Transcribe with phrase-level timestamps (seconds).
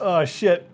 [0.00, 0.68] Oh shit.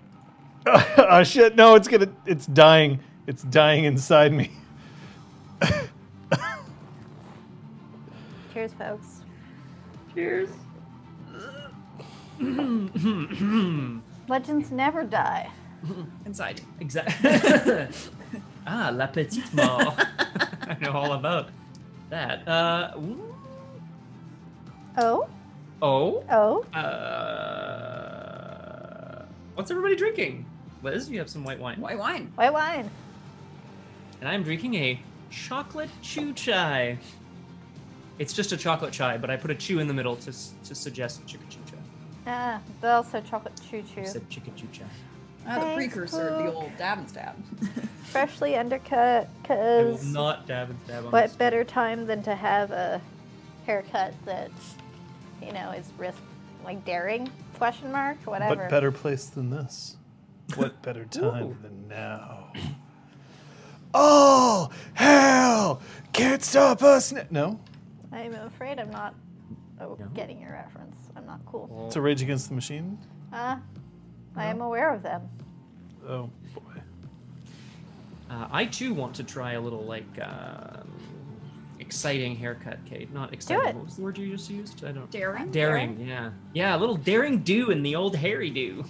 [0.96, 1.56] Oh shit.
[1.56, 2.08] No, it's gonna.
[2.24, 3.00] It's dying.
[3.26, 4.50] It's dying inside me.
[8.52, 9.22] Cheers, folks.
[10.14, 10.50] Cheers.
[14.28, 15.50] Legends never die.
[16.24, 16.60] Inside.
[16.80, 17.30] Exactly.
[18.66, 19.94] ah, la petite mort.
[20.68, 21.48] I know all about
[22.10, 22.46] that.
[22.46, 23.34] Uh, ooh,
[24.98, 25.28] Oh,
[25.80, 26.22] oh.
[26.30, 26.64] oh.
[26.78, 27.81] Uh,
[29.54, 30.44] what's everybody drinking?
[30.82, 31.80] Liz, you have some white wine.
[31.80, 32.32] White wine.
[32.34, 32.90] White wine.
[34.20, 36.98] And I'm drinking a chocolate chew chai.
[38.18, 40.32] It's just a chocolate chai, but I put a chew in the middle to,
[40.64, 41.78] to suggest chicka chew chai.
[42.26, 44.84] Ah, but also chocolate choo I said chicka chew chai.
[45.46, 47.34] Ah, the Thanks, precursor of the old dab and stab.
[48.04, 51.36] Freshly undercut, I will cause not dab and stab on what this.
[51.36, 53.00] better time than to have a
[53.66, 54.50] haircut that,
[55.42, 56.20] you know, is risk
[56.64, 57.30] like daring?
[57.54, 58.18] Question mark.
[58.24, 58.62] Whatever.
[58.62, 59.96] What better place than this?
[60.56, 61.56] What better time Ooh.
[61.62, 62.52] than now?
[63.94, 65.80] Oh, hell!
[66.12, 67.26] Can't stop us now.
[67.30, 67.60] No?
[68.10, 69.14] I'm afraid I'm not
[69.80, 70.06] oh, No?
[70.14, 70.96] getting your reference.
[71.16, 71.84] I'm not cool.
[71.86, 72.98] It's a Rage Against the Machine?
[73.32, 73.60] Ah,
[74.36, 75.28] I am aware of them.
[76.08, 76.80] Oh, boy.
[78.30, 80.90] Uh, I too want to try a little like um,
[81.92, 83.12] exciting haircut, Kate.
[83.12, 83.76] Not exciting.
[83.76, 84.82] What was the word you just used?
[84.82, 85.10] I don't.
[85.10, 85.50] Daring?
[85.50, 86.00] Daring.
[86.00, 86.30] Yeah.
[86.54, 86.74] Yeah.
[86.74, 88.82] A little daring do in the old hairy do.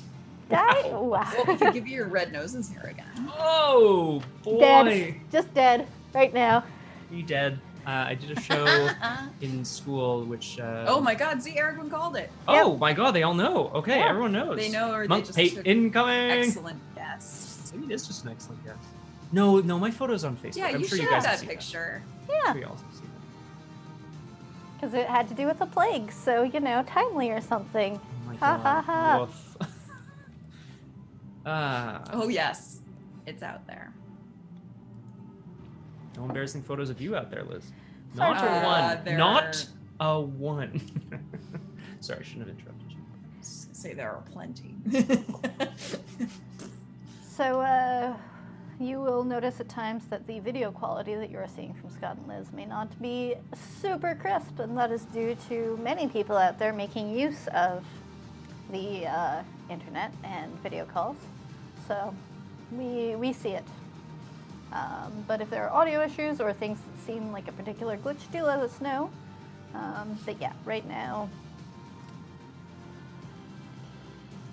[0.49, 0.89] Die?
[0.91, 1.29] Wow.
[1.37, 3.29] Well, we could give you your red noses here again.
[3.37, 4.61] Oh boy.
[4.61, 5.15] Dead.
[5.33, 5.89] Just dead.
[6.15, 6.63] Right now.
[7.11, 7.59] You dead.
[7.85, 8.89] Uh, I did a show
[9.41, 10.61] in school, which.
[10.61, 12.31] Uh, oh my god, see, Eric called it.
[12.47, 13.11] Oh my God!
[13.11, 13.73] They all know.
[13.75, 14.11] Okay, Yeah.
[14.11, 14.57] everyone knows.
[14.57, 16.31] They know, or they Monk just Pate took incoming.
[16.31, 17.73] Excellent guess.
[17.75, 18.77] Maybe it is just an excellent guess.
[19.33, 20.57] No, no, my photo's on Facebook.
[20.57, 22.03] Yeah, I'm you sure should you have that picture.
[22.47, 22.69] I'm Yeah,
[24.83, 28.01] because it had to do with the plague, so you know, timely or something.
[28.03, 28.63] Oh my Ha, God.
[28.63, 29.21] ha, ha.
[29.21, 29.57] Woof.
[31.47, 32.03] ah.
[32.13, 32.81] Oh yes,
[33.25, 33.93] it's out there.
[36.17, 37.63] No embarrassing photos of you out there, Liz.
[38.17, 38.65] Sorry Not for a that.
[38.65, 39.05] Uh, one.
[39.05, 39.67] there Not
[40.01, 40.81] a one.
[42.01, 42.99] Sorry, I shouldn't have interrupted you.
[43.41, 44.75] Say there are plenty.
[47.35, 48.15] So, uh,
[48.83, 52.17] you will notice at times that the video quality that you are seeing from Scott
[52.17, 53.35] and Liz may not be
[53.81, 57.85] super crisp, and that is due to many people out there making use of
[58.71, 61.17] the uh, internet and video calls.
[61.87, 62.15] So,
[62.73, 63.65] we, we see it.
[64.73, 68.31] Um, but if there are audio issues or things that seem like a particular glitch,
[68.33, 69.11] do let us know.
[69.75, 71.29] Um, but yeah, right now,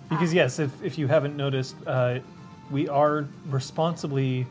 [0.10, 2.20] Because, yes, if, if you haven't noticed, uh,
[2.72, 4.46] we are responsibly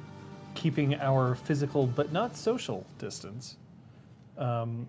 [0.54, 3.56] keeping our physical but not social distance
[4.36, 4.88] um,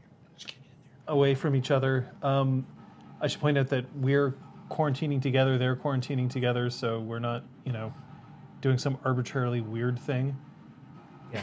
[1.07, 2.07] away from each other.
[2.23, 2.65] Um,
[3.21, 4.33] I should point out that we're
[4.69, 7.93] quarantining together, they're quarantining together, so we're not, you know,
[8.61, 10.37] doing some arbitrarily weird thing.
[11.33, 11.41] Yeah.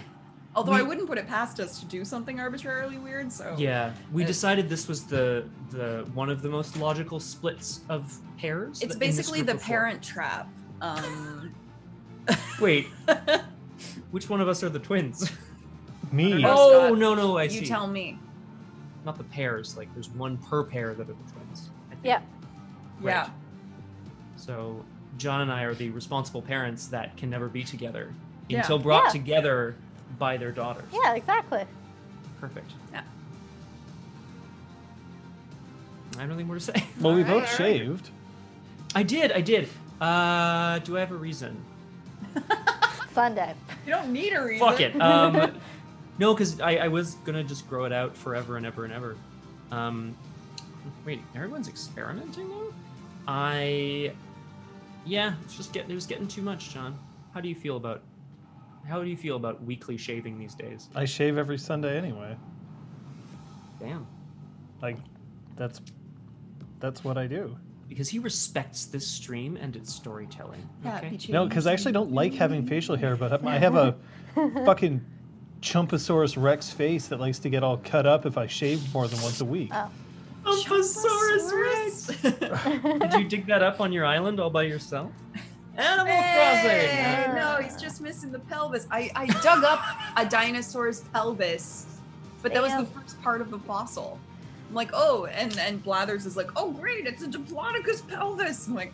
[0.54, 3.30] Although I wouldn't put it past us to do something arbitrarily weird.
[3.30, 8.18] So Yeah, we decided this was the the one of the most logical splits of
[8.38, 8.80] pairs.
[8.80, 10.48] it's basically the of parent trap.
[10.80, 11.54] Um,
[12.60, 12.86] Wait,
[14.10, 15.30] which one of us are the twins?
[16.12, 17.54] Me, I oh Scott, no, no, I see.
[17.56, 17.66] you see.
[17.66, 18.18] tell me.
[19.04, 19.76] Not the pairs.
[19.76, 21.70] Like there's one per pair that are the twins.
[21.88, 22.00] I think.
[22.04, 22.20] yeah.
[23.02, 23.28] Yeah.
[24.36, 24.84] So
[25.18, 28.12] John and I are the responsible parents that can never be together
[28.48, 28.60] Yeah.
[28.60, 29.10] until brought Yeah.
[29.12, 29.76] together
[30.18, 30.84] by their daughters.
[30.92, 31.64] Yeah, exactly.
[32.40, 32.72] Perfect.
[32.92, 33.02] Yeah.
[36.16, 36.84] I have nothing more to say.
[37.00, 37.48] well, we both alright.
[37.48, 38.10] shaved.
[38.94, 39.32] I did.
[39.32, 39.68] I did.
[40.00, 41.62] Uh, do I have a reason?
[43.12, 43.54] Sunday.
[43.86, 44.66] You don't need a reason.
[44.66, 45.00] Fuck it.
[45.00, 45.58] Um,
[46.18, 49.16] no, because I, I was gonna just grow it out forever and ever and ever.
[49.70, 50.16] Um,
[51.04, 52.62] wait, everyone's experimenting now.
[53.28, 54.12] I,
[55.04, 56.98] yeah, it's just getting it was getting too much, John.
[57.34, 58.02] How do you feel about?
[58.88, 60.88] How do you feel about weekly shaving these days?
[60.94, 62.36] I shave every Sunday anyway.
[63.80, 64.06] Damn,
[64.80, 64.96] Like,
[65.56, 65.80] that's
[66.80, 67.56] that's what I do.
[67.88, 70.68] Because he respects this stream and its storytelling.
[70.84, 71.10] Yeah, Okay.
[71.10, 71.32] Peachy.
[71.32, 73.94] No, because I actually don't like having facial hair, but I have a
[74.34, 75.04] fucking
[75.62, 79.20] Chumpasaurus Rex face that likes to get all cut up if I shave more than
[79.22, 79.70] once a week.
[79.72, 79.90] Oh.
[80.64, 83.00] Chumpasaurus Rex.
[83.00, 85.10] Did you dig that up on your island all by yourself?
[85.76, 87.34] Animal Hey, Crossing.
[87.34, 88.86] no, he's just missing the pelvis.
[88.90, 89.80] I, I dug up
[90.16, 91.86] a dinosaur's pelvis,
[92.42, 94.18] but that was the first part of the fossil.
[94.68, 98.66] I'm like, oh, and and Blathers is like, oh, great, it's a Diplodocus pelvis.
[98.66, 98.92] I'm like,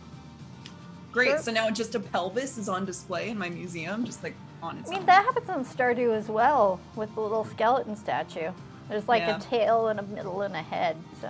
[1.13, 1.29] great.
[1.29, 1.39] Sure.
[1.39, 4.89] So now just a pelvis is on display in my museum, just like on its
[4.89, 5.07] I mean, own.
[5.07, 8.51] that happens in Stardew as well with the little skeleton statue.
[8.89, 9.37] There's like Yeah.
[9.39, 10.97] a tail and a middle and a head.
[11.21, 11.29] So,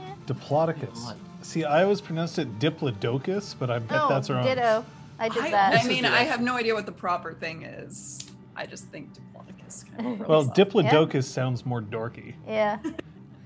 [0.00, 0.14] yeah.
[0.26, 1.14] Diplodocus.
[1.42, 4.44] See, I always pronounced it Diplodocus, but I bet oh, that's wrong.
[4.44, 4.84] ditto.
[5.18, 5.84] I did I, that.
[5.84, 8.18] I mean, I have no idea what the proper thing is.
[8.56, 10.54] I just think Diplodocus kind of rolls Well, off.
[10.56, 12.34] Diplodocus sounds more dorky.
[12.48, 12.78] yeah.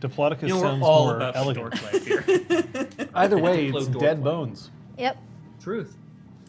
[0.00, 1.72] Diplodocus You know, sounds all more about elegant.
[1.74, 2.24] dork here.
[3.14, 4.24] Either way, it's dead life.
[4.24, 5.16] bones, Yep.
[5.60, 5.96] Truth.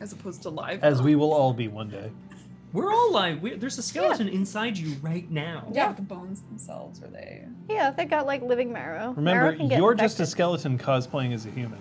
[0.02, 0.84] As opposed to live.
[0.84, 2.12] as we will all be one day.
[2.74, 3.42] We're all live.
[3.42, 5.68] We, there's a skeleton inside you right now.
[5.74, 7.44] Yeah, but the bones themselves are they?
[7.68, 9.14] Yeah, they got like living marrow.
[9.18, 10.28] Remember, Marrow you're just a infected.
[10.28, 11.80] skeleton cosplaying as a human.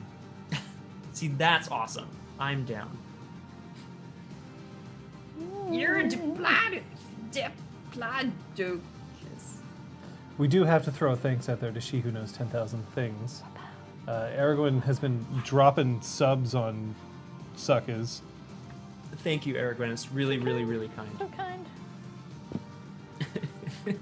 [1.13, 2.09] See, that's awesome.
[2.41, 2.97] I'm down.
[5.39, 5.79] Mm.
[5.79, 6.83] You're a Diplod-
[7.33, 8.81] Diplodocus.
[10.39, 13.43] We do have to throw a thanks out there to She Who Knows 10,000 Things.
[14.07, 16.95] Uh, Aragorn has been dropping subs on
[17.57, 18.23] suckers.
[19.17, 19.91] Thank you, Aragorn.
[19.91, 21.11] It's really, really, really kind.
[21.19, 21.67] So kind.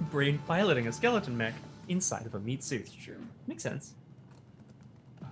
[0.11, 1.55] Brain piloting a skeleton mech
[1.88, 2.91] inside of a meat suit.
[3.03, 3.17] True.
[3.47, 3.94] Makes sense.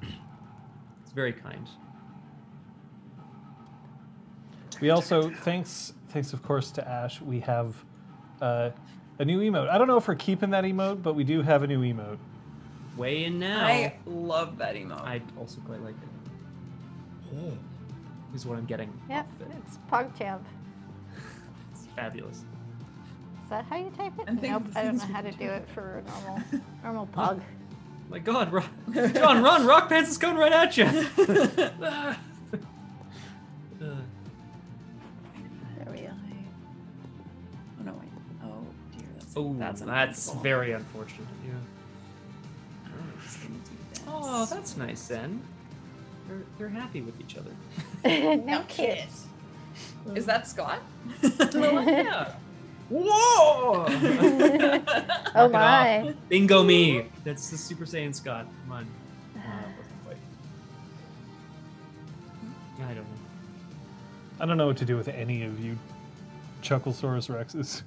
[0.01, 1.69] It's very kind.
[4.81, 7.75] We also, thanks, thanks of course to Ash, we have
[8.41, 8.71] uh,
[9.19, 9.69] a new emote.
[9.69, 12.19] I don't know if we're keeping that emote, but we do have a new emote.
[12.97, 13.65] Way in now.
[13.67, 15.01] I love that emote.
[15.03, 17.37] I also quite like it.
[17.37, 17.53] Oh,
[18.35, 18.93] is what I'm getting.
[19.09, 19.27] Yep.
[19.27, 19.57] off of it.
[19.67, 20.41] It's PogChamp.
[21.73, 22.39] It's fabulous.
[22.39, 24.25] Is that how you type it?
[24.29, 24.73] I'm thinking Nope.
[24.77, 25.39] I don't know how to do.
[25.39, 26.43] do it for a normal
[26.85, 27.43] normal pug.
[28.11, 28.63] My God, Ro-
[28.95, 29.67] John, run!
[29.67, 30.85] Rock Pants is coming right at you.
[39.37, 41.27] Oh, that's that's, very unfortunate.
[41.47, 41.53] Yeah.
[42.87, 44.03] I'm just gonna do this.
[44.07, 45.43] Oh, that's nice then.
[46.29, 47.51] They're, they're happy with each other.
[48.45, 49.27] no kids.
[50.15, 50.81] Is that Scott?
[51.23, 52.35] yeah.
[52.91, 53.87] Whoa!
[55.37, 56.15] Oh Knock my.
[56.29, 57.07] Bingo me.
[57.25, 58.47] That's the Super Saiyan Scott.
[58.63, 58.87] Come on.
[59.35, 60.17] That wasn't quite.
[62.89, 63.03] I don't know.
[64.39, 65.77] I don't know what to do with any of you
[66.63, 67.83] Chucklesaurus Rexes.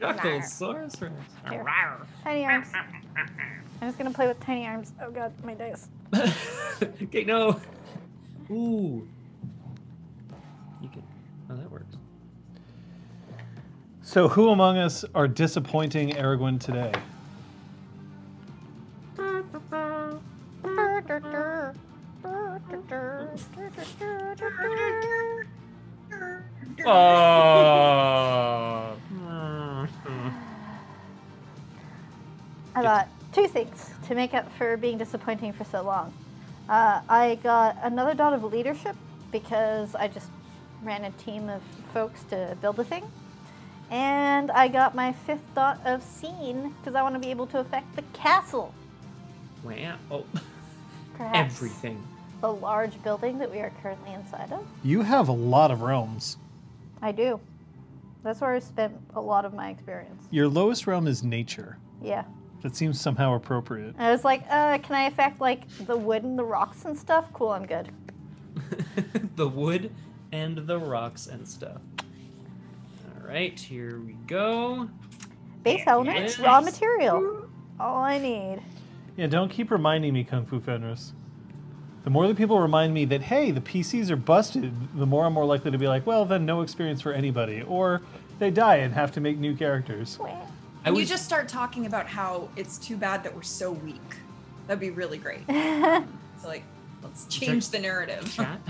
[0.00, 1.14] Chucklesaurus Rex.
[2.22, 2.68] Tiny arms.
[3.80, 4.92] I'm just gonna play with tiny arms.
[5.02, 5.88] Oh god, my dice.
[7.02, 7.60] okay, no.
[8.50, 9.06] Ooh.
[10.80, 11.02] You can.
[11.50, 11.96] Oh, that works.
[14.02, 16.92] So, who among us are disappointing Aragorn today?
[26.86, 28.85] Oh.
[32.76, 36.12] I got two things to make up for being disappointing for so long.
[36.68, 38.94] Uh, I got another dot of leadership
[39.32, 40.28] because I just
[40.82, 41.62] ran a team of
[41.94, 43.10] folks to build a thing.
[43.90, 47.60] And I got my fifth dot of scene because I want to be able to
[47.60, 48.74] affect the castle.
[49.64, 49.96] wow.
[50.10, 50.24] Oh,
[51.16, 52.06] Perhaps everything.
[52.42, 54.66] the large building that we are currently inside of.
[54.84, 56.36] You have a lot of realms.
[57.00, 57.40] I do.
[58.22, 60.24] That's where I spent a lot of my experience.
[60.30, 61.78] Your lowest realm is nature.
[62.02, 62.24] Yeah.
[62.66, 63.94] That seems somehow appropriate.
[63.96, 67.32] I was like, uh, can I affect like the wood and the rocks and stuff?
[67.32, 67.92] Cool, I'm good.
[69.36, 69.92] the wood
[70.32, 71.80] and the rocks and stuff.
[72.00, 74.88] All right, here we go.
[75.62, 77.48] Base elements, raw material.
[77.78, 78.60] All I need.
[79.16, 81.12] Yeah, don't keep reminding me, Kung Fu Fenris.
[82.02, 85.34] The more that people remind me that, hey, the PCs are busted, the more I'm
[85.34, 87.62] more likely to be like, well, then no experience for anybody.
[87.62, 88.02] Or
[88.40, 90.18] they die and have to make new characters.
[90.86, 93.72] I And you was just start talking about how it's too bad that we're so
[93.72, 94.00] weak.
[94.68, 95.42] That'd be really great.
[96.42, 96.64] So like,
[97.02, 98.30] let's change the narrative.
[98.30, 98.60] chat.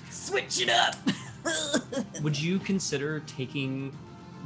[0.10, 0.96] Switch it up.
[2.22, 3.94] Would you consider taking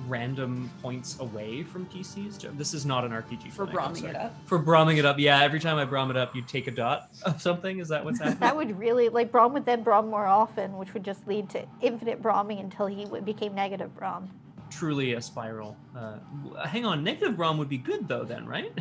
[0.09, 2.59] random points away from PCs?
[2.59, 4.35] This is not an RPG For thing, bromming it up.
[4.47, 5.40] For bromming it up, yeah.
[5.40, 7.78] Every time I brom it up, you take a dot of something.
[7.78, 8.40] Is that what's happening?
[8.40, 11.64] That would really like Brom would then Brom more often, which would just lead to
[11.80, 14.28] infinite Bromming until he became negative Brom.
[14.70, 15.76] Truly a spiral.
[15.96, 16.18] Uh,
[16.66, 18.73] hang on, negative brom would be good though, then, right?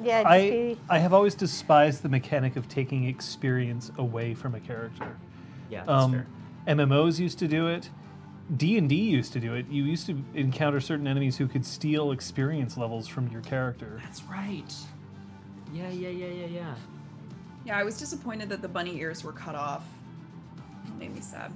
[0.00, 4.60] Yeah, I, be, I have always despised the mechanic of taking experience away from a
[4.60, 5.16] character.
[5.70, 6.26] Yeah, that's Um, fair.
[6.76, 7.90] MMOs used to do it.
[8.56, 9.66] D and D used to do it.
[9.68, 14.00] You used to encounter certain enemies who could steal experience levels from your character.
[14.04, 14.72] That's right.
[15.74, 16.74] Yeah, yeah, yeah, yeah, yeah.
[17.64, 19.84] Yeah, I was disappointed that the bunny ears were cut off.
[20.86, 21.52] It made me sad.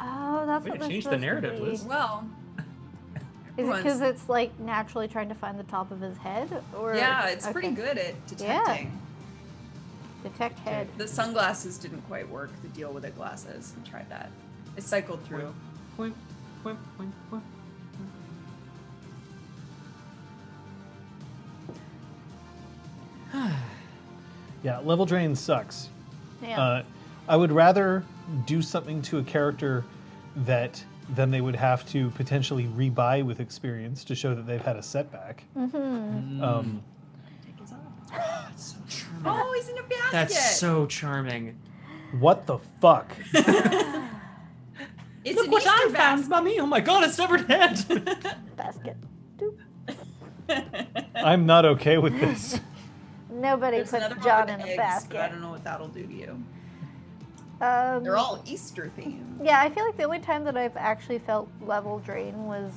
[0.00, 1.70] Oh, that's Way what to change the supposed to narrative, be.
[1.70, 1.84] Liz.
[1.84, 2.28] Well,
[3.56, 6.94] Is it because it's like naturally trying to find the top of his head, or
[6.94, 8.98] yeah, it's pretty good at detecting.
[10.22, 10.88] Detect head.
[10.98, 12.50] The sunglasses didn't quite work.
[12.62, 13.72] The deal with the glasses.
[13.82, 14.30] I tried that.
[14.76, 15.54] It cycled through.
[15.96, 16.14] Point,
[16.62, 17.42] point, point, point.
[24.62, 25.88] Yeah, level drain sucks.
[26.42, 26.60] Yeah.
[26.60, 26.82] Uh,
[27.30, 28.02] I would rather
[28.44, 29.84] do something to a character
[30.34, 34.76] that then they would have to potentially rebuy with experience to show that they've had
[34.76, 35.44] a setback.
[35.56, 36.42] Mm-hmm.
[36.42, 36.82] Um,
[37.46, 37.82] Take his arm.
[38.10, 39.22] That's so charming.
[39.26, 40.10] Oh, he's in a basket.
[40.10, 41.56] That's so charming.
[42.18, 43.12] what the fuck?
[45.22, 46.28] It's Look an what Easter I found, basket.
[46.30, 46.58] mummy!
[46.60, 47.84] Oh my god, it's never dead.
[48.56, 48.96] Basket.
[51.14, 52.58] I'm not okay with this.
[53.30, 55.10] Nobody There's puts John in a basket.
[55.10, 56.42] but I don't know what that'll do to you.
[57.60, 59.44] Um, They're all Easter themed.
[59.44, 62.72] Yeah, I feel like the only time that I've actually felt level drain was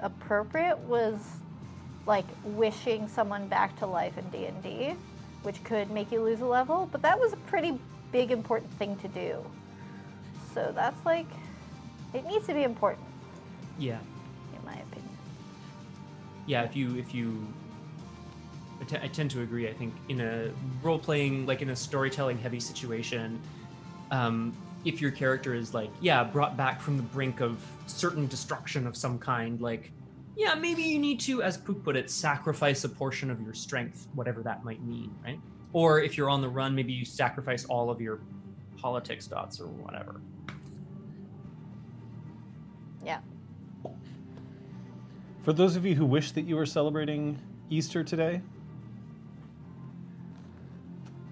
[0.00, 1.18] appropriate was
[2.06, 4.94] like wishing someone back to life in D&D,
[5.42, 7.78] which could make you lose a level, but that was a pretty
[8.12, 9.44] big important thing to do.
[10.54, 11.26] So that's like
[12.14, 13.06] it needs to be important
[13.78, 13.98] yeah,
[14.56, 15.18] in my opinion.
[16.46, 16.62] yeah.
[16.62, 17.46] If you if you,
[18.80, 19.68] I te- I tend to agree.
[19.68, 20.50] I think in a
[20.82, 23.40] role playing, like in a storytelling heavy situation,
[24.10, 24.52] um,
[24.84, 28.96] if your character is like, yeah, brought back from the brink of certain destruction of
[28.96, 29.90] some kind, like,
[30.36, 34.06] yeah, maybe you need to, as Pook put it, sacrifice a portion of your strength,
[34.14, 35.40] whatever that might mean, right?
[35.72, 38.20] Or if you're on the run, maybe you sacrifice all of your
[38.76, 40.20] politics dots or whatever.
[43.04, 43.18] Yeah.
[45.42, 47.38] For those of you who wish that you were celebrating
[47.70, 48.40] Easter today,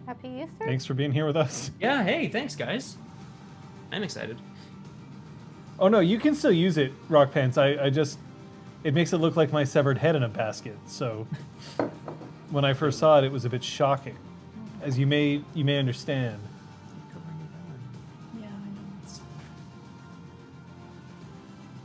[0.06, 0.64] Happy Easter?
[0.64, 1.70] thanks for being here with us.
[1.80, 2.96] Yeah, hey, thanks, guys.
[3.92, 4.38] I'm excited.
[5.78, 7.58] Oh no, you can still use it, Rock Pants.
[7.58, 8.18] I, I just
[8.84, 10.76] it makes it look like my severed head in a basket.
[10.86, 11.26] So
[12.50, 14.16] when I first saw it, it was a bit shocking,
[14.80, 16.40] as you may you may understand.
[18.40, 18.48] Yeah, I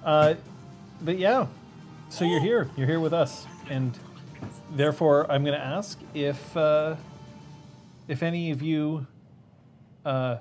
[0.06, 0.12] know.
[0.12, 0.36] Uh,
[1.02, 1.48] but yeah,
[2.10, 2.70] so you're here.
[2.78, 3.98] You're here with us, and
[4.72, 6.96] therefore I'm going to ask if uh,
[8.08, 9.08] if any of you
[10.06, 10.38] uh,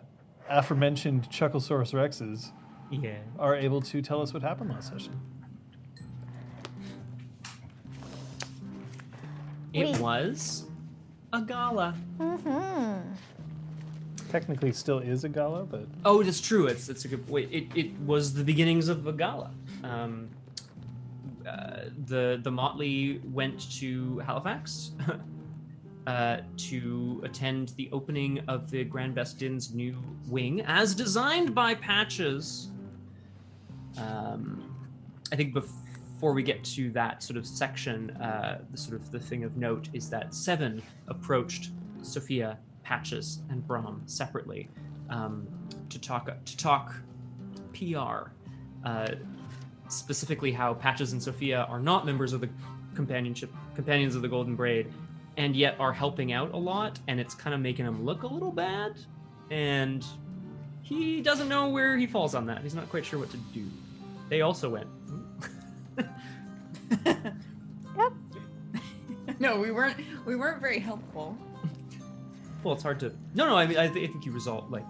[0.49, 2.53] aforementioned Chucklesaurus Rexes
[2.91, 3.19] Yeah.
[3.39, 5.21] are able to tell us what happened last session.
[9.73, 10.65] It We- was
[11.33, 11.95] a gala.
[12.19, 13.13] Mm-hmm.
[14.31, 16.67] Technically, still is a gala, but Oh, it is true.
[16.67, 17.51] It's it's a good wait.
[17.53, 19.51] It, it was the beginnings of a gala.
[19.83, 20.29] Um,
[21.47, 24.93] uh, the the Motley went to Halifax
[26.11, 31.73] uh, to attend the opening of the Grand Best Inn's new wing, as designed by
[31.73, 32.73] Patches.
[33.97, 34.75] Um,
[35.33, 39.21] I think before we get to that sort of section, uh, the sort of the
[39.21, 41.71] thing of note is that Seven approached
[42.03, 44.69] Sophia, Patches, and Brom separately
[45.11, 45.47] um,
[45.91, 46.93] to talk to talk
[47.73, 48.33] PR,
[48.85, 49.13] uh,
[49.87, 52.49] specifically how Patches and Sophia are not members of the
[52.97, 54.93] companionship companions of the Golden Braid,
[55.41, 58.27] and yet are helping out a lot, and it's kind of making him look a
[58.27, 58.93] little bad,
[59.51, 60.05] and
[60.83, 62.61] he doesn't know where he falls on that.
[62.61, 63.65] He's not quite sure what to do.
[64.29, 64.87] They also went.
[65.97, 66.07] Yep.
[67.97, 68.13] Hmm.
[69.39, 69.97] No, we weren't.
[70.27, 71.35] We weren't very helpful.
[72.63, 73.11] Well, it's hard to.
[73.33, 73.57] No, no.
[73.57, 74.71] I mean, I, th- I think you resolved.
[74.71, 74.85] Like,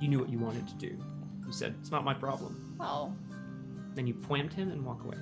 [0.00, 0.98] you knew what you wanted to do.
[1.46, 2.74] You said it's not my problem.
[2.80, 3.14] Well,
[3.94, 5.18] Then you point him and walk away.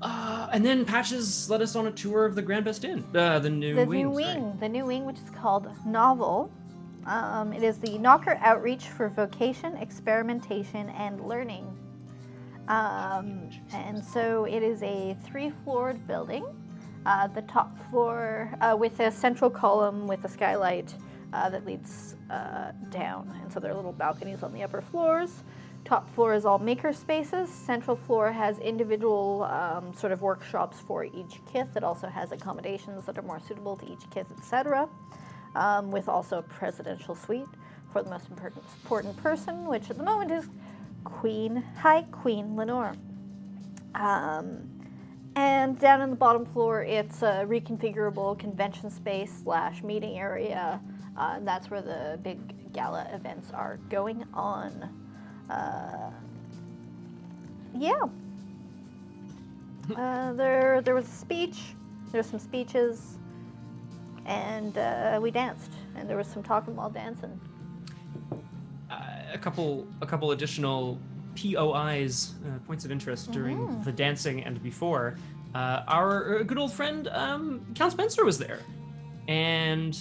[0.00, 3.38] Uh, and then Patches led us on a tour of the Grand Best Inn, uh,
[3.38, 4.06] the new the wing.
[4.06, 4.34] new sorry.
[4.34, 6.50] wing, the new wing, which is called Novel.
[7.06, 11.66] Um, it is the Knocker Outreach for Vocation, Experimentation, and Learning.
[12.68, 16.44] Um, and so it is a three-floored building.
[17.06, 20.94] Uh, the top floor uh, with a central column with a skylight
[21.32, 25.42] uh, that leads uh, down, and so there are little balconies on the upper floors.
[25.88, 27.48] Top floor is all maker spaces.
[27.48, 31.74] Central floor has individual um, sort of workshops for each kith.
[31.76, 34.86] It also has accommodations that are more suitable to each kith, etc.
[35.54, 37.48] Um, with also a presidential suite
[37.90, 40.50] for the most important, person, which at the moment is
[41.04, 42.94] Queen, High Queen Lenore.
[43.94, 44.68] Um,
[45.36, 50.82] and down in the bottom floor, it's a reconfigurable convention space slash meeting area.
[51.16, 55.07] Uh, and that's where the big gala events are going on.
[55.50, 56.10] Uh,
[57.74, 58.00] yeah.
[59.96, 61.58] Uh, there, there was a speech.
[62.12, 63.16] There were some speeches,
[64.26, 65.72] and uh, we danced.
[65.96, 67.38] And there was some talking while dancing.
[68.90, 68.96] Uh,
[69.32, 70.98] a couple, a couple additional
[71.36, 73.84] POIs, uh, points of interest during Mhm.
[73.84, 75.16] the dancing and before.
[75.54, 78.60] Uh, our good old friend um, Count Spencer was there,
[79.28, 79.98] and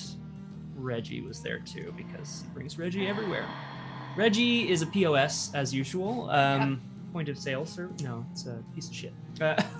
[0.75, 3.46] Reggie was there too because he brings Reggie everywhere.
[4.22, 6.30] Reggie is a POS as usual.
[6.30, 6.82] Um,
[7.14, 7.90] Point of sale, sir?
[8.04, 9.14] No, it's a piece of shit.
[9.40, 9.56] Uh,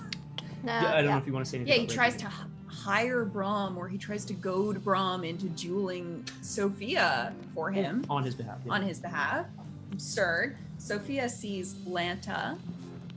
[0.64, 1.10] No, I don't yeah.
[1.12, 1.72] know if you want to say anything.
[1.72, 2.24] yeah, he tries Reggie.
[2.24, 8.04] to h- hire Brom, or he tries to goad Brom into dueling Sophia for him
[8.10, 8.58] on his behalf.
[8.66, 8.72] yeah.
[8.72, 9.46] on his behalf.
[9.92, 10.56] Absurd.
[10.78, 12.58] Sophia sees Lanta,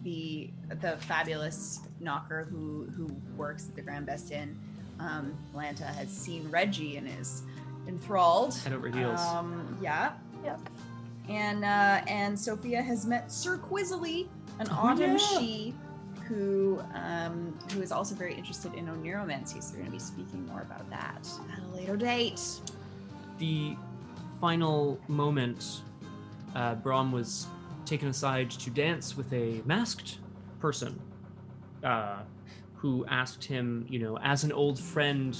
[0.03, 0.51] the
[0.81, 4.55] the fabulous knocker who who works at the Grand Best Inn.
[4.99, 7.41] Um, Lanta has seen Reggie and is
[7.87, 8.53] enthralled.
[8.59, 9.19] Head over heels.
[9.19, 10.11] Um, yeah,
[10.45, 10.59] Yep.
[11.29, 14.27] And uh, and Sophia has met Sir Quizzly,
[14.59, 15.17] an Oh, autumn yeah.
[15.17, 15.73] she,
[16.27, 19.61] who um, who is also very interested in oneiromancy.
[19.63, 22.39] So we're going to be speaking more about that at a later date.
[23.39, 23.75] the
[24.39, 25.81] final moment,
[26.55, 27.47] uh, Brom was
[27.85, 30.17] taken aside to dance with a masked
[30.59, 30.99] person
[31.83, 32.19] uh,
[32.75, 35.37] who asked him, you know, as an old friend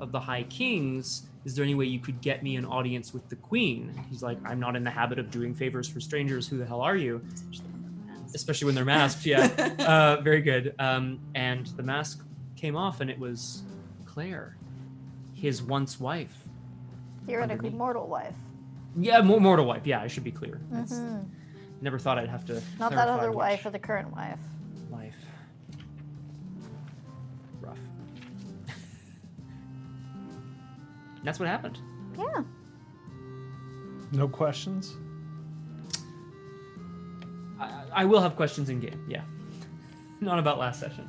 [0.00, 3.28] of the High Kings, is there any way you could get me an audience with
[3.28, 3.92] the Queen?
[4.10, 6.48] He's like, I'm not in the habit of doing favors for strangers.
[6.48, 7.22] Who the hell are you?
[8.34, 9.26] Especially when they're masked.
[9.26, 9.44] Yeah.
[9.78, 10.74] uh, very good.
[10.78, 12.24] Um, and the mask
[12.56, 13.62] came off, and it was
[14.06, 14.56] Claire,
[15.34, 16.34] his once wife.
[17.26, 17.78] Theoretically, Underneath.
[17.78, 18.34] mortal wife.
[18.96, 19.82] Yeah, more mortal wife.
[19.86, 20.60] Yeah, I should be clear.
[20.70, 21.26] That's, Mhm.
[21.80, 22.54] Never thought I'd have to.
[22.78, 24.38] Not that clarify other which wife or the current wife.
[31.24, 31.78] That's what happened.
[32.16, 32.42] Yeah.
[34.12, 34.96] No questions?
[37.58, 39.04] I, I will have questions in game.
[39.08, 39.22] Yeah,
[40.20, 41.08] not about last session.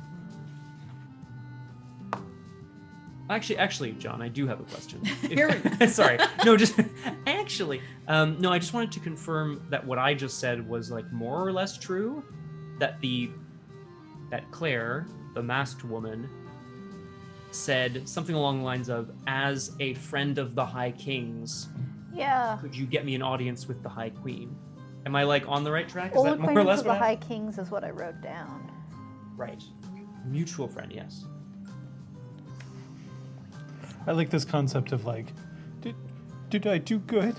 [3.28, 5.04] Actually, actually, John, I do have a question.
[5.28, 6.78] Here Sorry, no, just
[7.26, 8.52] actually, um, no.
[8.52, 11.76] I just wanted to confirm that what I just said was like more or less
[11.76, 12.24] true.
[12.78, 13.30] That the
[14.30, 16.28] that Claire, the masked woman,
[17.50, 21.68] said something along the lines of, "As a friend of the High Kings,
[22.12, 22.58] Yeah.
[22.60, 24.54] could you get me an audience with the High Queen?"
[25.06, 26.10] Am I like on the right track?
[26.12, 27.22] Is Old that more or acquaintance less of the what happened?
[27.22, 28.70] High Kings is what I wrote down.
[29.36, 29.62] Right.
[30.24, 31.24] Mutual friend, yes.
[34.06, 35.26] I like this concept of like,
[35.80, 35.94] did,
[36.50, 37.36] did I do good?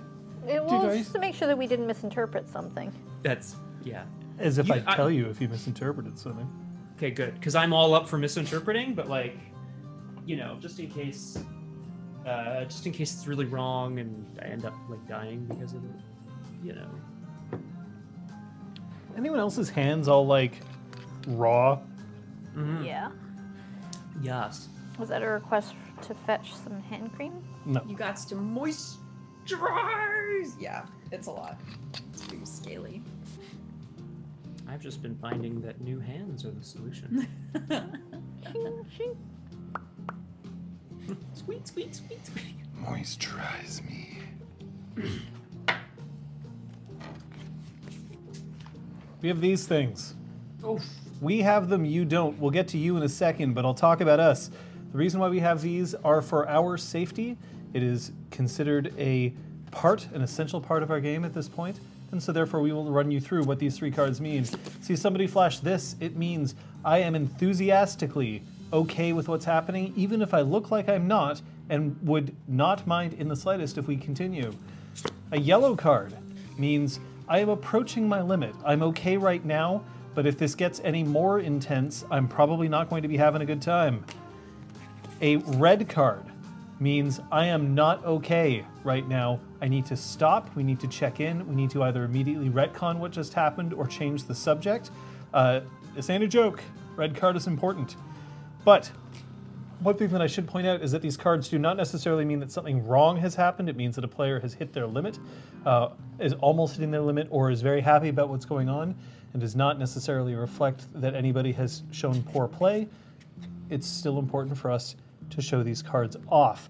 [0.48, 2.92] It was I- just to make sure that we didn't misinterpret something.
[3.24, 4.04] That's yeah.
[4.40, 6.50] As if You- I'd I- tell you if you misinterpreted something.
[6.98, 7.34] Okay, good.
[7.36, 9.38] Because I'm all up for misinterpreting, but like,
[10.28, 11.40] you know, just in case,
[12.26, 15.84] uh, just in case it's really wrong and I end up like dying because of
[15.86, 16.02] it,
[16.64, 16.90] you know.
[19.16, 20.60] Anyone else's hands all like
[21.28, 21.80] raw?
[22.56, 22.86] Mhm.
[22.86, 23.10] Yeah.
[24.22, 24.68] Yes.
[25.00, 27.34] Was that a request to fetch some hand cream?
[27.66, 27.82] No.
[27.88, 28.98] You got to moisturize.
[30.60, 31.58] Yeah, it's a lot.
[32.12, 33.02] It's pretty scaly.
[34.68, 37.26] I've just been finding that new hands are the solution.
[41.08, 41.18] Shing, shing.
[41.34, 42.56] squeak, squeak, squeak, squeak.
[42.84, 44.20] Moisturize me.
[49.22, 50.16] We have these things.
[50.64, 50.80] Oh,
[51.22, 52.38] We have them, you don't.
[52.40, 54.52] We'll get to you in a second, but I'll talk about us.
[54.92, 57.38] The reason why we have these are for our safety.
[57.74, 59.34] It is considered a
[59.72, 61.80] part, an essential part of our game at this point,
[62.12, 64.46] and so therefore we will run you through what these three cards mean.
[64.82, 70.34] See somebody flash this, it means I am enthusiastically okay with what's happening, even if
[70.34, 74.54] I look like I'm not, and would not mind in the slightest if we continue.
[75.32, 76.14] A yellow card
[76.58, 78.56] means I am approaching my limit.
[78.66, 79.84] I'm okay right now,
[80.16, 83.46] but if this gets any more intense, I'm probably not going to be having a
[83.46, 84.04] good time.
[85.22, 86.24] A red card
[86.80, 89.40] means I am not okay right now.
[89.62, 90.56] I need to stop.
[90.56, 91.48] We need to check in.
[91.48, 94.92] We need to either immediately retcon what just happened or change the subject.
[95.34, 95.62] Uh,
[95.96, 96.62] this ain't a joke.
[96.96, 97.96] Red card is important.
[98.68, 98.92] But
[99.80, 102.42] one thing that I should point out is that these cards do not necessarily mean
[102.42, 103.70] that something wrong has happened.
[103.70, 105.20] It means that a player has hit their limit,
[105.66, 108.94] uh, is almost hitting their limit, or is very happy about what's going on,
[109.32, 112.90] and does not necessarily reflect that anybody has shown poor play.
[113.70, 114.98] It's still important for us
[115.30, 116.70] to show these cards off.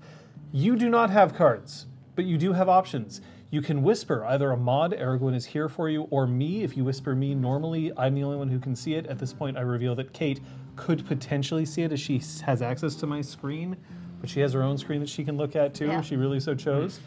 [0.51, 3.21] You do not have cards, but you do have options.
[3.49, 6.62] You can whisper either a mod, Aragorn is here for you, or me.
[6.62, 9.07] If you whisper me normally, I'm the only one who can see it.
[9.07, 10.41] At this point, I reveal that Kate
[10.77, 13.75] could potentially see it as she has access to my screen,
[14.21, 15.99] but she has her own screen that she can look at too, Yeah.
[15.99, 17.01] if she really so chose.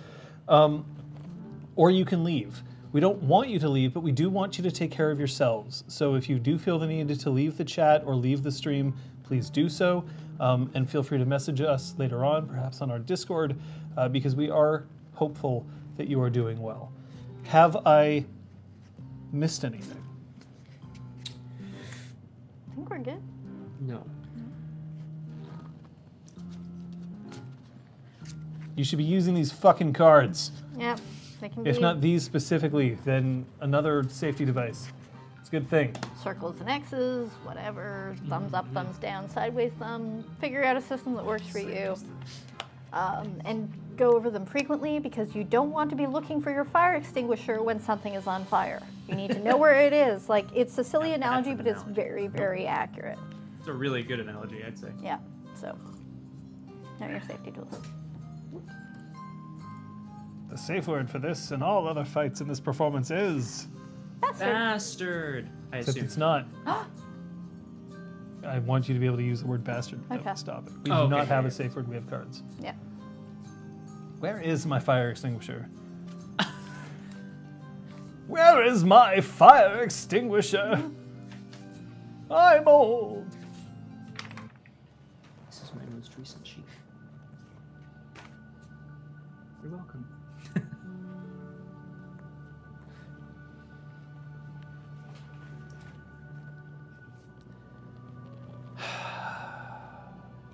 [0.48, 0.84] Um,
[1.76, 2.62] or you can leave.
[2.92, 5.18] We don't want you to leave, but we do want you to take care of
[5.18, 5.84] yourselves.
[5.86, 8.94] So if you do feel the need to leave the chat or leave the stream,
[9.22, 10.04] please do so.
[10.40, 13.56] Um, and feel free to message us later on, perhaps on our Discord,
[13.96, 16.90] uh, because we are hopeful that you are doing well.
[17.44, 18.24] Have I
[19.32, 20.02] missed anything?
[22.70, 23.22] I think we're good.
[23.90, 24.04] No.
[28.76, 30.52] You should be using these fucking cards.
[30.78, 31.00] Yep.
[31.40, 34.88] They can If be not these specifically, then another safety device.
[35.38, 35.94] It's a good thing.
[36.22, 40.24] circles and X's, whatever, thumbs up, thumbs down, sideways thumb.
[40.40, 41.96] Figure out a system that works for you.
[42.92, 46.64] Um, and go over them frequently because you don't want to be looking for your
[46.64, 48.80] fire extinguisher when something is on fire.
[49.08, 50.28] You need to know where it is.
[50.28, 53.18] Like, it's a silly analogy, but it's very, very accurate.
[53.60, 54.88] It's a really good analogy, I'd say.
[55.02, 55.18] Yeah,
[55.54, 55.76] so
[56.98, 57.78] know your safety tools.
[60.48, 63.68] The safe word for this and all other fights in this performance is.
[64.22, 64.38] Bastard.
[64.48, 65.50] Bastard.
[65.72, 66.04] I Except assume.
[66.06, 66.46] it's not.
[68.46, 70.08] I want you to be able to use the word bastard.
[70.08, 70.32] Don't Okay.
[70.36, 70.72] stop it.
[70.84, 71.48] We Oh, do okay, not have yeah, a yeah.
[71.50, 71.86] safe word.
[71.86, 72.42] We have cards.
[72.60, 72.72] Yeah.
[74.20, 75.68] Where is my fire extinguisher?
[78.26, 80.82] Where is my fire extinguisher?
[82.30, 83.26] I'm old.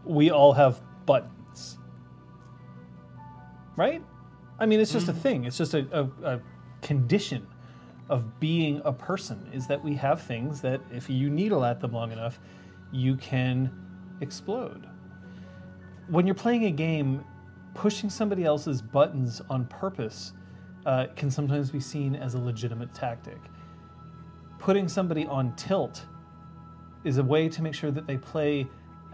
[0.07, 1.79] We all have buttons.
[3.77, 4.03] Right?
[4.59, 5.45] I mean, it's just a thing.
[5.45, 6.41] It's just a, a, a
[6.81, 7.47] condition
[8.09, 11.93] of being a person is that we have things that if you needle at them
[11.93, 12.39] long enough,
[12.93, 13.71] you can
[14.21, 14.89] explode.
[16.09, 17.25] When you're playing a game,
[17.75, 20.33] pushing somebody else's buttons on purpose
[20.87, 23.39] uh, can sometimes be seen as a legitimate tactic.
[24.59, 26.07] Putting somebody on tilt
[27.05, 28.67] is a way to make sure that they play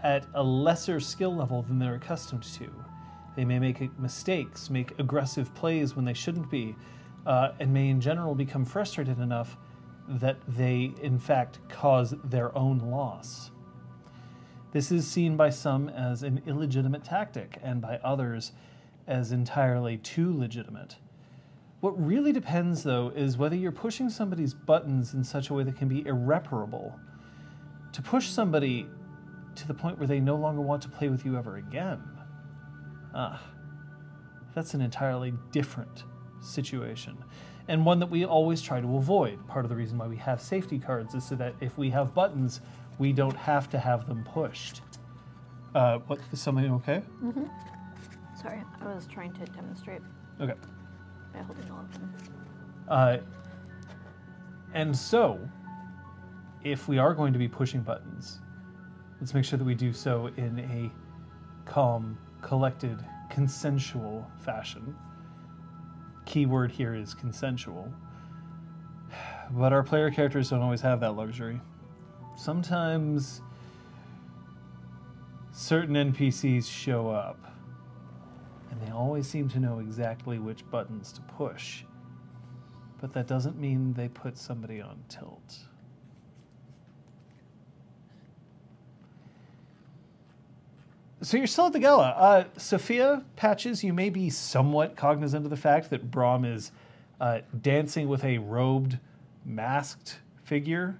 [0.03, 2.69] at a lesser skill level than they're accustomed to.
[3.35, 6.75] They may make mistakes, make aggressive plays when they shouldn't be,
[7.25, 9.57] uh, and may in general become frustrated enough
[10.07, 13.51] that they, in fact, cause their own loss.
[14.71, 18.51] This is seen by some as an illegitimate tactic, and by others
[19.07, 20.97] as entirely too legitimate.
[21.79, 25.77] What really depends, though, is whether you're pushing somebody's buttons in such a way that
[25.77, 26.97] can be irreparable.
[27.93, 28.87] To push somebody
[29.55, 32.01] to the point where they no longer want to play with you ever again.
[33.13, 33.41] Ah,
[34.55, 36.03] that's an entirely different
[36.41, 37.17] situation.
[37.67, 39.45] And one that we always try to avoid.
[39.47, 42.13] Part of the reason why we have safety cards is so that if we have
[42.13, 42.61] buttons,
[42.99, 44.81] we don't have to have them pushed.
[45.73, 47.01] Uh, what, is something okay?
[47.23, 47.45] Mm-hmm.
[48.39, 50.01] Sorry, I was trying to demonstrate
[50.41, 50.53] Okay.
[51.33, 52.13] by holding the button.
[52.87, 53.17] Uh,
[54.73, 55.39] and so,
[56.63, 58.39] if we are going to be pushing buttons,
[59.23, 60.91] let's make sure that we do so in a
[61.69, 64.93] calm, collected, consensual fashion.
[66.25, 67.89] Key word here is consensual.
[69.51, 71.61] But our player characters don't always have that luxury.
[72.35, 73.39] Sometimes
[75.53, 77.39] certain NPCs show up,
[78.71, 81.85] and they always seem to know exactly which buttons to push
[83.03, 85.57] but that doesn't mean they put somebody on tilt.
[91.23, 92.09] So you're still at the gala.
[92.09, 96.71] Uh, Sophia Patches, you may be somewhat cognizant of the fact that Brom is
[97.21, 98.99] uh, dancing with a robed,
[99.45, 100.99] masked figure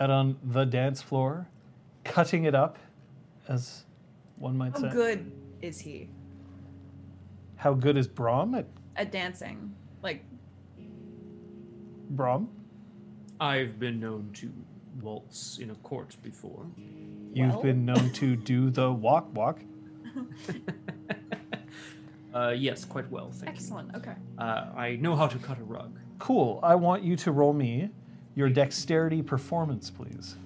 [0.00, 1.46] out on the dance floor,
[2.04, 2.78] cutting it up,
[3.48, 3.84] as
[4.36, 4.86] one might How say.
[4.88, 6.08] How good is he
[7.56, 8.64] How good is Brom at
[8.96, 9.74] at dancing?
[10.00, 10.24] Like,
[12.10, 12.48] Brom?
[13.38, 14.50] I've been known to
[15.00, 16.66] waltz in a court before.
[17.32, 17.62] You've Well?
[17.62, 19.60] been known to do the walk walk.
[22.34, 23.94] Uh, yes, quite well, thank excellent.
[23.94, 24.14] Okay.
[24.38, 25.98] Uh, I know how to cut a rug.
[26.18, 26.60] Cool.
[26.62, 27.90] I want you to roll me
[28.34, 30.36] your dexterity performance, please.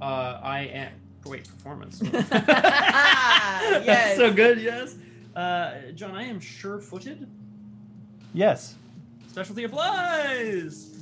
[0.00, 0.92] Uh, I am.
[1.24, 2.00] Wait, performance.
[2.38, 4.16] Ah, yes.
[4.16, 4.94] so good, yes.
[5.34, 7.28] Uh, John, I am sure-footed.
[8.32, 8.76] Yes.
[9.28, 10.95] Specialty applies.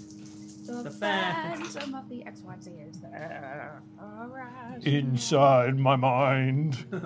[0.67, 3.83] The, The fact- phantom of the XYZ is there.
[4.01, 4.83] All right.
[4.85, 6.85] Inside my mind.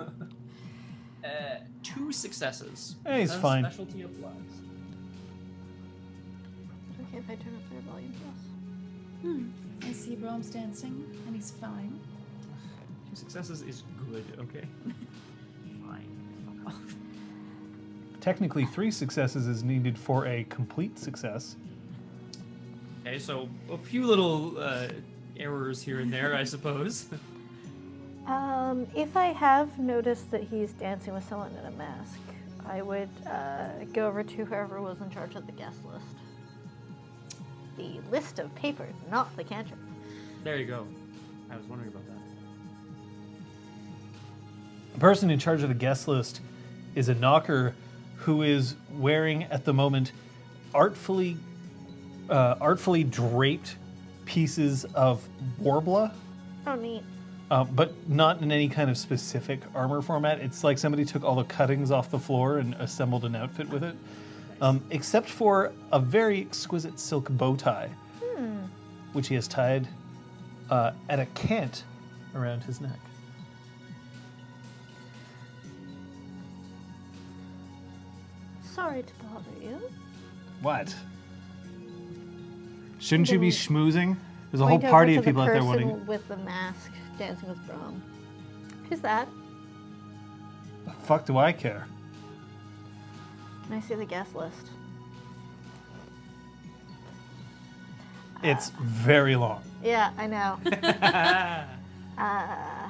[1.21, 2.95] Uh, two successes.
[3.05, 3.63] Hey, he's Because fine.
[3.65, 4.33] Specialty applies.
[6.93, 9.23] Is okay if I turn up their volume plus?
[9.33, 9.49] Hmm.
[9.85, 11.99] I see Rome's dancing, and he's fine.
[13.09, 14.23] Two successes is good.
[14.39, 14.65] Okay.
[15.85, 16.07] Fine.
[16.63, 16.95] Fuck off.
[18.21, 21.57] Technically, three successes is needed for a complete success.
[23.01, 24.87] Okay, so a few little uh,
[25.37, 27.05] errors here and there, I suppose.
[28.27, 32.19] Um, if I have noticed that he's dancing with someone in a mask,
[32.63, 36.05] I would uh, go over to whoever was in charge of the guest list.
[37.75, 39.79] The list of papers, not the cantrip.
[40.43, 40.85] there you go.
[41.49, 42.19] I was wondering about that.
[44.93, 46.41] The person in charge of the guest list
[46.93, 47.73] is a knocker
[48.17, 50.11] who is wearing at the moment
[50.75, 51.37] artfully,
[52.29, 53.75] uh, artfully draped
[54.25, 55.27] pieces of
[55.59, 56.11] warbler,
[56.67, 57.03] Oh, neat.
[57.49, 60.39] uh, but not in any kind of specific armor format.
[60.39, 63.83] It's like somebody took all the cuttings off the floor and assembled an outfit with
[63.83, 63.95] it,
[64.61, 67.89] um, except for a very exquisite silk bow tie,
[69.13, 69.87] which he has tied
[70.69, 71.83] uh, at a cant
[72.35, 72.99] around his neck.
[78.63, 79.79] Sorry to bother you.
[80.61, 80.93] What?
[82.99, 84.17] Shouldn't you be schmoozing?
[84.51, 86.05] There's a Point whole party over of to people the out there person wanting.
[86.07, 88.01] with the mask dancing with Brom.
[88.89, 89.27] Who's that?
[90.85, 91.87] The fuck do I care?
[93.67, 94.71] Can I see the guest list?
[98.41, 99.61] It's very long.
[99.83, 100.59] Yeah, I know.
[102.17, 102.89] uh,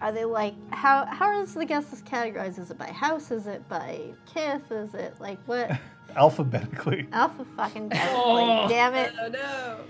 [0.00, 1.06] are they like how?
[1.06, 2.58] How is the guest list categorized?
[2.58, 3.30] Is it by house?
[3.30, 4.70] Is it by kith?
[4.70, 5.70] Is it like what?
[6.16, 7.08] Alphabetically.
[7.12, 8.66] Alpha fucking Oh.
[8.68, 9.12] damn it!
[9.20, 9.80] Oh no.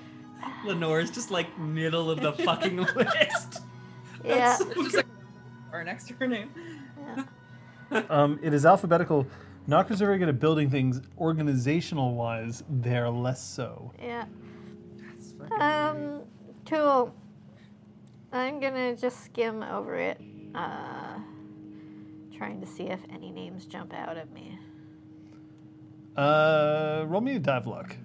[0.67, 3.61] Lenore's just like middle of the fucking list.
[4.25, 5.07] Yeah, It's just like
[5.71, 6.51] or next to her name.
[8.09, 9.27] Um, it is alphabetical.
[9.67, 11.03] Knockers are very good at building things.
[11.19, 13.93] Organizational wise, they're less so.
[14.03, 14.25] yeah.
[14.97, 16.23] That's Um,
[16.67, 17.15] cool.
[18.33, 20.19] I'm gonna just skim over it,
[20.55, 21.19] uh,
[22.35, 24.59] trying to see if any names jump out at me.
[26.17, 27.97] Uh, roll me a dive luck.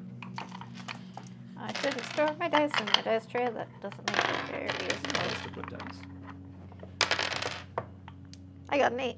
[1.58, 3.50] I shouldn't store my dice in my dice tray.
[3.50, 5.14] That doesn't make it very useful.
[5.14, 6.00] place to put dice.
[8.70, 9.18] I got an eight.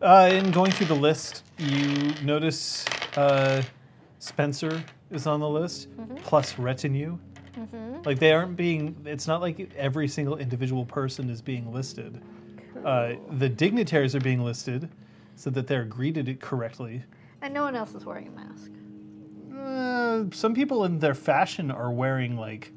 [0.00, 2.84] Uh, in going through the list, you notice
[3.16, 3.62] uh,
[4.18, 4.82] Spencer
[5.12, 5.88] is on the list,
[6.24, 7.18] plus retinue.
[8.04, 8.96] Like they aren't being.
[9.04, 12.20] It's not like every single individual person is being listed.
[12.84, 14.88] Uh, the dignitaries are being listed,
[15.36, 17.02] so that they're greeted correctly.
[17.40, 18.70] And no one else is wearing a mask.
[19.56, 22.72] Uh, some people in their fashion are wearing like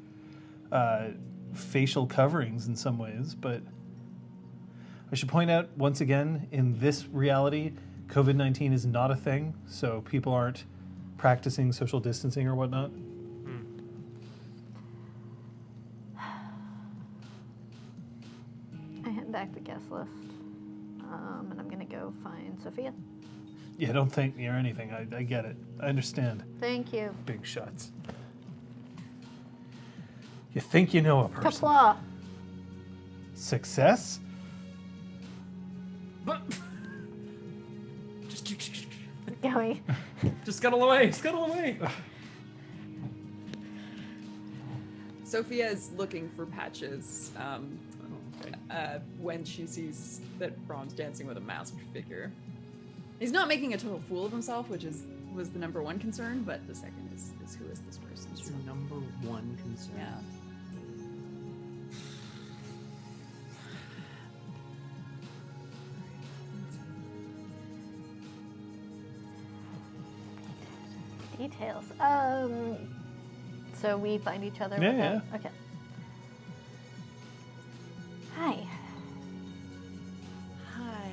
[0.70, 1.08] uh,
[1.54, 3.62] facial coverings in some ways, but
[5.10, 7.72] I should point out once again in this reality,
[8.08, 10.64] COVID 19 is not a thing, so people aren't
[11.16, 12.90] practicing social distancing or whatnot.
[19.04, 20.10] I hand back the guest list.
[21.00, 22.92] Um, and I'm gonna go find Sophia.
[23.78, 24.92] Yeah, don't thank me or anything.
[24.92, 25.56] I, I get it.
[25.80, 26.42] I understand.
[26.60, 27.14] Thank you.
[27.26, 27.92] Big shots.
[30.52, 31.62] You think you know a person.
[31.62, 31.96] Kapla.
[33.34, 34.20] Success?
[36.24, 36.40] But
[38.28, 38.48] just,
[39.42, 39.82] Going.
[40.44, 41.78] just scuttle away, scuttle away.
[45.24, 47.85] Sophia is looking for patches um, okay.
[48.70, 52.30] Uh, when she sees that Brom's dancing with a masked figure.
[53.18, 56.42] He's not making a total fool of himself, which is was the number one concern,
[56.44, 58.30] but the second is, is who is this person?
[58.32, 58.94] It's your number
[59.26, 59.94] one concern.
[59.98, 60.14] Yeah.
[71.38, 71.84] Details.
[72.00, 72.76] Um.
[73.74, 74.78] So we find each other.
[74.80, 75.50] Yeah, without- Okay.
[78.36, 78.66] Hi.
[80.76, 81.10] Hi.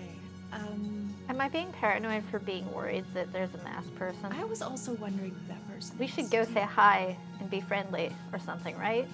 [0.52, 4.26] Um, Am I being paranoid for being worried that there's a masked person?
[4.32, 6.12] I was also wondering who that person we is.
[6.12, 9.08] should go say hi and be friendly or something, right?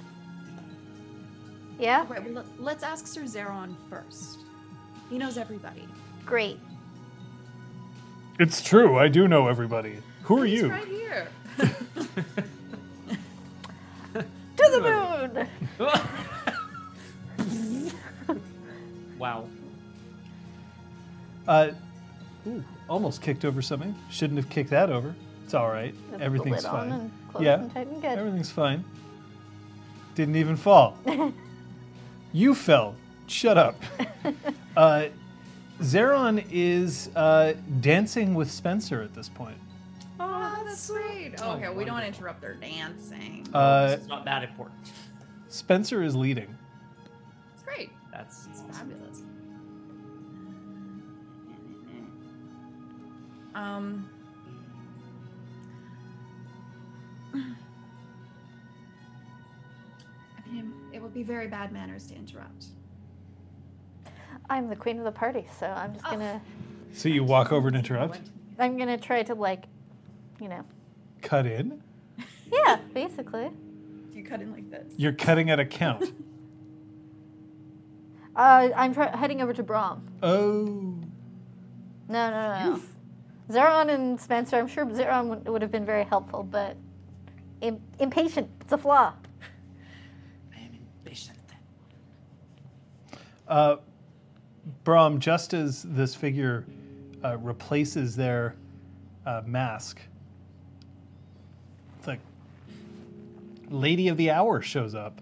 [1.78, 2.06] Yeah?
[2.10, 2.24] Right.
[2.24, 4.40] Well, let- let's ask Sir Zeron first.
[5.10, 5.88] He knows everybody.
[6.26, 6.60] Great.
[8.40, 8.98] It's true.
[8.98, 9.98] I do know everybody.
[10.24, 10.70] Who are He's you?
[10.72, 11.28] right here.
[14.58, 15.48] To the moon!
[19.20, 19.46] wow.
[21.48, 21.72] Uh,
[22.48, 23.94] ooh, almost kicked over something.
[24.10, 25.14] Shouldn't have kicked that over.
[25.44, 25.94] It's all right.
[26.12, 26.92] With Everything's the lid fine.
[26.92, 27.60] On and closed Yeah.
[27.62, 28.18] and tight and good.
[28.20, 28.84] Everything's fine.
[30.16, 30.98] Didn't even fall.
[32.34, 32.96] you fell.
[33.28, 33.76] Shut up.
[34.78, 35.06] uh,
[35.82, 39.58] Zeron is uh, dancing with Spencer at this point.
[40.20, 41.36] Oh, that's great.
[41.42, 43.48] Oh, okay, we don't want to interrupt their dancing.
[43.54, 44.92] Uh, it's not that important.
[45.48, 46.54] Spencer is leading.
[47.54, 47.90] It's great.
[48.12, 49.09] That's It's fabulous.
[53.60, 54.10] Um.
[60.46, 62.66] I mean, it would be very bad manners to interrupt.
[64.50, 66.12] I'm the queen of the party, so I'm just Oh.
[66.12, 66.42] gonna
[66.92, 68.20] So you walk over and interrupt.
[68.58, 69.66] I'm gonna try to like,
[70.42, 70.66] you know.
[71.22, 71.82] Cut in.
[72.52, 73.50] Yeah, basically.
[74.12, 74.92] Do you cut in like this?
[74.98, 76.12] You're cutting at a count.
[78.36, 80.04] Uh, I'm try- heading over to Brom.
[80.24, 80.96] oh.
[82.08, 82.82] No, no, no, no.
[83.50, 86.78] Zeron and Spencer, I'm sure Zeron would, would have been very helpful, but
[87.62, 89.14] im- impatient, it's a flaw.
[90.56, 91.38] I am impatient.
[93.48, 93.78] Uh,
[94.84, 96.66] Brom, just as this figure
[97.24, 98.56] uh, replaces their
[99.26, 100.00] uh, mask,
[102.04, 102.18] the
[103.70, 105.20] Lady of the Hour shows up.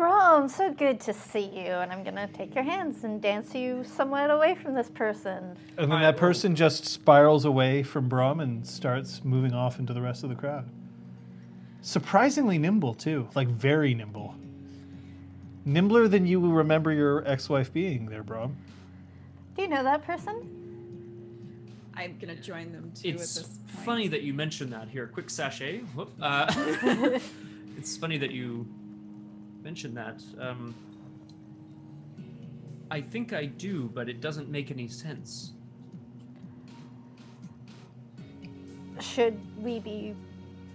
[0.00, 3.84] Brom, so good to see you, and I'm gonna take your hands and dance you
[3.84, 5.58] somewhat away from this person.
[5.76, 10.00] And then that person just spirals away from Brom and starts moving off into the
[10.00, 10.66] rest of the crowd.
[11.82, 13.28] Surprisingly nimble, too.
[13.34, 14.34] Like, very nimble.
[15.66, 18.56] Nimbler than you remember your ex wife being there, Brom.
[19.54, 21.92] Do you know that person?
[21.94, 23.84] I'm gonna join them too It's at this point.
[23.84, 25.08] funny that you mentioned that here.
[25.08, 25.80] Quick sachet.
[25.94, 26.10] Whoop.
[26.18, 26.46] Uh,
[27.76, 28.66] it's funny that you
[29.62, 30.22] mentioned that.
[30.38, 30.74] Um,
[32.90, 35.52] I think I do, but it doesn't make any sense.
[39.00, 40.14] Should we be,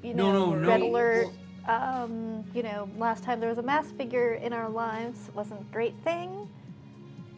[0.01, 0.67] you No, know, no, no.
[0.67, 1.27] red alert?
[1.67, 5.61] Um, you know, last time there was a mass figure in our lives, it wasn't
[5.61, 6.47] a great thing.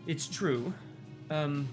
[0.05, 0.73] It's true.
[1.29, 1.67] Um,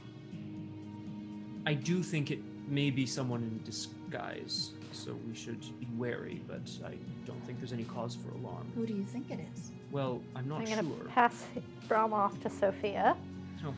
[1.67, 6.63] I do think it may be someone in disguise, so we should be wary, but
[6.85, 6.95] I
[7.27, 8.71] don't think there's any cause for alarm.
[8.75, 9.71] Who do you think it is?
[9.91, 11.45] Well, I'm not I'm gonna pass
[11.89, 13.17] Brom off to Sophia
[13.65, 13.75] Oh,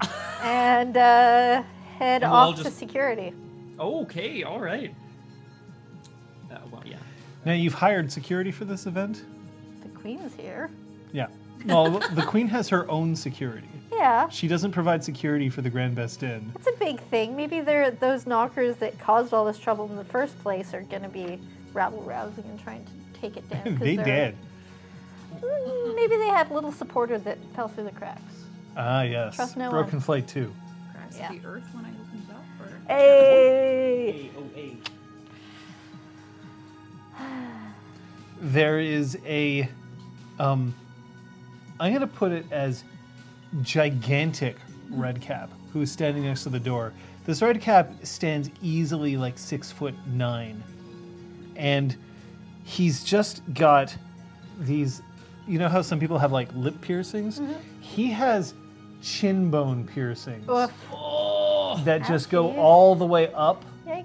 [0.42, 1.62] and uh,
[1.98, 3.32] head And we'll all off to just- security.
[3.78, 4.94] Okay, all right.
[6.50, 6.96] Uh, well, yeah.
[7.44, 9.24] Now, you've hired security for this event?
[9.82, 10.70] The queen's here.
[11.12, 11.28] Yeah.
[11.66, 13.66] Well, the Queen has her own security.
[13.92, 16.52] Yeah, She doesn't provide security for the Grand Best Inn.
[16.54, 17.36] it's a big thing.
[17.36, 21.02] Maybe they're those knockers that caused all this trouble in the first place are going
[21.02, 21.38] to be
[21.74, 23.76] rabble rousing and trying to take it down.
[23.80, 24.36] they did.
[25.42, 28.22] Mm, Maybe they had a little supporter that fell through the cracks.
[28.76, 29.36] Ah, yes.
[29.36, 30.00] Trust no Broken one.
[30.00, 30.50] Flight 2.
[30.94, 31.28] Cracks Yeah.
[31.32, 34.30] the earth when I opened it up, or Hey!
[34.38, 34.76] oh, hey.
[38.40, 39.68] There is a.
[40.38, 40.74] Um,
[41.80, 42.84] I'm going to put it as
[43.62, 44.56] gigantic
[44.90, 46.92] red cap who is standing next to the door.
[47.24, 50.62] This red cap stands easily like six foot nine.
[51.56, 51.96] And
[52.64, 53.96] he's just got
[54.60, 55.02] these.
[55.48, 57.40] You know how some people have like lip piercings?
[57.40, 57.80] Mm-hmm.
[57.80, 58.54] He has
[59.02, 60.70] chin bone piercings Oof.
[61.84, 64.04] that just go all the way up Yikes.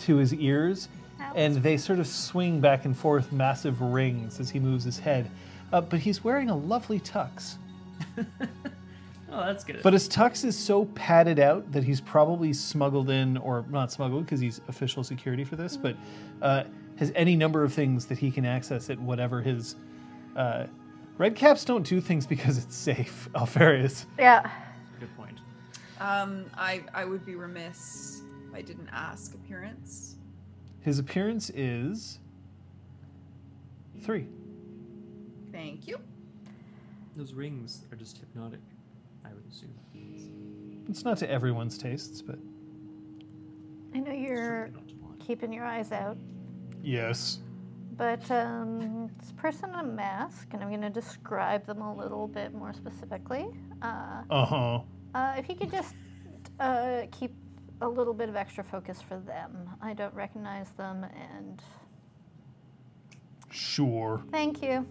[0.00, 0.88] to his ears,
[1.20, 1.32] Ouch.
[1.36, 5.30] and they sort of swing back and forth massive rings as he moves his head.
[5.72, 7.56] Uh, but he's wearing a lovely tux.
[9.28, 9.82] Oh, that's good.
[9.82, 14.24] But his tux is so padded out that he's probably smuggled in, or not smuggled
[14.24, 15.96] because he's official security for this, but
[16.40, 16.64] uh,
[16.96, 19.76] has any number of things that he can access at whatever his.
[20.36, 20.66] Uh,
[21.18, 24.06] red caps don't do things because it's safe, Alfarius.
[24.18, 24.48] Yeah.
[25.00, 25.38] good point.
[26.00, 30.14] um, I I would be remiss if I didn't ask appearance.
[30.80, 32.20] His appearance is.
[34.02, 34.28] Three.
[35.56, 35.98] Thank you.
[37.16, 38.60] Those rings are just hypnotic,
[39.24, 39.74] I would assume.
[40.88, 42.38] It's not to everyone's tastes, but.
[43.94, 45.14] I know you're Certainly not to mine.
[45.18, 46.18] keeping your eyes out,
[46.82, 47.38] Yes.
[47.96, 52.28] but um, this person in a mask, and I'm going to describe them a little
[52.28, 53.46] bit more specifically.
[53.80, 54.80] Uh, Uh huh.
[55.14, 55.94] uh, if you could just
[56.60, 57.32] uh, keep
[57.80, 59.70] a little bit of extra focus for them.
[59.80, 61.62] I don't recognize them, and
[63.50, 64.22] Sure.
[64.30, 64.86] thank you.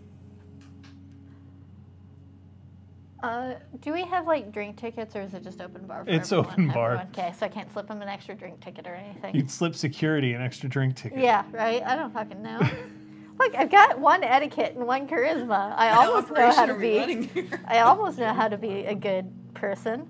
[3.25, 6.03] Uh, do we have like drink tickets, or is it just open bar?
[6.05, 6.51] For It's everyone?
[6.53, 6.91] open bar.
[6.93, 7.07] Everyone?
[7.11, 9.33] Okay, so I can't slip them an extra drink ticket or anything.
[9.35, 11.17] You'd slip security an extra drink ticket.
[11.17, 11.81] Yeah, right.
[11.83, 12.59] I don't fucking know.
[13.39, 15.73] Look, I've got one etiquette and one charisma.
[15.75, 17.29] I almost know how to be.
[17.67, 20.07] I almost know how to be a good person.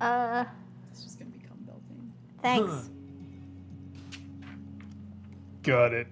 [0.00, 0.44] Uh,
[0.92, 2.12] It's just gonna become building.
[2.42, 2.90] thanks.
[5.64, 6.06] Got it.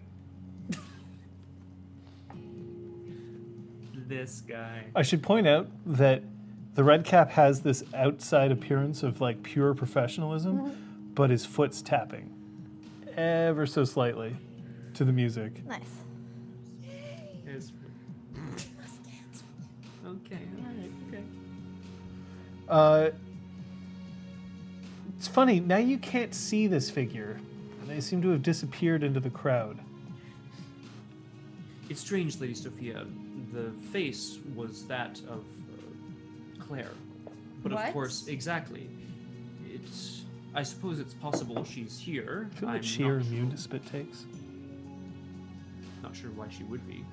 [4.07, 4.85] This guy.
[4.95, 6.23] I should point out that
[6.75, 12.31] the red cap has this outside appearance of like pure professionalism, but his foot's tapping
[13.17, 14.37] ever so slightly
[14.95, 15.65] to the music.
[15.67, 15.83] Nice.
[17.47, 17.73] Is...
[20.05, 21.23] okay, alright, okay.
[22.69, 23.11] Uh,
[25.17, 27.39] it's funny, now you can't see this figure.
[27.87, 29.79] They seem to have disappeared into the crowd.
[31.89, 33.07] It's strange, Lady Sophia.
[33.55, 36.91] The face was that of uh, Claire.
[37.63, 37.87] But What?
[37.87, 38.89] of course, exactly.
[39.73, 40.23] It's.
[40.57, 42.49] I suppose it's possible she's here.
[42.51, 44.25] I feel I'm like she are not, immune to spit takes.
[46.03, 47.05] not sure why she would be.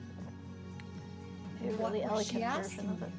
[1.63, 2.89] A What really was she elegant version asking?
[2.89, 3.09] of it.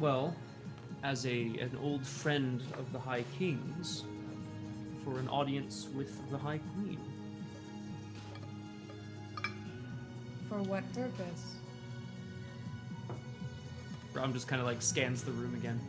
[0.00, 0.36] Well,
[1.02, 4.04] as a an old friend of the High King's
[5.04, 6.98] for an audience with the High Queen.
[10.48, 11.56] For what purpose?
[14.14, 15.80] Rom just kind of like scans the room again.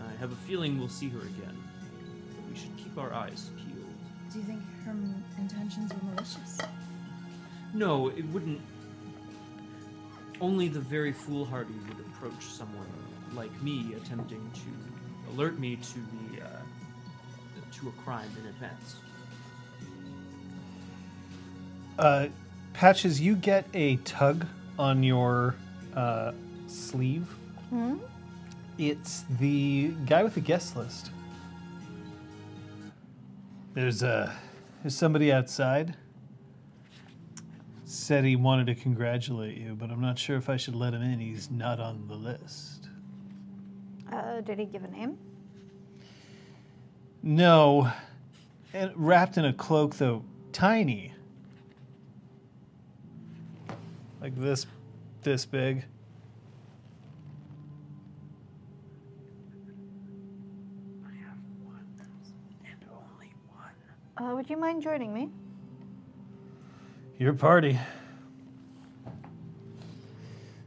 [0.00, 1.56] I have a feeling we'll see her again,
[2.36, 3.78] but we should keep our eyes peeled.
[4.32, 6.58] Do you think her m- intentions were malicious?
[7.74, 8.60] No, it wouldn't.
[10.40, 12.86] Only the very foolhardy would approach someone
[13.34, 16.48] like me attempting to alert me to the uh,
[17.72, 18.96] to a crime in advance.
[21.98, 22.28] Uh,
[22.72, 24.46] Patches, you get a tug
[24.78, 25.54] on your
[25.94, 26.32] uh,
[26.66, 27.26] sleeve.
[28.78, 31.10] It's the guy with the guest list.
[33.74, 34.32] There's uh,
[34.82, 35.96] there's somebody outside.
[37.84, 41.02] Said he wanted to congratulate you, but I'm not sure if I should let him
[41.02, 41.20] in.
[41.20, 42.88] He's not on the list.
[44.10, 45.18] Uh, did he give a name?
[47.22, 47.90] No,
[48.72, 51.12] and wrapped in a cloak though, tiny,
[54.22, 54.66] like this,
[55.22, 55.84] this big.
[64.16, 65.28] Uh, would you mind joining me?
[67.18, 67.76] Your party.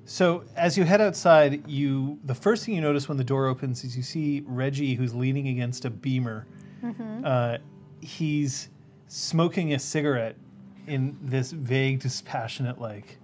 [0.03, 3.85] So as you head outside, you the first thing you notice when the door opens
[3.85, 6.45] is you see Reggie, who's leaning against a beamer.
[7.23, 7.57] Uh,
[8.01, 8.69] he's
[9.07, 10.35] smoking a cigarette
[10.87, 13.17] in this vague, dispassionate like.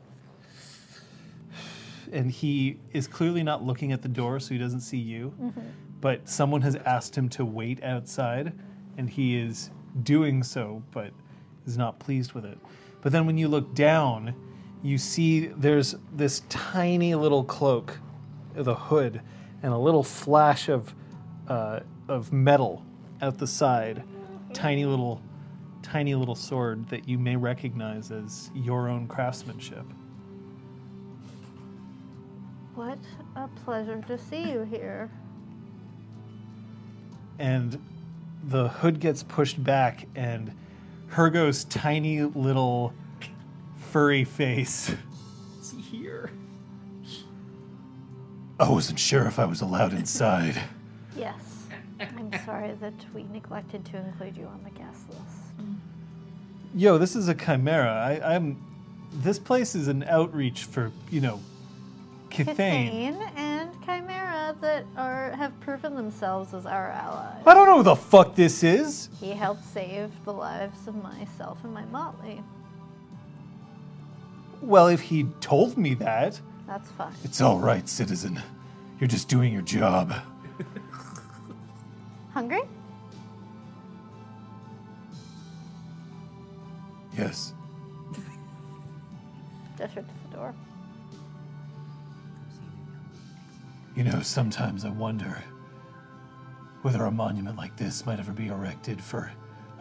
[2.12, 5.34] And he is clearly not looking at the door, so he doesn't see you.
[6.02, 8.54] But someone has asked him to wait outside,
[8.98, 9.70] and he is
[10.04, 11.12] doing so, but
[11.66, 12.58] is not pleased with it.
[13.02, 14.36] But then when you look down,
[14.84, 18.00] you see there's this tiny little cloak,
[18.56, 19.22] the hood,
[19.64, 20.94] and a little flash of
[21.48, 22.84] uh, of metal
[23.22, 24.04] out the side.
[24.54, 25.22] Tiny little,
[25.82, 29.86] tiny little sword that you may recognize as your own craftsmanship.
[32.82, 32.98] What
[33.36, 35.12] a pleasure to see you here.
[37.38, 37.80] and
[38.44, 40.52] the hood gets pushed back and
[41.10, 42.92] Hergo's tiny little
[43.92, 44.96] furry face.
[45.60, 46.32] Is he here?
[48.60, 50.60] I wasn't sure if I was allowed inside.
[51.16, 51.68] Yes.
[52.00, 55.78] I'm sorry that we neglected to include you on the guest list.
[56.74, 57.94] Yo, this is a chimera.
[57.94, 58.60] I, I'm.
[59.14, 61.40] This place is an outreach for you know,
[62.32, 63.32] Kithain.
[63.36, 67.44] And Chimera that are have proven themselves as our allies.
[67.46, 69.10] I don't know who the fuck this is.
[69.20, 72.42] He helped save the lives of myself and my motley.
[74.62, 77.14] Well, if he told me that, That's fine.
[77.24, 78.42] It's all right, citizen.
[79.00, 80.14] You're just doing your job.
[82.34, 82.62] Hungry?
[87.18, 87.54] Yes.
[89.78, 90.54] Gesture to the door.
[93.96, 95.44] You know, sometimes I wonder
[96.82, 99.32] whether a monument like this might ever be erected for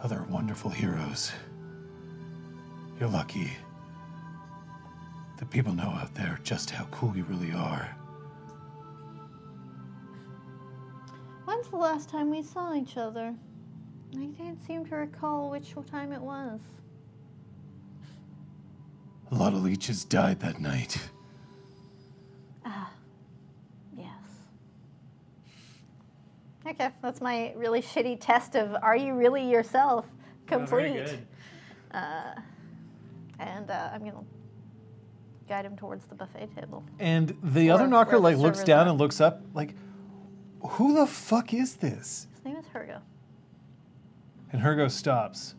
[0.03, 1.31] other wonderful heroes.
[2.99, 3.51] You're lucky.
[5.37, 7.95] The people know out there just how cool you really are.
[11.45, 13.33] When's the last time we saw each other?
[14.15, 16.59] I can't seem to recall which time it was.
[19.31, 20.97] A lot of leeches died that night.
[23.97, 24.07] Yes.
[26.71, 30.05] Okay, that's my really shitty test of are you really yourself
[30.47, 30.91] complete?
[30.91, 31.17] Oh, very.
[33.39, 34.23] And uh, I'm gonna
[35.49, 36.83] guide him towards the buffet table.
[36.99, 38.91] and the Or other knocker like looks down are.
[38.91, 39.73] and looks up, like,
[40.61, 42.27] who the fuck is this?
[42.35, 43.01] His name is Hergo.
[44.53, 45.55] And Hergo stops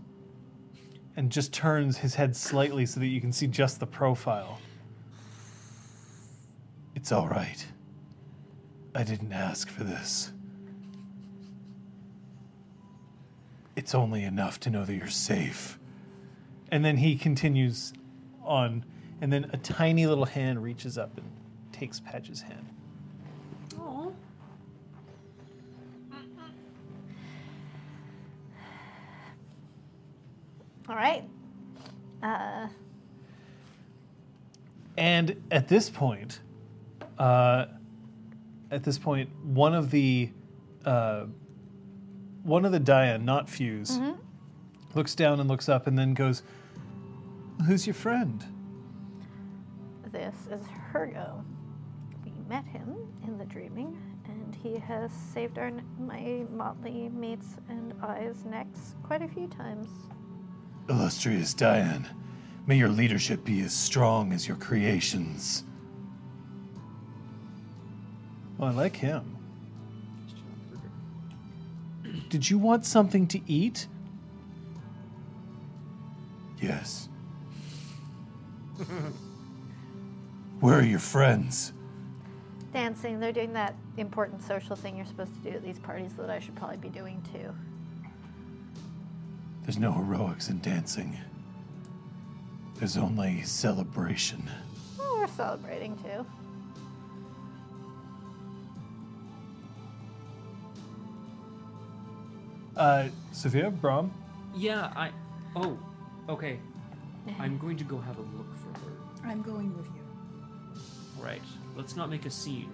[1.16, 4.60] and just turns his head slightly so that you can see just the profile.
[6.94, 7.66] It's all right.
[8.94, 10.32] I didn't ask for this.
[13.76, 15.78] It's only enough to know that you're safe.
[16.70, 17.92] And then he continues
[18.42, 18.84] on,
[19.20, 21.26] and then a tiny little hand reaches up and
[21.72, 22.68] takes Patch's hand.
[23.78, 24.10] Aw.
[30.88, 31.24] All right.
[32.22, 32.68] Uh,
[34.96, 36.40] And at this point,
[37.18, 37.66] uh,
[38.70, 40.30] at this point, one of the
[40.84, 41.24] uh,
[42.42, 44.18] one of the Dia, not Fuse, mm-hmm.
[44.94, 46.42] looks down and looks up, and then goes,
[47.66, 48.44] "Who's your friend?"
[50.12, 50.62] this is
[50.92, 51.42] Hergo.
[52.24, 52.94] We met him
[53.26, 59.22] in the dreaming, and he has saved our my motley mates and I's necks quite
[59.22, 59.88] a few times.
[60.88, 62.06] Illustrious Diane,
[62.66, 65.64] may your leadership be as strong as your creations.
[68.58, 69.38] Well, I like him.
[72.32, 73.88] Did you want something to eat?
[76.62, 77.10] Yes.
[80.60, 81.74] Where are your friends?
[82.72, 86.30] Dancing, they're doing that important social thing you're supposed to do at these parties that
[86.30, 87.52] I should probably be doing too.
[89.64, 91.14] There's no heroics in dancing.
[92.76, 94.42] There's only celebration.
[94.98, 96.24] Oh, we're celebrating too.
[102.82, 104.12] Uh, Sophia, Brom,
[104.56, 105.10] Yeah, I.
[105.54, 105.78] Oh,
[106.28, 106.58] okay.
[107.38, 108.92] I'm going to go have a look for her.
[109.24, 111.22] I'm going with you.
[111.22, 111.42] Right.
[111.76, 112.72] Let's not make a scene.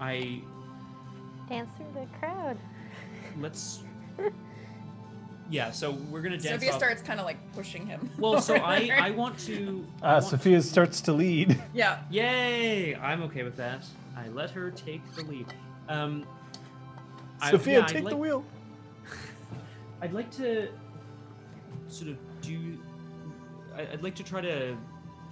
[0.00, 0.40] I.
[1.50, 2.56] Dance through the crowd.
[3.38, 3.80] Let's.
[5.50, 6.54] Yeah, so we're gonna dance.
[6.54, 8.08] Sophia off- starts kind of like pushing him.
[8.18, 8.90] Well, so I.
[8.98, 9.86] I want to.
[10.00, 11.62] I uh, want- Sophia starts to lead.
[11.74, 11.98] Yeah.
[12.10, 12.96] Yay!
[12.96, 13.84] I'm okay with that.
[14.16, 15.52] I let her take the lead.
[15.86, 16.24] Um.
[17.42, 18.42] I- Sophia, yeah, I'd take the like- wheel.
[20.02, 20.68] I'd like to
[21.88, 22.78] sort of do.
[23.76, 24.76] I'd like to try to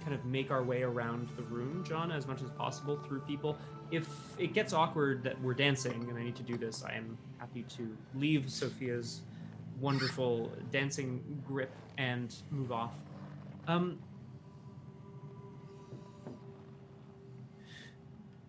[0.01, 3.57] kind of make our way around the room, John, as much as possible through people.
[3.91, 4.07] If
[4.37, 7.63] it gets awkward that we're dancing and I need to do this, I am happy
[7.77, 9.21] to leave Sophia's
[9.79, 12.93] wonderful dancing grip and move off.
[13.67, 13.99] Um,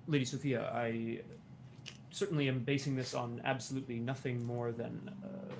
[0.06, 1.20] Lady Sophia, I
[2.10, 5.54] certainly am basing this on absolutely nothing more than uh,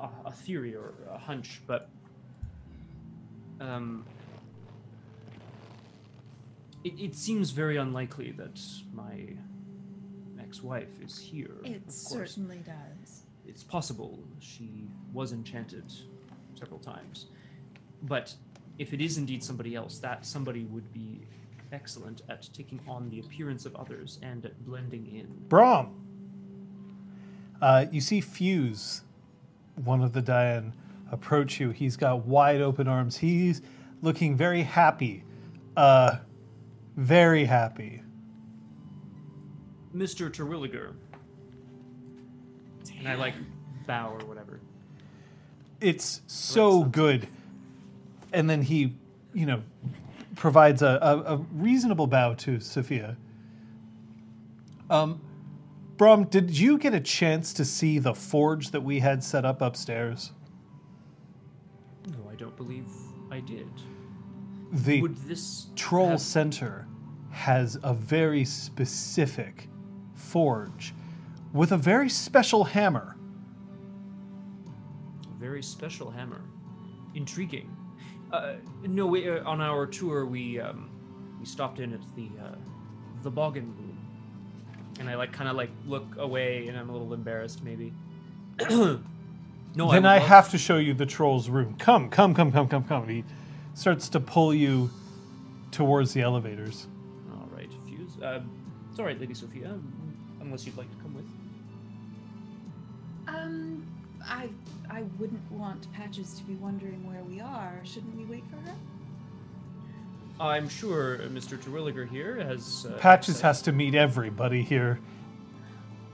[0.00, 1.88] a, a theory or a hunch, but
[3.60, 4.04] um,
[6.84, 8.60] it, it seems very unlikely that
[8.92, 9.34] my
[10.40, 11.56] ex-wife is here.
[11.64, 13.22] It certainly does.
[13.46, 15.92] It's possible she was enchanted
[16.54, 17.26] several times,
[18.02, 18.34] but
[18.78, 21.20] if it is indeed somebody else, that somebody would be
[21.72, 25.28] excellent at taking on the appearance of others and at blending in.
[25.48, 25.96] Brom.
[27.60, 29.02] Uh, you see Fuse,
[29.84, 30.74] one of the Diane,
[31.10, 31.70] approach you.
[31.70, 33.18] He's got wide open arms.
[33.18, 33.62] He's
[34.02, 35.24] looking very happy.
[35.76, 36.18] Uh,
[36.96, 38.02] very happy.
[39.94, 40.30] Mr.
[40.30, 40.94] Terwilliger.
[42.98, 43.34] And I like
[43.86, 44.60] bow or whatever.
[45.80, 47.26] It's so good.
[48.32, 48.94] And then he,
[49.32, 49.62] you know,
[50.36, 53.16] provides a, a, a reasonable bow to Sophia.
[54.88, 55.20] Um,
[56.00, 59.60] Brom, did you get a chance to see the forge that we had set up
[59.60, 60.32] upstairs?
[62.08, 62.86] No, I don't believe
[63.30, 63.68] I did.
[64.72, 66.88] The Would this Troll have Center
[67.32, 69.68] has a very specific
[70.14, 70.94] forge
[71.52, 73.18] with a very special hammer.
[75.30, 76.40] a very special hammer?
[77.14, 77.76] Intriguing.
[78.32, 80.88] Uh, no, we, uh, on our tour we um,
[81.38, 82.54] we stopped in at the uh,
[83.22, 83.74] the Boggan
[85.00, 87.92] and I like kind of like look away, and I'm a little embarrassed maybe.
[88.70, 89.00] no,
[89.74, 91.74] then would I have to show you the troll's room.
[91.78, 93.08] Come, come, come, come, come, come.
[93.08, 93.24] He
[93.74, 94.90] starts to pull you
[95.72, 96.86] towards the elevators.
[97.32, 98.22] All right, Fuse.
[98.22, 98.40] Uh,
[98.90, 99.76] it's all right, Lady Sophia,
[100.40, 101.24] unless you'd like to come with.
[103.26, 103.86] Um,
[104.22, 104.50] I
[104.90, 107.80] I wouldn't want Patches to be wondering where we are.
[107.84, 108.76] Shouldn't we wait for her?
[110.40, 111.58] I'm sure Mr.
[111.58, 112.86] Terwilliger here has.
[112.88, 114.98] Uh, Patches said- has to meet everybody here.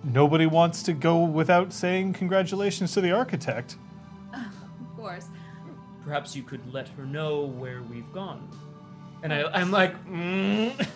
[0.02, 3.76] Nobody wants to go without saying congratulations to the architect.
[4.34, 5.28] Of course.
[6.04, 8.48] Perhaps you could let her know where we've gone.
[9.22, 10.88] And I, I'm like, mm.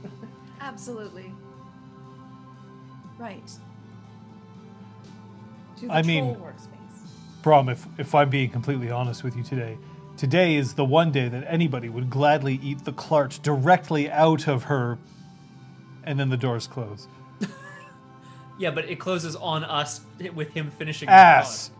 [0.60, 1.32] Absolutely.
[3.18, 3.46] Right.
[5.78, 7.42] To the I mean- troll workspace.
[7.42, 9.76] Brom, if, if I'm being completely honest with you today,
[10.18, 14.64] today is the one day that anybody would gladly eat the Clart directly out of
[14.64, 14.98] her,
[16.04, 17.08] and then the doors close.
[18.58, 20.00] yeah, but it closes on us
[20.34, 21.06] with him finishing.
[21.06, 21.70] the Ass!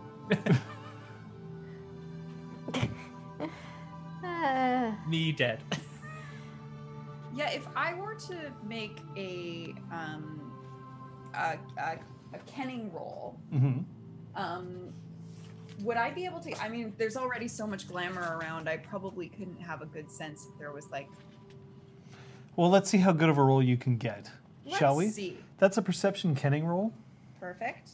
[4.25, 4.93] Uh.
[5.09, 5.61] Me dead.
[7.35, 8.37] Yeah, if I were to
[8.67, 10.53] make a um
[11.35, 11.99] a, a,
[12.35, 13.79] a kenning roll, hmm
[14.35, 14.93] um
[15.83, 19.29] would I be able to I mean, there's already so much glamour around, I probably
[19.29, 21.09] couldn't have a good sense if there was like
[22.57, 24.31] Well, let's see how good of a roll you can get.
[24.77, 25.05] Shall we?
[25.07, 25.39] let's see.
[25.59, 26.93] That's a perception kenning roll.
[27.41, 27.91] Perfect.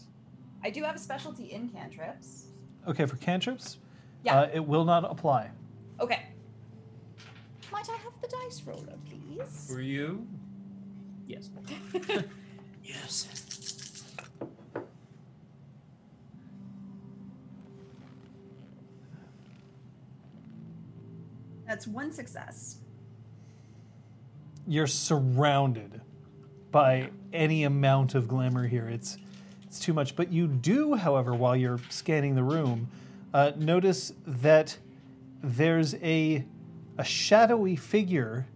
[0.64, 2.46] I do have a specialty in cantrips.
[2.88, 3.78] Okay, for cantrips,
[4.24, 4.40] Yeah.
[4.40, 5.50] uh, it will not apply.
[6.00, 6.22] Okay.
[7.70, 9.70] Might I have the dice roller, please?
[9.72, 10.26] For you?
[11.26, 11.48] Yes.
[12.84, 13.83] yes.
[21.74, 22.76] That's one success.
[24.64, 26.00] You're surrounded
[26.70, 28.88] by any amount of glamour here.
[28.88, 29.18] It's
[29.64, 30.14] it's too much.
[30.14, 32.86] But you do, however, while you're scanning the room,
[33.32, 34.78] uh, notice that
[35.42, 36.44] there's a
[36.96, 38.46] a shadowy figure,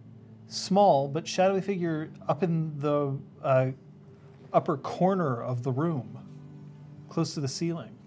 [0.47, 3.71] small but shadowy figure up in the uh,
[4.53, 6.17] upper corner of the room,
[7.09, 7.97] close to the ceiling.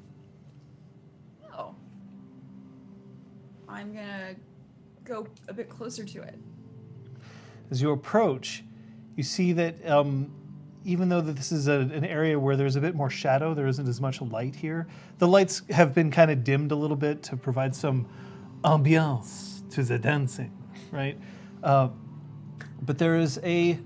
[1.55, 1.75] Oh.
[3.69, 4.37] I'm gonna
[5.05, 6.39] go a bit closer to it.
[7.71, 8.65] As you approach,
[9.17, 10.31] you see that um,
[10.85, 13.67] even though that this is a, an area where there's a bit more shadow, there
[13.67, 14.87] isn't as much light here.
[15.19, 18.09] The lights have been kind of dimmed a little bit to provide some
[18.65, 20.53] ambiance to the dancing,
[20.91, 21.19] right?
[21.63, 21.89] Uh,
[22.83, 23.79] but there is a.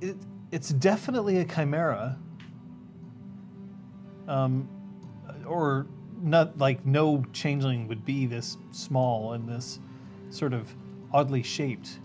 [0.00, 0.16] It,
[0.50, 2.18] it's definitely a chimera.
[4.28, 4.68] Um,
[5.46, 5.86] or
[6.22, 9.78] not like no changeling would be this small and this
[10.30, 10.74] sort of
[11.12, 11.98] oddly shaped.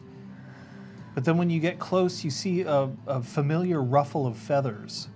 [1.16, 5.10] But then when you get close, you see a, a familiar ruffle of feathers.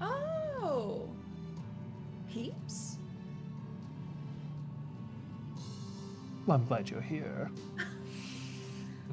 [0.00, 1.08] Oh.
[2.30, 2.96] Peeps?
[6.46, 7.50] Well, I'm glad you're here.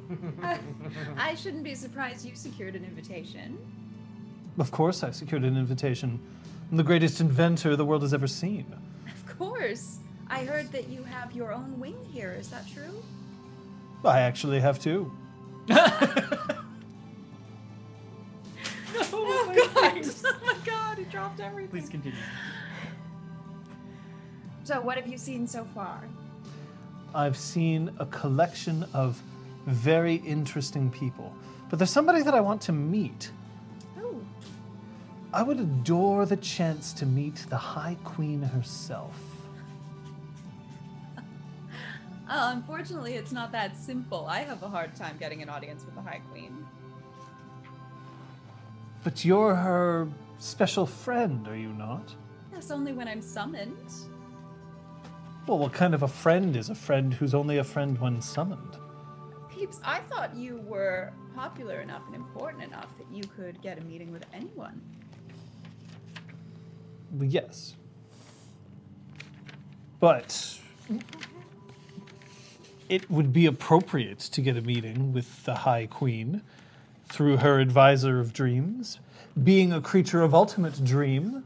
[1.16, 3.58] I shouldn't be surprised you secured an invitation.
[4.58, 6.18] Of course, I secured an invitation.
[6.70, 8.74] I'm the greatest inventor the world has ever seen.
[9.06, 9.98] Of course.
[10.28, 12.36] I heard that you have your own wing here.
[12.38, 13.02] Is that true?
[14.04, 15.10] I actually have two.
[18.98, 20.10] Oh, oh, oh, my God!
[20.24, 20.98] oh my God!
[20.98, 21.70] He dropped everything.
[21.70, 22.18] Please continue.
[24.64, 26.02] So, what have you seen so far?
[27.14, 29.22] I've seen a collection of
[29.66, 31.34] very interesting people.
[31.68, 33.30] But there's somebody that I want to meet.
[33.98, 34.20] Oh,
[35.32, 39.18] I would adore the chance to meet the High Queen herself.
[42.28, 44.26] Uh, unfortunately, it's not that simple.
[44.26, 46.66] I have a hard time getting an audience with the High Queen.
[49.04, 50.08] But you're her
[50.38, 52.14] special friend, are you not?
[52.52, 53.92] That's only when I'm summoned.
[55.46, 58.76] Well, what kind of a friend is a friend who's only a friend when summoned?
[59.48, 63.82] Peeps, I thought you were popular enough and important enough that you could get a
[63.82, 64.80] meeting with anyone.
[67.20, 67.76] Yes.
[70.00, 70.58] But
[72.88, 76.42] it would be appropriate to get a meeting with the High Queen
[77.08, 78.98] through her advisor of dreams,
[79.42, 81.44] being a creature of ultimate dream.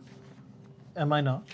[0.96, 1.44] Am I not?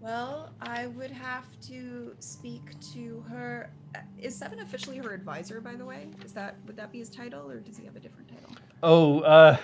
[0.00, 3.70] Well, I would have to speak to her.
[3.94, 6.08] uh, Is Seven officially her advisor, by the way?
[6.24, 8.50] Is that would that be his title, or does he have a different title?
[8.82, 9.56] Oh, uh,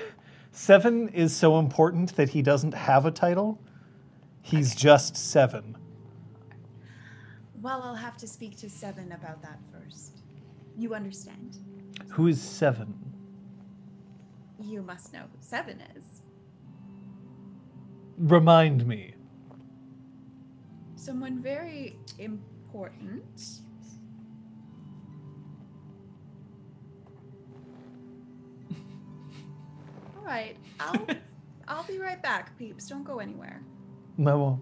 [0.53, 3.59] Seven is so important that he doesn't have a title.
[4.43, 5.77] He's just Seven.
[7.61, 10.23] Well, I'll have to speak to Seven about that first.
[10.79, 11.59] You understand?
[12.09, 12.95] Who is Seven?
[14.59, 16.23] You must know who Seven is.
[18.17, 19.15] Remind me.
[20.95, 23.61] Someone very important.
[30.17, 31.07] All right, I'll
[31.69, 32.89] I'll be right back, peeps.
[32.89, 33.63] Don't go anywhere.
[34.19, 34.61] I won't.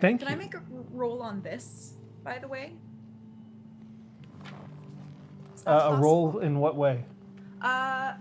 [0.00, 0.34] Thank Can you.
[0.34, 2.72] I make a roll on this, by the way?
[5.66, 7.04] Uh, a roll in what way?
[7.60, 8.14] Uh,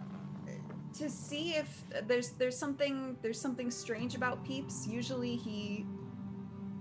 [0.98, 4.88] to see if there's there's something there's something strange about Peeps.
[4.88, 5.86] Usually he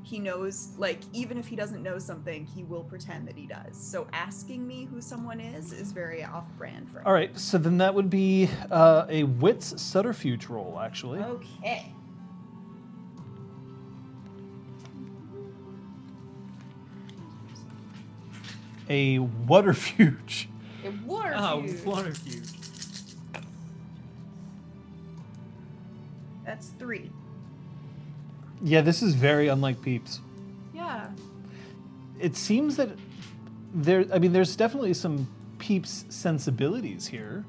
[0.03, 3.77] he knows like even if he doesn't know something, he will pretend that he does.
[3.77, 7.07] So asking me who someone is is very off-brand for him.
[7.07, 11.21] All right, so then that would be uh, a wits subterfuge roll, actually.
[11.21, 11.93] Okay.
[18.89, 20.49] A waterfuge.
[20.85, 21.85] A water Oh, fuse.
[21.85, 22.47] water feud.
[26.45, 27.11] That's three.
[28.63, 30.21] Yeah, this is very unlike Peeps.
[30.75, 31.09] Yeah.
[32.19, 32.91] It seems that
[33.75, 34.05] there.
[34.13, 35.29] I mean, there's definitely some
[35.59, 37.45] Peeps sensibilities here,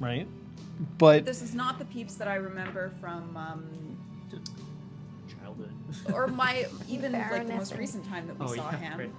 [0.00, 0.26] right?
[0.98, 3.64] But This is not the Peeps that I remember from um,
[5.40, 5.72] Childhood.
[6.12, 8.98] or my even like the most recent time that we oh saw yeah, him.
[8.98, 9.10] right.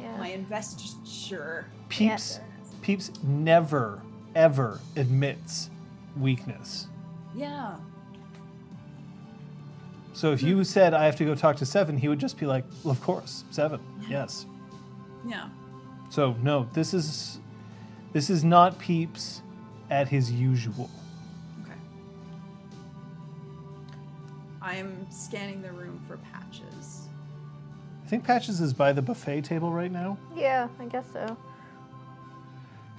[0.00, 0.12] That's true.
[0.12, 0.18] Yeah.
[0.18, 1.66] My investiture.
[1.88, 2.40] Peeps,
[2.82, 4.00] Peeps never
[4.34, 5.70] ever admits
[6.16, 6.86] weakness.
[7.34, 7.76] Yeah.
[10.12, 12.46] So if you said I have to go talk to Seven, he would just be
[12.46, 14.46] like, well, "Of course, Seven, yes."
[15.26, 15.48] Yeah.
[16.10, 17.38] So no, this is
[18.12, 19.42] this is not Peeps
[19.90, 20.90] at his usual.
[21.62, 21.78] Okay.
[24.60, 26.79] I'm scanning the room for patches.
[28.10, 30.18] I think Patches is by the buffet table right now.
[30.34, 31.36] Yeah, I guess so.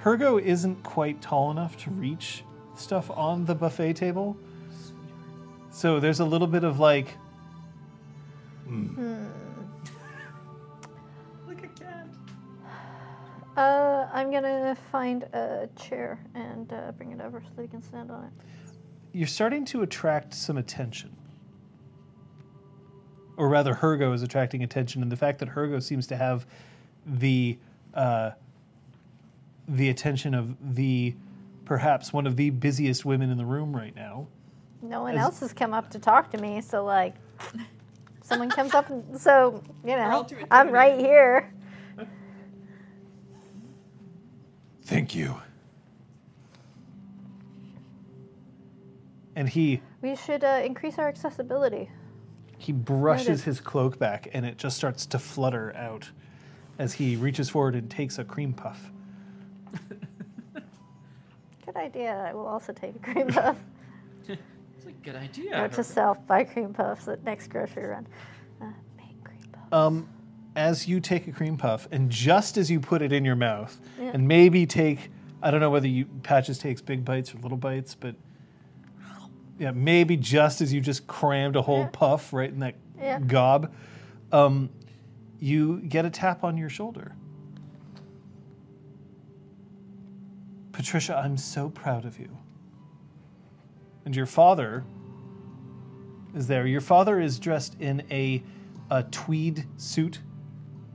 [0.01, 2.45] Hergo isn't quite tall enough to reach
[2.77, 4.37] stuff on the buffet table.
[5.69, 7.17] So there's a little bit of like,
[11.45, 12.07] Like a cat.
[13.57, 17.83] Uh, I'm gonna find a chair and uh, bring it over so that he can
[17.83, 18.31] stand on it.
[19.11, 21.13] you're starting to attract some attention.
[23.41, 26.45] Or rather, Hergo is attracting attention, and the fact that Hergo seems to have
[27.07, 27.57] the
[27.95, 28.33] uh,
[29.67, 31.15] the attention of the
[31.65, 34.27] perhaps one of the busiest women in the room right now.
[34.83, 37.15] No one As- else has come up to talk to me, so like,
[38.21, 41.51] someone comes up, and so you know, I'm right here.
[44.83, 45.41] Thank you.
[49.35, 51.89] And he We should uh, increase our accessibility.
[52.61, 56.11] He brushes his cloak back, and it just starts to flutter out
[56.77, 58.91] as he reaches forward and takes a cream puff.
[61.65, 62.13] Good idea.
[62.29, 63.57] I will also take a cream puff.
[64.77, 65.51] It's a good idea.
[65.51, 65.83] Go to Herbert.
[65.85, 68.07] self, buy cream puffs at next grocery run.
[68.59, 68.65] Uh,
[68.97, 69.71] make cream puffs.
[69.71, 70.09] Um,
[70.55, 73.79] as you take a cream puff, and just as you put it in your mouth,
[73.99, 74.09] Yeah.
[74.15, 75.11] and maybe take,
[75.43, 78.15] I don't know whether you Patches takes big bites or little bites, but
[79.59, 81.89] yeah, maybe just as you just crammed a whole Yeah.
[81.91, 83.19] puff right in that Yeah.
[83.19, 83.71] gob,
[84.31, 84.69] um,
[85.39, 87.13] you get a tap on your shoulder.
[90.71, 92.37] Patricia, I'm so proud of you.
[94.05, 94.83] And your father
[96.33, 96.65] is there.
[96.65, 98.41] Your father is dressed in a,
[98.89, 100.21] a tweed suit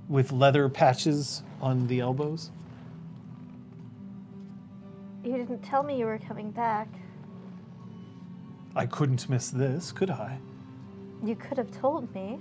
[0.09, 2.51] with leather patches on the elbows.
[5.25, 6.89] You didn't tell me you were coming back.
[8.77, 10.39] I couldn't miss this, could I?
[11.24, 12.39] You could have told me.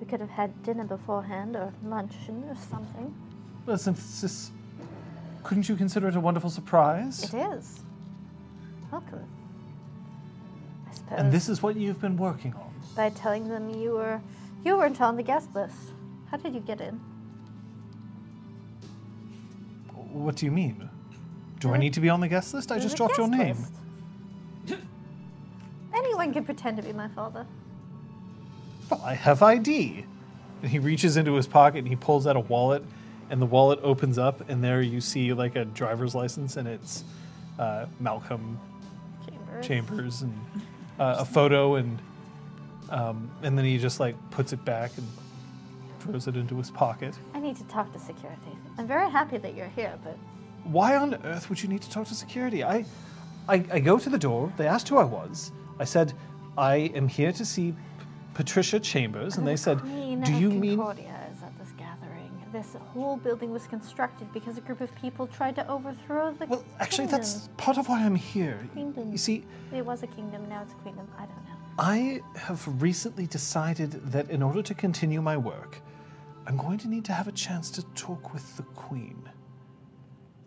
[0.00, 3.14] We could have had dinner beforehand or luncheon or something.
[3.64, 4.50] Well, since this,
[5.44, 7.22] couldn't you consider it a wonderful surprise?
[7.32, 7.80] It is.
[8.92, 9.24] Welcome.
[10.90, 11.18] I suppose.
[11.18, 12.72] And this is what you've been working on.
[12.96, 14.20] by telling them you were
[14.64, 15.76] you weren't on the guest list.
[16.30, 17.00] How did you get in?
[20.12, 20.88] What do you mean?
[21.60, 22.70] Do I need to be on the guest list?
[22.72, 23.56] I There's just a dropped your guest name.
[23.56, 23.72] list.
[26.18, 27.46] Anyone can pretend to be my father.
[28.90, 30.04] Well, I have ID.
[30.62, 32.82] And he reaches into his pocket and he pulls out a wallet,
[33.30, 37.04] and the wallet opens up, and there you see like a driver's license, and it's
[37.60, 38.58] uh, Malcolm
[39.28, 39.66] Chambers.
[39.66, 40.34] Chambers and
[40.98, 42.02] uh, a photo, and
[42.90, 45.06] um, and then he just like puts it back and
[46.00, 47.14] throws it into his pocket.
[47.32, 48.58] I need to talk to security.
[48.76, 50.18] I'm very happy that you're here, but
[50.64, 52.64] Why on earth would you need to talk to security?
[52.64, 52.84] I,
[53.48, 54.52] I, I go to the door.
[54.56, 55.52] They asked who I was.
[55.78, 56.12] I said,
[56.56, 57.76] I am here to see P-
[58.34, 60.76] Patricia Chambers, and the they oh, said, Queen Do you mean?
[60.78, 62.30] Concordia is at this gathering.
[62.52, 66.64] This whole building was constructed because a group of people tried to overthrow the Well,
[66.80, 67.20] actually, kingdom.
[67.20, 68.58] that's part of why I'm here.
[68.74, 69.12] Queendom.
[69.12, 71.06] You see, It was a kingdom, now it's a queendom.
[71.16, 71.54] I don't know.
[71.78, 75.80] I have recently decided that in order to continue my work,
[76.46, 79.22] I'm going to need to have a chance to talk with the Queen.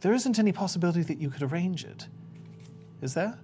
[0.01, 2.07] There isn't any possibility that you could arrange it,
[3.01, 3.37] is there?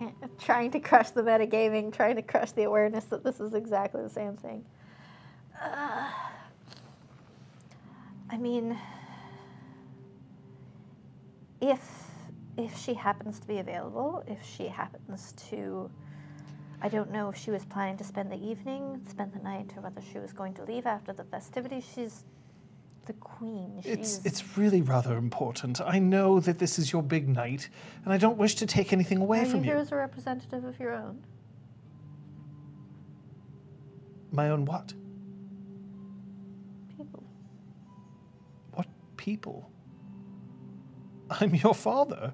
[0.38, 4.10] trying to crush the metagaming, trying to crush the awareness that this is exactly the
[4.10, 4.64] same thing.
[5.60, 6.10] Uh,
[8.30, 8.78] I mean,
[11.60, 11.80] if
[12.56, 15.88] if she happens to be available, if she happens to,
[16.82, 19.82] I don't know if she was planning to spend the evening, spend the night, or
[19.82, 21.84] whether she was going to leave after the festivities.
[21.94, 22.24] She's
[23.08, 23.80] the queen.
[23.82, 25.80] She's It's it's really rather important.
[25.80, 27.68] I know that this is your big night,
[28.04, 29.80] and I don't wish to take anything away Are you from here you.
[29.80, 31.24] as a representative of your own?
[34.30, 34.92] My own what?
[36.96, 37.24] People.
[38.74, 38.86] What
[39.16, 39.70] people?
[41.30, 42.32] I'm your father.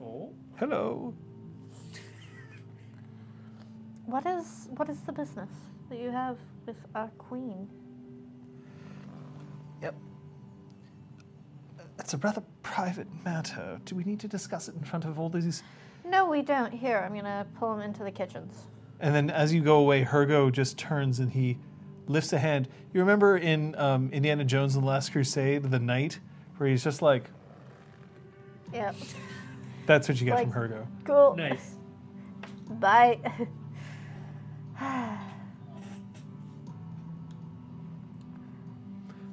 [0.00, 0.32] Oh.
[0.56, 1.12] Hello.
[4.06, 5.50] What is what is the business
[5.88, 7.68] that you have with our queen?
[12.00, 13.78] It's a rather private matter.
[13.84, 15.62] Do we need to discuss it in front of all these?
[16.04, 16.72] No, we don't.
[16.72, 18.66] Here, I'm gonna pull him into the kitchens.
[19.00, 21.58] And then as you go away, Hergo just turns and he
[22.06, 22.68] lifts a hand.
[22.92, 26.18] You remember in um, Indiana Jones and the Last Crusade, the knight,
[26.56, 27.24] where he's just like,
[28.72, 28.96] Yep.
[29.86, 30.86] that's what you get Like- from Hergo.
[31.04, 31.36] Cool.
[31.36, 31.76] Nice.
[32.70, 33.18] Bye.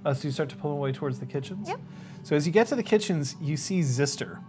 [0.05, 1.67] Uh, so you start to pull away towards the kitchens.
[1.67, 1.81] Yep.
[2.27, 4.43] So as you get to the kitchens, you see Zister,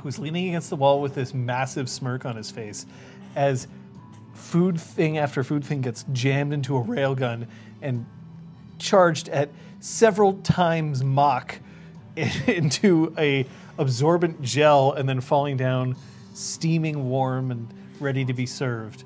[0.00, 2.86] who's leaning against the wall with this massive smirk on his face,
[3.36, 3.68] as
[4.32, 7.46] food thing after food thing gets jammed into a railgun
[7.82, 8.06] and
[8.78, 11.60] charged at several times Mach
[12.46, 13.44] into a
[13.76, 15.94] absorbent gel and then falling down,
[16.32, 17.68] steaming warm and
[18.00, 19.04] ready to be served.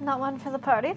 [0.00, 0.94] Not one for the party.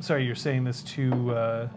[0.00, 1.68] Sorry, you're saying this to uh.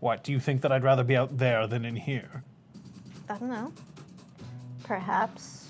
[0.00, 0.24] What?
[0.24, 2.42] Do you think that I'd rather be out there than in here?
[3.28, 3.72] I don't know.
[4.82, 5.68] Perhaps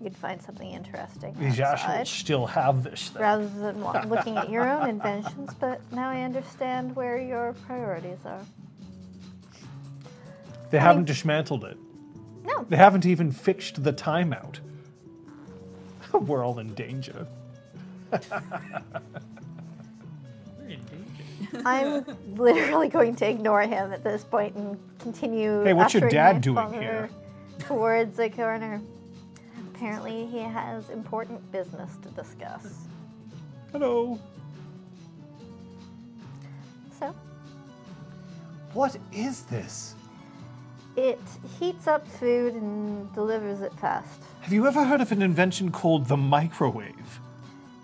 [0.00, 3.08] you'd find something interesting outside, shall still have this.
[3.08, 3.22] Then.
[3.22, 5.52] rather than wa- looking at your own inventions.
[5.58, 8.42] But now I understand where your priorities are.
[10.70, 11.76] They haven't dismantled it.
[12.44, 14.60] No, They haven't even fixed the timeout.
[16.18, 17.26] We're all in danger.
[18.10, 18.18] We're
[20.68, 21.62] in danger.
[21.64, 22.04] I'm
[22.36, 25.62] literally going to ignore him at this point and continue.
[25.64, 27.10] Hey, what's your ushering dad doing father here?
[27.60, 28.80] Towards the corner.
[29.74, 32.86] Apparently, he has important business to discuss.
[33.72, 34.18] Hello.
[36.98, 37.14] So,
[38.72, 39.94] What is this?
[40.96, 41.20] It
[41.58, 44.22] heats up food and delivers it fast.
[44.40, 47.20] Have you ever heard of an invention called the microwave?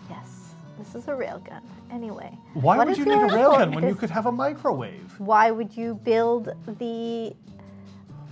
[0.08, 1.60] Yes, this is a railgun.
[1.90, 5.14] Anyway, Why what would you need a your railgun when you could have a microwave?
[5.18, 6.48] Why would you build
[6.78, 7.34] the?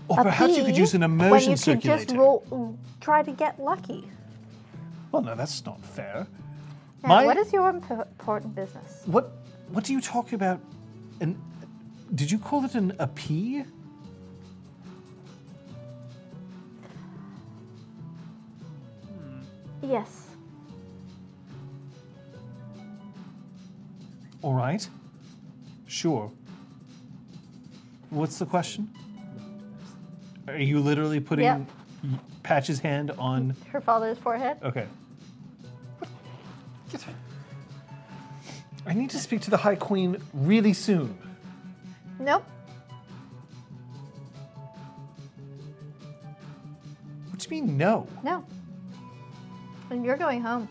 [0.08, 2.04] Or a perhaps you could pea use an when immersion you could circulator.
[2.04, 4.08] just roll, try to get lucky.
[5.12, 6.26] Well, no, that's not fair.
[7.02, 9.02] Now, My- what is your imp- important business?
[9.06, 9.30] What
[9.72, 10.58] What do you talk about?
[11.20, 11.36] An
[12.14, 13.64] Did you call it an a pea?
[19.82, 20.28] Yes.
[24.42, 24.88] All right.
[25.86, 26.30] Sure.
[28.10, 28.90] What's the question?
[30.48, 31.62] Are you literally putting Yep.
[32.42, 33.54] Patch's hand on?
[33.70, 34.58] Her father's forehead.
[34.62, 34.86] Okay.
[38.86, 41.16] I need to speak to the High Queen really soon.
[42.18, 42.44] Nope.
[47.28, 48.08] What do you mean, no?
[48.24, 48.44] No.
[49.90, 50.68] And you're going home.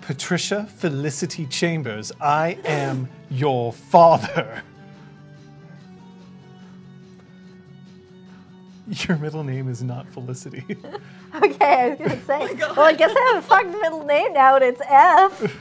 [0.00, 4.62] Patricia Felicity Chambers, I am your father.
[9.08, 10.62] Your middle name is not Felicity.
[11.42, 12.54] Okay, I was gonna say.
[12.76, 15.52] well, I guess I have a fucking middle name now, and it's F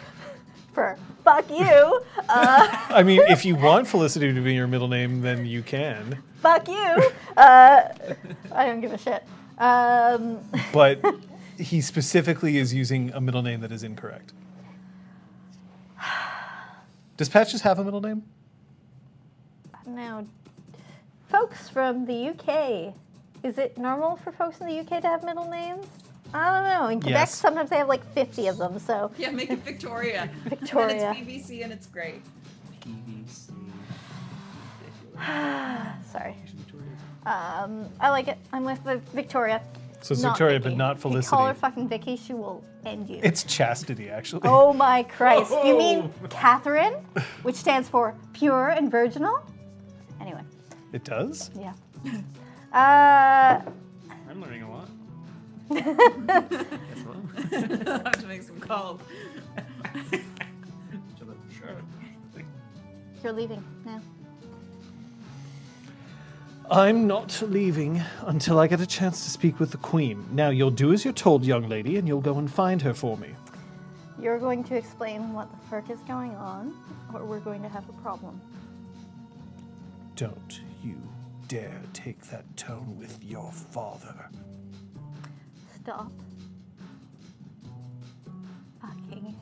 [0.71, 1.99] for fuck you.
[2.29, 6.21] Uh, I mean, if you want Felicity to be your middle name, then you can.
[6.43, 7.11] fuck you.
[7.35, 7.85] Uh,
[8.51, 9.23] I don't give a shit.
[9.57, 10.39] Um,
[10.73, 10.99] But
[11.57, 14.33] he specifically is using a middle name that is incorrect.
[17.17, 18.23] Does Patches have a middle name?
[19.85, 20.25] No.
[21.29, 22.93] folks from the UK,
[23.43, 25.85] is it normal for folks in the UK to have middle names?
[26.33, 26.87] I don't know.
[26.87, 27.35] In Quebec, Yes.
[27.35, 30.29] sometimes they have like 50 of them, so Yeah, make it Victoria.
[30.45, 31.09] Victoria.
[31.15, 32.21] And it's BBC and it's great.
[32.81, 33.51] PVC.
[36.11, 36.35] sorry.
[37.25, 38.37] Um, I like it.
[38.51, 39.61] I'm with the Victoria.
[40.01, 40.69] So it's not Victoria, Vicky.
[40.71, 43.19] but not If you call her fucking Vicky, she will end you.
[43.23, 44.41] It's Chastity, actually.
[44.43, 45.51] Oh my Christ.
[45.63, 46.93] You mean Catherine,
[47.43, 49.39] which stands for pure and virginal?
[50.19, 50.41] Anyway,
[50.91, 51.49] It does?
[51.57, 51.73] yeah.
[52.73, 53.61] Uh,
[54.29, 54.89] I'm learning a lot.
[55.71, 55.81] I
[58.03, 58.99] have to make some calls.
[63.23, 64.01] You're leaving now.
[66.71, 70.25] I'm not leaving until I get a chance to speak with the Queen.
[70.31, 73.17] Now, you'll do as you're told, young lady, and you'll go and find her for
[73.17, 73.35] me.
[74.19, 76.73] You're going to explain what the frick is going on,
[77.13, 78.39] or we're going to have a problem.
[80.15, 80.95] Don't you
[81.47, 84.29] dare take that tone with your father.
[85.75, 86.11] Stop
[88.81, 89.35] fucking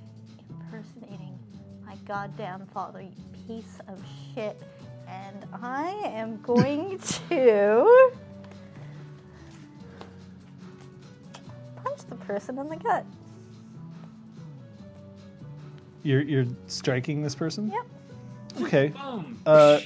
[0.50, 1.38] impersonating
[1.86, 3.12] my goddamn father, you
[3.48, 4.02] piece of
[4.34, 4.62] shit.
[5.12, 6.98] And I am going
[7.30, 8.12] to
[11.84, 13.06] punch the person in the gut.
[16.04, 17.70] You're, you're striking this person?
[17.72, 18.64] Yep.
[18.66, 18.88] Okay.
[18.90, 19.40] Boom.
[19.46, 19.80] Uh,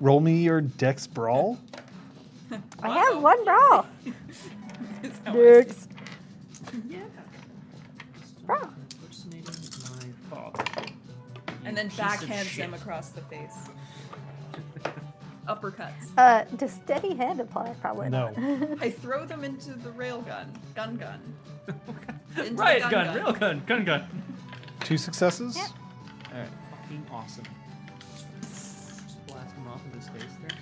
[0.00, 1.58] roll me your dex brawl.
[2.82, 3.86] I have one brawl.
[5.02, 5.86] That's how I see
[6.88, 6.98] Yeah.
[8.44, 8.68] Brawl.
[9.00, 9.44] Impersonating
[9.84, 10.64] my father.
[11.64, 12.64] And then You piece backhands shit.
[12.64, 13.54] him across the face.
[15.48, 15.92] Uppercuts.
[16.16, 17.74] Uh, does steady hand apply?
[17.80, 18.30] Probably No.
[18.36, 18.82] not.
[18.82, 20.52] I throw them into the rail gun.
[20.74, 21.20] Gun gun.
[22.36, 23.16] Into the Riot gun gun, gun.
[23.16, 24.22] real gun, gun gun.
[24.80, 25.56] Two successes.
[25.56, 25.66] Yep.
[26.32, 27.44] Alright, fucking awesome.
[28.40, 30.58] Just blast him off into space there.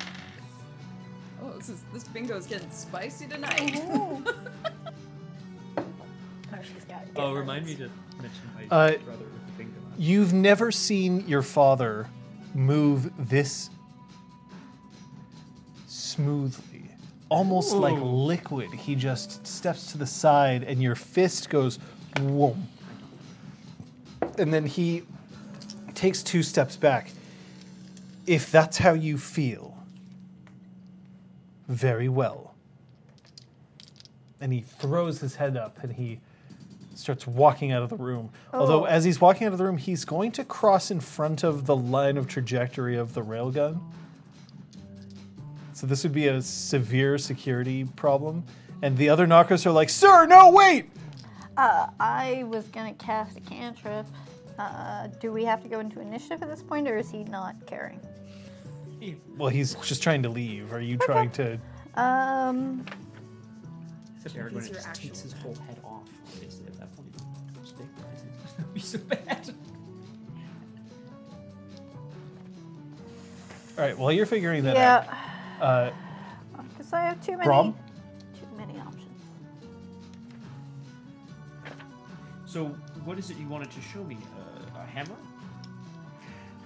[1.43, 3.83] Oh, this is this bingo's getting spicy tonight.
[6.51, 9.75] Oh, she's got Oh, remind me to mention my Uh, brother with the bingo.
[9.99, 12.09] You've never seen your father
[12.55, 13.71] move this
[16.19, 16.83] smoothly,
[17.29, 18.73] almost like liquid.
[18.73, 21.79] He just steps to the side, and your fist goes
[22.19, 22.67] whoom.
[24.37, 25.05] And then he
[25.95, 27.13] takes two steps back.
[28.27, 29.77] If that's how you feel,
[31.69, 32.55] very well.
[34.41, 36.21] And he throws his head up and he
[36.95, 38.31] starts walking out of the room.
[38.53, 38.61] Oh.
[38.61, 38.87] Although, Oh.
[38.87, 41.77] as he's walking out of the room, he's going to cross in front of the
[41.77, 43.81] line of trajectory of the railgun.
[45.79, 48.43] So, this would be a severe security problem.
[48.83, 50.91] And the other knockers are like, Sir, no, wait!
[51.57, 54.05] Uh, I was gonna cast a cantrip.
[54.59, 57.55] Uh, do we have to go into initiative at this point, or is he not
[57.67, 58.01] caring?
[59.37, 60.73] Well, he's just trying to leave.
[60.73, 61.61] Are you trying to.
[61.95, 62.85] Um,
[64.17, 66.09] Except Aragorn just takes his whole head off,
[66.41, 67.09] basically, at that point.
[67.63, 68.57] Just vaporizes.
[68.57, 69.55] That'd be so bad.
[73.79, 75.28] All right, while you're figuring that yeah, out,
[75.61, 75.91] uh,
[76.71, 77.77] because I have too many, Brom?
[78.35, 79.05] too many options.
[82.47, 82.67] So,
[83.05, 84.17] what is it you wanted to show me?
[84.37, 85.17] Uh, a hammer?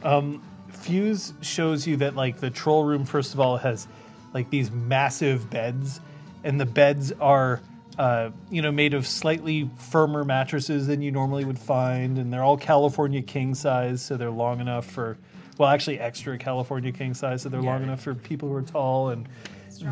[0.02, 3.86] Um, Fuse shows you that like the troll room first of all has
[4.32, 6.00] like these massive beds,
[6.44, 7.60] and the beds are
[7.98, 12.42] uh, you know made of slightly firmer mattresses than you normally would find, and they're
[12.42, 15.18] all California king size, so they're long enough for
[15.62, 19.10] well actually extra California king size, so they're long enough for people who are tall,
[19.10, 19.28] and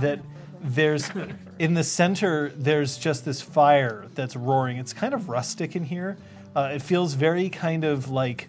[0.00, 0.18] that
[0.60, 1.08] there's
[1.60, 4.78] in the center there's just this fire that's roaring.
[4.78, 6.16] It's kind of rustic in here.
[6.56, 8.48] Uh, it feels very kind of like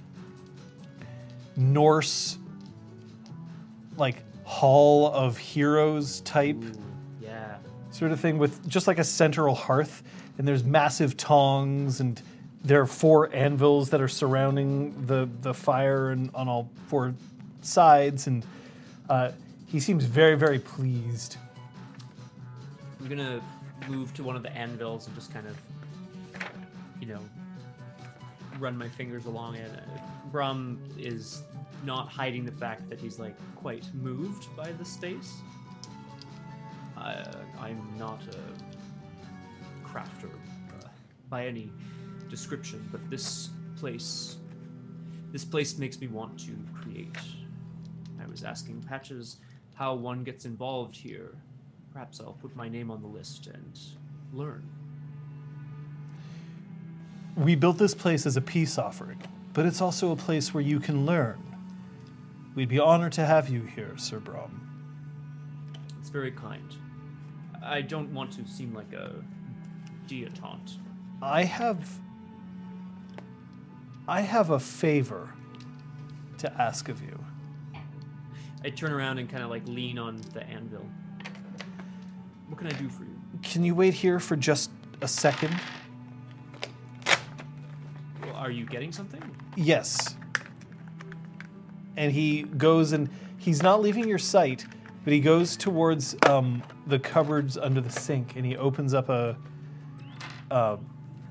[1.55, 2.39] Norse,
[3.97, 6.73] like Hall of Heroes type Ooh,
[7.21, 7.57] yeah.
[7.91, 10.01] sort of thing with just like a central hearth,
[10.39, 12.19] and there's massive tongs, and
[12.63, 17.13] there are four anvils that are surrounding the the fire and on all four
[17.61, 18.45] sides, and
[19.09, 19.31] uh,
[19.67, 21.37] he seems very very pleased.
[22.99, 23.41] I'm gonna
[23.89, 25.57] move to one of the anvils and just kind of,
[26.99, 27.19] you know,
[28.59, 29.71] run my fingers along it.
[29.71, 29.99] Uh,
[30.31, 31.41] Brom is
[31.83, 35.33] not hiding the fact that he's like quite moved by the space.
[36.95, 37.23] Uh,
[37.59, 40.87] I'm not a crafter uh,
[41.29, 41.71] by any
[42.31, 44.37] description, but this place,
[45.31, 47.15] this place makes me want to create.
[48.19, 49.37] I was asking Patches
[49.75, 51.35] how one gets involved here.
[51.93, 53.79] Perhaps I'll put my name on the list and
[54.33, 54.67] learn.
[57.35, 59.21] We built this place as a peace offering,
[59.53, 61.39] but it's also a place where you can learn.
[62.55, 64.57] We'd be honored to have you here, Sir Brom.
[65.99, 66.75] It's very kind.
[67.63, 69.13] I don't want to seem like a
[70.07, 70.77] dilettante.
[71.21, 71.99] I have
[74.11, 75.33] I have a favor
[76.39, 77.17] to ask of you.
[78.61, 80.85] I turn around and kind of like lean on the anvil.
[82.49, 83.17] What can I do for you?
[83.41, 85.57] Can you wait here for just a second?
[88.21, 89.23] Well, Are you getting something?
[89.55, 90.17] Yes.
[91.95, 94.65] And he goes and he's not leaving your sight,
[95.05, 99.37] but he goes towards um, the cupboards under the sink and he opens up a,
[100.51, 100.75] uh,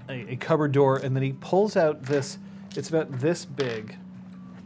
[0.09, 2.39] a a cupboard door and then he pulls out this.
[2.77, 3.97] It's about this big,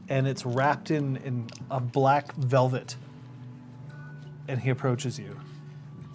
[0.09, 2.97] and it's wrapped in in a black velvet.
[4.47, 5.41] And he approaches you,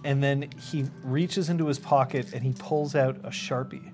[0.04, 3.92] and then he reaches into his pocket and he pulls out a sharpie.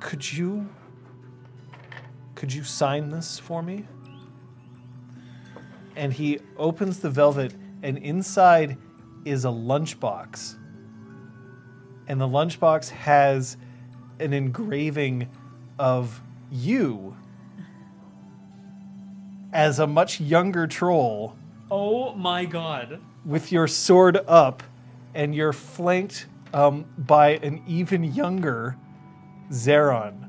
[0.00, 0.68] Could you
[2.34, 3.84] could you sign this for me?
[5.96, 8.76] And he opens the velvet, and inside
[9.24, 10.56] is a lunchbox.
[12.06, 13.56] And the lunchbox has
[14.20, 15.28] an engraving
[15.78, 16.20] of
[16.50, 17.16] you
[19.52, 21.36] as a much younger troll
[21.70, 23.00] Oh my god.
[23.24, 24.62] with your sword up,
[25.14, 28.76] and you're flanked um, by an even younger
[29.50, 30.28] Zeron.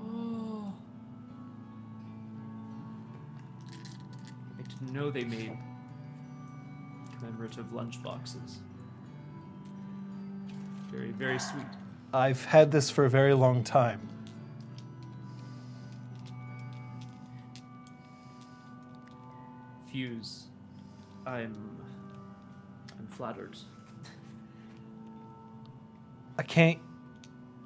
[0.00, 0.72] Oh.
[4.58, 5.56] I didn't know they made
[7.18, 8.58] commemorative lunchboxes.
[10.90, 11.64] Very, very sweet.
[12.12, 14.08] I've had this for a very long time.
[19.90, 20.44] Fuse,
[21.26, 21.54] I'm.
[22.98, 23.56] I'm flattered.
[26.38, 26.78] I can't.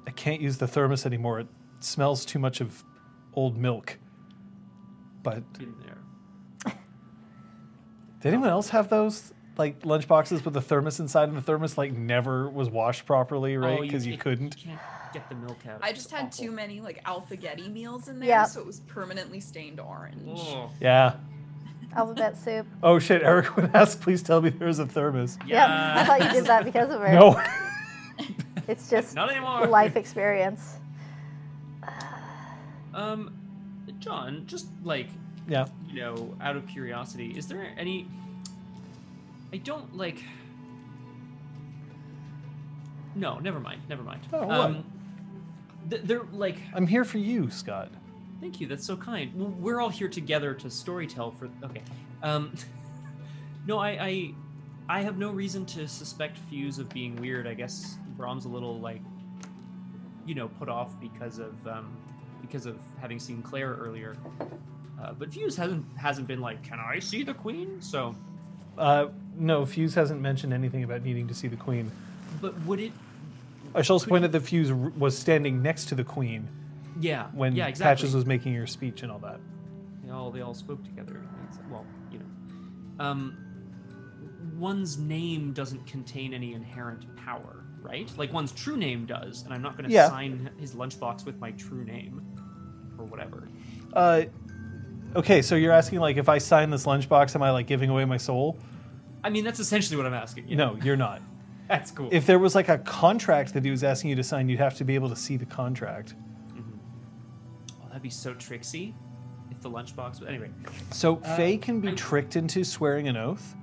[0.07, 1.39] I can't use the thermos anymore.
[1.39, 1.47] It
[1.79, 2.83] smells too much of
[3.33, 3.97] old milk.
[5.23, 6.73] But In there.
[8.21, 11.77] did anyone else have those like lunch boxes with the thermos inside, and the thermos
[11.77, 13.79] like never was washed properly, oh, right?
[13.79, 14.55] Oh, Because you, couldn't.
[14.63, 14.81] You can't
[15.13, 15.79] get the milk out.
[15.81, 16.45] I just had awful.
[16.45, 18.43] too many like alphagetti meals in there, Yeah.
[18.45, 20.39] so it was permanently stained orange.
[20.39, 20.69] Ugh.
[20.81, 21.15] Yeah.
[21.95, 22.67] Alphabet soup.
[22.83, 23.23] Oh shit!
[23.23, 25.37] Eric would ask, please tell me there is a thermos.
[25.47, 25.93] Yeah.
[25.97, 27.13] I thought you did that because of her.
[27.13, 27.41] No.
[28.67, 29.67] It's just Not anymore.
[29.67, 30.77] life experience.
[32.95, 33.37] Um,
[33.99, 35.07] John, just like
[35.49, 35.65] yeah.
[35.89, 38.07] you know, out of curiosity, is there any?
[39.53, 40.23] I don't like.
[43.15, 43.81] No, never mind.
[43.89, 44.21] Never mind.
[44.31, 44.57] Oh, what?
[44.59, 44.85] um,
[45.89, 46.55] th- they're like.
[46.73, 47.91] I'm here for you, Scott.
[48.45, 48.67] Thank you.
[48.67, 49.31] That's so kind.
[49.33, 51.49] Well, we're all here together to storytell for.
[51.63, 51.81] Okay.
[52.21, 52.53] Um.
[53.65, 54.33] no, I, I,
[54.87, 57.47] I have no reason to suspect Fuse of being weird.
[57.47, 59.01] I guess Brom's a little like,
[60.27, 61.97] you know, put off because of um,
[62.39, 64.15] because of having seen Claire earlier.
[65.01, 67.81] Uh, but Fuse hasn't hasn't been like, can I see the Queen?
[67.81, 68.15] So,
[68.77, 71.89] Uh, no, Fuse hasn't mentioned anything about needing to see the Queen.
[72.41, 72.91] but would it?
[73.73, 76.47] I also point out that Fuse was standing next to the Queen
[76.99, 77.27] Yeah.
[77.33, 78.03] when yeah, exactly.
[78.03, 79.39] Patches was making your speech and all that.
[80.03, 81.21] They all they all spoke together.
[81.69, 83.37] Well, you know, um,
[84.57, 88.09] one's name doesn't contain any inherent power, right?
[88.17, 90.09] Like one's true name does, and I'm not going to Yeah.
[90.09, 92.21] sign his lunchbox with my true name
[92.97, 93.49] or whatever.
[93.93, 94.23] Uh,
[95.15, 98.05] okay, so you're asking like if I sign this lunchbox, am I like giving away
[98.05, 98.57] my soul?
[99.23, 100.47] I mean, that's essentially what I'm asking.
[100.47, 100.57] Yeah.
[100.57, 101.21] No, you're not.
[101.67, 102.09] that's cool.
[102.11, 104.75] If there was like a contract that he was asking you to sign, you'd have
[104.75, 106.13] to be able to see the contract.
[108.05, 108.93] Be so tricksy.
[109.49, 110.51] If the lunchbox, But anyway,
[110.91, 113.55] So Fae can be tricked into swearing an oath,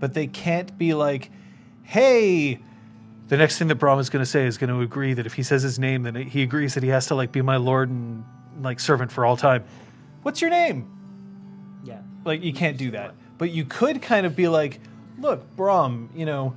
[0.00, 1.30] but they can't be like,
[1.82, 2.58] "Hey."
[3.28, 5.34] The next thing that Brom is going to say is going to agree that if
[5.34, 7.90] he says his name, then he agrees that he has to like be my lord
[7.90, 8.24] and
[8.62, 9.62] like servant for all time.
[10.22, 10.90] What's your name?
[11.84, 13.14] yeah, Like you can't do that.
[13.36, 14.80] But you could kind of be like,
[15.18, 16.56] look, Brom, you know,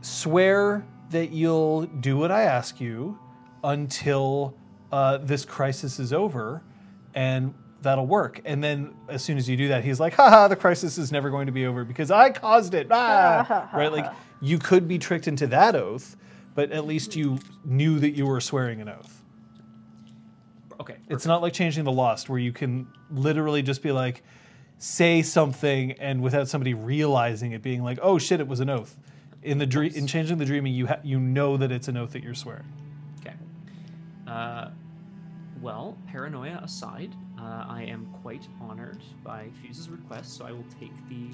[0.00, 3.18] swear that you'll do what I ask you
[3.62, 4.54] until
[4.92, 6.62] uh, this crisis is over,
[7.14, 8.40] and that'll work.
[8.44, 11.30] And then as soon as you do that, he's like, haha, the crisis is never
[11.30, 12.88] going to be over because I caused it.
[12.90, 13.70] Ah!
[13.74, 13.92] right?
[13.92, 16.16] Like you could be tricked into that oath,
[16.54, 19.22] but at least you knew that you were swearing an oath.
[20.80, 20.96] okay.
[21.08, 24.22] It's not like Changeling the Lost, where you can literally just be like,
[24.78, 28.96] say something, and without somebody realizing it, being like, "Oh shit, it was an oath."
[29.42, 32.12] In the dream, in Changeling the Dreaming, you ha- you know that it's an oath
[32.12, 32.64] that you're swearing.
[33.20, 33.34] Okay.
[34.26, 34.68] Uh,
[35.60, 40.92] well, paranoia aside, uh, I am quite honored by Fuse's request, so I will take
[41.08, 41.28] the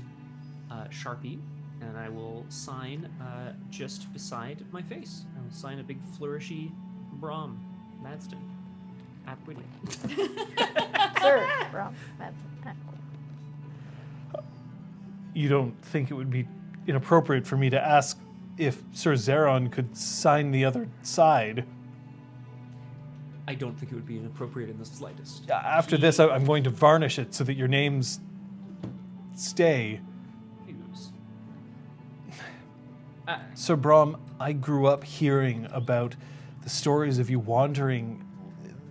[0.71, 1.39] uh, sharpie
[1.81, 5.25] and I will sign uh, just beside my face.
[5.37, 6.73] I will sign a big flourishy
[7.15, 7.61] Brom
[8.03, 8.41] Madston.
[9.27, 9.65] Apquidia.
[11.21, 11.95] Sir, Brom.
[12.19, 12.37] That's
[15.35, 16.49] You don't think it would be
[16.87, 18.19] inappropriate for me to ask
[18.57, 21.67] if Sir Zeron could sign the other side?
[23.49, 25.49] I don't think it would be inappropriate in the slightest.
[25.51, 28.19] After this, I- I'm going to varnish it so that your names
[29.35, 30.01] stay.
[30.65, 31.13] Fuse.
[33.29, 36.17] Uh, So, Brom, I grew up hearing about
[36.63, 38.25] the stories of you wandering,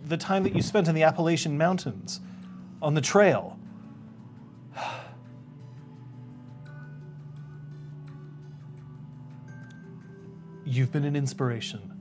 [0.03, 2.21] the time that you spent in the Appalachian Mountains,
[2.81, 3.59] on the trail.
[10.65, 11.91] You've been an inspiration.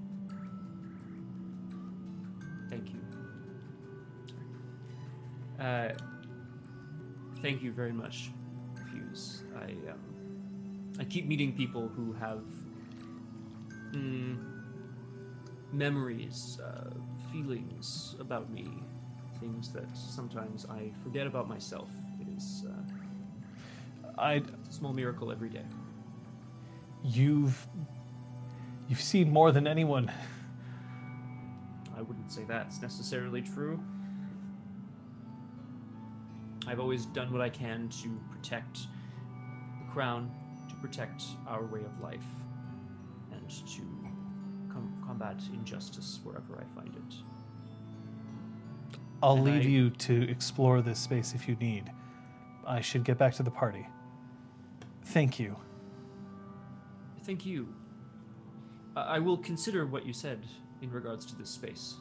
[5.75, 5.93] Uh,
[7.43, 8.31] thank you very much,
[8.91, 9.43] Fuse.
[9.57, 10.01] I um,
[11.01, 12.45] I keep meeting people who have
[13.93, 14.39] mm,
[15.73, 16.91] memories, uh,
[17.33, 18.69] feelings about me,
[19.41, 21.89] things that sometimes I forget about myself.
[22.21, 25.65] It is uh, I, a small miracle every day.
[27.05, 27.67] you've,
[28.89, 30.11] you've seen more than anyone.
[31.97, 33.83] I wouldn't say that's necessarily true.
[36.67, 38.79] I've always done what I can to protect
[39.79, 40.31] the crown,
[40.69, 42.25] to protect our way of life,
[43.33, 43.83] and to
[44.73, 47.15] com- combat injustice wherever I find it.
[49.23, 51.91] I'll And leave I- you to explore this space if you need.
[52.67, 53.87] I should get back to the party.
[55.05, 55.57] Thank you.
[57.25, 57.69] Thank you.
[58.97, 60.47] I I will consider what you said
[60.81, 61.97] in regards to this space.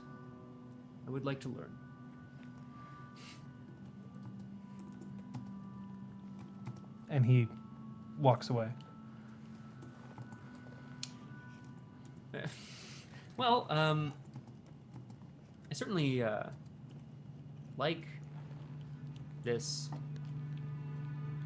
[1.08, 1.72] I would like to learn.
[7.14, 7.48] And he
[8.20, 8.68] walks away.
[13.36, 14.14] Well, um,
[15.72, 16.44] I certainly uh,
[17.78, 18.06] like
[19.44, 19.90] this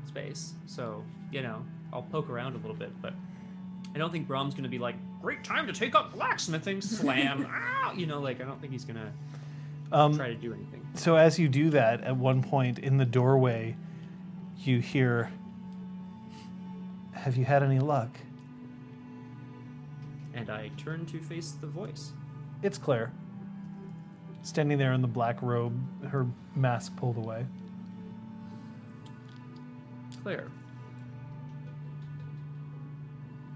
[0.06, 1.64] space, so you know
[1.94, 3.14] I'll poke around a little bit, but
[3.96, 7.94] I don't think Brom's gonna be like, "Great time to take up blacksmithing!" Slam, ah!
[7.94, 9.14] you know, like I don't think he's gonna
[9.94, 10.86] Um, try to do anything.
[10.96, 13.78] So as you do that, at one point in the doorway,
[14.58, 15.32] you hear,
[17.28, 18.18] "Have you had any luck?"
[20.34, 22.14] And I turn to face the voice.
[22.64, 23.12] It's Claire,
[24.44, 25.78] standing there in the black robe,
[26.08, 26.26] her
[26.56, 27.46] mask pulled away.
[30.24, 30.48] Claire.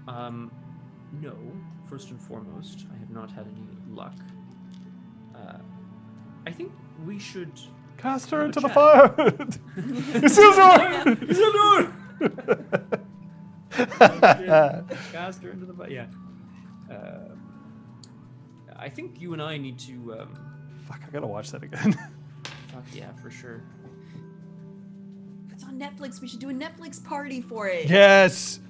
[0.06, 0.52] Um,
[1.22, 1.34] no.
[1.88, 4.16] First and foremost, I have not had any luck.
[5.34, 5.60] Uh,
[6.46, 6.72] I think
[7.06, 7.50] we should.
[7.96, 9.08] Cast her into the fire!
[10.28, 11.08] Isildur!
[15.12, 16.06] Cast her into the fi- yeah.
[16.90, 17.34] Uh,
[18.76, 20.20] I think you and I need to.
[20.20, 20.38] Um,
[20.88, 21.92] Fuck, I gotta watch that again.
[22.72, 23.62] fuck yeah, for sure.
[25.46, 27.88] If it's on Netflix, we should do a Netflix party for it.
[27.88, 28.60] yes!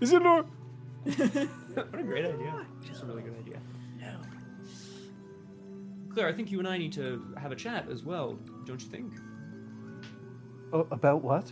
[0.00, 0.46] Isildur!
[1.04, 2.66] what a great idea.
[2.86, 3.60] That's a really good idea.
[4.00, 4.18] No.
[6.12, 8.88] Claire, I think you and I need to have a chat as well, don't you
[8.88, 9.12] think?
[10.72, 11.50] Oh, about what?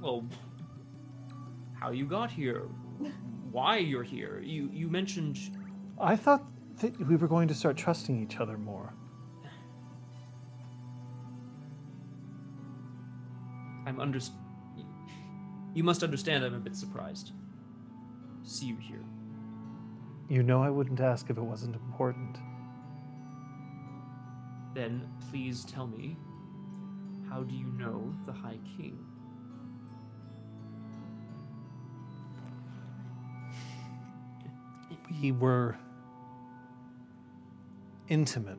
[0.00, 0.24] Well,
[1.80, 2.68] how you got here,
[3.50, 4.40] why you're here.
[4.42, 5.38] You you mentioned
[5.98, 6.44] I thought
[6.80, 8.92] that we were going to start trusting each other more.
[13.86, 14.18] I'm under.
[15.74, 16.44] You must understand.
[16.44, 17.32] I'm a bit surprised
[18.42, 19.04] to see you here.
[20.28, 22.38] You know I wouldn't ask if it wasn't important.
[24.74, 26.16] Then please tell me,
[27.30, 29.05] how do you know the High King?
[35.20, 35.76] We were
[38.08, 38.58] intimate.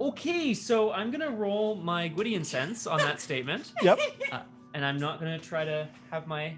[0.00, 3.98] Okay, so I'm gonna roll my Gwydion sense on that statement, Yep.
[4.32, 4.40] uh,
[4.74, 6.54] and I'm not gonna try to have my.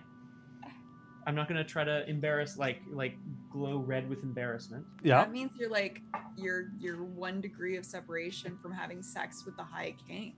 [1.26, 3.16] I'm not gonna try to embarrass like like
[3.50, 4.84] glow red with embarrassment.
[5.02, 5.18] Yeah.
[5.18, 6.00] That means you're like
[6.36, 10.34] you're you're one degree of separation from having sex with the High King.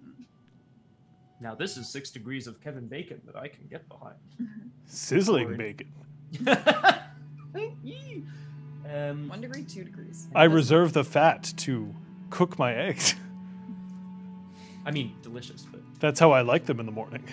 [1.40, 4.16] Now this is six degrees of Kevin Bacon that I can get behind.
[4.86, 5.56] Sizzling Sorry.
[5.74, 5.92] bacon.
[7.82, 8.24] Yee.
[8.92, 10.28] um, One degree, two degrees.
[10.34, 11.94] I reserve the fat to
[12.30, 13.14] cook my eggs.
[14.86, 17.24] I mean, delicious, but That's how I like them in the morning.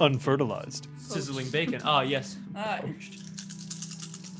[0.00, 0.88] Unfertilized.
[0.98, 1.80] sizzling bacon.
[1.84, 2.36] Ah, yes.
[2.56, 2.80] Ah.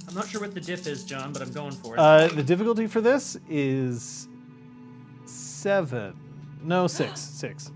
[0.08, 1.98] I'm not sure what the dip is, John, but I'm going for it.
[1.98, 4.28] Uh, the difficulty for this is
[5.26, 6.14] seven.
[6.62, 7.20] No, six.
[7.44, 7.70] Six.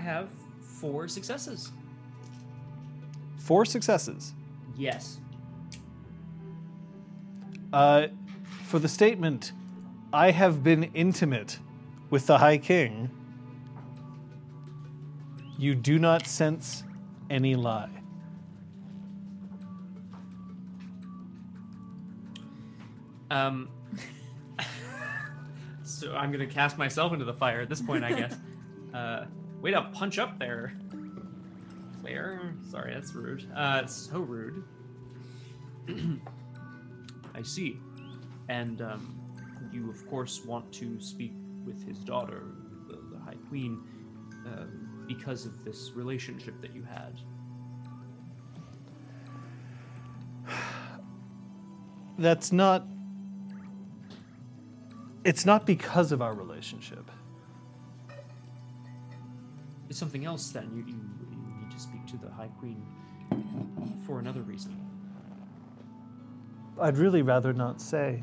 [0.00, 0.30] I have
[0.62, 1.72] four successes.
[3.36, 4.32] Four successes.
[4.78, 5.20] Yes.
[7.70, 8.06] Uh,
[8.64, 9.52] for the statement,
[10.10, 11.58] I have been intimate
[12.08, 13.10] with the High King,
[15.58, 16.82] you do not sense
[17.28, 17.90] any lie.
[23.30, 23.68] Um.
[25.84, 28.34] so I'm gonna cast myself into the fire at this point, I guess.
[28.94, 29.26] uh,
[29.60, 30.74] way to punch up there,
[32.00, 32.54] Claire.
[32.70, 33.46] Sorry, that's rude.
[33.54, 34.64] Uh, it's so rude.
[37.34, 37.78] I see.
[38.48, 39.20] And um,
[39.72, 41.32] you, of course, want to speak
[41.64, 42.44] with his daughter,
[42.88, 43.80] the, the High Queen,
[44.46, 44.64] uh,
[45.06, 47.20] because of this relationship that you had.
[52.18, 52.86] That's not.
[55.24, 57.10] It's not because of our relationship.
[59.90, 60.50] It's something else.
[60.50, 61.00] Then you, you,
[61.30, 62.82] you need to speak to the High Queen
[64.06, 64.74] for another reason.
[66.80, 68.22] I'd really rather not say.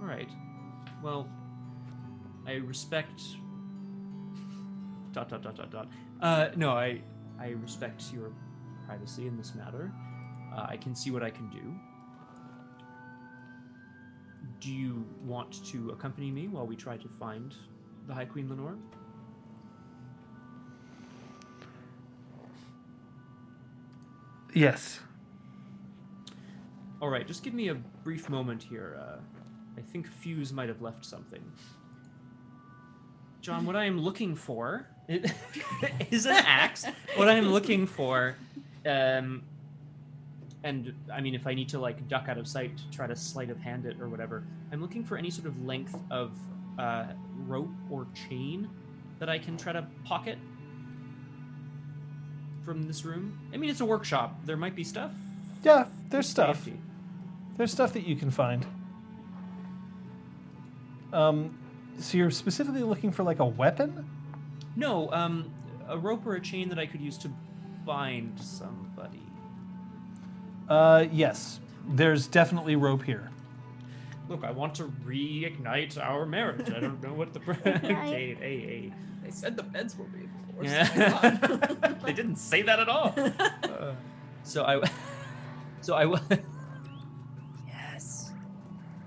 [0.00, 0.30] All right.
[1.02, 1.28] Well,
[2.46, 3.20] I respect.
[5.12, 5.88] Dot dot dot dot dot.
[6.20, 7.02] Uh, no, I
[7.38, 8.32] I respect your
[8.86, 9.92] privacy in this matter.
[10.56, 11.74] Uh, I can see what I can do.
[14.60, 17.54] Do you want to accompany me while we try to find
[18.06, 18.76] the High Queen Lenore?
[24.52, 25.00] Yes.
[27.02, 28.96] All right, just give me a brief moment here.
[29.00, 29.20] Uh,
[29.76, 31.42] I think Fuse might have left something.
[33.40, 36.86] John, what I am looking for is an axe.
[37.16, 38.36] What I am looking for
[38.86, 39.42] um,
[40.62, 43.16] and I mean, if I need to like duck out of sight to try to
[43.16, 46.32] sleight of hand it or whatever, I'm looking for any sort of length of
[46.78, 47.06] uh,
[47.46, 48.68] rope or chain
[49.18, 50.38] that I can try to pocket
[52.64, 53.38] from this room.
[53.52, 54.40] I mean, it's a workshop.
[54.44, 55.12] There might be stuff.
[55.62, 56.58] Yeah, there's stuff.
[56.58, 56.78] empty.
[57.56, 58.66] There's stuff that you can find.
[61.12, 61.56] Um,
[61.98, 64.08] so you're specifically looking for like a weapon?
[64.76, 65.50] No, um,
[65.88, 67.30] a rope or a chain that I could use to
[67.84, 69.22] bind somebody.
[70.68, 71.60] Uh, yes.
[71.86, 73.30] There's definitely rope here.
[74.28, 76.70] Look, I want to reignite our marriage.
[76.70, 77.40] I don't know what the.
[77.40, 77.84] Ignite.
[77.84, 78.92] okay, hey, hey.
[79.22, 80.70] They said the beds were reinforced.
[80.70, 81.94] Yeah.
[82.04, 83.14] they didn't say that at all.
[84.42, 84.82] so I,
[85.80, 86.20] so I,
[87.66, 88.30] yes.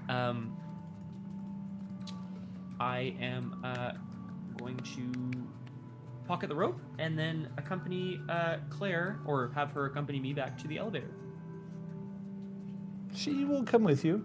[0.09, 0.57] Um,
[2.79, 3.93] I am uh,
[4.57, 5.47] going to
[6.27, 10.67] pocket the rope and then accompany uh, Claire, or have her accompany me back to
[10.67, 11.11] the elevator.
[13.13, 14.23] She will come with you.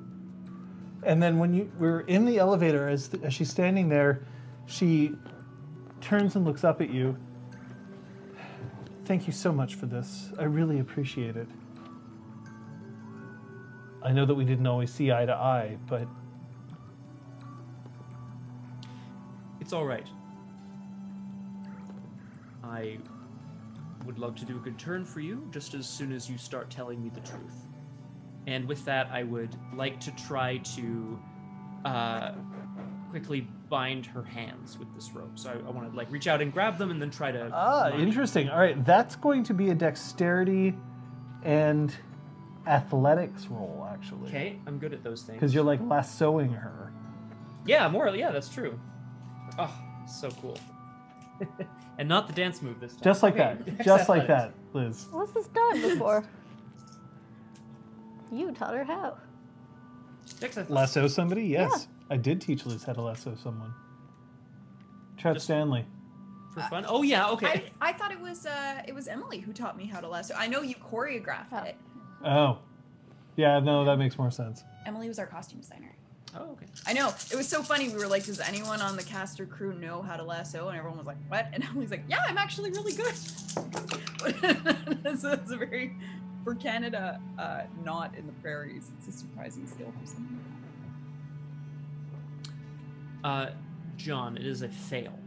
[1.03, 4.24] And then when you we're in the elevator, as, as she's standing there,
[4.66, 5.12] she
[6.01, 7.16] turns and looks up at you.
[9.05, 10.31] Thank you so much for this.
[10.39, 11.49] I really appreciate it.
[14.03, 16.07] I know that we didn't always see eye to eye, but
[19.73, 20.07] It's all right.
[22.62, 22.99] I
[24.05, 26.69] would love to do a good turn for you just as soon as you start
[26.69, 27.69] telling me the truth.
[28.47, 31.19] And with that, I would like to try to
[31.85, 32.32] uh,
[33.10, 35.39] quickly bind her hands with this rope.
[35.39, 37.51] So I, I want to like reach out and grab them and then try to.
[37.52, 38.48] Ah, bind- interesting.
[38.48, 40.74] All right, that's going to be a dexterity
[41.44, 41.94] and
[42.66, 44.28] athletics roll, actually.
[44.28, 45.36] Okay, I'm good at those things.
[45.39, 46.93] Because you're like lassoing her.
[47.66, 48.09] Yeah, more.
[48.09, 48.78] Yeah, that's true.
[49.59, 49.73] Oh,
[50.09, 50.59] so cool.
[51.98, 53.02] and not the dance move this time.
[53.05, 53.64] Just like Okay, that.
[53.78, 55.06] Dex Just like that, Liz.
[55.10, 56.24] What's this done before?
[58.32, 59.18] You taught her how.
[60.40, 60.70] Dex athletics.
[60.70, 61.44] Lasso somebody?
[61.44, 61.88] Yes.
[62.10, 63.72] I did teach Liz how to lasso someone.
[65.16, 65.84] Chad Just- Stanley.
[66.52, 66.84] for fun.
[66.88, 67.70] Oh yeah, okay.
[67.80, 70.34] I, I thought it was uh it was Emily who taught me how to lasso.
[70.36, 71.59] I know you choreographed Oh.
[71.64, 71.76] it.
[72.24, 72.59] Oh.
[73.36, 74.62] Yeah, no, that makes more sense.
[74.84, 75.94] Emily was our costume designer.
[76.36, 76.66] oh okay.
[76.86, 77.09] I know.
[77.30, 77.88] It was so funny.
[77.88, 80.68] We were like, does anyone on the cast or crew know how to lasso?
[80.68, 81.46] And everyone was like, what?
[81.52, 83.14] And Emily's like, yeah, I'm actually really good.
[85.18, 85.94] so it's a very,
[86.44, 90.40] for Canada, uh, not in the prairies, it's a surprising skill for someone.
[93.24, 93.51] Uh,
[93.97, 95.19] John, it is a fail.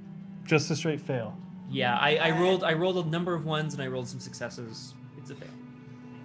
[0.46, 1.38] Just a straight fail.
[1.70, 4.94] Yeah, I, I rolled I rolled a number of ones and I rolled some successes.
[5.18, 5.48] It's a fail.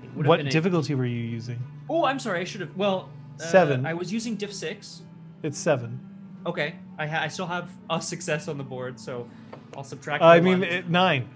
[0.03, 1.59] It would have What been a- difficulty were you using?
[1.89, 2.41] Oh, I'm sorry.
[2.41, 2.77] I should have.
[2.77, 3.09] Well,
[3.41, 3.87] uh, Seven.
[3.87, 5.03] I was using diff six.
[5.43, 5.99] It's seven.
[6.45, 9.29] Okay, I ha- I still have a success on the board, so
[9.77, 10.23] I'll subtract.
[10.23, 10.69] I my mean, one.
[10.69, 11.29] it, nine.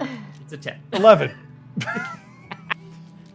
[0.00, 0.80] it's a ten.
[0.92, 1.30] Eleven.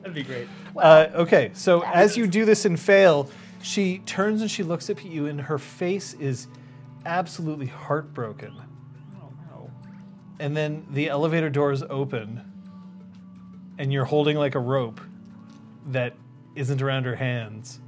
[0.02, 0.48] That'd be great.
[0.76, 3.30] Uh, okay, so as you do this and fail,
[3.62, 6.48] she turns and she looks up at you, and her face is
[7.06, 8.54] absolutely heartbroken.
[9.22, 9.72] Oh no.
[10.40, 12.42] And then the elevator doors open,
[13.78, 15.02] and you're holding like a rope
[15.88, 16.16] that
[16.56, 17.80] isn't around her hands.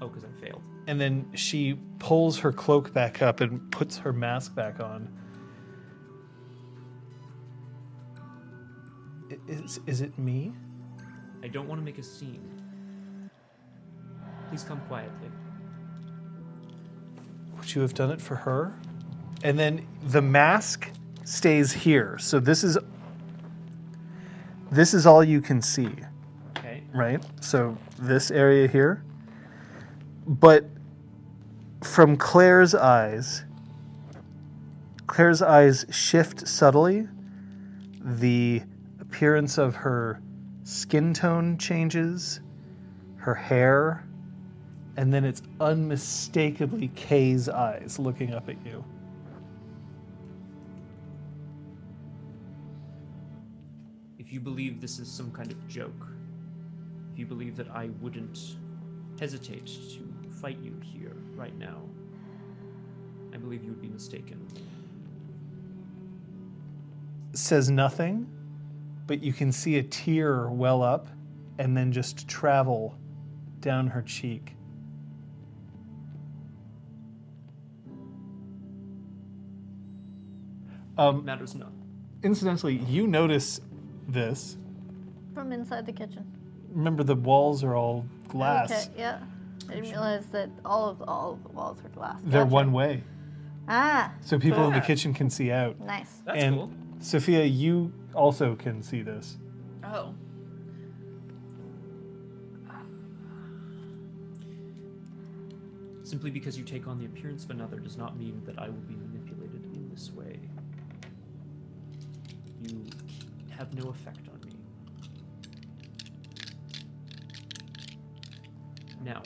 [0.00, 0.62] Oh, because I failed.
[0.86, 5.15] And then she pulls her cloak back up and puts her mask back on.
[9.48, 10.52] Is, is it me?
[11.42, 13.30] I don't want to make a scene.
[14.48, 15.30] Please come quietly.
[17.56, 18.74] Would you have done it for her?
[19.42, 20.90] And then the mask
[21.24, 22.16] stays here.
[22.18, 22.78] So this is
[24.70, 25.90] this is all you can see,
[26.58, 26.82] Okay.
[26.92, 27.24] right?
[27.40, 29.04] So this area here.
[30.26, 30.68] But
[31.84, 33.44] from Claire's eyes,
[35.06, 37.06] Claire's eyes shift subtly.
[38.00, 38.62] The
[39.08, 40.20] appearance of her
[40.64, 42.40] skin tone changes,
[43.16, 44.06] her hair,
[44.96, 48.84] and then it's unmistakably Kay's eyes looking up at you.
[54.18, 56.08] If you believe this is some kind of joke,
[57.12, 58.56] if you believe that I wouldn't
[59.20, 61.78] hesitate to fight you here right now,
[63.32, 64.46] I believe you would be mistaken.
[67.34, 68.26] Says nothing,
[69.06, 71.08] but you can see a tear well up
[71.58, 72.98] and then just travel
[73.60, 74.54] down her cheek.
[80.98, 81.72] Um, Matters not.
[82.22, 83.60] incidentally, you notice
[84.08, 84.56] this.
[85.34, 86.24] From inside the kitchen.
[86.70, 88.70] Remember, the walls are all glass.
[88.70, 89.18] Okay, yeah.
[89.68, 92.18] I didn't realize that all of all of the walls were glass.
[92.24, 92.54] They're Gotcha.
[92.54, 93.02] one way,
[93.68, 95.78] Ah, so people in the kitchen can see out.
[95.80, 96.22] nice.
[96.24, 96.70] That's and cool.
[97.00, 99.36] Sophia, you also can see this.
[99.84, 100.14] Oh.
[106.02, 108.74] Simply because you take on the appearance of another does not mean that I will
[108.74, 110.38] be manipulated in this way.
[112.62, 112.84] You
[113.50, 114.54] have no effect on me.
[119.02, 119.22] Now,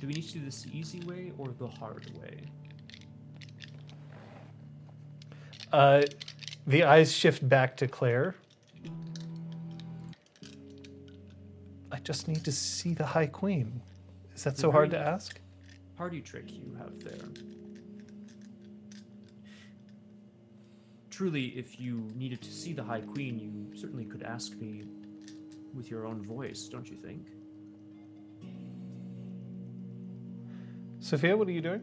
[0.00, 2.42] do we need to do this the easy way or the hard way?
[5.72, 6.02] Uh,
[6.68, 8.34] the eyes shift back to Claire.
[11.90, 13.80] I just need to see the High Queen.
[14.34, 15.40] Is that so hard to ask?
[15.96, 17.26] Party trick you have there.
[21.10, 24.84] Truly, if you needed to see the High Queen, you certainly could ask me
[25.74, 27.28] with your own voice, don't you think?
[31.00, 31.80] Sophia, what are you doing?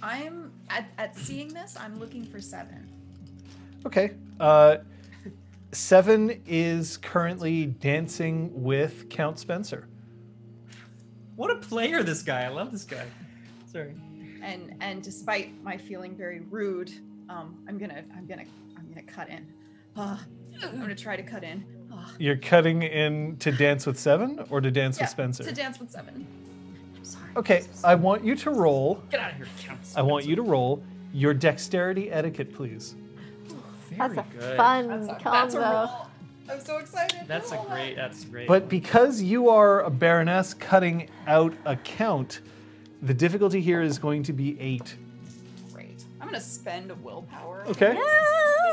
[0.00, 2.81] I'm at, at seeing this, I'm looking for seven.
[3.86, 4.12] Okay.
[4.40, 4.78] Uh,
[5.74, 9.88] Seven is currently dancing with Count Spencer.
[11.34, 12.42] What a player this guy!
[12.44, 13.06] I love this guy.
[13.72, 13.94] Sorry.
[14.42, 16.92] And and despite my feeling very rude,
[17.30, 18.44] um, I'm gonna I'm gonna
[18.76, 19.46] I'm gonna cut in.
[19.96, 20.22] Ah,
[20.62, 21.64] I'm gonna try to cut in.
[21.90, 25.42] Ah, You're cutting in to dance with Seven or to dance yeah, with Spencer?
[25.44, 26.26] to dance with seven.
[26.98, 27.30] I'm sorry.
[27.36, 29.02] Okay, I want you to roll.
[29.10, 29.78] Get out of here, Count.
[29.86, 29.98] Spencer.
[29.98, 30.82] I want you to roll
[31.14, 32.94] your dexterity etiquette, please.
[33.98, 34.56] That's a good.
[34.56, 35.30] fun That's a, combo.
[35.30, 36.08] that's a roll.
[36.50, 37.20] I'm so excited.
[37.26, 37.94] That's a great.
[37.96, 38.48] That's great.
[38.48, 42.40] But because you are a baroness cutting out a count,
[43.00, 44.96] the difficulty here is going to be eight.
[45.72, 46.04] Great.
[46.20, 47.64] I'm gonna spend a willpower.
[47.68, 47.96] Okay?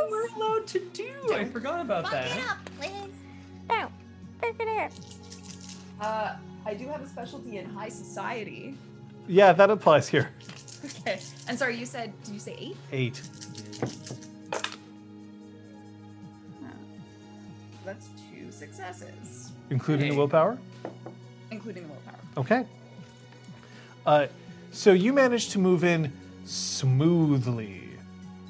[0.10, 1.12] we're allowed to do.
[1.32, 2.26] I forgot about that.
[2.36, 3.14] it up, please.
[3.70, 3.91] No,
[4.41, 4.91] pick it up.
[6.02, 6.36] Uh,
[6.66, 8.76] I do have a specialty in high society.
[9.28, 10.32] Yeah, that applies here.
[11.02, 11.20] Okay.
[11.50, 12.78] And sorry, you said did you say eight?
[12.94, 13.22] Eight.
[17.90, 20.60] That's two successes, Including the willpower?
[21.49, 22.16] including the willpower.
[22.38, 22.66] Okay.
[24.06, 24.28] Uh,
[24.72, 26.14] so you managed to move in
[26.45, 27.90] smoothly,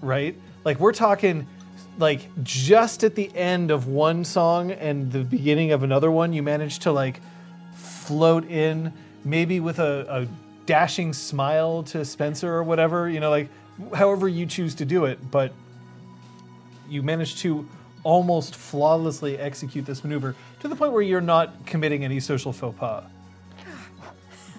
[0.01, 0.35] right?
[0.65, 1.47] Like we're talking
[1.97, 6.43] like just at the end of one song and the beginning of another one, you
[6.43, 7.21] managed to like
[7.75, 8.91] float in,
[9.23, 10.27] maybe with a, a
[10.65, 13.47] dashing smile to Spencer or whatever, you know, like
[13.95, 15.53] however you choose to do it, but
[16.89, 17.65] you managed to
[18.03, 22.77] almost flawlessly execute this maneuver to the point where you're not committing any social faux
[22.77, 23.03] pas.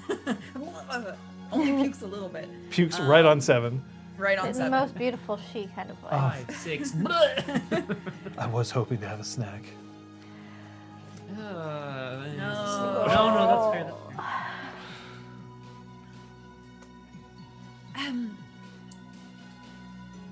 [1.53, 2.49] Only pukes a little bit.
[2.71, 3.83] Pukes right on seven.
[4.19, 6.11] Right on In the most beautiful she kind of voice.
[6.11, 6.95] Five, six.
[8.39, 9.65] I was hoping to have a snack.
[11.33, 11.37] Uh,
[12.37, 13.05] No.
[13.07, 13.85] no, no, that's fair.
[13.85, 14.27] That's fair.
[18.09, 18.37] Um,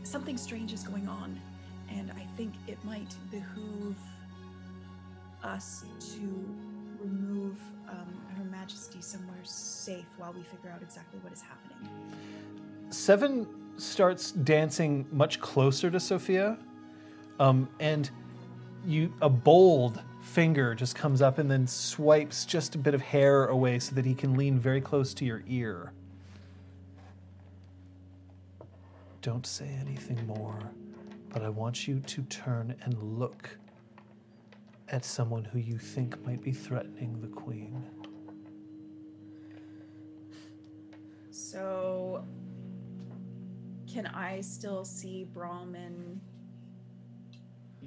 [0.02, 1.40] something strange is going on,
[1.90, 3.96] and I think it might behoove
[5.42, 5.84] us
[6.14, 6.56] to
[7.00, 7.56] remove
[7.88, 11.88] um, Her Majesty somewhere safe while we figure out exactly what is happening.
[12.90, 13.46] Seven
[13.76, 16.58] starts dancing much closer to Sophia,
[17.38, 18.10] um, and
[18.84, 23.46] you a bold finger just comes up and then swipes just a bit of hair
[23.46, 25.92] away so that he can lean very close to your ear.
[29.22, 30.58] Don't say anything more,
[31.30, 33.56] but I want you to turn and look
[34.88, 37.82] at someone who you think might be threatening the queen.
[41.30, 42.24] So,
[43.86, 46.20] can I still see Brahmin?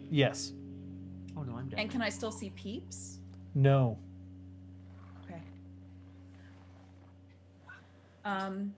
[0.09, 0.53] Yes.
[1.38, 1.80] Oh no, I'm dead.
[1.80, 3.19] And can I still see Peeps?
[3.55, 3.97] No.
[5.26, 5.41] Okay.
[8.26, 8.73] Um,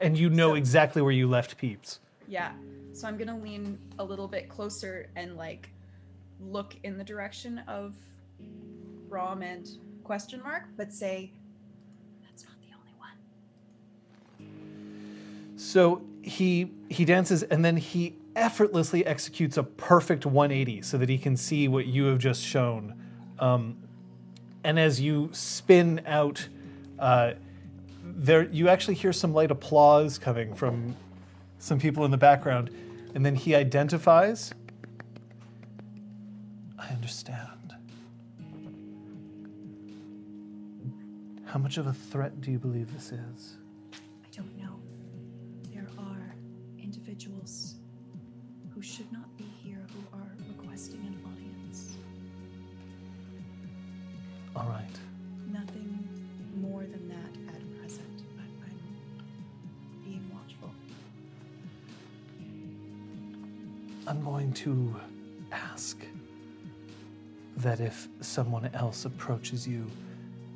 [0.00, 2.00] And you know So- exactly where you left Peeps.
[2.28, 2.52] yeah.
[2.94, 5.68] So I'm gonna lean a little bit closer and like
[6.40, 7.96] look in the direction of
[9.08, 9.68] Rom and
[10.04, 11.32] question mark, but say
[12.22, 12.92] that's not the only
[14.38, 15.56] one.
[15.56, 21.18] So he he dances and then he effortlessly executes a perfect 180 so that he
[21.18, 22.94] can see what you have just shown.
[23.40, 23.76] Um,
[24.62, 26.46] and as you spin out,
[27.00, 27.32] uh,
[28.04, 30.94] there you actually hear some light applause coming from
[31.58, 32.70] some people in the background,
[33.14, 34.52] and then he identifies.
[36.78, 37.74] I understand.
[41.44, 43.56] How much of a threat do you believe this is?
[64.64, 64.94] To
[65.52, 65.98] ask
[67.58, 69.84] that if someone else approaches you,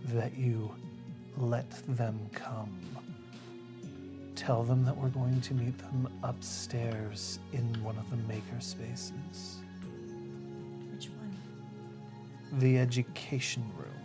[0.07, 0.71] that you
[1.37, 2.75] let them come.
[4.35, 9.59] Tell them that we're going to meet them upstairs in one of the maker spaces,
[10.91, 11.37] Which one?
[12.61, 13.98] the education room.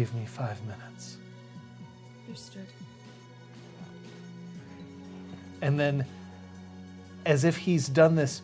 [0.00, 1.18] Give me five minutes.
[2.26, 2.66] Understood.
[5.60, 6.06] And then,
[7.26, 8.40] as if he's done this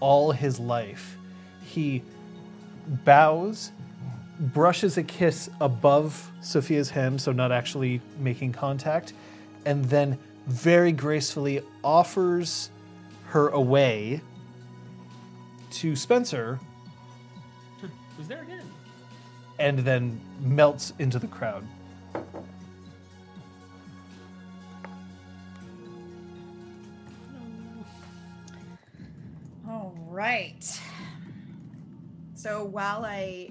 [0.00, 1.16] all his life,
[1.64, 2.02] he
[3.04, 3.70] bows,
[4.40, 9.12] brushes a kiss above Sophia's hand, so not actually making contact,
[9.64, 10.18] and then
[10.48, 12.68] very gracefully offers
[13.26, 14.20] her away
[15.70, 16.58] to Spencer
[18.16, 18.64] Who's there again?
[19.58, 21.66] And then melts into the crowd.
[29.68, 30.80] All right.
[32.34, 33.50] So while I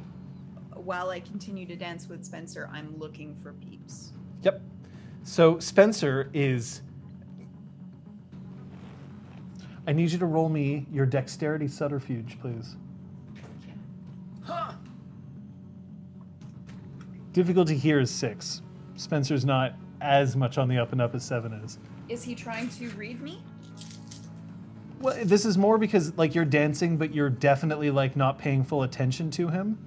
[0.74, 4.12] while I continue to dance with Spencer, I'm looking for peeps.
[4.44, 4.62] Yep.
[5.24, 6.82] So Spencer is.
[9.88, 12.76] I need you to roll me your dexterity subterfuge, please.
[17.36, 18.62] Difficulty here is six.
[18.96, 21.80] Spencer's not as much on the up and up as seven is.
[22.08, 23.44] Is he trying to read me?
[25.02, 28.84] Well, this is more because like you're dancing, but you're definitely like not paying full
[28.84, 29.78] attention to him.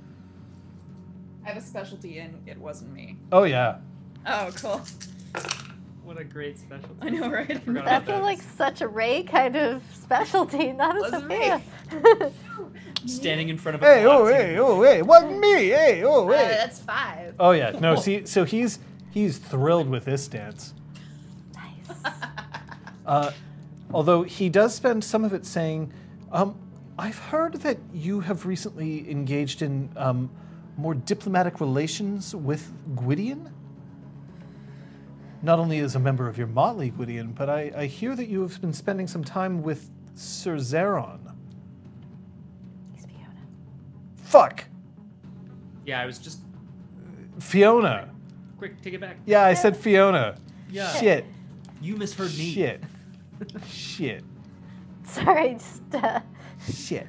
[1.42, 3.16] I have a specialty and it wasn't me.
[3.32, 3.78] Oh yeah.
[4.26, 4.82] Oh, cool.
[6.04, 6.96] What a great specialty.
[7.00, 7.64] I know, right?
[7.64, 11.62] Forgot That feels like such a Ray kind of specialty, not a Wasn't Sophia.
[13.06, 14.32] Standing in front of a Hey, oh, clock.
[14.32, 15.68] hey, oh, hey, wasn't me.
[15.68, 16.48] Hey, oh, Uh, hey.
[16.48, 17.34] that's five.
[17.38, 17.70] Oh yeah.
[17.80, 18.78] No, see, so he's
[19.10, 20.74] he's thrilled with this dance.
[21.54, 22.12] nice.
[23.06, 23.32] Uh,
[23.94, 25.90] although he does spend some of it saying,
[26.30, 26.54] um,
[26.98, 30.28] I've heard that you have recently engaged in um,
[30.76, 33.50] more diplomatic relations with Gwydion.
[35.40, 38.42] Not only as a member of your motley, Gwydion, but I, I hear that you
[38.42, 41.20] have been spending some time with Sir Zeron.
[44.28, 44.48] He's Fiona.
[44.48, 44.64] Fuck!
[45.86, 46.40] Yeah, I was just
[47.40, 48.10] Fiona.
[48.58, 48.80] quick.
[48.82, 49.18] Take it back.
[49.26, 50.36] Yeah, I said Fiona.
[50.70, 50.92] Yeah.
[50.94, 51.24] Shit.
[51.80, 52.50] You misheard me.
[52.50, 52.82] Shit.
[53.68, 54.24] Shit.
[55.04, 56.20] Sorry, just uh,
[56.70, 57.06] Shit.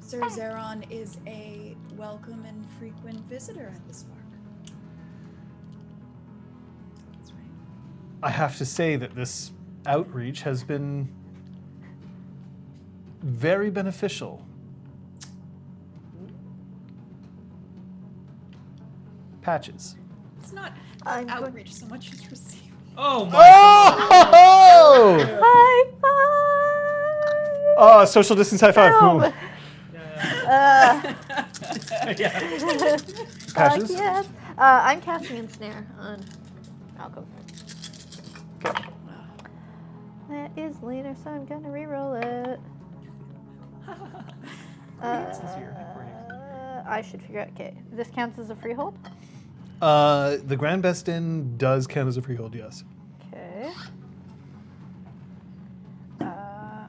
[0.00, 4.18] Sir Zeron is a welcome and frequent visitor at this park.
[7.18, 7.40] That's right.
[8.22, 9.52] I have to say that this
[9.86, 11.08] outreach has been
[13.22, 14.44] very beneficial.
[19.42, 19.96] Patches.
[20.40, 20.72] It's not
[21.04, 21.32] I'm good.
[21.44, 22.72] outreach so much as receiving.
[22.96, 23.32] Oh my
[24.34, 25.18] Oh!
[25.42, 27.76] high five.
[27.78, 28.92] Oh, social distance high five.
[29.00, 29.22] Boom.
[29.22, 29.24] uh,
[32.18, 32.38] yeah.
[32.38, 33.00] fuck
[33.54, 33.90] Patches.
[33.90, 34.26] yes.
[34.58, 36.22] Uh, I'm casting ensnare on
[36.96, 37.26] Malcolm.
[40.28, 42.60] That is later, so I'm gonna re-roll it.
[45.02, 46.12] This is your recording.
[46.30, 47.48] Uh, I should figure out.
[47.48, 48.96] Okay, this counts as a freehold.
[49.82, 52.84] Uh, the Grand Best Inn does count as a freehold, yes.
[53.34, 53.72] Okay.
[56.20, 56.86] Uh,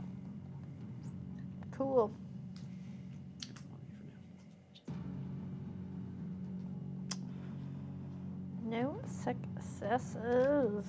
[1.76, 2.12] cool.
[8.64, 10.86] No successes.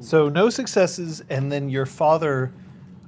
[0.00, 2.52] So no successes, and then your father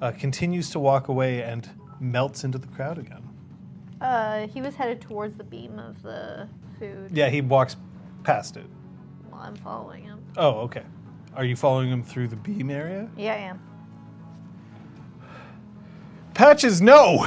[0.00, 1.68] uh, continues to walk away and
[1.98, 3.28] melts into the crowd again.
[4.00, 6.48] Uh, he was headed towards the beam of the
[6.78, 7.10] food.
[7.12, 7.74] Yeah, he walks
[8.28, 8.66] past it.
[9.30, 10.22] While I'm following him.
[10.36, 10.82] Oh, okay.
[11.34, 13.08] Are you following him through the beam area?
[13.16, 13.62] Yeah, I am.
[16.34, 17.26] Patches, no!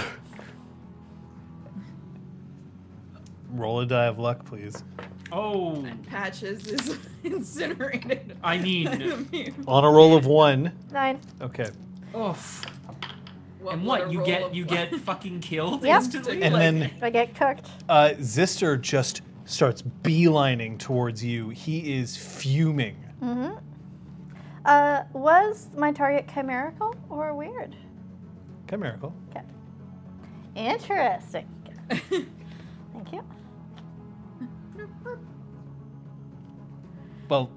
[3.49, 4.83] Roll a die of luck, please.
[5.31, 8.37] Oh, And Patches is incinerated.
[8.43, 9.55] I need.
[9.67, 10.71] On a roll of one.
[10.91, 11.19] Nine.
[11.41, 11.69] Okay.
[12.15, 12.63] oof.
[13.59, 14.07] What, and what what?
[14.09, 14.71] a You roll get of you luck.
[14.91, 15.95] get fucking killed Yep.
[16.03, 16.43] instantly.
[16.43, 17.67] And Like- then I get cooked.
[17.89, 19.21] uh, Zister just
[19.51, 21.49] starts beelining towards you.
[21.49, 22.95] He is fuming.
[23.21, 23.57] Mm-hmm.
[24.65, 27.75] Uh, was my target chimerical or weird?
[28.69, 29.13] Chimerical.
[29.29, 29.41] Okay.
[30.55, 31.47] Interesting.
[31.89, 33.23] Thank you.
[37.29, 37.49] Well,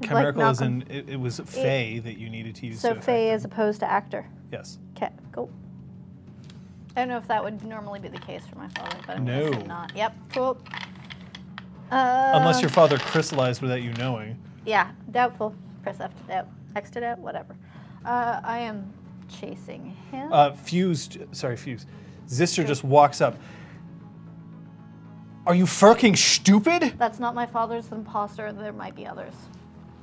[0.00, 0.82] Like chimerical is Malcolm.
[0.82, 0.96] in.
[0.96, 2.80] It, it was Fey that you needed to use.
[2.80, 4.26] So to Fae as opposed to actor.
[4.52, 4.78] Yes.
[4.96, 5.50] Okay, cool.
[6.96, 9.24] I don't know if that would normally be the case for my father, but I'm
[9.24, 9.50] No.
[9.50, 9.92] guessing not.
[9.96, 10.58] Yep, cool.
[11.90, 14.38] Uh, Unless your father crystallized without you knowing.
[14.66, 15.54] Yeah, doubtful.
[15.82, 16.48] Press F to doubt.
[16.76, 17.56] X to doubt, whatever.
[18.04, 18.92] Uh, I am
[19.28, 20.32] chasing him.
[20.32, 21.86] Uh, Fused, sorry, Fuse.
[22.28, 23.36] Zister just walks up.
[25.46, 26.94] Are you fucking stupid?
[26.98, 28.52] That's not my father's imposter.
[28.52, 29.32] There might be others.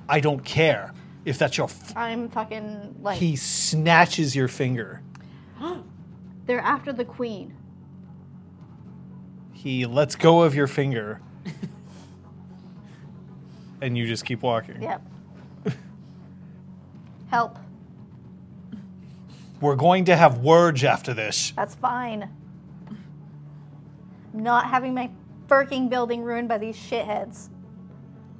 [0.09, 0.91] I don't care
[1.23, 1.65] if that's your.
[1.65, 3.19] F- I'm fucking like.
[3.19, 5.01] he snatches your finger.
[6.47, 7.55] They're after the queen.
[9.53, 11.21] He lets go of your finger.
[13.85, 14.81] and you just keep walking.
[14.81, 15.01] Yep.
[17.29, 17.57] Help.
[19.61, 21.53] We're going to have words after this.
[21.55, 22.29] That's fine.
[24.33, 25.09] Not having my
[25.47, 27.49] fucking building ruined by these shitheads.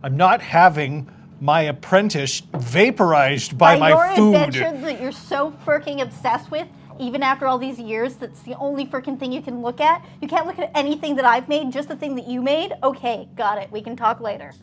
[0.04, 1.10] I'm not having
[1.40, 4.36] my apprentice vaporized by, by my your food.
[4.36, 6.68] invention that you're so freaking obsessed with,
[7.00, 10.06] even after all these years, that's the only freaking thing you can look at.
[10.22, 12.74] You can't look at anything that I've made, just the thing that you made.
[12.84, 13.72] Okay, got it.
[13.72, 14.54] We can talk later.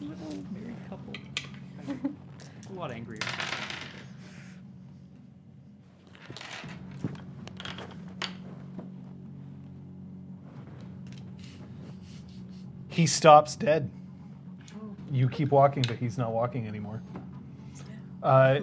[0.00, 1.12] Little married couple.
[2.70, 3.20] a lot angrier.
[12.88, 13.90] He stops dead.
[15.12, 17.02] You keep walking, but he's not walking anymore.
[18.22, 18.60] Uh,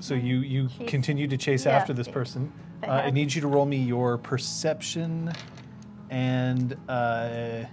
[0.00, 2.52] so you you Chase- continue to chase yeah, after this person.
[2.80, 5.32] They Uh, I need you to roll me your perception
[6.10, 7.64] and uh,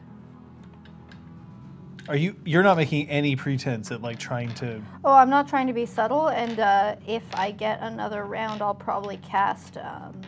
[2.08, 5.68] are you you're not making any pretense at like trying to Oh, I'm not trying
[5.68, 9.78] to be subtle, and uh, if I get another round, I'll probably cast.
[9.78, 10.22] Um,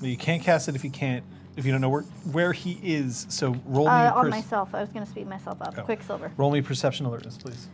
[0.00, 1.24] well, you can't cast it if you can't
[1.56, 2.02] if you don't know where
[2.32, 3.26] where he is.
[3.28, 4.74] So roll me uh, on pers- myself.
[4.74, 5.74] I was going to speed myself up.
[5.76, 5.82] Oh.
[5.82, 6.32] Quicksilver.
[6.36, 7.68] roll me perception alertness, please.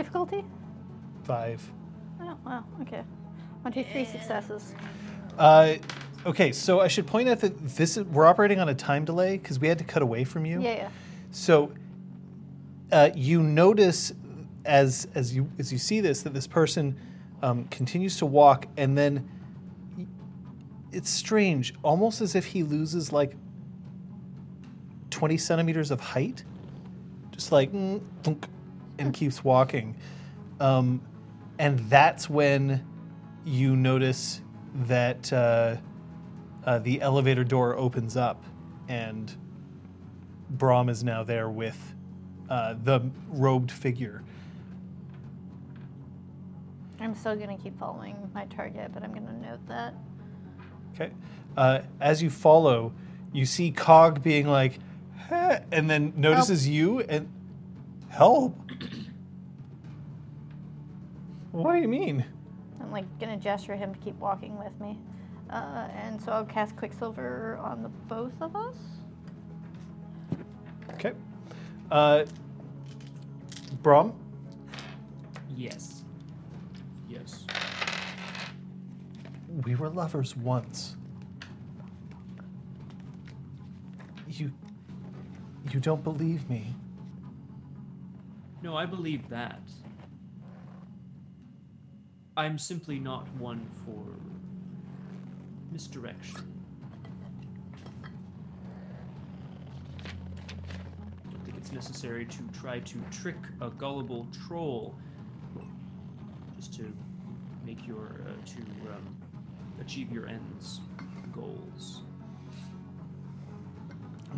[0.00, 0.42] Difficulty?
[1.24, 1.70] Five.
[2.22, 2.64] Oh, wow.
[2.80, 3.02] Okay.
[3.60, 4.74] One, two, three successes.
[5.36, 5.74] Uh,
[6.24, 9.36] okay, so I should point out that this is, we're operating on a time delay
[9.36, 10.62] because we had to cut away from you.
[10.62, 10.88] Yeah, yeah.
[11.32, 11.74] So
[12.90, 14.14] uh, you notice
[14.64, 16.98] as as you as you see this that this person
[17.42, 19.28] um, continues to walk, and then
[20.92, 23.36] it's strange, almost as if he loses like
[25.10, 26.42] twenty centimeters of height,
[27.32, 28.46] just like mm, thunk,
[29.00, 29.96] and keeps walking.
[30.60, 31.00] Um,
[31.58, 32.86] and that's when
[33.44, 34.42] you notice
[34.86, 35.76] that uh,
[36.64, 38.44] uh, the elevator door opens up,
[38.88, 39.34] and
[40.50, 41.94] Brom is now there with
[42.48, 44.22] uh, the robed figure.
[47.00, 49.94] I'm still going to keep following my target, but I'm going to note that.
[50.94, 51.12] Okay.
[51.56, 52.92] Uh, as you follow,
[53.32, 54.78] you see Cog being like,
[55.28, 57.28] "Huh," and then notices you and
[58.10, 58.56] help.
[61.52, 62.24] what do you mean?
[62.80, 64.98] I'm like going to gesture him to keep walking with me.
[65.50, 68.76] Uh, and so I'll cast Quicksilver on the both of us.
[70.94, 71.12] Okay.
[71.90, 72.24] Uh,
[73.82, 74.12] Brom,
[75.56, 76.04] Yes.
[77.08, 77.44] Yes.
[79.64, 80.96] we were lovers once.
[84.28, 84.52] You,
[85.72, 86.74] you don't believe me.
[88.62, 89.60] No, I believe that.
[92.36, 94.04] I'm simply not one for
[95.72, 96.52] misdirection.
[100.04, 104.94] I don't think it's necessary to try to trick a gullible troll
[106.56, 106.92] just to
[107.64, 108.60] make your uh, to
[108.92, 109.16] um,
[109.80, 110.80] achieve your ends,
[111.32, 112.02] goals.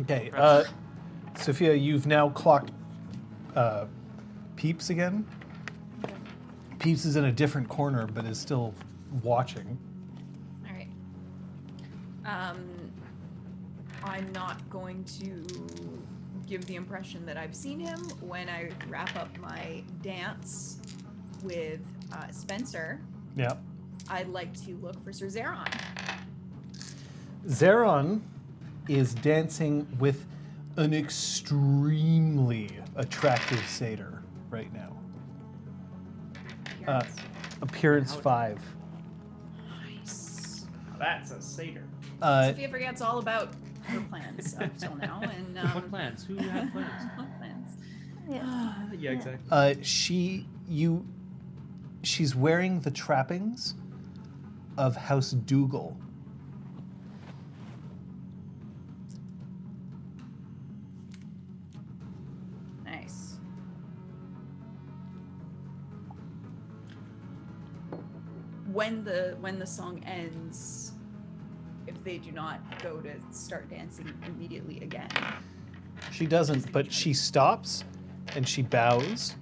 [0.01, 0.31] Okay.
[0.33, 0.63] Uh,
[1.37, 2.71] Sophia, you've now clocked
[3.55, 3.85] uh,
[4.63, 5.25] Peeps again.
[6.79, 8.73] Peeps is in a different corner, but is still
[9.21, 9.77] watching.
[10.65, 10.87] All right.
[12.23, 12.63] Um,
[14.05, 15.45] I'm not going to
[16.47, 20.79] give the impression that I've seen him when I wrap up my dance
[21.43, 21.81] with
[22.13, 23.01] uh, Spencer.
[23.35, 23.55] Yeah.
[24.07, 25.67] I'd like to look for Sir Zeron.
[27.47, 28.21] Zeron
[28.87, 30.25] is dancing with
[30.77, 34.12] an extremely attractive satyr
[34.53, 34.95] right now.
[36.87, 37.15] Uh, Appearance.
[37.61, 38.59] appearance five.
[39.83, 40.65] nice.
[40.99, 41.83] That's a satyr.
[42.21, 43.53] Uh, Sophia forgets all about
[43.85, 46.23] her plans up till now, and um, what plans?
[46.25, 47.03] Who had plans?
[47.15, 47.77] what plans?
[48.29, 48.73] Yeah.
[48.97, 49.47] yeah, exactly.
[49.51, 51.05] uh, she, you,
[52.03, 53.73] she's wearing the trappings
[54.77, 55.97] of House Dougal.
[68.73, 70.93] When the when the song ends,
[71.85, 75.09] if they do not go to start dancing immediately again,
[76.11, 77.83] She doesn't, but she stops
[78.35, 79.35] and she bows,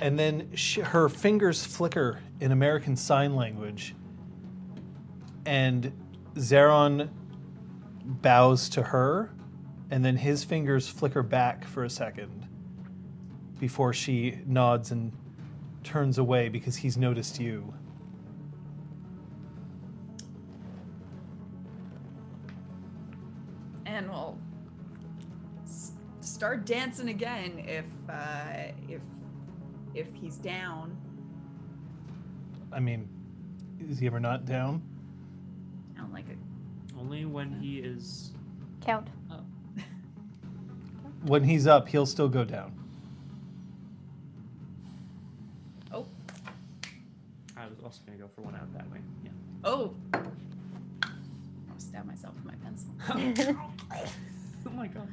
[0.00, 3.94] and then she, her fingers flicker in American Sign Language,
[5.44, 5.92] and
[6.36, 7.10] Zeron
[8.04, 9.34] bows to her,
[9.90, 12.48] and then his fingers flicker back for a second
[13.60, 15.12] before she nods and
[15.84, 17.74] turns away because he's noticed you.
[26.42, 29.00] Start dancing again if uh, if
[29.94, 30.96] if he's down.
[32.72, 33.08] I mean,
[33.88, 34.82] is he ever not down?
[35.94, 38.32] Sound like a Only when he is.
[38.80, 39.06] Count.
[39.30, 39.44] up.
[41.26, 42.72] When he's up, he'll still go down.
[45.92, 46.06] oh
[47.56, 48.98] I was also gonna go for one out that way.
[49.24, 49.30] Yeah.
[49.62, 49.94] oh.
[51.04, 52.90] I'll stab myself with my pencil.
[54.66, 55.08] Oh my god.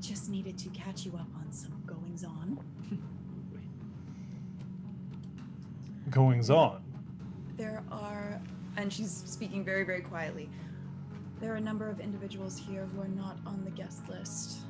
[0.00, 2.58] Just needed to catch you up on some goings on.
[6.10, 6.82] Goings on.
[7.58, 8.40] There are,
[8.76, 10.48] and she's speaking very, very quietly.
[11.40, 14.60] There are a number of individuals here who are not on the guest list.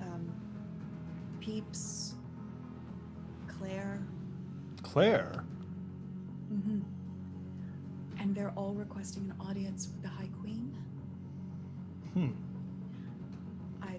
[0.00, 0.32] Um,
[1.40, 2.14] Peeps,
[3.48, 4.00] Claire,
[4.82, 5.44] Claire.
[6.52, 6.80] Mm-hmm.
[8.20, 10.76] and they're all requesting an audience with the High Queen.
[12.14, 12.30] Hmm.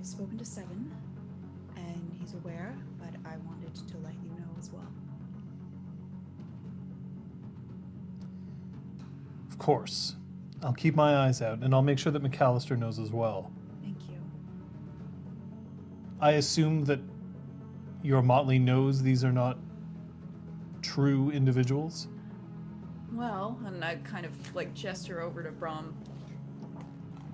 [0.01, 0.91] I've spoken to Seven,
[1.75, 4.91] and he's aware, but I wanted to let you know as well.
[9.47, 10.15] Of course.
[10.63, 13.51] I'll keep my eyes out, and I'll make sure that McAllister knows as well.
[13.83, 14.17] Thank you.
[16.19, 16.99] I assume that
[18.01, 19.59] your Motley knows these are not
[20.81, 22.07] true individuals.
[23.13, 25.95] Well, and I kind of like gesture over to Brom.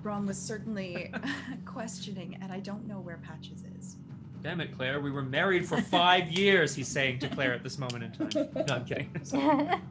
[0.07, 1.11] Brom was certainly
[1.65, 3.97] questioning, and I don't know where Patches is.
[4.41, 5.01] Damn it, Claire.
[5.01, 8.47] We were married for five years, he's saying to Claire at this moment in time.
[8.55, 9.09] No, I'm kidding.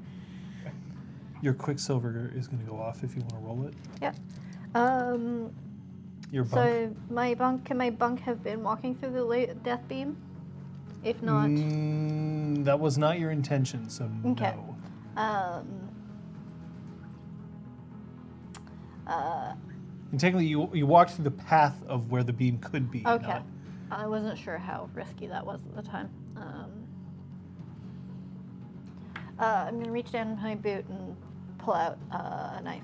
[1.43, 4.15] Your Quicksilver is going to go off if you want to roll it.
[4.75, 5.53] um,
[6.33, 6.55] Your bunk.
[6.67, 10.17] so my bunk, can my bunk have been walking through the la- death beam?
[11.05, 14.55] If not, Mm, that was not your intention, so Okay.
[15.15, 15.23] no.
[15.23, 15.67] um,
[19.07, 19.53] uh,
[20.13, 23.03] And technically, you you walked through the path of where the beam could be.
[23.07, 23.27] okay.
[23.27, 23.43] not-
[23.91, 26.11] I wasn't sure how risky that was at the time.
[26.37, 26.71] Um,
[29.39, 31.17] uh, I'm gonna reach down in my boot and
[31.59, 32.83] pull out uh, a knife.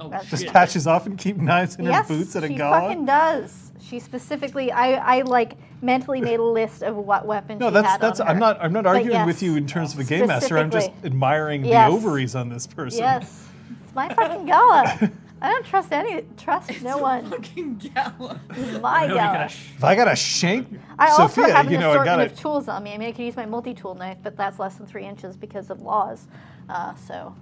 [0.00, 0.52] Oh, That's- Does shit.
[0.52, 2.80] Patches often keep knives in yes, her boots at a she gala?
[2.88, 3.70] fucking does.
[3.80, 7.86] She specifically, I, I like mentally made a list of what weapons No, she that's
[7.86, 8.20] had that's.
[8.20, 8.32] on her.
[8.32, 8.58] I'm not.
[8.60, 10.58] I'm not arguing yes, with you in terms of a game master.
[10.58, 11.10] I'm just specifically.
[11.10, 11.90] admiring Yes.
[11.90, 13.00] the ovaries on this person.
[13.00, 13.46] Yes,
[13.84, 15.10] it's my fucking gala.
[15.42, 17.28] I don't trust any, trust no one.
[17.28, 18.40] Fucking gala.
[18.50, 19.44] It's my No, you gala.
[19.46, 20.68] If I got a shank,
[21.00, 22.94] I also Sophia, have an you know, I assortment got of tools on me.
[22.94, 25.68] I mean, I could use my multi-tool knife, but that's less than three inches because
[25.70, 26.28] of laws.
[26.68, 27.34] Uh, so,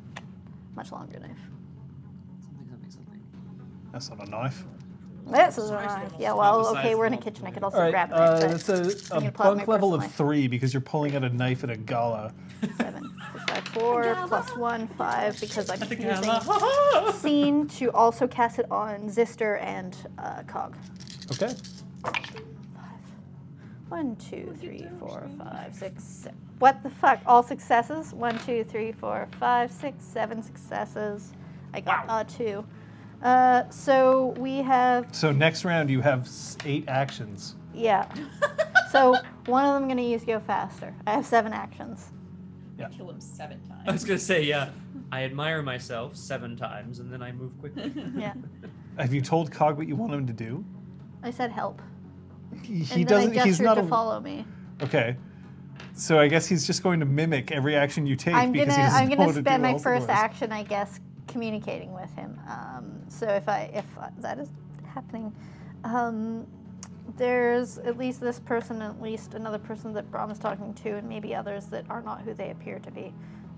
[0.74, 1.28] much longer knife.
[2.40, 3.22] Something, something, something.
[3.92, 4.64] That's not a knife.
[5.26, 7.46] This is a Size Yeah, well, okay, we're in a a kitchen.
[7.46, 8.66] I could also All right, grab a uh, knife.
[8.66, 11.30] that's but a gonna pull out bunk level of three because you're pulling out a
[11.30, 12.32] knife at a gala.
[12.76, 18.26] Seven, six, five, four, plus one, five, because I'm At the using scene to also
[18.26, 20.76] cast it on Zister and uh, Cog.
[21.32, 21.54] Okay.
[23.88, 26.38] One, two, three, four, five, six, seven.
[26.58, 27.20] What the fuck?
[27.26, 28.12] All successes?
[28.14, 31.32] One, two, three, four, five, six, seven successes.
[31.74, 32.64] I got uh, two.
[33.22, 37.56] Uh, so we have, So next round you have s- eight actions.
[37.74, 38.06] yeah.
[38.90, 39.14] so
[39.46, 40.94] one of them I'm going to use go faster.
[41.06, 42.12] I have seven actions.
[42.96, 43.82] Kill him seven times.
[43.86, 44.70] I was gonna say, yeah.
[45.12, 47.92] I admire myself seven times and then I move quickly.
[48.16, 48.32] Yeah.
[48.96, 50.64] Have you told Cog what you want him to do?
[51.22, 51.82] I said help.
[52.62, 53.32] He, And he then I doesn't.
[53.34, 53.86] gestured He's not to a.
[53.86, 54.46] follow me.
[54.82, 55.14] Okay.
[55.92, 58.78] So I guess he's just going to mimic every action you take I'm because gonna
[58.78, 60.08] he doesn't I'm know gonna what to spend my first otherwise.
[60.08, 62.40] action, I guess, communicating with him.
[62.48, 63.86] Um, so if I if
[64.18, 64.48] that is
[64.94, 65.34] happening,
[65.84, 66.46] um,
[67.16, 71.08] there's at least this person, at least another person that Brom is talking to, and
[71.08, 73.14] maybe others that are not who they appear to be.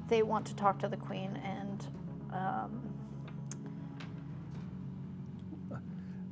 [0.08, 1.86] They want to talk to the queen and.
[2.32, 2.88] Um,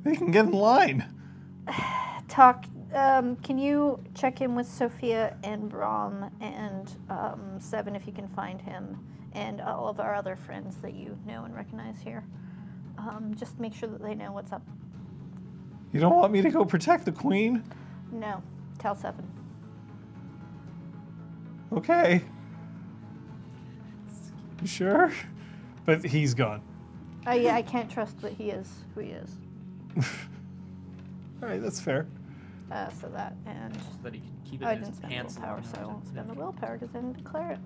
[0.03, 1.05] They can get in line.
[2.27, 8.13] talk Um, can you check in with Sophia and Brom and um, Seven if you
[8.13, 8.97] can find him
[9.33, 12.23] and all of our other friends that you know and recognize here?
[12.97, 14.61] Um, just make sure that they know what's up.
[15.91, 17.63] You don't want me to go protect the queen?
[18.11, 18.41] No,
[18.79, 19.27] tell Seven.
[21.73, 22.21] Okay.
[24.61, 25.11] You sure?
[25.85, 26.61] But he's gone.
[27.25, 29.37] Uh, yeah, I can't trust that he is who he is.
[29.97, 32.07] All right, that's fair.
[32.71, 35.13] Uh, so that and so that he can keep it I in didn't his spend
[35.13, 35.35] pants.
[35.37, 37.59] willpower, so I won't spend the willpower because I didn't declare it.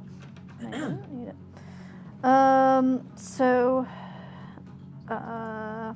[0.68, 1.36] I don't need it.
[2.24, 3.86] Um, so,
[5.10, 5.94] uh,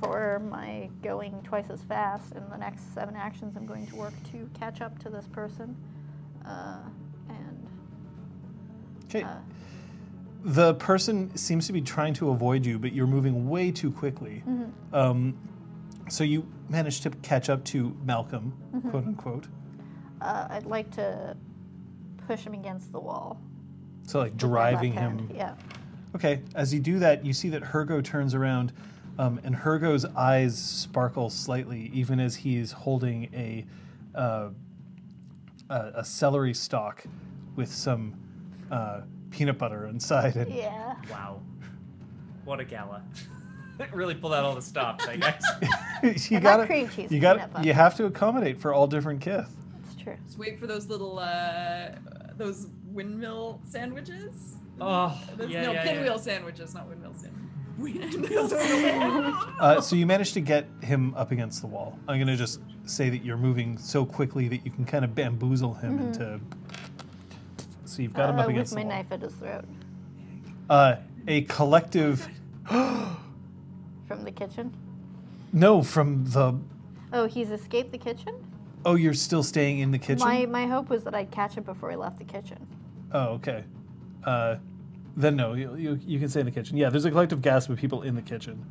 [0.00, 4.14] for my going twice as fast in the next seven actions, I'm going to work
[4.32, 5.76] to catch up to this person.
[6.46, 6.78] Uh,
[7.28, 7.66] and,
[9.06, 9.22] Okay.
[9.24, 9.38] uh,
[10.44, 14.44] the person seems to be trying to avoid you, but you're moving way too quickly.
[14.92, 15.36] Um,
[16.08, 18.52] so you managed to catch up to Malcolm,
[18.90, 19.48] quote unquote.
[20.20, 21.36] uh, I'd like to
[22.28, 23.40] push him against the wall.
[24.08, 25.30] So like driving him.
[25.34, 25.54] Yeah.
[26.14, 28.72] Okay, as you do that, you see that Hergo turns around,
[29.18, 33.66] um, and Hergo's eyes sparkle slightly, even as he is holding a
[34.18, 34.48] uh,
[35.68, 37.04] a, a celery stalk
[37.54, 38.14] with some
[38.70, 40.36] uh, peanut butter inside.
[40.36, 40.94] And Yeah.
[41.10, 41.42] Wow.
[42.46, 43.02] What a gala.
[43.92, 45.44] really pulled out all the stops, I guess.
[46.30, 47.66] you And not got cream cheese, You got peanut.
[47.66, 49.54] You have to accommodate for all different kith.
[49.82, 50.16] That's true.
[50.24, 51.90] Just wait for those little uh,
[52.38, 52.68] those
[52.98, 54.56] windmill sandwiches.
[54.80, 56.20] Oh, Those, yeah, no, yeah, pinwheel yeah.
[56.20, 57.44] sandwiches, not windmill sandwiches.
[57.78, 59.44] Windmill sandwiches.
[59.60, 61.96] Uh, so you managed to get him up against the wall.
[62.08, 65.14] I'm going to just say that you're moving so quickly that you can kind of
[65.14, 66.40] bamboozle him into.
[67.84, 68.96] So you've got him Uh, up with against my the wall.
[68.96, 69.64] knife at his throat
[70.68, 70.96] Uh,
[71.28, 72.28] a collective.
[72.66, 74.74] from the kitchen.
[75.52, 76.58] No, from the.
[77.12, 78.34] Oh, he's escaped the kitchen?
[78.84, 80.18] Oh, you're still staying in the kitchen?
[80.26, 82.58] My my hope was that I'd catch him before he left the kitchen.
[83.12, 83.64] Oh, okay.
[84.24, 84.56] Uh,
[85.16, 86.76] then no, you, you, you can stay in the kitchen.
[86.76, 88.64] Yeah, there's a collective gasp of people in the kitchen.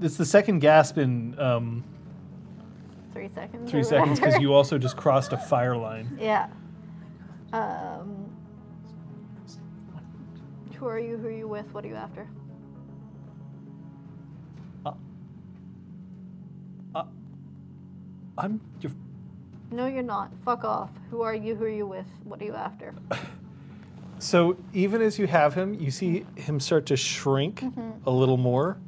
[0.00, 1.84] It's the second gasp in um,
[3.12, 3.70] Three seconds.
[3.70, 6.16] three seconds because you also just crossed a fire line.
[6.20, 6.48] Yeah.
[7.52, 8.30] Um.
[10.78, 11.16] Who are you?
[11.18, 11.72] Who are you with?
[11.74, 12.26] What are you after?
[18.38, 18.60] I'm.
[18.80, 18.92] You're,
[19.70, 20.32] No, you're not.
[20.44, 20.90] Fuck off.
[21.10, 21.54] Who are you?
[21.54, 22.06] Who are you with?
[22.24, 22.94] What are you after?
[24.22, 27.64] so even as you have him, you see him start to shrink
[28.06, 28.78] a little more.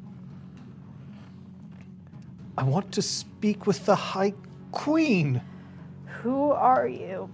[2.56, 4.32] I want to speak with the High
[4.70, 5.42] Queen.
[6.22, 7.28] Who are you,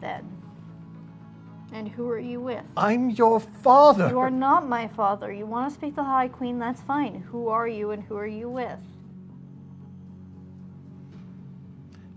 [0.00, 0.36] then?
[1.72, 2.64] And who are you with?
[2.76, 4.08] I'm your father.
[4.08, 5.32] You are not my father.
[5.32, 6.58] You want to speak to the High Queen?
[6.58, 7.22] That's fine.
[7.30, 8.80] Who are you and who are you with?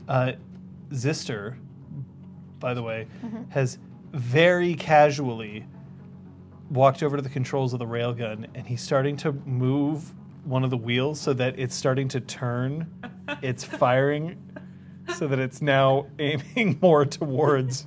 [0.08, 0.32] Uh,
[0.90, 1.58] Zister,
[2.60, 3.06] by the way,
[3.50, 3.78] has
[4.12, 5.66] very casually
[6.70, 10.14] walked over to the controls of the railgun and he's starting to move
[10.46, 12.88] one of the wheels so that it's starting to turn
[13.42, 14.38] its firing
[15.16, 17.86] so that it's now aiming more towards.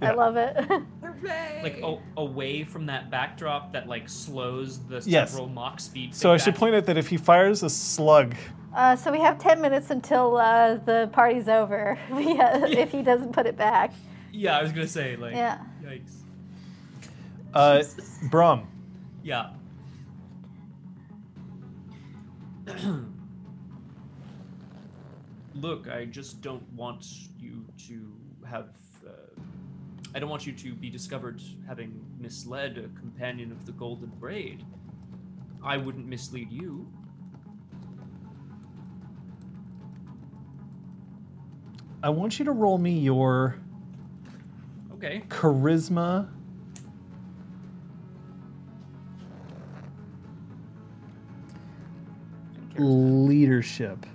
[0.00, 0.56] I love it.
[1.02, 1.60] Hooray!
[1.62, 5.30] like a- away from that backdrop that like slows the Yes.
[5.30, 6.14] several Mach speed.
[6.14, 8.34] So I thing should point out that if he fires a slug,
[8.74, 13.32] uh, so we have 10 minutes until uh, the party's over yeah, if he doesn't
[13.32, 13.92] put it back.
[14.32, 15.34] Yeah, I was gonna say like.
[15.34, 15.58] Yeah.
[15.82, 16.14] Yikes.
[17.54, 17.82] uh,
[18.30, 18.68] Brom,
[19.22, 19.50] Yeah.
[25.54, 27.06] Look, I just don't want
[27.38, 28.12] you to
[28.46, 28.68] have.
[29.06, 29.10] Uh,
[30.14, 34.64] I don't want you to be discovered having misled a companion of the Golden Braid.
[35.62, 36.86] I wouldn't mislead you.
[42.02, 43.58] I want you to roll me your
[44.98, 45.22] Okay.
[45.28, 46.28] charisma.
[52.76, 54.06] Leadership.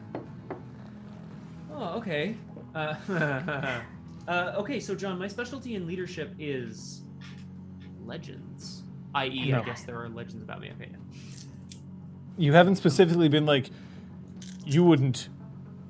[1.72, 2.35] Oh, okay.
[2.76, 2.95] Uh,
[4.27, 7.01] uh, okay, so John, my specialty in leadership is
[8.05, 8.84] legends.
[9.15, 9.61] I.e., No.
[9.61, 10.72] I guess there are legends about me.
[10.76, 10.91] Okay.
[12.38, 13.69] You haven't specifically been like,
[14.65, 15.30] you wouldn't,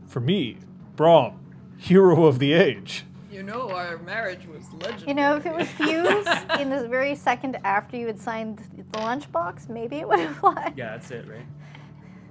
[0.08, 0.58] for me,
[0.96, 1.40] Brom,
[1.78, 3.06] hero of the age.
[3.34, 5.08] You know our marriage was legendary.
[5.08, 6.30] You know, if it was fused
[6.62, 10.72] in the very second after you had signed the lunchbox, maybe it would have fly.
[10.78, 11.46] Yeah, that's it, right?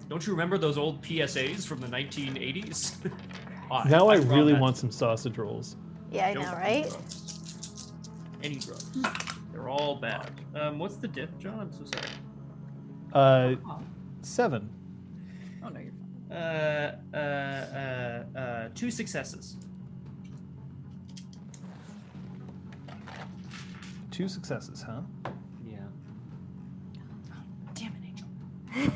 [0.08, 2.96] Don't you remember those old PSAs from the 1980s?
[3.70, 4.60] Hi, Now I I'm really Matson.
[4.60, 5.76] want some sausage rolls.
[6.10, 6.88] Yeah, I No know, right?
[6.88, 7.92] drugs.
[8.42, 8.90] Any drugs.
[9.52, 10.30] They're all bad.
[10.54, 11.60] Um, what's the diff, John?
[11.60, 12.12] I'm so sorry.
[13.12, 13.56] Uh,
[14.22, 14.68] seven.
[15.64, 15.92] Oh no, you're
[16.36, 17.18] Uh, uh,
[18.36, 19.56] uh, uh, two successes.
[24.22, 25.00] Two successes, huh?
[25.66, 25.78] Yeah.
[27.74, 28.28] Damn it, Angel.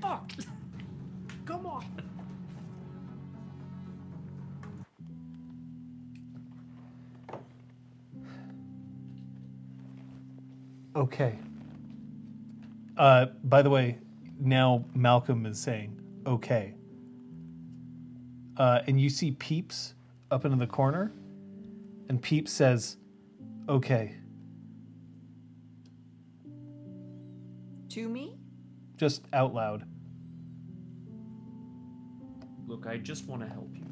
[0.00, 0.30] Fuck.
[1.44, 1.84] Come on.
[10.94, 11.40] Okay.
[12.96, 13.98] Uh, by the way,
[14.38, 16.76] now Malcolm is saying, okay.
[18.56, 19.94] Uh, and you see Peeps
[20.30, 21.12] up into the corner,
[22.08, 22.98] and Peeps says,
[23.68, 24.14] okay,
[27.96, 28.36] To me?
[28.98, 29.86] just out loud.
[32.66, 33.86] Look, I just want to help you.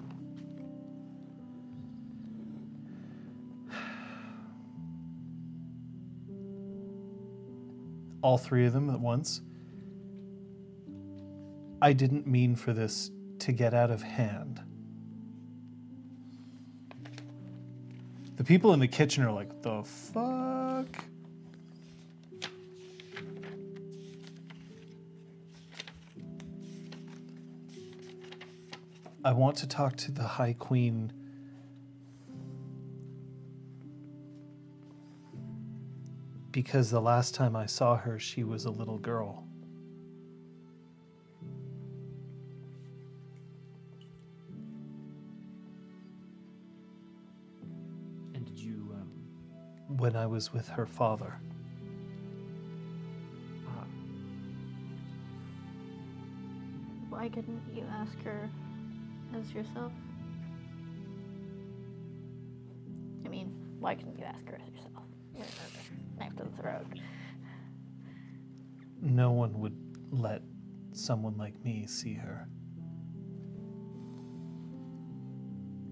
[8.20, 9.40] all three of them at once.
[11.80, 14.60] I didn't mean for this to get out of hand.
[18.36, 21.04] The people in the kitchen are like, the fuck?
[29.24, 31.12] I want to talk to the High Queen.
[36.54, 39.44] because the last time I saw her, she was a little girl.
[48.34, 51.40] And did you, um, when I was with her father.
[53.66, 53.84] ah,
[57.10, 58.48] Why couldn't you ask her
[59.34, 59.92] as yourself?
[63.24, 65.04] I mean, why couldn't you ask her as yourself?
[66.18, 66.86] Knife to the throat.
[69.00, 69.76] No one would
[70.10, 70.42] let
[70.92, 72.48] someone like me see her.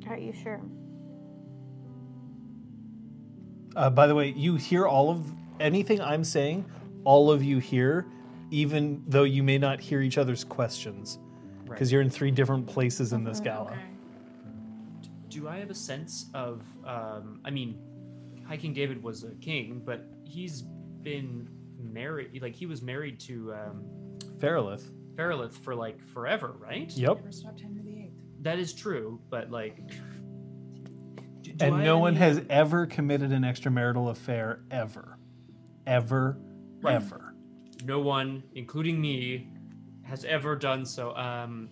[0.09, 0.61] Are you sure?
[3.75, 5.27] Uh, by the way, you hear all of
[5.61, 6.65] anything I'm saying,
[7.05, 8.07] all of you hear,
[8.51, 11.19] even though you may not hear each other's questions.
[11.73, 11.93] Because right.
[11.93, 13.77] you're in three different places in this gala.
[15.29, 16.63] do I have a sense of?
[16.87, 17.79] Um, I mean,
[18.47, 20.63] High King David was a king, but he's
[21.03, 22.41] been married.
[22.43, 23.85] Like he was married to um,
[24.41, 24.91] Fairlith.
[25.17, 26.91] Fairlith for like forever, right?
[26.93, 27.17] Yep.
[27.17, 28.11] Never stopped Henry VIII.
[28.41, 29.77] That is true, but like.
[31.43, 35.19] do- do And have no one any- has ever committed an extramarital affair, ever.
[35.87, 36.39] Ever.
[36.81, 36.95] Right.
[36.95, 37.35] Ever.
[37.85, 39.49] No one, including me,
[40.13, 41.17] has ever done so.
[41.17, 41.71] Um,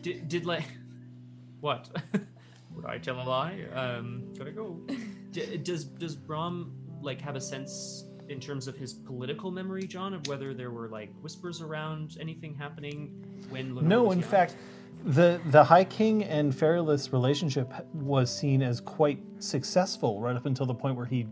[0.00, 0.64] did did like
[1.60, 1.90] what?
[2.74, 3.64] Would I tell a lie?
[3.74, 4.80] Um, gotta go.
[5.32, 6.72] D- does does Brom
[7.02, 10.88] like have a sense in terms of his political memory, John, of whether there were
[10.88, 13.74] like whispers around anything happening when?
[13.74, 14.30] Lenore No, was in young?
[14.30, 14.56] fact,
[15.04, 20.64] the the High King and Fairlith's relationship was seen as quite successful right up until
[20.64, 21.26] the point where he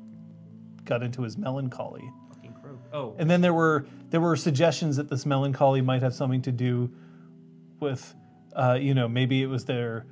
[0.85, 2.05] got into his melancholy.
[2.95, 6.53] Oh, And then there were there were suggestions that this melancholy might have something to
[6.53, 6.93] do
[7.81, 8.15] with,
[8.55, 10.07] uh, you know, maybe it was their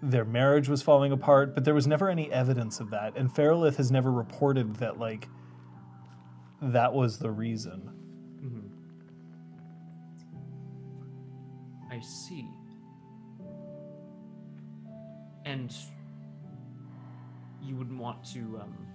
[0.00, 3.16] their marriage was falling apart, but there was never any evidence of that.
[3.16, 5.28] And Fairlith has never reported that like
[6.62, 7.90] that was the reason.
[8.40, 8.70] mhm.
[11.90, 12.48] I see.
[15.44, 15.74] And
[17.62, 18.60] you wouldn't want to.
[18.62, 18.86] Um,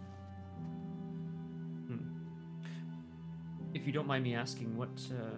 [3.74, 5.38] If you don't mind me asking, what uh,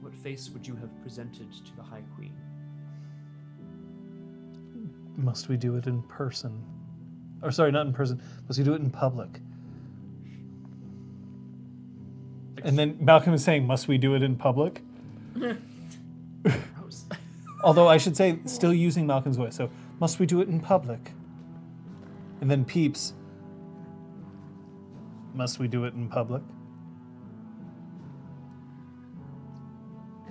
[0.00, 2.34] what face would you have presented to the High Queen?
[5.16, 6.62] Must we do it in person?
[7.42, 8.20] Or sorry, not in person.
[8.48, 9.40] Must we do it in public?
[12.62, 14.82] And then Malcolm is saying, "Must we do it in public?"
[17.64, 19.56] Although I should say, still using Malcolm's voice.
[19.56, 21.12] So, must we do it in public?
[22.42, 23.14] And then Peeps,
[25.32, 26.42] must we do it in public?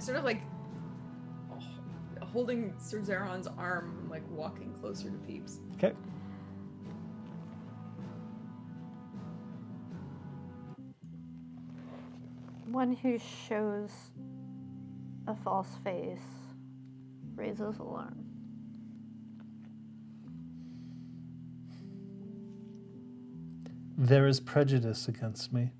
[0.03, 0.41] Sort of like
[2.21, 5.61] holding Sir Zeron's arm, like walking closer to Peeps.
[5.75, 5.93] Okay.
[12.65, 13.91] One who shows
[15.25, 16.19] a false face
[17.35, 18.25] raises alarm.
[23.97, 25.71] There is prejudice against me.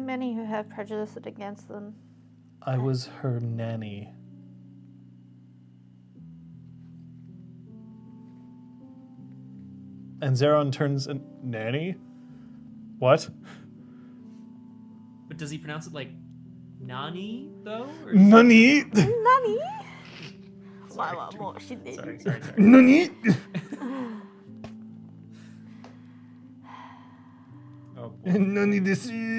[0.00, 1.94] Know many who have prejudice against them.
[2.62, 4.12] I was her nanny.
[10.22, 11.96] And Zeron turns and nanny?
[12.98, 13.28] What?
[15.28, 16.10] But does he pronounce it like
[16.80, 17.88] Nani though?
[18.04, 18.84] Or- Nani?
[18.84, 19.58] Nani?
[20.92, 21.94] Why, what more she did.
[21.94, 22.54] sorry, sorry, sorry.
[22.58, 23.10] Nani?
[27.96, 28.30] Oh, boy.
[28.38, 29.29] Nani desu.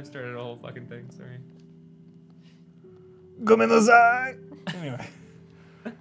[0.00, 1.10] I've started a whole fucking thing.
[1.10, 1.36] Sorry.
[3.44, 4.38] Gomenasai.
[4.74, 5.06] Anyway.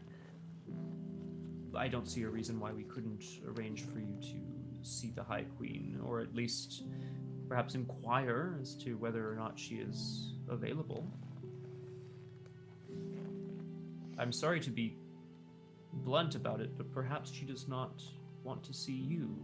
[1.75, 5.43] I don't see a reason why we couldn't arrange for you to see the High
[5.57, 6.83] Queen, or at least
[7.49, 11.05] perhaps inquire as to whether or not she is available.
[14.17, 14.95] I'm sorry to be
[15.91, 18.01] blunt about it, but perhaps she does not
[18.45, 19.35] want to see you.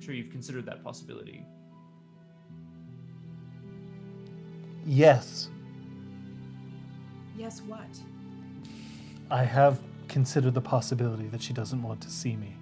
[0.00, 1.44] I'm sure you've considered that possibility.
[4.86, 5.50] Yes,
[7.36, 7.86] Yes, what?
[9.30, 9.78] I have
[10.08, 12.56] considered the possibility that she doesn't want to see me.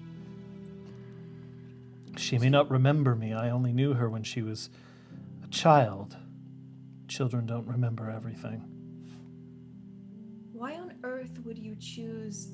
[2.17, 3.35] She may not remember me.
[3.35, 4.69] I only knew her when she was
[5.45, 6.17] a child.
[7.07, 8.65] Children don't remember everything.
[10.53, 12.49] Why on earth would you choose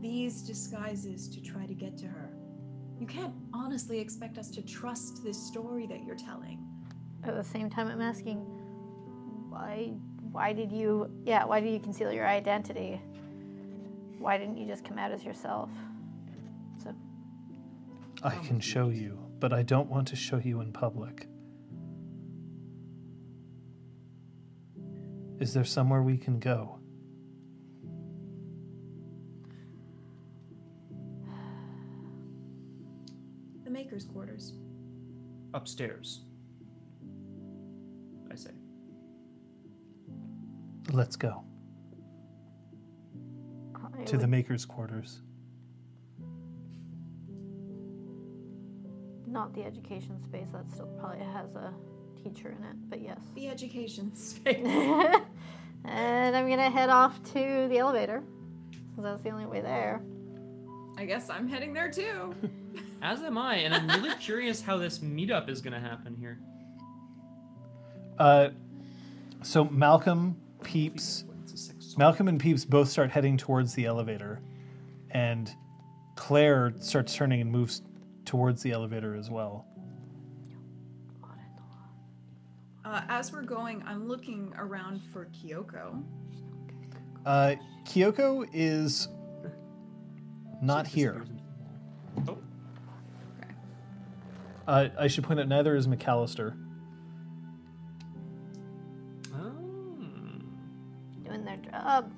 [0.00, 2.27] these disguises to try to get to her?
[2.98, 6.58] You can't honestly expect us to trust this story that you're telling.
[7.24, 8.38] At the same time, I'm asking,
[9.48, 9.92] why,
[10.32, 13.00] why did you, yeah, why did you conceal your identity?
[14.18, 15.70] Why didn't you just come out as yourself?
[16.82, 16.94] So,
[18.22, 21.28] I um, can show you, but I don't want to show you in public.
[25.38, 26.77] Is there somewhere we can go?
[34.06, 34.52] The quarters.
[35.54, 36.22] Upstairs.
[38.30, 38.50] I say.
[40.92, 41.44] Let's go
[43.98, 45.22] I to the maker's quarters.
[49.30, 51.72] not the education space, that still probably has a
[52.22, 53.20] teacher in it, but yes.
[53.34, 54.66] The education space.
[54.66, 58.22] and I'm gonna head off to the elevator,
[58.94, 60.02] since that's the only way there.
[60.96, 62.34] I guess I'm heading there too.
[63.00, 66.38] As am I, and I'm really curious how this meetup is going to happen here.
[68.18, 68.48] Uh,
[69.42, 71.94] so Malcolm, Peeps, It's a sex song.
[71.98, 74.40] Malcolm and Peeps both start heading towards the elevator,
[75.12, 75.50] and
[76.16, 77.82] Claire starts turning and moves
[78.24, 79.66] towards the elevator as well.
[82.84, 86.02] Uh, as we're going, I'm looking around for Kyoko.
[87.26, 87.54] Uh,
[87.84, 89.08] Kyoko is
[90.62, 91.12] not here.
[91.14, 92.38] disappears into the wall.
[92.38, 92.47] Oh,
[94.68, 96.54] Uh, I should point out neither is McAllister.
[99.34, 99.52] Oh.
[101.24, 102.12] Doing their job.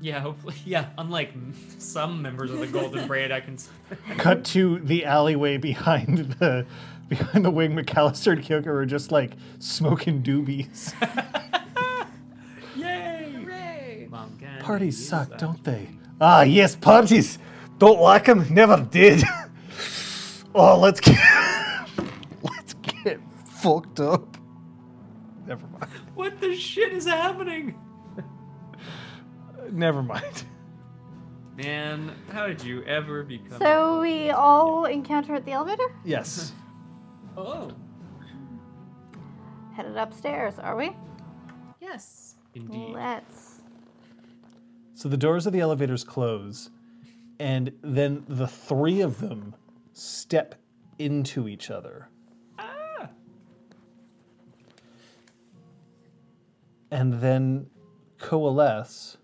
[0.00, 0.54] Yeah, hopefully.
[0.64, 1.34] Yeah, unlike
[1.78, 3.58] some members of the Golden Braid, I can.
[4.16, 6.64] Cut to the alleyway behind the
[7.10, 7.76] behind the wing.
[7.76, 10.94] McAllister and Kyoko are just like smoking doobies.
[12.74, 13.32] Yay!
[13.34, 14.08] Hooray!
[14.10, 15.38] Mom Parties suck, that.
[15.38, 15.90] don't they?
[16.22, 17.38] Ah, yes, parties.
[17.78, 18.46] Don't like them.
[18.48, 19.22] Never did.
[20.54, 21.45] oh, let's get let's get
[23.60, 24.36] fucked up.
[25.46, 25.90] Never mind.
[26.14, 27.78] What the shit is happening?
[29.70, 30.44] Never mind.
[31.56, 33.58] Man, how did you ever become?
[33.58, 35.94] So we all encounter at the elevator?
[36.04, 36.52] Yes.
[37.38, 37.70] Oh,
[39.74, 40.96] Headed upstairs, are we?
[41.82, 42.36] Yes.
[42.54, 42.94] indeed.
[42.94, 43.60] Let's.
[44.94, 46.70] So the doors of the elevators close,
[47.38, 49.54] and then the three of them
[49.92, 50.54] step
[50.98, 52.08] into each other.
[56.90, 57.66] And then
[58.18, 59.16] coalesce,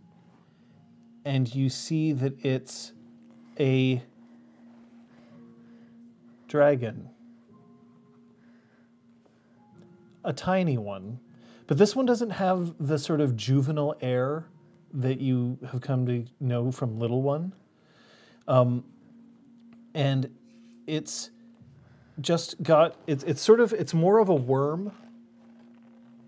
[1.24, 2.92] and you see that it's
[3.58, 4.02] a
[6.48, 7.08] dragon.
[10.24, 11.18] A tiny one.
[11.66, 14.46] But this one doesn't have the sort of juvenile air
[14.92, 17.54] that you have come to know from Little One.
[18.46, 18.84] Um,
[19.94, 20.30] and
[20.86, 21.30] it's
[22.20, 24.92] just got it's it's sort of it's more of a worm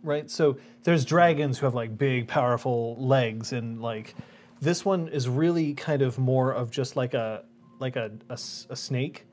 [0.05, 0.31] right?
[0.31, 4.15] So there's dragons who have like big, powerful legs, and like
[4.61, 7.45] this one is really kind of more of just like a
[7.81, 9.27] like a a snake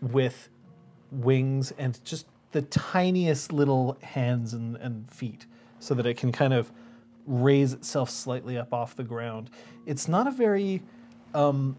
[0.00, 0.48] with
[1.10, 5.46] wings and just the tiniest little hands and, and feet,
[5.80, 6.72] so that it can kind of
[7.26, 9.50] raise itself slightly up off the ground.
[9.84, 10.82] It's not a very
[11.34, 11.76] um,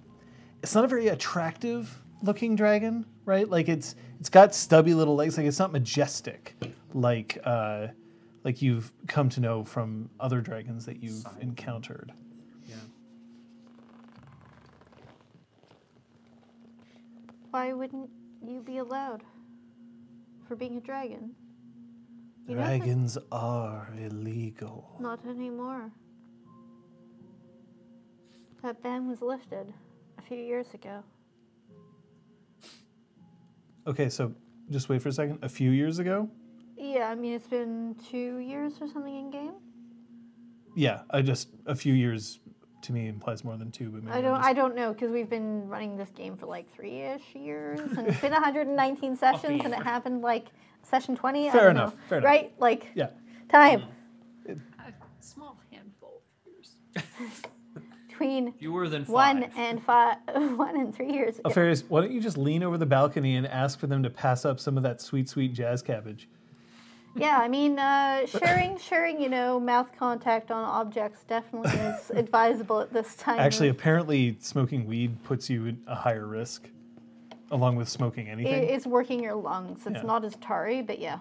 [0.62, 3.48] it's not a very attractive looking dragon, right?
[3.50, 5.38] Like it's it's got stubby little legs.
[5.38, 6.56] Like it's not majestic,
[6.94, 7.88] like uh,
[8.48, 12.14] like you've come to know from other dragons that you've encountered.
[12.66, 12.76] Yeah.
[17.52, 18.10] Why wouldn't
[18.42, 19.24] you be allowed?
[20.48, 21.36] for being a dragon.
[22.48, 24.96] You Dragons are illegal.
[25.00, 25.92] Not anymore.
[28.64, 29.74] That ban was lifted
[30.18, 31.04] a few years ago.
[33.86, 34.34] Okay, so
[34.70, 35.40] just wait for a second.
[35.42, 36.30] A few years ago,
[36.78, 39.54] Yeah, I mean it's been two years or something in game.
[40.76, 42.40] yeah, I just a few years
[42.84, 44.36] to me implies more than two, but maybe I don't.
[44.38, 48.08] just- I don't know because we've been running this game for like three-ish years, and
[48.08, 50.48] it's been 119 sessions, and it happened like
[50.84, 51.50] session 20.
[51.50, 52.00] I Fair don't enough, know.
[52.08, 52.28] fair enough.
[52.30, 52.54] right?
[52.60, 53.10] Like yeah.
[53.50, 53.84] time
[54.48, 54.56] A
[55.20, 56.22] small handful.
[56.46, 57.42] Of years.
[58.08, 59.14] Between Fewer than five.
[59.14, 60.18] one and five,
[60.56, 61.40] one and three years.
[61.44, 61.52] Yeah.
[61.52, 64.44] Alfarius, why don't you just lean over the balcony and ask for them to pass
[64.46, 66.28] up some of that sweet, sweet jazz cabbage?
[67.18, 72.80] Yeah, I mean, uh, sharing, sharing, you know, mouth contact on objects definitely is advisable
[72.80, 73.40] at this time.
[73.40, 76.70] Actually, apparently, smoking weed puts you at a higher risk,
[77.52, 78.64] along with smoking it, anything.
[78.70, 79.80] it's working your lungs.
[79.86, 80.02] It's Yeah.
[80.04, 81.20] not as tarry, but yeah,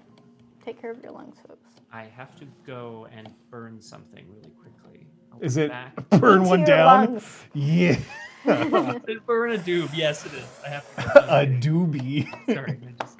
[0.64, 1.60] take care of your lungs, folks.
[1.92, 5.06] I have to go and burn something really quickly.
[5.32, 5.94] I'll Is be it back.
[6.20, 6.86] burn Into one your down?
[7.14, 7.44] lungs.
[7.54, 7.98] Yeah,
[8.44, 9.90] burn a doob.
[9.94, 10.44] Yes, it is.
[10.64, 11.02] I have to.
[11.14, 11.20] Go.
[11.28, 13.15] a doobie, Sorry, I'm just.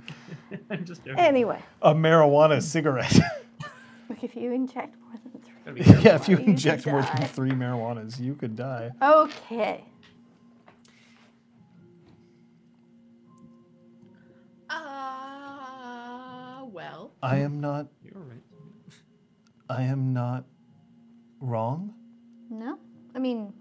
[0.70, 1.18] I'm just joking.
[1.18, 3.14] Anyway, a marijuana cigarette.
[4.09, 5.55] look, if you inject more than three.
[5.64, 6.05] Gotta be careful.
[6.05, 8.90] yeah, if you You inject more than three marijuanas, you could die.
[9.02, 9.85] Okay.
[14.68, 17.86] Uh, well, I am not.
[18.05, 18.43] You're right.
[19.68, 20.44] I am not
[21.40, 21.94] wrong.
[22.51, 22.78] No,
[23.14, 23.52] I mean,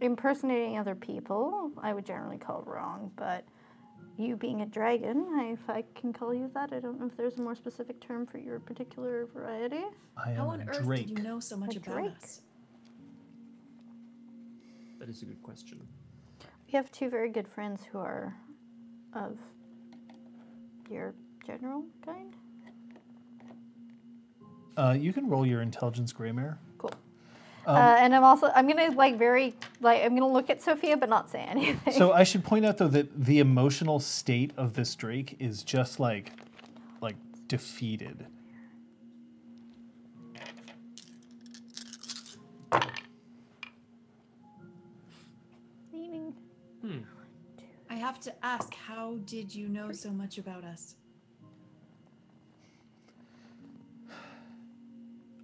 [0.00, 3.44] impersonating other people, I would generally call wrong, but
[4.20, 7.38] you being a dragon, if I can call you that, I don't know if there's
[7.38, 9.82] a more specific term for your particular variety.
[10.16, 11.06] I am How on a earth drake.
[11.08, 12.12] did you know so much A about drake?
[12.22, 12.40] us?
[14.98, 15.80] That is a good question.
[16.66, 18.36] We have two very good friends who are
[19.14, 19.38] of
[20.90, 21.14] your
[21.46, 22.34] general kind.
[24.76, 26.58] Uh, you can roll your intelligence, Greymare.
[27.64, 27.74] Cool.
[27.74, 30.96] Um, uh, and I'm also I'm gonna like very like I'm gonna look at Sophia
[30.96, 31.92] but not say anything.
[31.92, 36.00] So I should point out though that the emotional state of this Drake is just
[36.00, 36.32] like
[37.00, 37.16] like
[37.48, 38.26] defeated.
[45.92, 46.34] Meaning-
[46.82, 46.98] Hmm.
[47.90, 50.94] I have to ask, how did you know so much about us?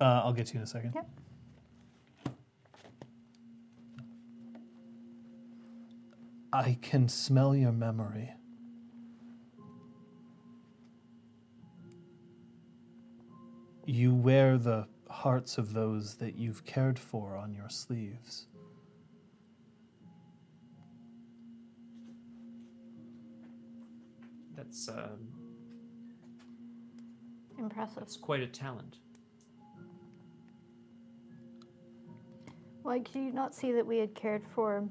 [0.00, 0.92] Uh, I'll get to you in a second.
[0.94, 1.08] Yep.
[6.56, 8.32] I can smell your memory.
[13.84, 18.46] You wear the hearts of those that you've cared for on your sleeves.
[24.56, 25.28] That's um,
[27.58, 27.96] Impressive.
[27.96, 28.96] that's quite a talent.
[32.82, 34.88] Why do you not see that we had cared for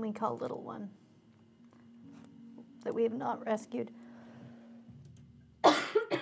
[0.00, 0.90] we call Little One?
[2.84, 3.90] That we have not rescued.
[5.62, 6.18] Gonna say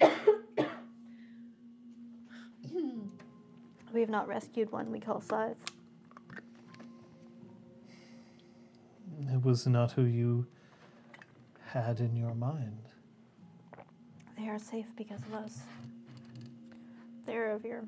[0.00, 0.68] Scythe.
[3.92, 5.56] we have not rescued one we call Scythe.
[9.30, 10.46] It was not who you
[11.66, 12.78] had in your mind.
[14.38, 15.60] They are safe because of us.
[17.26, 17.84] They're of your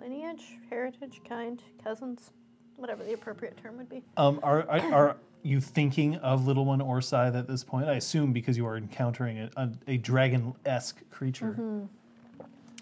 [0.00, 2.30] lineage, heritage, kind, cousins,
[2.76, 4.02] whatever the appropriate term would be.
[4.16, 7.88] Um, are, are are you thinking of Little One or Scythe at this point?
[7.88, 11.88] I assume because you are encountering a, a, a dragon-esque creature.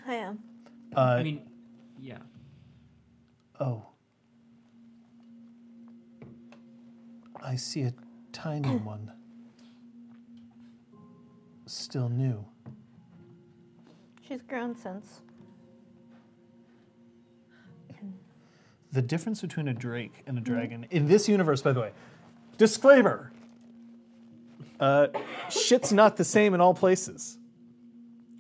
[0.07, 0.39] I am.
[0.97, 1.43] Uh, I mean,
[2.01, 2.19] yeah.
[3.61, 3.85] Oh.
[7.43, 7.95] I see a
[8.32, 9.12] tiny one.
[11.66, 12.45] Still new.
[14.27, 15.23] She's grown since.
[18.93, 21.93] The difference between a drake and a dragon in this universe, by the way.
[22.56, 23.32] Disclaimer:
[24.81, 25.09] uh,
[25.51, 27.39] shit's not the same in all places.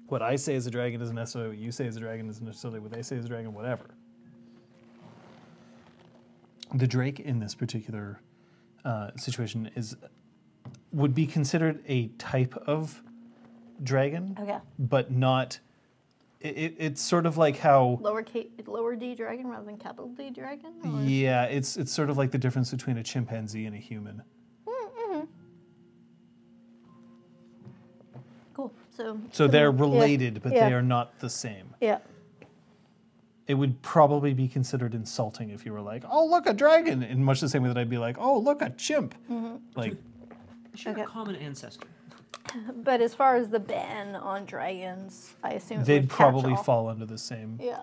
[0.06, 2.44] What I say is a dragon isn't necessarily what you say is a dragon isn't
[2.44, 3.52] necessarily what they say is a dragon.
[3.52, 3.84] Whatever.
[6.74, 8.20] The drake in this particular
[8.84, 9.96] uh, situation is
[10.92, 13.02] would be considered a type of
[13.82, 14.58] dragon, Okay.
[14.78, 15.60] but not.
[16.40, 20.08] It, it, it's sort of like how Lower K, lower D dragon rather than capital
[20.10, 20.72] D dragon?
[20.84, 24.22] or- Yeah, it's it's sort of like the difference between a chimpanzee and a human.
[24.68, 25.24] Mm-hmm.
[28.54, 28.72] Cool.
[28.96, 29.20] So.
[29.32, 30.68] So they're similar- yeah, related, but yeah.
[30.68, 31.74] they are not the same.
[31.80, 31.98] Yeah.
[33.48, 37.24] it would probably be considered insulting if you were like, "Oh, look a dragon," in
[37.24, 39.14] much the same way that I'd be like, "Oh, look a chimp."
[39.74, 39.96] Like,
[40.74, 41.02] share Okay.
[41.02, 41.86] a common ancestor.
[42.76, 46.52] But as far as the ban on dragons, I assume it they'd would catch probably
[46.52, 46.62] all.
[46.62, 47.58] fall under the same.
[47.60, 47.82] Yeah.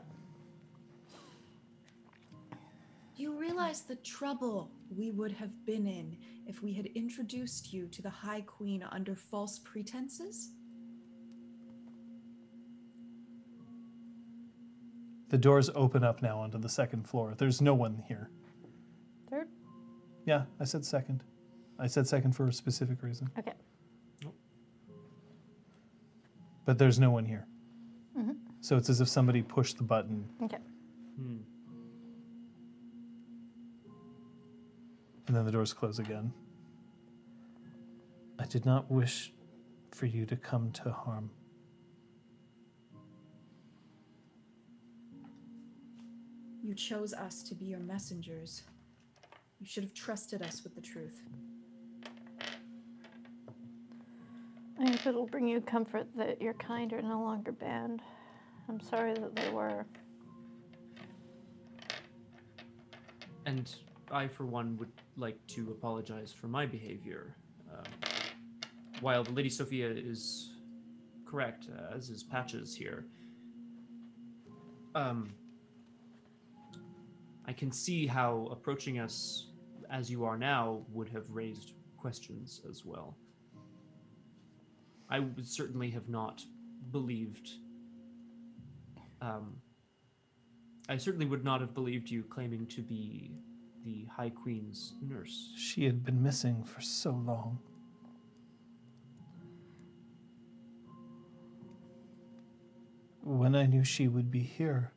[3.15, 6.17] You realize the trouble we would have been in
[6.47, 10.51] if we had introduced you to the High Queen under false pretenses?
[15.30, 17.34] The doors open up now onto the second floor.
[17.38, 18.30] There's no one here.
[19.30, 19.47] Third.
[20.26, 21.23] Yeah, I said second.
[21.80, 23.30] I said second for a specific reason.
[23.39, 23.53] Okay.
[26.65, 27.45] But there's no one here.
[28.17, 28.33] Mm-hmm.
[28.61, 30.57] So it's as if somebody pushed the button Okay.
[31.17, 31.37] Hmm.
[35.27, 36.31] and then the doors close again.
[38.37, 39.33] I did not wish
[39.91, 41.31] for you to come to harm.
[46.63, 48.63] You chose us to be your messengers.
[49.59, 51.21] You should have trusted us with the truth.
[54.77, 58.02] I hope it'll bring you comfort that your kind are no longer banned.
[58.68, 59.85] I'm sorry that they were.
[63.45, 63.73] And
[64.11, 67.35] I, for one, would like to apologize for my behavior.
[67.72, 67.84] Um,
[68.99, 70.56] while the Lady Sophia is
[71.26, 73.06] correct, uh, as is Patches here,
[74.93, 75.31] um,
[77.45, 79.47] I can see how approaching us
[79.89, 83.15] as you are now would have raised questions as well.
[85.10, 86.44] I would certainly have not
[86.91, 87.49] believed.
[89.22, 89.57] Um,
[90.90, 93.32] I certainly would not have believed you claiming to be
[93.84, 95.52] the High Queen's nurse.
[95.56, 97.60] She had been missing for so long.
[103.22, 104.91] When I knew she would be here,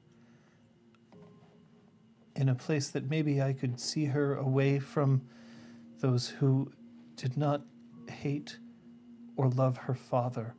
[2.39, 5.23] in a place that maybe I could see her away from
[5.99, 6.71] those who
[7.17, 7.63] did not
[8.09, 8.59] hate
[9.39, 10.53] or love her father.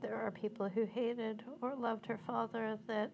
[0.00, 3.10] There are people who hated or loved her father that.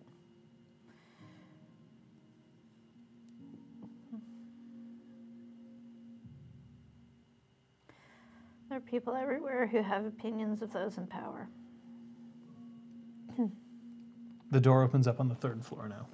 [8.68, 11.48] There are people everywhere who have opinions of those in power.
[14.52, 16.06] The door opens up on the third floor now.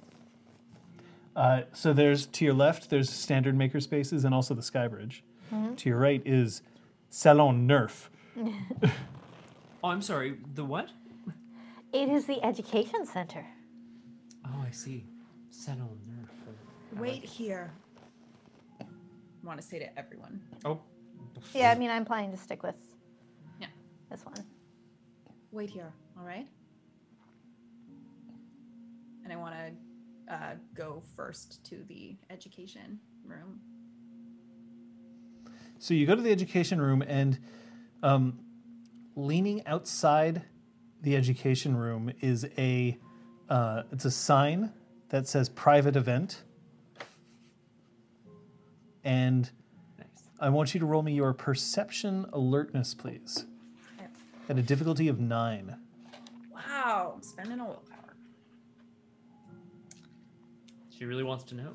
[1.37, 5.23] Uh, so there's to your left, there's standard maker spaces and also the sky bridge.
[5.77, 6.61] To your right is
[7.09, 8.09] Salon Nerf.
[9.83, 10.37] Oh, I'm sorry.
[10.55, 10.89] The what?
[11.93, 13.45] It is the education center.
[14.45, 15.05] Oh, I see.
[15.51, 16.99] Salon Nerf.
[16.99, 17.71] Wait here.
[18.81, 18.85] I
[19.43, 20.41] want to say to everyone.
[20.65, 20.79] Oh.
[21.53, 22.75] Yeah, I mean, I'm planning to stick with
[23.61, 23.67] Yeah.
[24.09, 24.43] this one.
[25.51, 25.93] Wait here.
[26.17, 26.47] All right.
[29.23, 29.71] And I want to
[30.29, 33.59] uh, go first to the education room.
[35.79, 37.39] So you go to the education room, and
[38.01, 38.39] um,
[39.15, 40.41] leaning outside
[41.01, 42.97] the education room is a
[43.49, 44.73] uh, it's a sign
[45.09, 46.43] that says private event.
[49.03, 49.49] And
[49.97, 50.07] Nice.
[50.39, 53.45] I want you to roll me your perception alertness, please,
[54.49, 55.77] at a difficulty of nine.
[56.53, 58.06] Wow, I'm spending a willpower.
[60.97, 61.73] She really wants to know.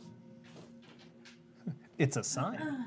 [1.98, 2.58] It's a sign.
[2.60, 2.86] Ah.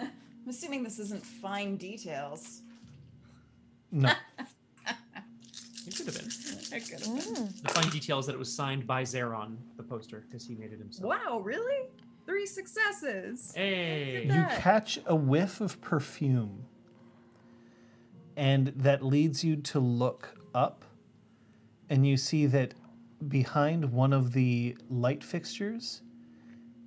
[0.00, 2.62] I'm assuming this isn't fine details.
[3.90, 4.12] No,
[5.86, 6.26] It could have been.
[6.76, 7.46] It could have been.
[7.46, 7.62] Mm.
[7.62, 10.72] The fine detail is that it was signed by Zeron, the poster, because he made
[10.72, 11.08] it himself.
[11.08, 11.88] Wow, really?
[12.24, 13.52] Three successes.
[13.54, 14.24] Hey.
[14.24, 16.64] you catch a whiff of perfume,
[18.36, 20.84] and that leads you to look up,
[21.90, 22.74] and you see that
[23.28, 26.02] behind one of the light fixtures,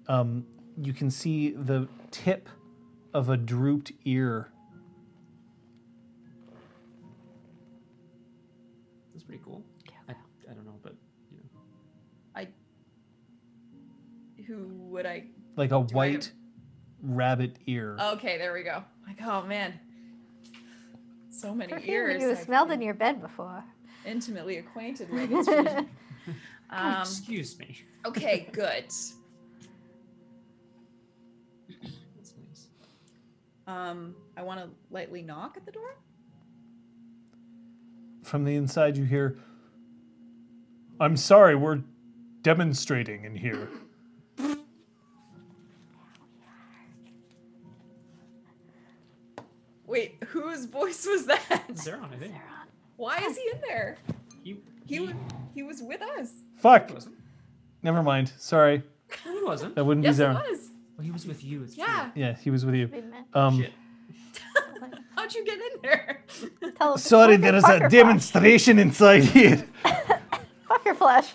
[0.07, 0.45] um,
[0.81, 2.49] you can see the tip
[3.13, 4.51] of a drooped ear.
[9.13, 9.63] That's pretty cool.
[10.07, 10.13] I,
[10.49, 10.95] I don't know, but
[11.31, 11.61] you know.
[12.35, 12.47] I.
[14.47, 15.26] Who would I?
[15.55, 16.31] Like a white
[17.01, 17.97] rabbit ear.
[17.99, 18.84] Okay, there we go.
[19.07, 19.80] Like, oh man,
[21.30, 22.21] so many Perfume ears.
[22.21, 23.63] you I've smelled in your bed before.
[24.05, 25.31] Intimately acquainted with.
[25.31, 25.88] It's really-
[26.71, 27.81] Oh, um, excuse me.
[28.05, 28.84] okay, good.
[28.85, 29.15] That's
[32.47, 32.67] nice.
[33.65, 35.95] Um, I want to lightly knock at the door.
[38.21, 39.39] From the inside, you hear,
[40.99, 41.81] I'm sorry, we're
[42.43, 43.67] demonstrating in here.
[49.85, 51.65] Wait, Whose voice was that?
[51.73, 52.34] Zeron, I think.
[52.34, 52.59] Zeron.
[52.99, 53.97] Why is he in there?
[54.43, 55.11] He, He was
[55.55, 56.31] he was with us.
[56.57, 56.91] Fuck.
[56.93, 57.15] wasn't.
[57.81, 58.31] Never mind.
[58.38, 58.84] Sorry.
[59.26, 59.76] No, he wasn't.
[59.76, 60.34] That wouldn't Yes, be it Zeron.
[60.49, 60.69] was.
[60.97, 61.63] Well, he was with you.
[61.63, 62.11] It's Yeah.
[62.13, 62.88] Yeah, he was with you.
[62.91, 63.26] We met.
[63.34, 63.71] Um, Shit.
[65.15, 66.23] How'd you get in there?
[66.77, 69.65] Tele- sorry, there is fucker a demonstration inside here.
[69.81, 70.19] Flash.
[70.69, 71.34] Fucker flash.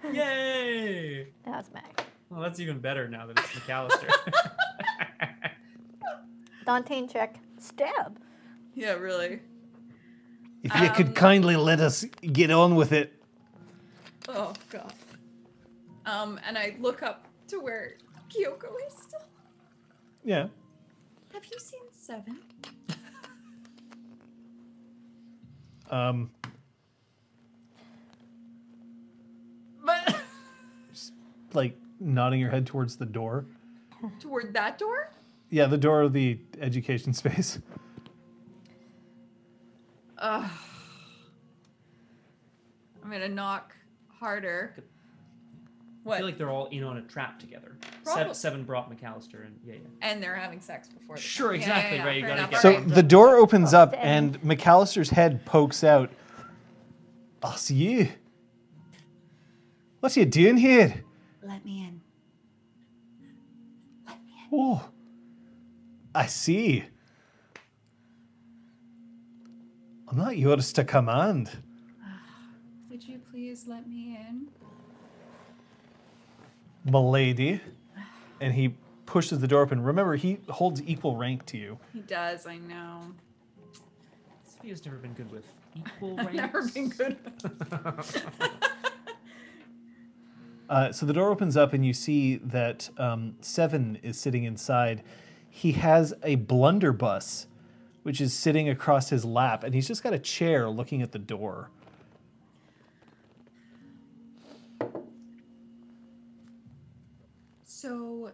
[0.00, 0.12] True.
[0.12, 1.26] Yay!
[1.46, 1.82] Now it's Mag.
[2.30, 4.08] Well, that's even better now that it's McAllister.
[6.66, 7.36] Dantean check.
[7.58, 8.18] Stab.
[8.74, 9.40] yeah, really.
[10.62, 13.12] If you Um, could kindly let us get on with it.
[14.28, 14.92] Oh god.
[16.06, 17.94] Um, and I look up to where
[18.30, 19.20] Kyoko is still.
[20.24, 20.48] Yeah.
[21.32, 22.38] Have you seen Seven?
[25.90, 26.30] Um,
[29.84, 30.14] But
[31.52, 33.44] like nodding your head towards the door.
[34.20, 35.10] toward that door?
[35.50, 37.58] Yeah, the door of the education space.
[40.22, 40.50] Ugh.
[43.04, 43.74] I'm gonna knock
[44.08, 44.74] harder.
[46.06, 47.76] I feel like they're all in on a trap together.
[48.04, 48.20] Probably.
[48.22, 49.80] Seven, seven brought McAllister, and yeah, yeah.
[50.00, 51.16] and they're having sex before.
[51.16, 52.88] the- Sure, Yeah, yeah, exactly, yeah, right, you fair gotta enough, get- So alright.
[52.88, 56.10] the door opens up and McAllister's head pokes out.
[57.42, 58.08] Oh, it's you.
[60.00, 61.04] What are you doing here?
[61.42, 62.00] Let me in.
[64.52, 64.88] Oh,
[66.14, 66.84] I see.
[70.12, 71.50] I'm not yours to command.
[72.90, 74.48] Would you please let me in?
[76.84, 77.62] Milady.
[78.38, 78.74] And he
[79.06, 79.82] pushes the door open.
[79.82, 81.78] Remember, he holds equal rank to you.
[81.94, 83.00] He does, I know.
[83.72, 86.36] This Sophia's never been good with equal I've ranks.
[86.36, 87.16] never been good.
[90.70, 95.02] Uh, so the door opens up, and you see that um, Seven is sitting inside.
[95.50, 97.46] He has a blunderbuss,
[98.02, 101.18] which is sitting across his lap, and he's just got a chair looking at the
[101.18, 101.70] door.
[107.64, 108.32] So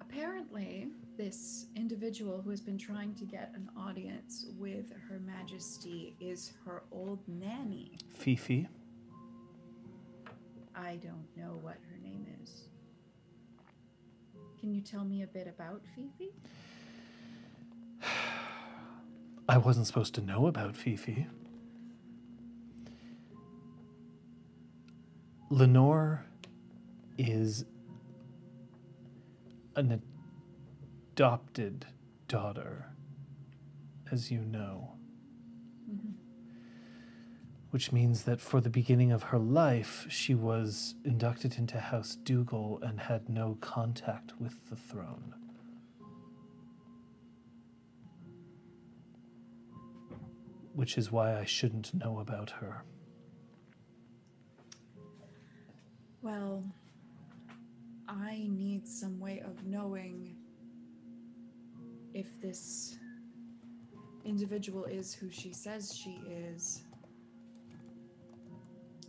[0.00, 6.52] apparently, this individual who has been trying to get an audience with Her Majesty is
[6.64, 7.98] her old nanny.
[8.14, 8.68] Fifi.
[10.76, 12.68] I don't know what her name is.
[14.60, 16.32] Can you tell me a bit about Fifi?
[19.48, 21.26] I wasn't supposed to know about Fifi.
[25.48, 26.26] Lenore
[27.16, 27.64] is
[29.76, 30.02] an
[31.12, 31.86] adopted
[32.26, 32.86] daughter,
[34.12, 34.92] as you know.
[35.90, 36.10] Mm-hmm.
[37.70, 42.80] Which means that for the beginning of her life, she was inducted into House Dougal
[42.82, 45.34] and had no contact with the throne.
[50.78, 52.84] Which is why I shouldn't know about her.
[56.22, 56.62] Well,
[58.06, 60.36] I need some way of knowing
[62.14, 62.96] if this
[64.24, 66.84] individual is who she says she is.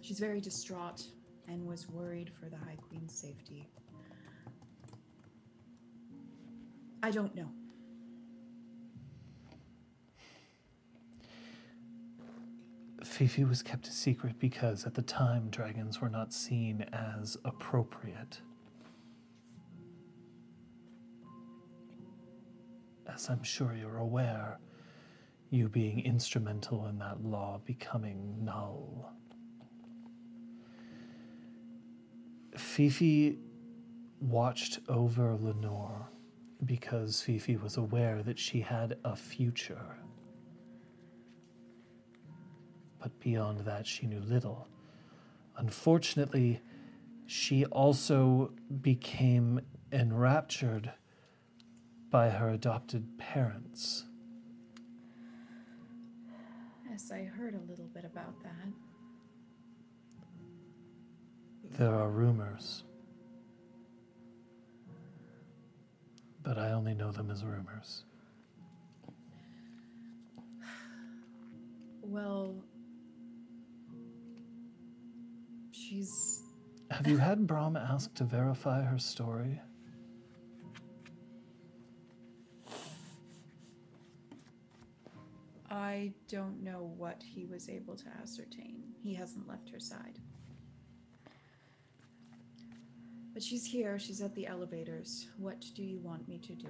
[0.02, 1.04] She's very distraught
[1.48, 3.70] and was worried for the High Queen's safety.
[7.04, 7.52] I don't know.
[13.04, 18.42] Fifi was kept a secret because at the time dragons were not seen as appropriate.
[23.08, 24.60] As I'm sure you're aware,
[25.50, 29.14] you being instrumental in that law becoming null.
[32.56, 33.38] Fifi
[34.20, 36.10] watched over Lenore
[36.66, 39.98] because Fifi was aware that she had a future.
[43.02, 44.68] But beyond that, she knew little.
[45.58, 46.62] Unfortunately,
[47.26, 48.52] she also
[48.82, 49.62] became
[49.92, 50.92] enraptured
[52.10, 54.06] by her adopted parents.
[56.90, 58.74] Yes, I heard a little bit about that.
[61.78, 62.84] There are rumors.
[66.42, 68.06] But I only know them as rumors.
[72.02, 72.56] Well,
[75.80, 76.44] She's.
[76.92, 79.62] Have you had Brom ask to verify her story?
[85.70, 88.84] I don't know what he was able to ascertain.
[89.02, 90.20] He hasn't left her side.
[93.34, 95.28] But she's here, she's at the elevators.
[95.38, 96.70] What do you want me to do?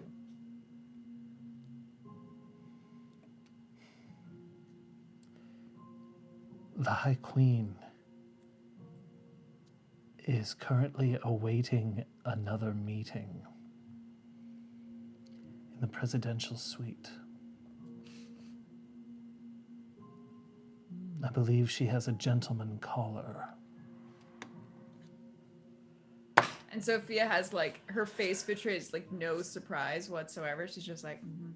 [6.77, 7.75] The High Queen
[10.27, 13.41] is currently awaiting another meeting
[15.73, 17.09] in the presidential suite.
[21.23, 23.49] I believe she has a gentleman caller.
[26.71, 30.67] And Sophia has like her face betrays like no surprise whatsoever.
[30.67, 31.51] She's just like, mhm.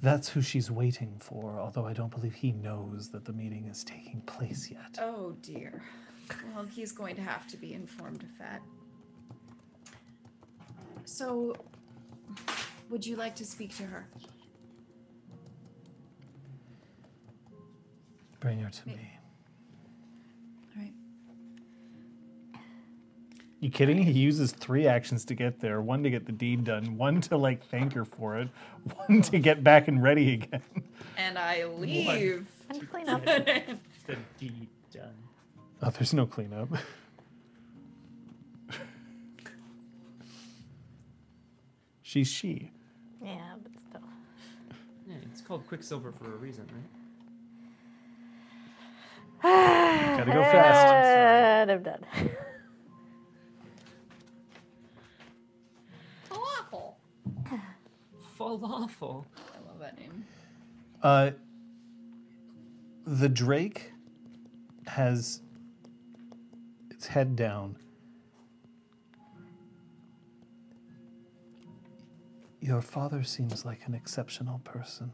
[0.00, 3.82] That's who she's waiting for, although I don't believe he knows that the meeting is
[3.82, 4.98] taking place yet.
[5.00, 5.82] oh dear.
[6.54, 8.60] Well, he's going to have to be informed of that.
[11.04, 11.56] So,
[12.90, 14.06] would you like to speak to her?
[18.40, 19.17] Bring her to me.
[23.60, 23.98] You kidding?
[23.98, 25.80] He uses three actions to get there.
[25.80, 28.48] One to get the deed done, one to like thank her for it,
[29.06, 30.62] one to get back and ready again.
[31.16, 32.46] And I leave.
[32.70, 33.22] And clean up.
[34.06, 35.12] The deed done.
[35.82, 36.70] Oh, there's no cleanup.
[42.00, 42.70] She's she.
[43.22, 44.00] yeah, but still.
[45.06, 46.66] Yeah, it's called Quicksilver for a reason,
[49.42, 50.16] right?
[50.18, 50.94] Gotta go fast.
[51.58, 52.06] And I'm done.
[58.38, 59.24] Falafel.
[59.36, 60.24] I love that name.
[61.02, 61.30] Uh,
[63.06, 63.92] the Drake
[64.86, 65.40] has
[66.90, 67.76] its head down.
[72.60, 75.12] Your father seems like an exceptional person.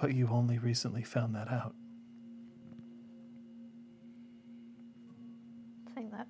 [0.00, 1.74] But you only recently found that out.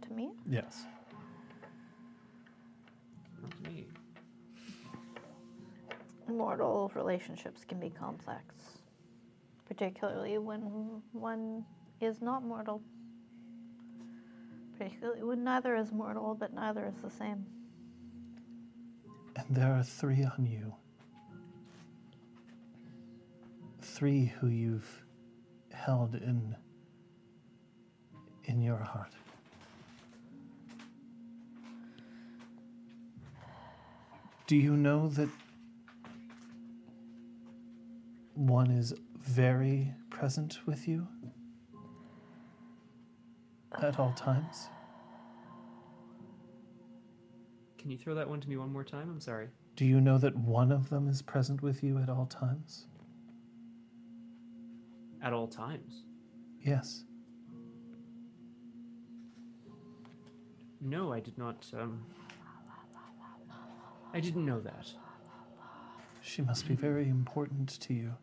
[0.03, 0.31] To me.
[0.49, 0.85] Yes.
[3.65, 3.87] Me.
[6.29, 8.55] Mortal relationships can be complex,
[9.67, 11.65] particularly when one
[12.01, 12.81] is not mortal.
[14.79, 17.45] Particularly when neither is mortal, but neither is the same.
[19.37, 20.75] And there are three on you.
[23.81, 25.05] Three who you've
[25.73, 26.57] held in
[28.45, 29.13] in your heart.
[34.47, 35.29] Do you know that
[38.35, 41.07] one is very present with you
[43.81, 44.69] at all times?
[47.79, 49.09] Can you throw that one to me one more time?
[49.11, 49.49] I'm sorry.
[49.75, 52.87] Do you know that one of them is present with you at all times?
[55.23, 56.05] At all times.
[56.61, 57.05] Yes.
[60.81, 61.67] No, I did not.
[61.79, 62.05] Um,
[64.13, 64.93] I didn't know that.
[66.21, 68.15] She must be very important to you.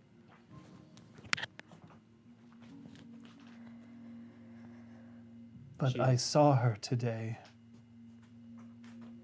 [5.77, 7.39] But She- I saw her today,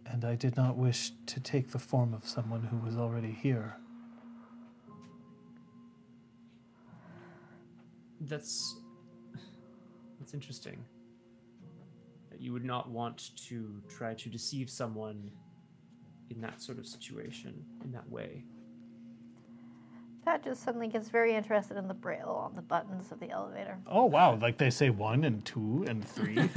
[0.06, 3.78] and I did not wish to take the form of someone who was already here.
[8.22, 8.80] That's
[10.20, 10.84] that's interesting.
[12.32, 15.32] That you would not want to try to deceive someone
[16.30, 17.54] in that sort of situation
[17.84, 18.44] in that way.
[20.26, 23.78] Pat just suddenly gets very interested in the braille on the buttons of the elevator.
[23.86, 24.36] Oh wow!
[24.36, 26.38] Like they say one and two and three.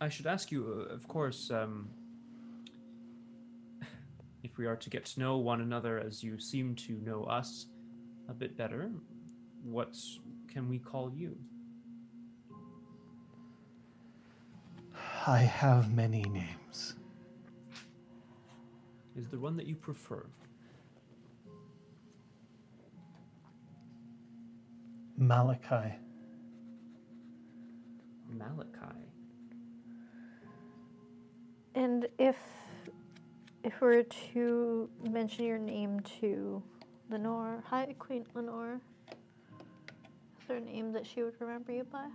[0.00, 1.88] I should ask you, uh, of course, um,
[4.44, 7.66] if we are to get to know one another as you seem to know us
[8.28, 8.92] a bit better,
[9.64, 9.96] what
[10.46, 11.36] can we call you?
[15.28, 16.94] I have many names.
[19.16, 20.24] Is there one that you prefer?
[25.18, 25.96] Malachi.
[28.30, 28.70] Malachi.
[31.74, 32.36] And if
[33.64, 36.62] if we were to mention your name to
[37.10, 42.06] Lenore, hi Queen Lenore, is there a name that she would remember you by?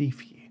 [0.00, 0.48] Fifi.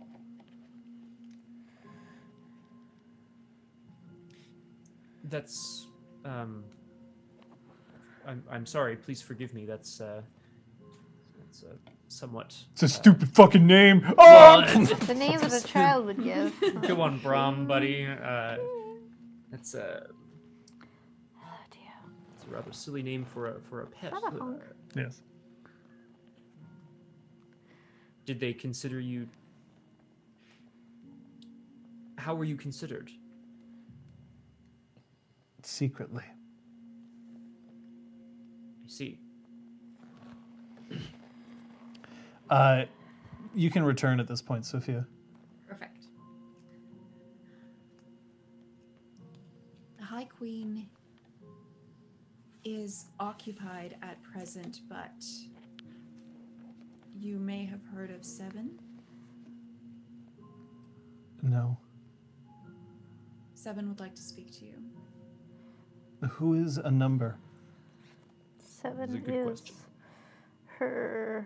[5.24, 5.88] That's.
[6.24, 6.64] Um,
[8.28, 8.96] I'm, I'm sorry.
[8.96, 9.66] Please forgive me.
[9.66, 10.02] That's.
[10.02, 10.22] Uh,
[11.40, 11.74] that's uh,
[12.10, 12.56] somewhat.
[12.74, 14.06] it's a stupid fucking name.
[14.20, 14.64] Oh!
[14.68, 16.54] Well, The name that a child would give.
[16.88, 18.06] Go on, Brom, buddy.
[18.06, 18.58] Uh,
[19.50, 20.06] that's uh,
[21.42, 21.82] Oh dear.
[22.36, 24.12] It's a rather silly name for a for a pet.
[24.12, 24.54] Not a Uh.
[24.96, 25.22] Yes.
[28.28, 29.28] did they consider you?
[32.20, 33.10] How were you considered?
[35.64, 36.24] Secretly.
[38.86, 39.20] I see.
[42.50, 42.84] Uh,
[43.56, 45.06] you can return at this point, Sophia.
[45.68, 46.08] Perfect.
[49.98, 50.90] The High Queen
[52.66, 55.24] is occupied at present, but
[57.18, 58.80] you may have heard of Seven.
[61.42, 61.78] No.
[63.62, 64.74] Seven would like to speak to you.
[66.30, 67.38] Who is a number?
[68.58, 69.76] Seven That's a good is question.
[70.78, 71.46] her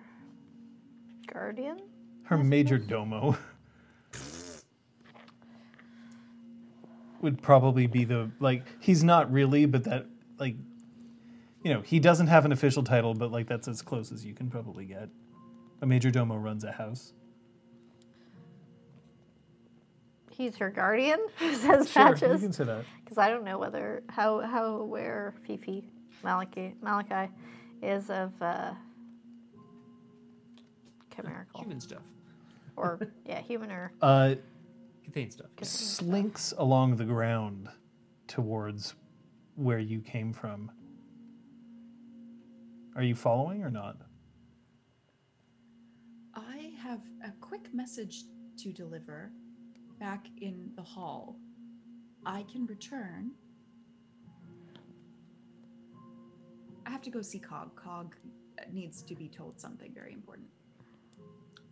[1.26, 1.80] guardian.
[2.26, 3.36] Her major domo
[7.22, 10.06] would probably be the like he's not really, but that
[10.38, 10.56] like
[11.64, 14.36] you know, he doesn't have an official title, but like that's as close as you
[14.36, 15.10] can probably get.
[15.82, 17.14] A major domo runs a house.
[20.36, 22.84] He's her guardian, says Sure, you can say that.
[23.04, 25.88] Because I don't know whether how how aware Fifi
[26.24, 27.32] Malachi Malachi
[27.82, 28.74] is of uh,
[31.16, 32.02] chimerical Human stuff.
[32.76, 34.36] or yeah human or Uh,
[35.06, 35.48] Kithain stuff.
[35.62, 37.68] slinks along the ground
[38.28, 38.96] towards
[39.56, 40.72] where you came from.
[42.96, 43.98] Are you following or not?
[46.36, 48.24] I have a quick message
[48.58, 49.32] to deliver
[50.04, 51.38] back in the hall.
[52.26, 53.32] I can return.
[56.86, 57.74] I have to go see Cog.
[57.78, 58.14] Cog
[58.70, 60.50] needs to be told something very important.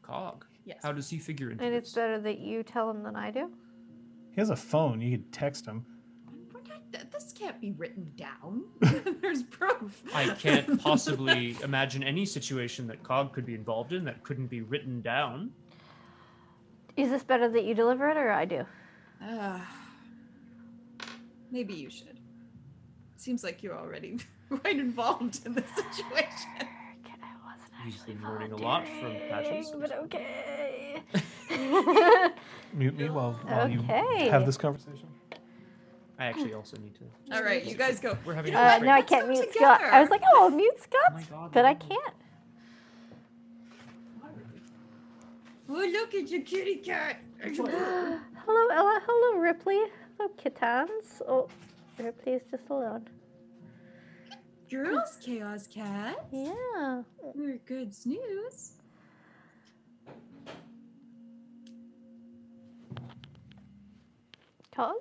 [0.01, 0.45] Cog.
[0.63, 0.77] Yes.
[0.81, 1.87] How does he figure into and this?
[1.87, 3.51] it's better that you tell him than I do.
[4.33, 5.01] He has a phone.
[5.01, 5.85] You could text him.
[6.51, 8.63] What I- th- This can't be written down.
[9.21, 10.03] There's proof.
[10.15, 14.61] I can't possibly imagine any situation that Cog could be involved in that couldn't be
[14.61, 15.51] written down.
[16.97, 18.65] Is this better that you deliver it or I do?
[19.21, 19.61] Ah,
[21.51, 22.19] maybe you should.
[23.17, 24.17] Seems like you're already
[24.49, 26.51] quite involved in this situation.
[26.59, 29.71] Okay, I wasn't He's actually been learning a lot from Patches.
[29.79, 31.01] But okay.
[32.73, 35.07] Mute me while, while you have this conversation.
[36.17, 37.35] I actually also need to.
[37.35, 38.15] All right, you guys go.
[38.25, 39.81] We're having You a Uh, no, I can't go mute Scott.
[39.81, 42.13] I was like, oh, I'll mute Scott, Oh God, but I can't.
[45.73, 47.21] Oh, look at your kitty cat.
[47.41, 49.01] Hello, Ella.
[49.07, 49.79] Hello, Ripley.
[50.17, 51.21] Hello, kittens.
[51.25, 51.47] Oh,
[51.97, 53.07] Ripley is just alone.
[54.69, 56.25] Girls, Chaos Cat.
[56.33, 57.03] Yeah.
[57.33, 58.73] We're good snooze.
[64.75, 64.95] Cog?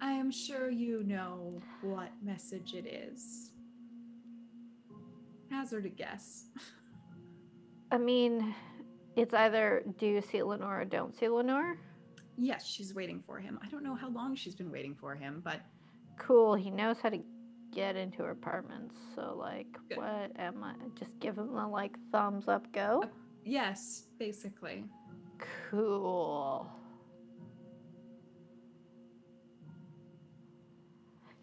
[0.00, 3.50] I am sure you know what message it is.
[5.50, 6.46] Hazard a guess.
[7.90, 8.54] I mean,
[9.18, 11.76] it's either do you see Lenore or don't see Lenore.
[12.36, 13.58] Yes, she's waiting for him.
[13.62, 15.60] I don't know how long she's been waiting for him, but
[16.18, 16.54] Cool.
[16.54, 17.20] He knows how to
[17.72, 18.96] get into her apartments.
[19.14, 19.98] So, like, Good.
[19.98, 20.74] what am I?
[20.98, 23.02] Just give him the like thumbs up, go.
[23.04, 23.08] Uh,
[23.44, 24.84] yes, basically.
[25.70, 26.70] Cool.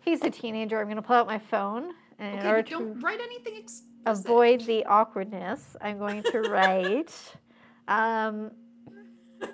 [0.02, 0.80] He's a teenager.
[0.80, 1.92] I'm going to pull out my phone.
[2.20, 3.90] And in order don't to write anything explicit.
[4.06, 7.14] avoid the awkwardness, I'm going to write
[7.88, 8.52] um,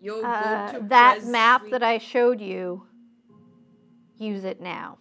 [0.00, 2.82] You'll go uh, that map Street- that I showed you.
[4.18, 4.98] Use it now.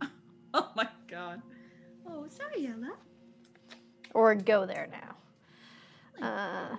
[0.54, 1.42] Oh my god.
[2.08, 2.94] Oh, sorry, Ella.
[4.14, 6.26] Or go there now.
[6.26, 6.76] Uh,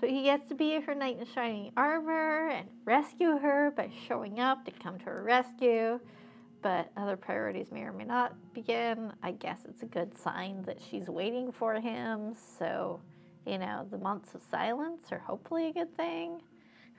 [0.00, 4.40] so he gets to be her knight in shining armor and rescue her by showing
[4.40, 6.00] up to come to her rescue.
[6.62, 9.12] But other priorities may or may not begin.
[9.22, 12.34] I guess it's a good sign that she's waiting for him.
[12.58, 13.00] So,
[13.46, 16.40] you know, the months of silence are hopefully a good thing.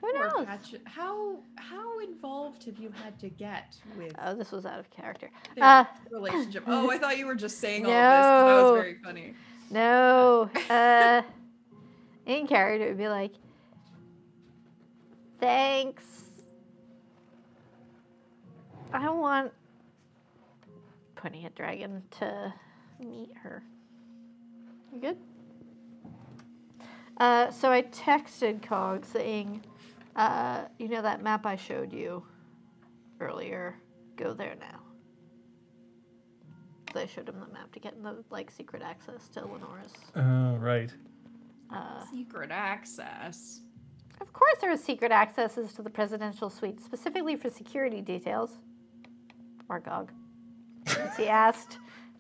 [0.02, 0.48] Who knows?
[0.86, 5.30] How how involved have you had to get with Oh, this was out of character.
[5.60, 6.64] Uh, relationship?
[6.68, 8.03] Oh, I thought you were just saying all of this.
[8.03, 9.34] That was very funny.
[9.72, 10.50] No.
[10.69, 11.24] Uh,
[12.27, 13.34] in character, it would be like,
[15.40, 16.03] thanks.
[18.93, 19.51] I want
[21.16, 22.53] Putty a Dragon to
[22.99, 23.64] meet her.
[24.93, 25.17] You good?
[27.17, 29.64] Uh, so I texted Cog saying,
[30.16, 32.24] uh, you know that map I showed you
[33.19, 33.75] earlier?
[34.16, 34.80] Go there now.
[36.85, 39.93] 'Cause I showed him the map to get the like secret access to Lenora's.
[40.16, 40.93] Oh, right.
[41.69, 43.61] Uh, Secret access.
[44.22, 48.61] Of course, there are secret accesses to the presidential suite, specifically for security details.
[49.69, 50.09] Margog.
[50.85, 51.77] Since he asked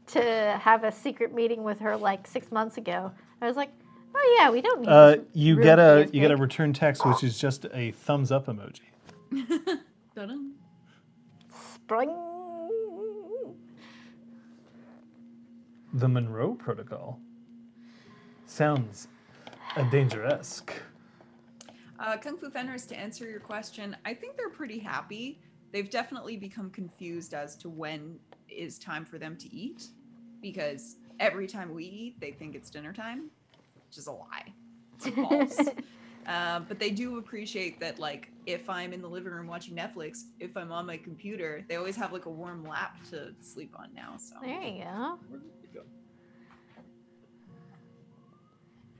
[0.07, 3.11] to have a secret meeting with her like six months ago,
[3.41, 3.71] I was like,
[4.15, 6.37] "Oh yeah, we don't need." Uh, this you room get a as you get a
[6.37, 8.81] return text, which is just a thumbs up emoji.
[10.15, 10.53] Dun-dun.
[11.73, 12.15] Spring.
[15.93, 17.19] The Monroe Protocol
[18.45, 19.07] sounds
[19.75, 20.61] a dangerous.
[21.99, 25.39] Uh, Kung Fu Fenris, to answer your question, I think they're pretty happy.
[25.71, 29.87] They've definitely become confused as to when is time for them to eat,
[30.41, 33.29] because every time we eat, they think it's dinner time,
[33.87, 34.53] which is a lie.
[34.95, 35.59] It's false.
[36.27, 40.23] uh, but they do appreciate that, like, if I'm in the living room watching Netflix,
[40.39, 43.89] if I'm on my computer, they always have like a warm lap to sleep on
[43.93, 44.15] now.
[44.17, 45.19] So There you go.
[45.27, 45.81] Where did it go?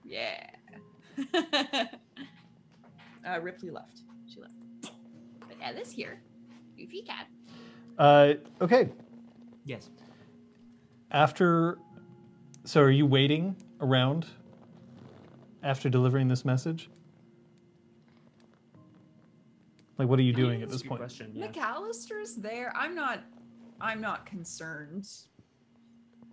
[0.04, 0.50] yeah.
[3.26, 4.02] uh, Ripley left.
[4.32, 4.54] She left.
[5.48, 6.20] But Ella's here.
[6.78, 7.28] Goofy cat.
[7.98, 8.90] Uh, okay,
[9.66, 9.90] Yes.
[11.12, 11.80] after.
[12.66, 14.26] So, are you waiting around
[15.64, 16.90] after delivering this message?
[19.98, 21.00] Like, what are you doing at this point?
[21.00, 21.32] Question.
[21.34, 21.48] Yeah.
[21.48, 22.72] McAllister's there.
[22.76, 23.24] I'm not.
[23.82, 25.08] I'm not concerned.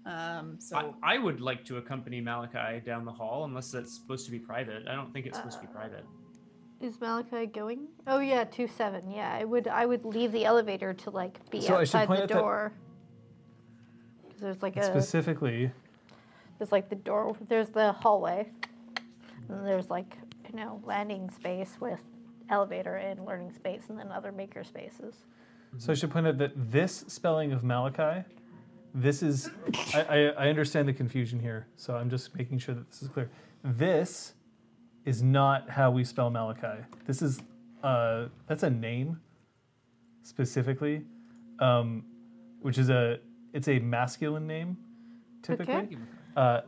[0.05, 0.57] Um.
[0.61, 4.31] So I, I would like to accompany Malachi down the hall, unless that's supposed to
[4.33, 4.87] be private.
[4.87, 6.05] I don't think it's supposed to be private.
[6.85, 7.89] Is Malachi going?
[8.07, 9.11] Oh yeah, two seven.
[9.11, 9.69] Yeah, I would.
[9.69, 12.27] I would leave the elevator to like be So outside the door.
[12.27, 12.73] that- door.
[14.31, 15.71] 'Cause There's like a Specifically,
[16.59, 17.35] there's like the door.
[17.49, 18.51] There's the hallway,
[19.49, 20.15] and there's like
[20.51, 22.01] you know landing space with
[22.51, 25.25] elevator and learning space, and then other maker spaces.
[25.79, 28.29] so I should point out that this spelling of Malachi,
[28.93, 29.49] this is.
[29.95, 33.09] I, I, I understand the confusion here, so I'm just making sure that this is
[33.09, 33.31] clear.
[33.63, 34.35] This
[35.05, 36.83] is not how we spell Malachi.
[37.07, 37.41] This is.
[37.83, 39.21] Uh, that's a name,
[40.23, 41.05] specifically,
[41.61, 42.05] um,
[42.61, 43.19] which is a.
[43.53, 44.77] It's a masculine name,
[45.43, 45.75] typically.
[45.75, 45.97] Okay.
[46.37, 46.61] Uh,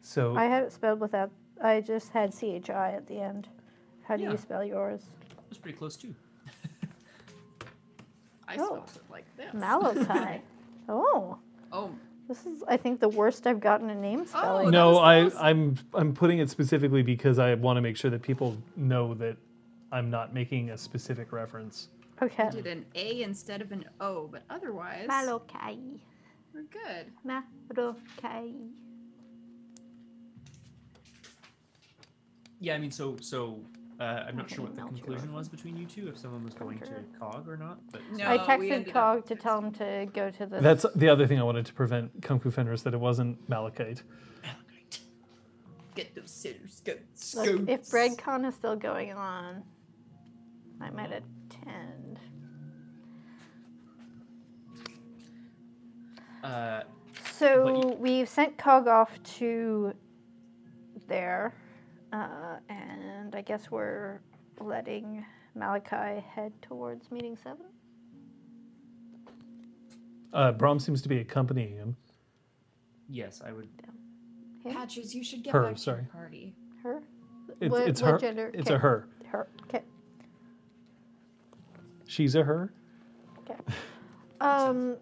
[0.00, 1.30] so I had it spelled without.
[1.62, 3.48] I just had chi at the end.
[4.04, 4.32] How do Yeah.
[4.32, 5.02] you spell yours?
[5.30, 6.14] It was pretty close too.
[8.48, 8.64] I Oh.
[8.66, 9.54] spelled it like this.
[9.54, 10.42] Malachi.
[10.88, 11.38] oh,
[11.70, 11.90] Oh,
[12.28, 14.66] this is I think the worst I've gotten a name oh, spelling.
[14.66, 15.36] that no, I, close.
[15.38, 19.36] I'm I'm putting it specifically because I want to make sure that people know that
[19.90, 21.88] I'm not making a specific reference.
[22.22, 22.44] Okay.
[22.44, 26.00] I did an A instead of an O, but otherwise Malachi.
[26.54, 27.06] we're good.
[27.24, 28.54] Malachi.
[32.60, 33.58] Yeah, I mean, so so
[34.02, 36.18] uh, I'm not sure what the Okay, melt your conclusion was between you two, if
[36.18, 37.78] someone was going to Cog or not.
[37.92, 40.60] But No, I texted Cog up to tell him to go to the.
[40.60, 44.02] That's the other thing I wanted to prevent Kung Fu Fenris that it wasn't Malachite.
[44.42, 45.00] Malachite.
[45.94, 47.34] Get those sitters, goats.
[47.34, 49.62] Look, if BreadCon is still going on,
[50.80, 52.18] I might attend.
[56.42, 56.82] uh,
[57.32, 59.94] So we've sent Cog off to
[61.06, 61.54] there,
[62.12, 64.20] uh, and I guess we're
[64.60, 65.24] letting
[65.54, 67.66] Malachi head towards meeting seven.
[70.32, 71.96] Uh, Brom seems to be accompanying him.
[73.08, 73.68] yes, I would.
[74.64, 74.72] Him?
[74.72, 76.02] Patches, you should get Her, back to sorry.
[76.02, 76.54] your party.
[76.82, 77.02] Her?
[77.60, 78.18] It's, What- it's what her.
[78.18, 78.50] gender?
[78.54, 78.76] It's Okay.
[78.76, 79.08] a her.
[79.26, 79.48] Her.
[79.64, 79.82] Okay.
[82.06, 82.72] She's a her.
[83.40, 83.56] Okay.
[84.40, 84.96] Um.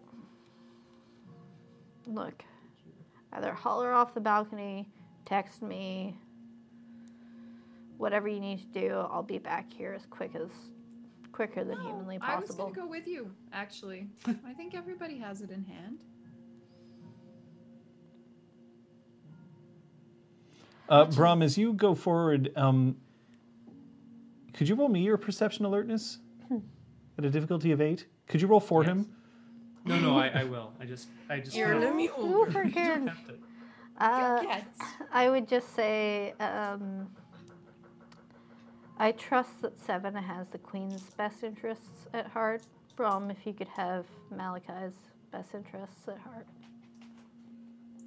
[2.06, 2.44] Look,
[3.32, 4.86] either holler off the balcony,
[5.24, 6.18] text me,
[8.00, 8.94] whatever you need to do.
[8.94, 10.48] I'll be back here as quick as
[11.32, 12.36] quicker than No, humanly possible.
[12.38, 14.08] I was gonna go with you, actually.
[14.26, 16.00] I think everybody has it in hand.
[20.88, 22.96] Uh, Brom, as you go forward, um,
[24.54, 26.18] could you roll me your perception alertness
[27.18, 28.06] at a difficulty of eight?
[28.26, 29.08] Could you roll for him?
[29.84, 30.72] No, no, I, I will.
[30.80, 31.54] I just, I just.
[31.54, 32.64] You're wanna- let me over.
[32.64, 33.34] You don't have to.
[33.98, 34.80] Uh, Cats.
[35.12, 37.06] I would just say, um,
[39.00, 42.60] I trust that Seven has the Queen's best interests at heart.
[42.96, 44.92] Brom, if you could have Malachi's
[45.32, 46.46] best interests at heart.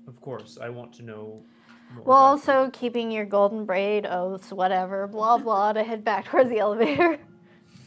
[0.07, 1.43] Of course, I want to know.
[1.95, 2.53] More Well, about you.
[2.53, 7.17] also keeping your golden braid oaths, whatever, blah blah, to head back towards the elevator.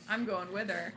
[0.08, 0.92] I'm going with her.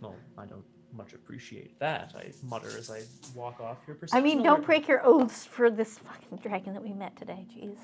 [0.00, 2.12] Well, I don't much appreciate that.
[2.16, 3.02] I mutter as I
[3.36, 4.20] walk off your perspective.
[4.24, 7.46] I mean, don't break your oaths for this fucking dragon that we met today.
[7.56, 7.78] Jeez,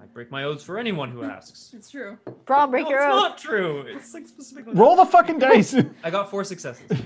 [0.00, 1.70] I break my oaths for anyone who asks.
[1.74, 2.18] It's true.
[2.46, 3.22] Brom, break no, your it's oath.
[3.22, 3.80] not true.
[3.88, 4.74] It's like specifically.
[4.74, 5.74] Roll the fucking dice.
[6.04, 6.90] I got four successes.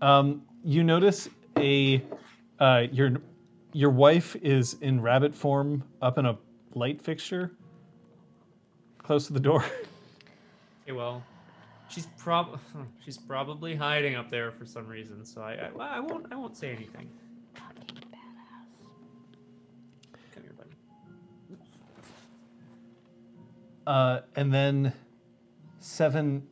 [0.00, 2.02] Um, you notice a
[2.58, 3.12] uh, your
[3.72, 6.36] your wife is in rabbit form up in a
[6.74, 7.52] light fixture,
[8.98, 9.64] close to the door.
[10.82, 11.22] Okay, well,
[11.88, 12.58] she's prob
[13.04, 15.24] she's probably hiding up there for some reason.
[15.24, 17.08] So I I, I won't I won't say anything.
[23.86, 24.92] Uh, and then
[25.80, 26.46] Seven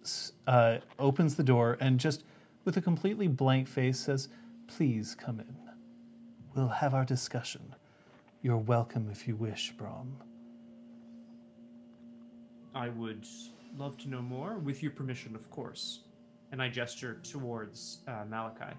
[0.49, 2.25] uh, opens the door and just
[2.65, 4.29] with a completely blank face says,
[4.67, 5.57] Please come in.
[6.55, 7.75] We'll have our discussion.
[8.43, 10.17] You're welcome if you wish, Brom.
[12.75, 13.25] I would
[13.77, 16.01] love to know more, with your permission, of course.
[16.51, 18.75] And I gesture towards uh, Malachi.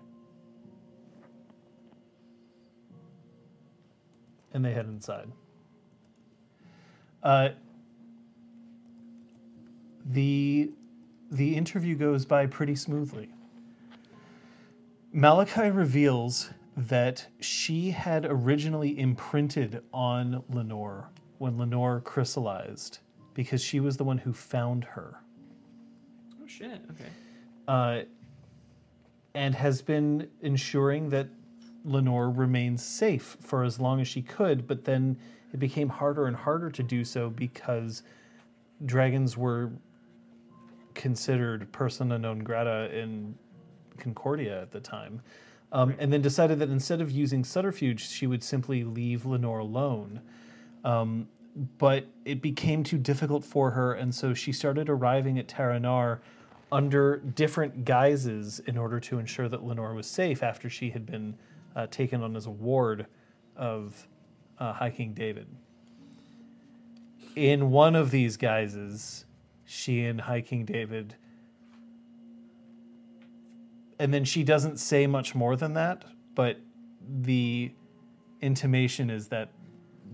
[4.54, 5.32] and they head inside.
[7.24, 7.50] Uh,
[10.06, 10.72] the
[11.32, 13.30] the interview goes by pretty smoothly.
[15.14, 23.00] Malachi reveals that she had originally imprinted on Lenore when Lenore crystallized
[23.34, 25.22] because she was the one who found her.
[26.42, 26.82] Oh shit.
[26.92, 27.10] Okay.
[27.68, 28.02] uh,
[29.34, 31.28] and has been ensuring that
[31.86, 35.18] Lenore remains safe for as long as she could, but then
[35.54, 38.04] it became harder and harder to do so because
[38.86, 39.72] dragons were
[40.94, 43.36] considered persona non grata in
[43.98, 45.22] Concordia at the time.
[45.74, 50.22] Um, and then decided that instead of using subterfuge, she would simply leave Lenore alone.
[50.84, 51.30] Um,
[51.78, 56.20] but it became too difficult for her, and so she started arriving at Taranar
[56.72, 61.36] under different guises in order to ensure that Lenore was safe after she had been
[61.76, 63.06] uh, taken on as a ward
[63.58, 64.08] of
[64.60, 65.48] uh, High King David.
[67.36, 69.26] In one of these guises,
[69.72, 71.16] she and High King David,
[74.00, 76.04] and then she doesn't say much more than that,
[76.36, 76.58] but
[77.22, 77.72] the
[78.42, 79.52] intimation is that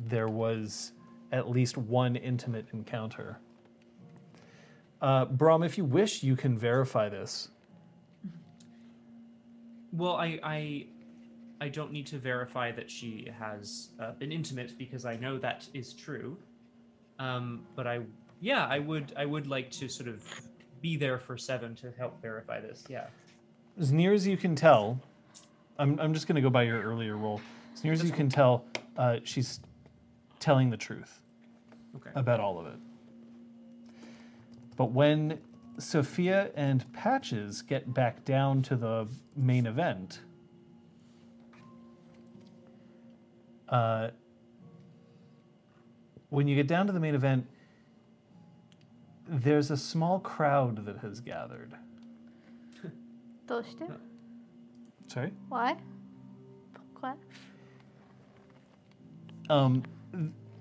[0.06, 0.92] there was
[1.32, 3.40] at least one intimate encounter.
[5.02, 7.50] Uh, Brom, if you wish, you can verify this.
[9.92, 10.88] Well, I I
[11.62, 15.68] I don't need to verify that she has uh, been intimate because I know that
[15.74, 16.38] is true.
[17.20, 18.02] Um, but I
[18.42, 20.24] yeah, I would I would like to sort of
[20.82, 22.84] be there for Seven to help verify this.
[22.88, 23.08] Yeah.
[23.80, 25.00] As near as you can tell,
[25.80, 27.42] I'm, I'm just going to go by your earlier roll.
[27.74, 28.66] As near as you can tell,
[28.98, 29.60] uh, she's
[30.40, 31.22] telling the truth
[31.96, 32.10] Okay.
[32.16, 32.80] about all of it.
[34.76, 35.40] But when
[35.80, 40.22] Sophia and Patches get back down to the main event,
[43.70, 44.10] uh,
[46.30, 47.48] when you get down to the main event,
[49.29, 51.73] there's a small crowd that has gathered.
[53.47, 53.85] どうして
[55.09, 55.33] Sorry?
[55.51, 55.77] Why?
[56.95, 57.15] Pourquoi?
[59.51, 59.83] um,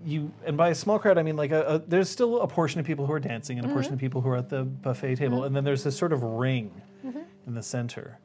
[0.03, 2.79] you and by a small crowd I mean like a, a, there's still a portion
[2.79, 5.15] of people who are dancing and a portion of people who are at the buffet
[5.15, 6.71] table, and then there's this sort of ring
[7.47, 8.17] in the center,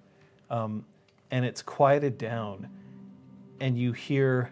[0.50, 0.84] um,
[1.30, 2.68] and it's quieted down,
[3.60, 4.50] and you hear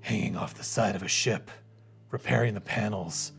[0.00, 1.50] hanging off the side of a ship,
[2.11, 3.33] repairing the panels,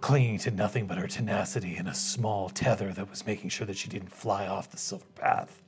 [0.00, 3.76] clinging to nothing but her tenacity and a small tether that was making sure that
[3.76, 5.62] she didn't fly off the silver path.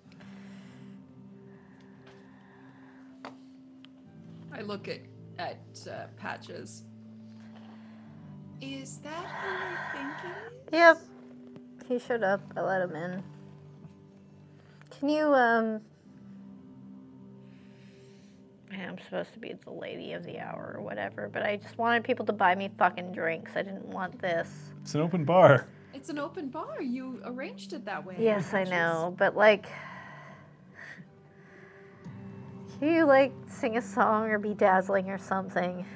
[4.53, 5.01] I look at
[5.39, 5.61] at
[5.91, 6.85] uh, Patches.
[8.61, 10.79] Is that who I think it is?
[10.79, 11.01] Yep.
[11.89, 12.41] He showed up.
[12.57, 13.23] I let him in.
[14.91, 15.81] Can you, um.
[18.81, 22.05] I'm supposed to be the lady of the hour or whatever, but I just wanted
[22.05, 23.53] people to buy me fucking drinks.
[23.55, 24.49] I didn't want this.
[24.83, 25.67] it's an open bar.
[25.95, 26.81] It's an open bar.
[26.81, 28.17] You arranged it that way.
[28.19, 29.67] Yes, I know, but like.
[32.79, 35.87] Can you, like, sing a song or be dazzling or something?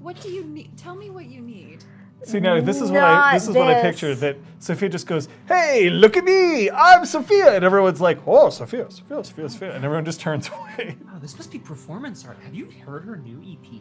[0.00, 0.76] What do you need?
[0.76, 1.84] Tell me what you need.
[2.24, 3.82] See now, this is what I this is what I this.
[3.82, 4.18] pictured.
[4.18, 6.70] That Sophia just goes, "Hey, look at me!
[6.70, 10.96] I'm Sophia," and everyone's like, "Oh, Sophia, Sophia, Sophia, Sophia," and everyone just turns away.
[11.04, 12.38] Wow, this must be performance art.
[12.44, 13.80] Have you heard her new EP?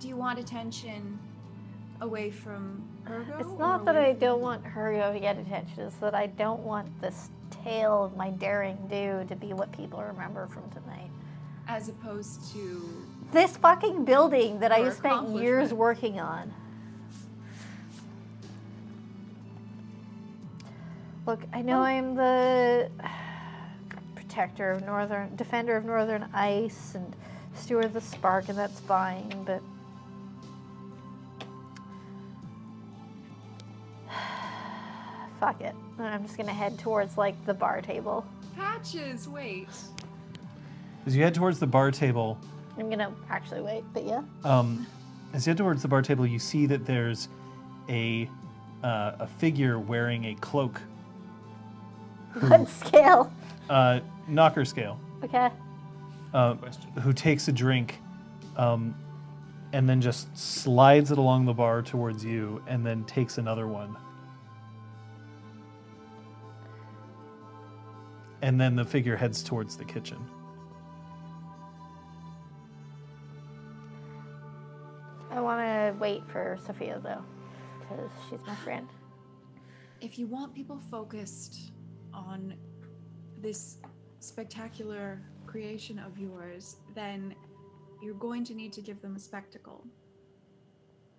[0.00, 1.18] Do you want attention
[2.00, 3.36] away from Ergo?
[3.38, 6.88] It's not that I don't want her to get attention, it's that I don't want
[7.00, 7.30] this
[7.64, 11.10] tale of my daring do to be what people remember from tonight.
[11.68, 15.78] as opposed to This fucking building that I Or spent years accomplishment.
[15.78, 16.52] working on.
[21.26, 22.90] Look, I know I'm the
[24.14, 27.14] protector of northern, defender of northern ice, and
[27.54, 29.44] steward of the spark, and that's fine.
[29.44, 29.62] But
[35.40, 38.24] fuck it, I'm just gonna head towards like the bar table.
[38.56, 39.28] Patches.
[39.28, 39.68] Wait.
[41.06, 42.38] As you head towards the bar table,
[42.78, 44.22] I'm gonna actually wait, but yeah.
[44.44, 44.86] Um,
[45.34, 47.28] as you head towards the bar table, you see that there's
[47.88, 48.28] a
[48.82, 50.80] uh, a figure wearing a cloak,
[52.40, 53.32] What scale?
[53.68, 55.50] uh, knocker scale, Okay.
[56.34, 56.54] uh,
[57.02, 58.00] who takes a drink,
[58.56, 58.94] um,
[59.72, 63.96] and then just slides it along the bar towards you, and then takes another one.
[68.42, 70.18] And then the figure heads towards the kitchen.
[75.30, 77.22] I want to wait for Sophia though,
[77.80, 78.88] because she's my friend.
[80.00, 81.72] If you want people focused
[82.12, 82.54] on
[83.40, 83.78] this
[84.20, 87.34] spectacular creation of yours, then
[88.02, 89.84] you're going to need to give them a spectacle.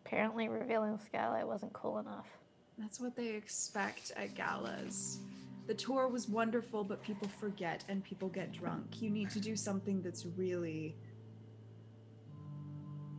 [0.05, 2.27] Apparently, revealing skylight wasn't cool enough.
[2.77, 5.19] That's what they expect at galas.
[5.67, 9.01] The tour was wonderful, but people forget and people get drunk.
[9.01, 10.95] You need to do something that's really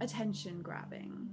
[0.01, 1.29] attention grabbing.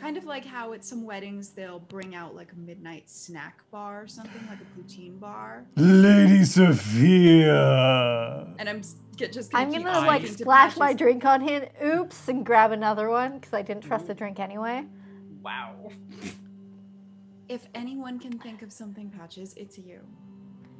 [0.00, 4.02] Kind of like how at some weddings they'll bring out like a midnight snack bar
[4.02, 5.64] or something, like a poutine bar.
[5.76, 7.52] Lady Sophia!
[8.58, 8.82] And I'm
[9.16, 11.64] get, just gonna I'm gonna like splash my drink on him.
[11.84, 14.84] Oops, and grab another one because I didn't trust the drink anyway.
[15.42, 15.90] Wow.
[17.48, 20.00] If anyone can think of something, Patches, it's you.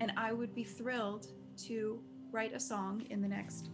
[0.00, 1.28] And I would be thrilled
[1.58, 2.00] to
[2.32, 3.70] write a song in the next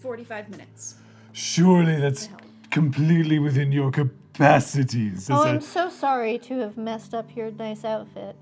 [0.00, 0.94] 45 minutes.
[1.32, 2.28] Surely that's
[2.70, 3.90] completely within your
[4.34, 5.30] capacities.
[5.30, 8.36] Oh, I'm a- so sorry to have messed up your nice outfit.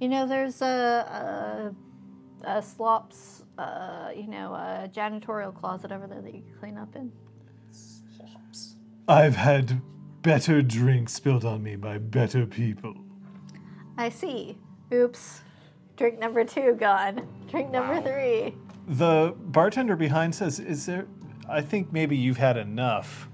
[0.00, 1.74] You know, there's a,
[2.44, 6.78] a, a slops, uh, you know, a janitorial closet over there that you can clean
[6.78, 7.10] up in.
[7.72, 8.74] Slops.
[9.08, 9.80] I've had
[10.22, 12.94] better drinks spilled on me by better people.
[13.96, 14.58] I see.
[14.92, 15.40] Oops.
[15.96, 17.26] Drink number two gone.
[17.48, 18.54] Drink number three.
[18.88, 21.06] The bartender behind says, "Is there?
[21.48, 23.28] I think maybe you've had enough."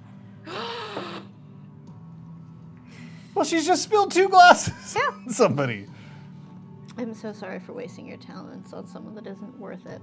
[3.35, 4.95] Well, she's just spilled two glasses.
[4.97, 5.15] Yeah.
[5.15, 5.87] on Somebody.
[6.99, 10.01] I'm so sorry for wasting your talents on someone that isn't worth it.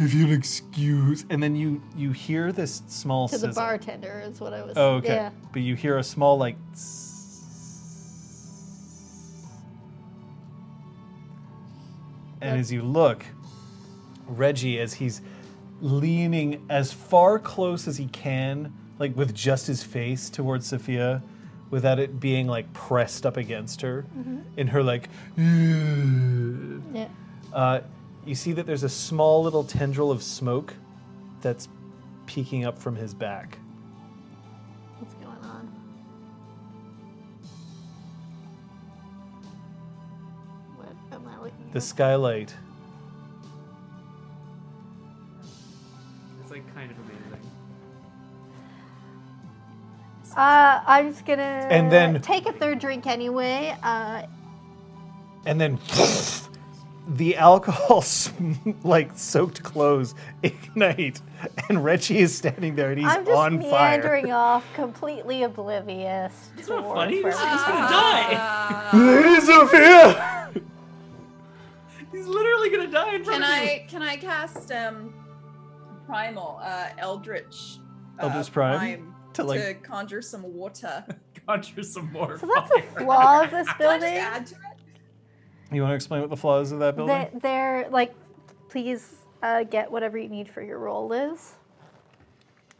[0.00, 1.24] If you'll excuse.
[1.28, 3.60] And then you you hear this small To the sizzle.
[3.62, 4.76] bartender is what I was.
[4.76, 5.14] Oh, okay.
[5.14, 5.30] Yeah.
[5.52, 6.56] But you hear a small like.
[12.40, 13.24] And as you look,
[14.26, 15.20] Reggie, as he's
[15.80, 21.22] leaning as far close as he can, like with just his face towards Sophia,
[21.70, 24.04] without it being like pressed up against her,
[24.56, 27.08] in her like, Yeah.
[27.52, 27.80] uh,
[28.24, 30.74] you see that there's a small little tendril of smoke
[31.40, 31.68] that's
[32.26, 33.58] peeking up from his back.
[34.98, 35.66] What's going on?
[40.76, 42.54] What am I looking The skylight
[50.38, 53.74] Uh, I'm just gonna And then- take a third drink anyway.
[53.82, 54.22] Uh,
[55.44, 55.78] and then
[57.08, 58.04] the alcohol
[58.84, 61.20] like soaked clothes ignite
[61.68, 66.50] and reggie is standing there and he's I'm just on fire meandering off, completely oblivious.
[66.58, 67.16] It's not toward funny.
[67.16, 68.90] He's we just gonna die.
[68.94, 70.50] Lady Sophia!
[72.12, 73.70] He's literally gonna die in front Can of you.
[73.70, 75.12] I can I cast um
[76.06, 77.78] primal uh eldritch
[78.20, 78.98] uh, Eldritch Prime?
[79.02, 81.04] To, to, like- conjure some water?
[81.46, 83.04] Conjure some more So that's a fire.
[83.04, 84.14] flaw of this Can I just building.
[84.18, 85.74] add to it?
[85.74, 88.14] you want to explain what the flaws of that building They, they're like,
[88.68, 91.54] please uh, get whatever you need for your roll, Liz.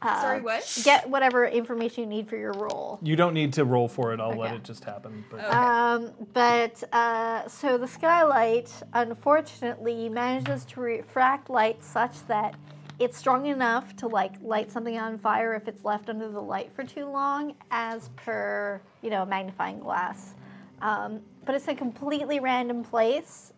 [0.02, 0.80] Uh, Sorry, what?
[0.84, 2.98] Get whatever information you need for your roll.
[3.02, 5.46] you don't need to roll for it i'll let it just happen but Okay.
[5.48, 12.54] Um, but uh, so the skylight unfortunately manages to refract light such that
[12.98, 16.72] it's strong enough to like light something on fire if it's left under the light
[16.74, 20.34] for too long, as per you know a magnifying glass.
[20.82, 23.52] Um, but it's a completely random place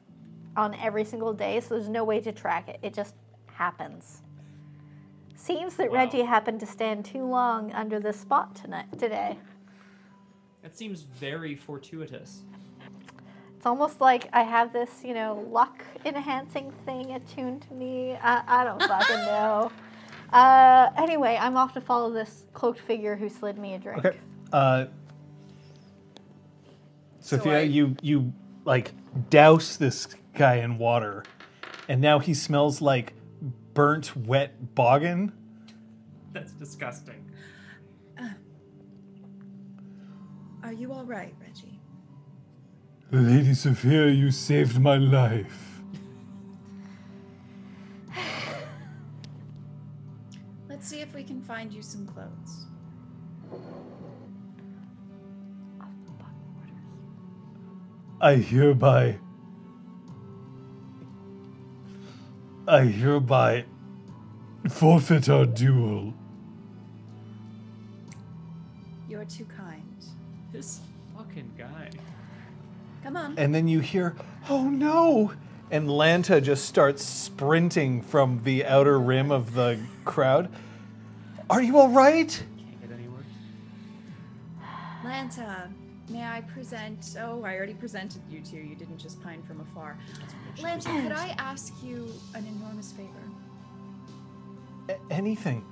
[0.57, 2.79] on every single day, so there's no way to track it.
[2.83, 3.15] It just
[3.47, 4.23] happens.
[5.37, 5.97] Seems that Wow.
[5.99, 9.39] Reggie happened to stand too long under this spot tonight today.
[10.63, 12.43] That seems very fortuitous.
[13.61, 18.17] It's almost like I have this, you know, luck enhancing thing attuned to me.
[18.23, 19.71] I, I don't fucking know.
[20.33, 24.03] Uh, anyway, I'm off to follow this cloaked figure who slid me a drink.
[24.07, 24.19] okay
[24.55, 24.87] uh
[27.21, 28.33] sophia I- you you
[28.65, 28.93] like
[29.29, 31.23] douse this guy in water
[31.87, 33.13] and now he smells like
[33.75, 35.33] burnt wet boggan
[36.33, 37.27] That's disgusting.
[40.63, 41.80] Are you all right, Reggie?
[43.13, 45.81] Lady Sophia, you saved my life.
[50.69, 52.67] Let's see if we can find you some clothes.
[58.21, 59.19] I hereby.
[62.69, 63.65] I hereby
[64.69, 66.15] forfeit our duel.
[69.09, 70.05] You're too kind.
[70.53, 70.90] This fucking guy.
[73.03, 73.39] Come on.
[73.39, 74.15] And then you hear,
[74.49, 75.33] oh no!
[75.71, 80.51] And Lanta just starts sprinting from the outer rim of the crowd.
[81.49, 82.29] Are you all right?
[82.59, 83.25] Can't get any worse.
[85.05, 85.71] Lanta,
[86.09, 87.17] may I present?
[87.21, 88.57] Oh, I already presented you two.
[88.57, 89.97] You didn't just pine from afar.
[90.59, 93.09] Lanta, could I ask you an enormous favor?
[94.89, 95.65] A- anything.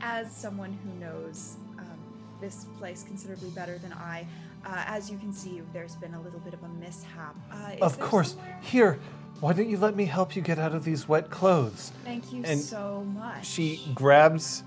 [0.00, 1.98] As someone who knows um,
[2.40, 4.26] this place considerably better than I,
[4.66, 7.34] uh, as you can see, there's been a little bit of a mishap.
[7.50, 8.32] Uh, Of course.
[8.32, 8.98] somewhere- Here,
[9.40, 11.92] why don't you let me help you get out of these wet clothes?
[12.04, 13.46] Thank you and so much.
[13.46, 14.64] She grabs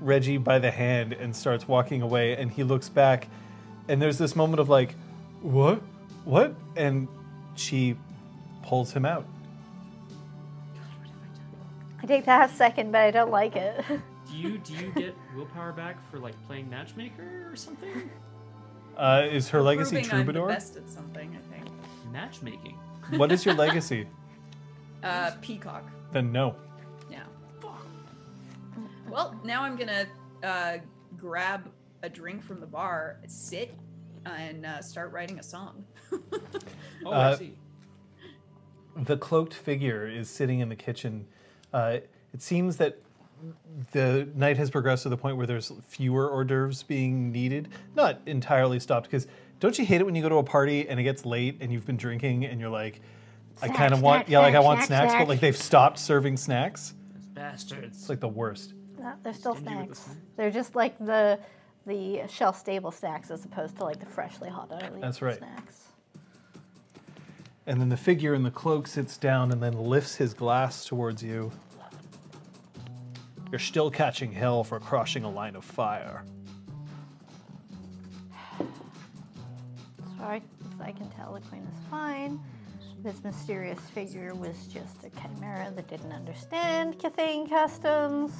[0.00, 3.28] Reggie by the hand and starts walking away, and he looks back,
[3.88, 4.94] and there's this moment of like,
[5.40, 5.80] what?
[6.24, 6.54] What?
[6.76, 7.08] And
[7.54, 7.96] she
[8.62, 9.24] pulls him out.
[12.02, 13.84] I take the half second, but I don't like it.
[14.30, 18.10] Do you do you get willpower back for like playing matchmaker or something?
[18.96, 20.48] Uh, is her We're legacy proving I'm the troubadour?
[20.48, 21.68] best at something, I think.
[22.12, 22.78] Matchmaking.
[23.16, 24.06] What is your legacy?
[25.02, 25.84] Uh, peacock.
[26.12, 26.54] then no.
[27.10, 27.24] Yeah.
[29.10, 30.06] Well, now I'm gonna
[30.42, 30.78] uh,
[31.18, 31.68] grab
[32.02, 33.74] a drink from the bar, sit,
[34.24, 35.84] and uh, start writing a song.
[37.04, 37.54] Oh, Uh, I see.
[38.96, 41.26] the cloaked figure is sitting in the kitchen.
[41.72, 41.98] Uh,
[42.32, 42.98] it seems that
[43.92, 47.68] the night has progressed to the point where there's fewer hors d'oeuvres being needed.
[47.94, 49.26] Not entirely stopped, because
[49.60, 51.72] don't you hate it when you go to a party and it gets late and
[51.72, 53.00] you've been drinking and you're like,
[53.60, 55.40] I Snack, kind of want, snack, yeah, like I snack, want snack, snacks, but like
[55.40, 56.94] they've stopped serving snacks.
[57.14, 57.98] Those bastards.
[57.98, 58.72] It's like the worst.
[58.98, 59.98] No, they're still Stingy with the snacks.
[60.06, 60.20] snacks.
[60.36, 61.38] They're just like the
[61.86, 65.20] the shelf stable snacks as opposed to like the freshly hot out of the That's
[65.20, 65.36] right.
[65.38, 65.88] snacks.
[67.66, 71.22] And then the figure in the cloak sits down and then lifts his glass towards
[71.22, 71.52] you.
[73.52, 76.24] You're still catching hell for crossing a line of fire.
[80.16, 80.42] Far as
[80.80, 82.40] I can tell, the queen is fine.
[83.02, 88.32] This mysterious figure was just a chimera that didn't understand Kithain customs.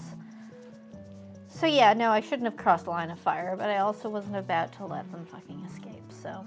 [1.47, 4.37] So yeah, no, I shouldn't have crossed the line of fire, but I also wasn't
[4.37, 6.11] about to let them fucking escape.
[6.23, 6.43] So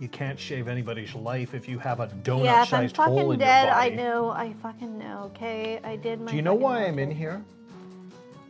[0.00, 3.66] You can't shave anybody's life if you have a yeah, donut-sized hole fucking in dead,
[3.66, 4.30] your I know.
[4.30, 5.30] I fucking know.
[5.34, 6.30] Okay, I did my.
[6.30, 7.44] Do you know why I'm in here?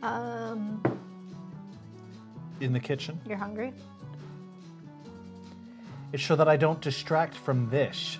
[0.01, 0.81] Um,
[2.59, 3.19] In the kitchen?
[3.27, 3.73] you're hungry.
[6.13, 8.17] It's so that I don't distract from this.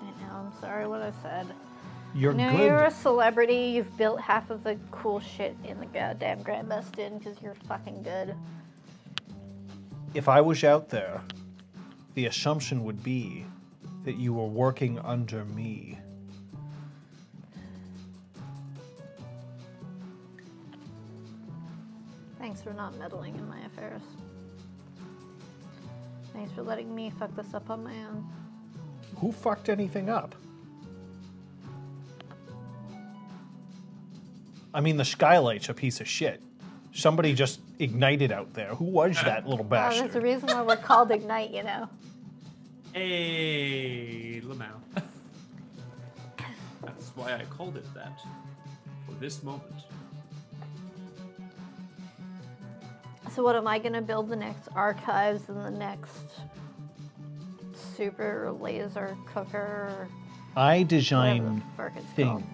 [0.00, 0.34] I know.
[0.34, 1.46] I'm sorry what I said.
[2.14, 2.60] You're No, good.
[2.66, 3.72] you're a celebrity.
[3.76, 8.02] You've built half of the cool shit in the goddamn Grand Bastion because you're fucking
[8.02, 8.34] good.
[10.14, 11.20] If I was out there,
[12.14, 13.44] the assumption would be
[14.04, 15.98] that you were working under me.
[22.38, 24.02] Thanks for not meddling in my affairs.
[26.32, 28.26] Thanks for letting me fuck this up on my own.
[29.16, 30.34] Who fucked anything up?
[34.74, 36.42] I mean, the skylight's a piece of shit.
[36.92, 38.74] Somebody just ignited out there.
[38.74, 39.64] Who was that little
[39.98, 41.88] Oh, that's the reason why we're called Ignite, you know.
[42.92, 44.72] Hey, Lamau.
[46.82, 48.18] That's why I called it that.
[49.06, 49.62] For this moment.
[53.34, 56.40] So, what am I gonna build the next archives and the next
[57.96, 60.08] super laser cooker?
[60.56, 62.44] I Whatever designed the fuck it's things.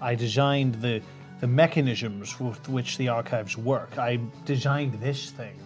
[0.00, 1.02] I designed the
[1.40, 3.98] the mechanisms with which the archives work.
[3.98, 5.58] I designed this thing,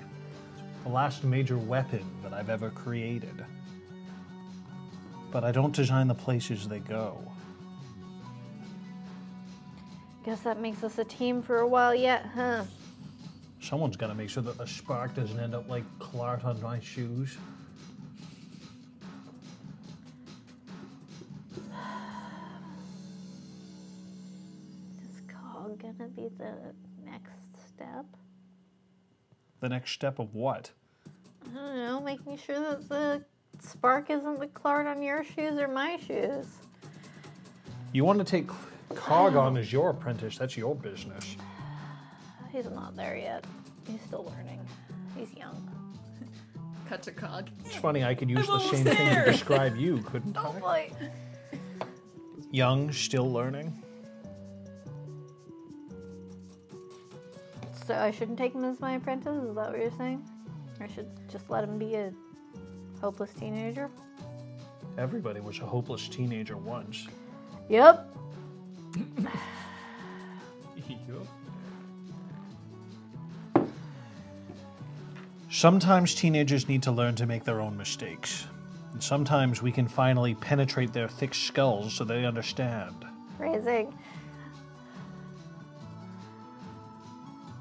[0.83, 3.45] the last major weapon that I've ever created.
[5.31, 7.19] But I don't design the places they go.
[10.25, 12.65] Guess that makes us a team for a while yet, huh?
[13.61, 17.37] Someone's to make sure that the spark doesn't end up like Clark on my shoes.
[26.19, 26.53] Be the
[27.05, 27.33] next
[27.69, 28.05] step?
[29.61, 30.71] The next step of what?
[31.51, 33.25] I don't know, making sure that the
[33.61, 36.47] spark isn't the Clart on your shoes or my shoes.
[37.93, 38.49] You want to take
[38.95, 40.39] Cog on as your apprentice?
[40.39, 41.37] That's your business.
[42.53, 43.45] He's not there yet.
[43.87, 44.61] He's still learning.
[45.17, 45.71] He's young.
[46.89, 47.51] Cut to cog.
[47.67, 50.61] It's funny, I could use the almost same thing to describe you, couldn't Oh I?
[50.61, 50.93] boy.
[52.51, 53.83] Young, still learning.
[57.89, 59.43] So I shouldn't take him as my apprentice?
[59.43, 60.23] Is that what you're saying?
[60.79, 62.13] I should just let him be a
[63.01, 63.91] hopeless teenager?
[64.99, 67.09] Everybody was a hopeless teenager once.
[67.71, 68.15] Yep.
[75.49, 78.49] Sometimes teenagers need to learn to make their own mistakes.
[78.93, 83.07] And sometimes we can finally penetrate their thick skulls so they understand.
[83.39, 83.95] Phrasing.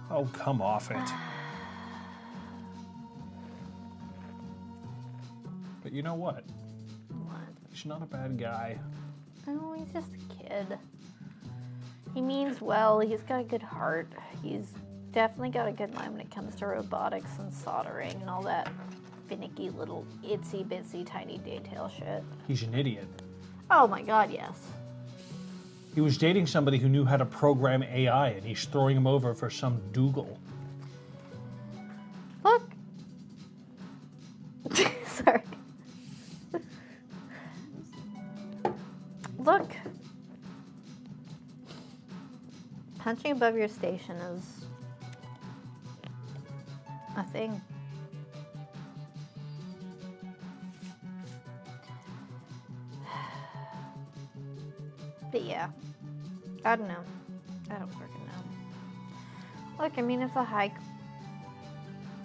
[0.10, 0.98] Oh, come off it.
[5.84, 6.44] But you know what?
[7.26, 7.42] What?
[7.72, 8.80] He's not a bad guy.
[9.48, 10.78] Oh, he's just a kid.
[12.14, 13.00] He means well.
[13.00, 14.08] He's got a good heart.
[14.42, 14.74] He's
[15.12, 18.70] definitely got a good mind when it comes to robotics and soldering and all that
[19.28, 22.24] finicky little itsy bitsy tiny detail shit.
[22.48, 23.08] He's an idiot.
[23.70, 24.72] Oh my god, yes.
[25.98, 29.34] He was dating somebody who knew how to program AI, and he's throwing him over
[29.34, 30.38] for some Dougal.
[32.44, 32.70] Look.
[35.08, 35.42] Sorry.
[39.40, 39.72] Look.
[43.00, 44.66] Punching above your station is
[47.16, 47.60] a thing.
[56.68, 57.04] I don't know.
[57.72, 59.84] I don't freaking know.
[59.84, 60.76] Look, I mean, if a hike.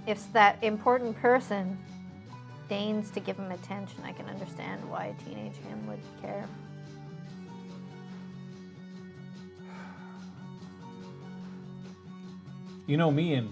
[0.07, 1.79] if that important person
[2.69, 6.47] deigns to give him attention, I can understand why a teenage him would care.
[12.87, 13.49] You know, me and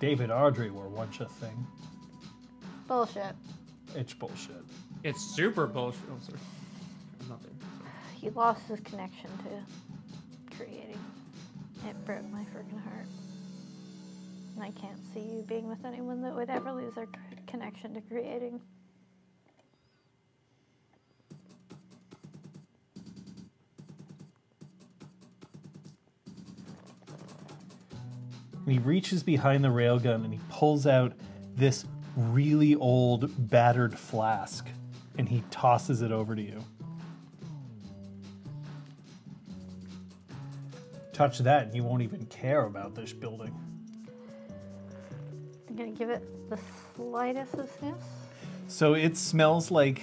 [0.00, 1.66] David Ardrey were once a thing.
[2.88, 3.34] Bullshit.
[3.94, 4.64] It's bullshit.
[5.04, 6.00] It's super bullshit.
[6.10, 6.38] Oh, sorry.
[6.38, 6.57] Nothing.
[8.20, 10.98] He lost his connection to creating.
[11.86, 13.06] It broke my freaking heart.
[14.56, 17.06] And I can't see you being with anyone that would ever lose their
[17.46, 18.60] connection to creating.
[28.64, 31.12] And he reaches behind the railgun and he pulls out
[31.54, 34.68] this really old, battered flask
[35.16, 36.64] and he tosses it over to you.
[41.18, 43.52] Touch that and you won't even care about this building.
[45.68, 46.56] I'm gonna give it the
[46.94, 48.06] slightest of sniffs.
[48.68, 50.02] So it smells like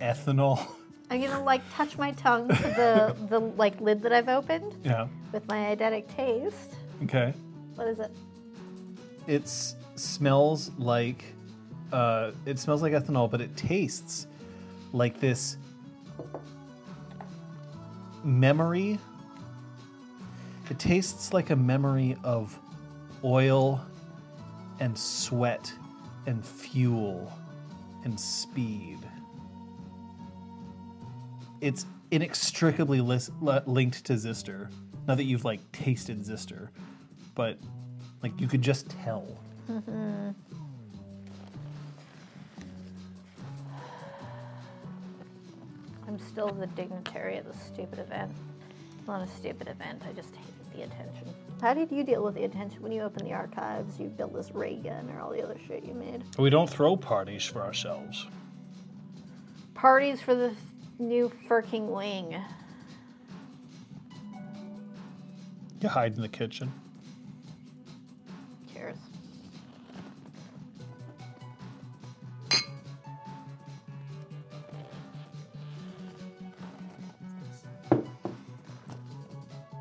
[0.00, 0.64] ethanol.
[1.10, 5.08] I'm gonna like touch my tongue to the the like lid that I've opened yeah.
[5.32, 6.76] with my eidetic taste.
[7.02, 7.34] Okay.
[7.74, 8.12] What is it?
[9.26, 9.48] It
[9.96, 11.24] smells like
[11.92, 14.28] uh, it smells like ethanol, but it tastes
[14.92, 15.56] like this
[18.22, 19.00] memory.
[20.70, 22.56] It tastes like a memory of
[23.24, 23.84] oil
[24.78, 25.72] and sweat
[26.26, 27.32] and fuel
[28.04, 28.98] and speed.
[31.60, 33.30] It's inextricably lis-
[33.66, 34.70] linked to Zister.
[35.08, 36.68] Not that you've like tasted Zister,
[37.34, 37.58] but
[38.22, 39.26] like you could just tell.
[46.08, 48.30] I'm still the dignitary of the stupid event.
[49.06, 50.34] Not a stupid event, I just
[50.80, 51.34] the attention.
[51.60, 54.50] How did you deal with the attention when you opened the archives, you built this
[54.52, 56.24] ray gun or all the other shit you made?
[56.38, 58.26] We don't throw parties for ourselves.
[59.74, 60.54] Parties for the
[60.98, 62.42] new Furking wing.
[65.80, 66.72] You hide in the kitchen.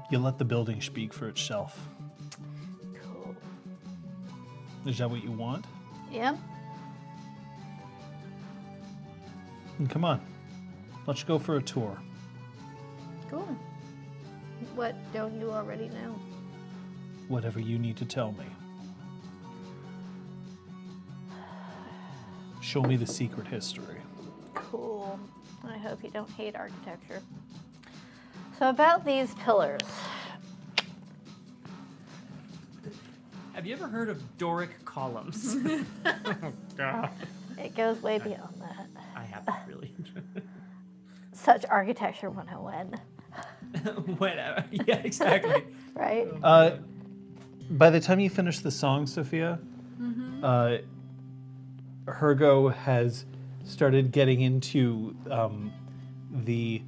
[0.09, 1.88] You let the building speak for itself.
[3.03, 3.35] Cool.
[4.85, 5.65] Is that what you want?
[6.11, 6.35] Yeah?
[9.77, 10.19] Hmm, and come on.
[11.05, 11.97] Let's go for a tour.
[13.29, 13.55] Cool.
[14.75, 16.15] What don't you already know?
[17.27, 18.45] Whatever you need to tell me.
[22.61, 23.97] Show me the secret history.
[24.53, 25.19] Cool.
[25.63, 27.21] I hope you don't hate architecture.
[28.59, 29.79] So, about these pillars.
[33.53, 35.55] Have you ever heard of Doric columns?
[36.05, 37.09] oh, God.
[37.57, 38.85] It goes way beyond that.
[39.15, 39.93] I haven't really.
[41.31, 42.99] Such architecture 101,
[44.17, 44.65] Whatever.
[44.71, 45.63] Yeah, exactly.
[45.93, 46.27] right?
[46.43, 46.71] Uh,
[47.71, 49.57] by the time you finish the song, Sophia,
[50.43, 50.79] uh,
[52.07, 53.23] Hergo has
[53.63, 55.71] started getting into um,
[56.29, 56.81] the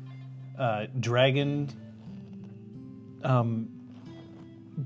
[0.62, 1.68] uh, dragon,
[3.24, 3.68] um,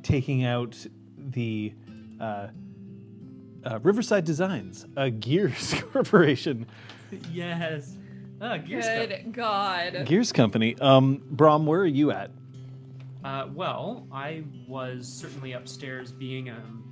[0.03, 0.77] taking out
[1.17, 1.73] the
[2.19, 2.47] uh,
[3.65, 6.65] uh, Riverside Designs, a Gears Corporation,
[7.31, 7.97] yes.
[8.41, 9.09] Ah, Gears Cup.
[9.09, 10.05] Good God.
[10.05, 10.77] Gears Company.
[10.79, 12.31] Um, Brom, where are you at?
[13.23, 16.83] Uh, well, I was certainly upstairs being um,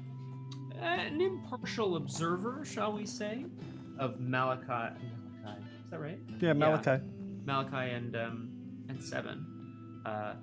[0.81, 3.45] an impartial observer, shall we say,
[3.99, 4.65] of Malachi.
[4.67, 5.61] Malachi.
[5.83, 6.19] Is that right?
[6.39, 7.03] Yeah, Malachi.
[7.45, 8.52] Malachi and um,
[8.89, 9.45] and Seven.
[10.05, 10.33] Uh,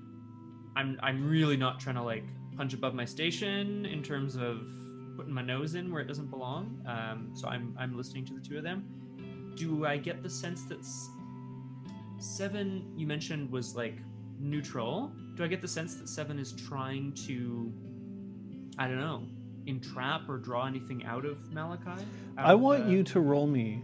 [0.77, 2.25] I'm I'm really not trying to like
[2.57, 4.69] punch above my station in terms of
[5.17, 6.83] putting my nose in where it doesn't belong.
[6.86, 8.85] Um, so I'm I'm listening to the two of them.
[9.57, 10.85] Do I get the sense that
[12.19, 13.99] Seven you mentioned was like
[14.39, 15.12] neutral?
[15.35, 17.73] Do I get the sense that Seven is trying to,
[18.78, 19.25] I don't know,
[19.67, 21.91] entrap or draw anything out of Malachi?
[21.91, 23.83] Out I of, want uh, you to roll me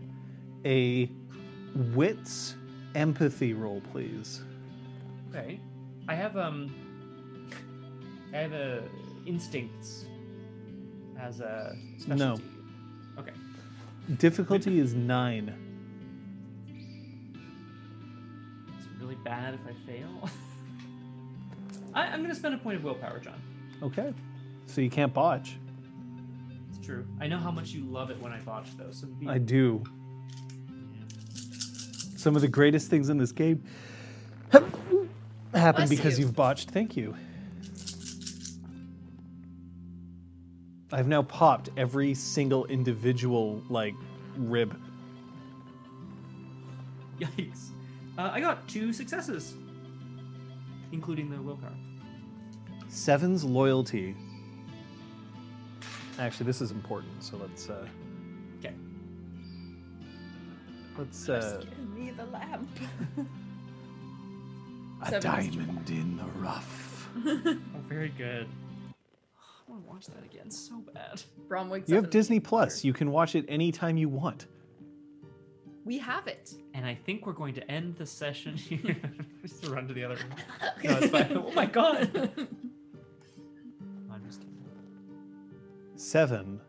[0.64, 1.10] a
[1.94, 2.56] wits
[2.94, 4.42] empathy roll, please.
[5.36, 5.60] Okay.
[6.08, 6.74] I have um
[8.32, 8.82] I have a
[9.26, 10.06] instincts
[11.18, 12.24] as a specialty.
[12.24, 13.20] No.
[13.20, 13.32] Okay.
[14.18, 15.52] Difficulty is nine.
[18.78, 20.30] It's really bad if I fail?
[21.94, 23.40] I, I'm gonna spend a point of willpower, John.
[23.82, 24.14] Okay.
[24.66, 25.58] So you can't botch.
[26.70, 27.06] It's true.
[27.20, 29.84] I know how much you love it when I botch though, so be, I do.
[32.16, 33.62] Some of the greatest things in this game
[35.60, 36.26] happen Bless because you.
[36.26, 36.70] you've botched.
[36.70, 37.14] Thank you.
[40.92, 43.94] I've now popped every single individual like
[44.36, 44.78] rib.
[47.18, 47.68] Yikes.
[48.16, 49.54] Uh, I got two successes.
[50.92, 51.72] Including the willpower.
[52.88, 54.14] Seven's loyalty.
[56.18, 57.86] Actually, this is important, so let's uh,
[58.60, 58.72] Okay.
[60.96, 62.68] let's uh, Give me the lamp.
[65.02, 67.08] A diamond in the rough.
[67.26, 67.56] Oh,
[67.88, 68.46] very good.
[69.68, 71.22] I want to watch that again so bad.
[71.48, 72.84] Brom wakes you up have in- Disney Plus.
[72.84, 74.46] You can watch it anytime you want.
[75.84, 76.52] We have it.
[76.74, 78.96] And I think we're going to end the session here.
[79.42, 80.34] just to run to the other room.
[80.84, 81.32] No, it's fine.
[81.36, 82.10] Oh my god.
[84.10, 84.56] I'm just kidding.
[85.96, 86.60] Seven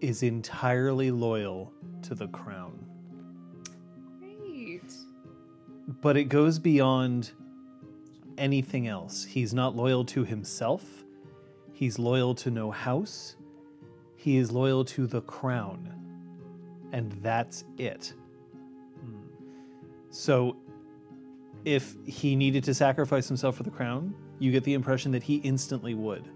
[0.00, 2.78] is entirely loyal to the crown.
[6.00, 7.32] But it goes beyond
[8.38, 9.24] anything else.
[9.24, 11.04] He's not loyal to himself.
[11.72, 13.36] He's loyal to no house.
[14.16, 15.92] He is loyal to the crown.
[16.92, 18.14] And that's it.
[19.00, 19.22] Hmm.
[20.10, 20.56] So
[21.64, 25.36] if he needed to sacrifice himself for the crown, you get the impression that he
[25.36, 26.28] instantly would.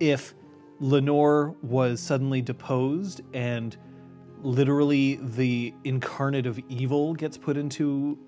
[0.00, 0.34] If
[0.80, 3.76] Lenore was suddenly deposed and
[4.42, 8.18] literally the incarnate of evil gets put into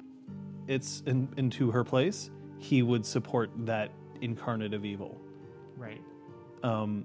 [0.71, 3.91] its in, into her place, he would support that
[4.21, 5.21] incarnate of evil.
[5.77, 6.01] Right.
[6.63, 7.05] Um,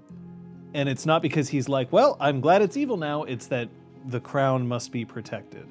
[0.72, 3.24] and it's not because he's like, well, I'm glad it's evil now.
[3.24, 3.68] It's that
[4.06, 5.66] the crown must be protected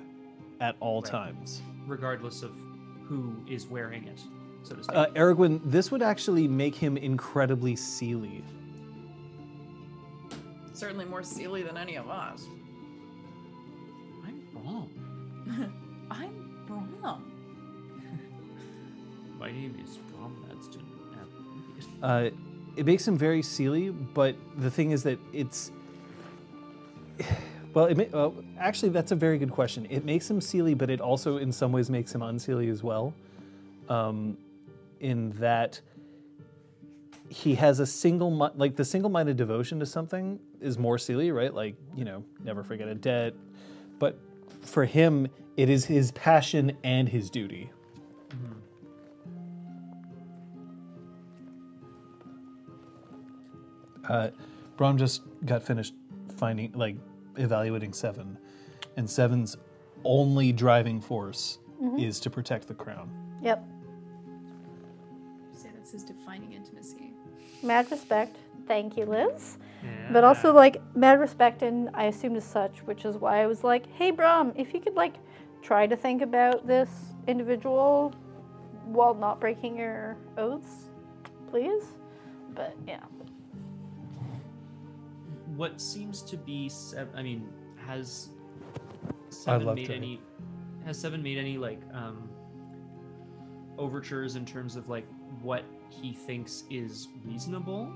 [0.59, 1.11] at all Right.
[1.11, 1.61] times.
[1.87, 2.51] Regardless of
[3.07, 4.19] who is wearing it,
[4.63, 4.95] so to speak.
[4.97, 8.43] Uh, Aragorn, this would actually make him incredibly seelie.
[10.73, 12.45] Certainly more seelie than any of us.
[14.25, 14.89] I'm wrong.
[16.11, 17.34] I'm Brom.
[19.39, 20.81] My name is Brom Madston.
[22.01, 22.29] Uh,
[22.75, 25.71] it makes him very seelie, but the thing is that it's.
[27.73, 29.85] Well, it may, well, actually, that's a very good question.
[29.89, 33.13] It makes him seelie, but it also, in some ways, makes him unseelie as well.
[33.89, 34.37] Um,
[35.01, 35.81] in that
[37.27, 41.53] he has a single, mi- like the single-minded devotion to something is more seelie, right?
[41.53, 43.33] Like you know, never forget a debt.
[43.99, 44.17] But
[44.61, 47.69] for him, it is his passion and his duty.
[54.09, 54.29] Uh,
[54.77, 55.93] Brom just got finished
[56.37, 56.95] finding, like,
[57.37, 58.37] evaluating Seven,
[58.97, 59.57] and Seven's
[60.03, 61.59] only driving force
[61.97, 63.09] is to protect the crown.
[63.41, 63.63] Yep.
[65.53, 67.13] Say that's his defining intimacy.
[67.61, 68.37] Mad respect.
[68.67, 69.57] Thank you, Liz.
[70.11, 73.63] But also, like, mad respect, and I assumed as such, which is why I was
[73.63, 75.15] like, hey, Brom, if you could, like,
[75.61, 76.89] try to think about this
[77.27, 78.13] individual
[78.85, 80.89] while not breaking your oaths,
[81.49, 81.83] please.
[82.55, 82.99] But yeah.
[85.55, 87.13] What seems to be seven?
[87.15, 87.49] I mean,
[87.85, 88.29] has
[89.29, 90.21] seven made any?
[90.85, 92.29] Has seven made any like um
[93.77, 95.05] overtures in terms of like
[95.41, 97.91] what he thinks is reasonable?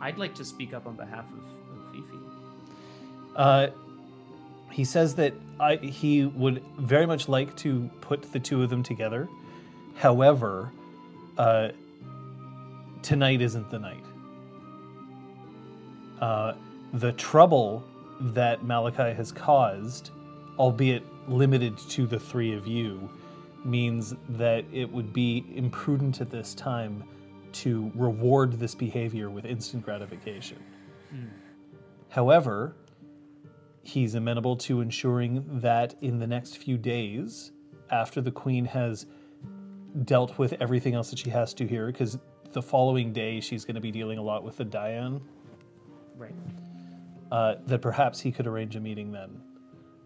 [0.00, 2.18] I'd like to speak up on behalf of, of Fifi.
[3.36, 3.68] Uh,
[4.70, 8.82] he says that I, he would very much like to put the two of them
[8.82, 9.28] together.
[9.96, 10.70] However,
[11.36, 11.70] uh,
[13.02, 14.04] tonight isn't the night.
[16.20, 16.54] Uh,
[16.94, 17.84] the trouble
[18.20, 20.10] that Malachi has caused,
[20.58, 23.08] albeit limited to the three of you,
[23.64, 27.04] means that it would be imprudent at this time
[27.52, 30.58] to reward this behavior with instant gratification.
[32.08, 32.74] However,
[33.82, 37.52] he's amenable to ensuring that in the next few days,
[37.90, 39.06] after the queen has
[40.04, 42.18] dealt with everything else that she has to here, because
[42.52, 45.20] the following day she's going to be dealing a lot with the Diane,
[46.20, 46.34] Right.
[47.32, 49.40] uh, that perhaps he could arrange a meeting then.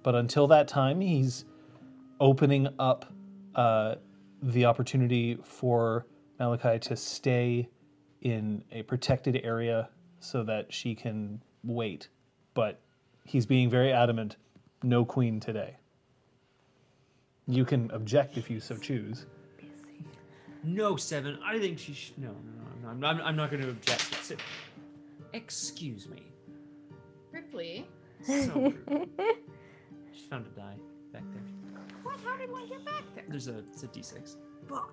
[0.04, 1.44] But until that time, he's
[2.20, 3.12] opening up
[3.54, 3.96] uh,
[4.42, 6.06] the opportunity for
[6.38, 7.68] Malachi to stay
[8.22, 9.88] in a protected area
[10.20, 12.08] so that she can wait.
[12.54, 12.80] But
[13.24, 14.36] he's being very adamant
[14.82, 15.76] no queen today.
[17.46, 19.26] You can object if you so choose.
[20.62, 21.38] No, Seven.
[21.44, 22.18] I think she should.
[22.18, 22.34] No, no,
[22.82, 22.88] no.
[22.88, 24.32] I'm not, I'm, I'm not going to object.
[25.34, 26.22] Se- Excuse me.
[27.32, 27.86] Ripley.
[28.24, 28.32] So
[28.88, 29.08] rude.
[30.12, 30.76] She found a die
[31.12, 31.42] back there.
[32.02, 32.16] What?
[32.24, 33.24] How did one get back there?
[33.28, 34.36] There's a it's a D6.
[34.68, 34.92] Fuck.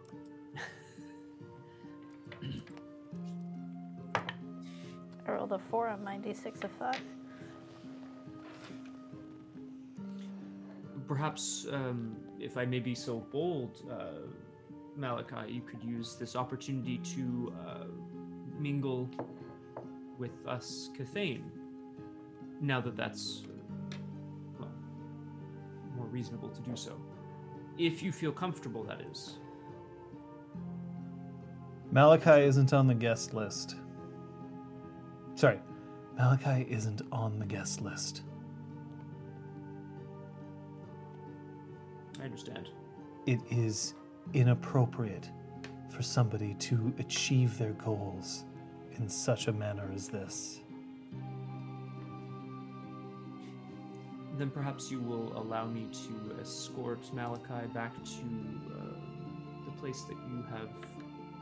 [5.27, 6.99] I rolled a four on my d6 of five.
[11.07, 14.27] Perhaps, um, if I may be so bold, uh,
[14.95, 17.83] Malachi, you could use this opportunity to uh,
[18.57, 19.09] mingle
[20.21, 21.41] with us, Kithain.
[22.61, 23.43] Now that that's
[24.59, 24.71] well,
[25.97, 26.95] more reasonable to do so,
[27.77, 29.39] if you feel comfortable, that is.
[31.91, 33.75] Malachi isn't on the guest list.
[35.33, 35.59] Sorry,
[36.15, 38.21] Malachi isn't on the guest list.
[42.21, 42.69] I understand.
[43.25, 43.95] It is
[44.33, 45.31] inappropriate
[45.89, 48.45] for somebody to achieve their goals
[48.97, 50.61] in such a manner as this.
[54.37, 58.95] Then perhaps you will allow me to escort Malachi back to uh,
[59.65, 60.69] the place that you have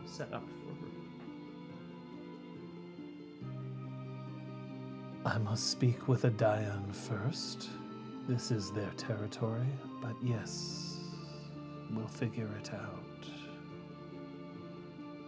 [0.05, 0.91] set up for her.
[5.25, 7.69] I must speak with a Dian first.
[8.27, 9.67] This is their territory,
[10.01, 10.97] but yes,
[11.91, 13.08] we'll figure it out.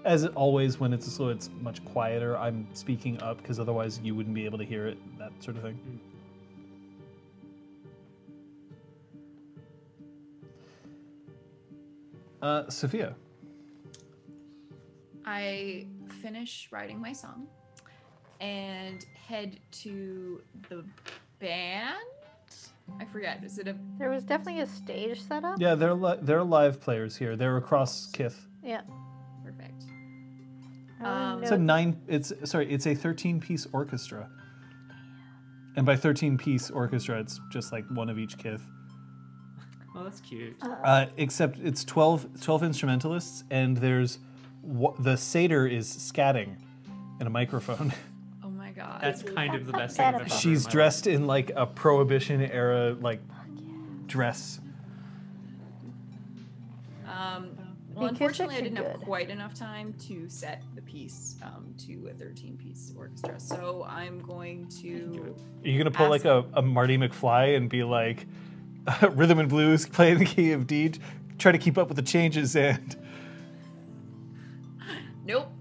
[0.04, 4.34] As always, when it's so it's much quieter, I'm speaking up because otherwise you wouldn't
[4.34, 6.00] be able to hear it, that sort of thing.
[12.42, 13.16] Uh, Sophia.
[15.26, 15.86] I
[16.22, 17.48] finish writing my song
[18.40, 20.84] and head to the
[21.40, 21.98] band.
[23.00, 23.44] I forget.
[23.44, 25.60] Is it a There was definitely a stage set up.
[25.60, 27.36] Yeah, they're li- they're live players here.
[27.36, 28.48] They're across Kith.
[28.64, 28.82] Yeah.
[31.02, 31.06] Perfect?
[31.06, 32.02] I Um, It's a nine.
[32.08, 32.72] It's sorry.
[32.72, 34.30] It's a thirteen-piece orchestra.
[35.76, 38.62] And by thirteen-piece orchestra, it's just like one of each kith.
[39.96, 40.56] Oh, that's cute.
[40.62, 44.20] Uh, except it's 12, 12 instrumentalists, and there's
[44.64, 46.56] wh- the satyr is scatting
[47.20, 47.94] in a microphone.
[48.44, 49.02] Oh my god.
[49.02, 51.52] That's kind of the best thing I've ever heard in She's my dressed in like
[51.56, 53.20] a prohibition era like
[54.08, 54.60] dress.
[57.08, 57.50] Um,
[57.94, 62.08] The well, unfortunately, I didn't have quite enough time to set the piece um, to
[62.10, 63.38] a 13 piece orchestra.
[63.38, 65.36] So I'm going to.
[65.64, 68.28] Are you gonna pull like a, a Marty McFly and be like,
[69.12, 70.94] rhythm and blues, play in the key of D,
[71.38, 72.96] try to keep up with the changes and.
[75.24, 75.52] Nope.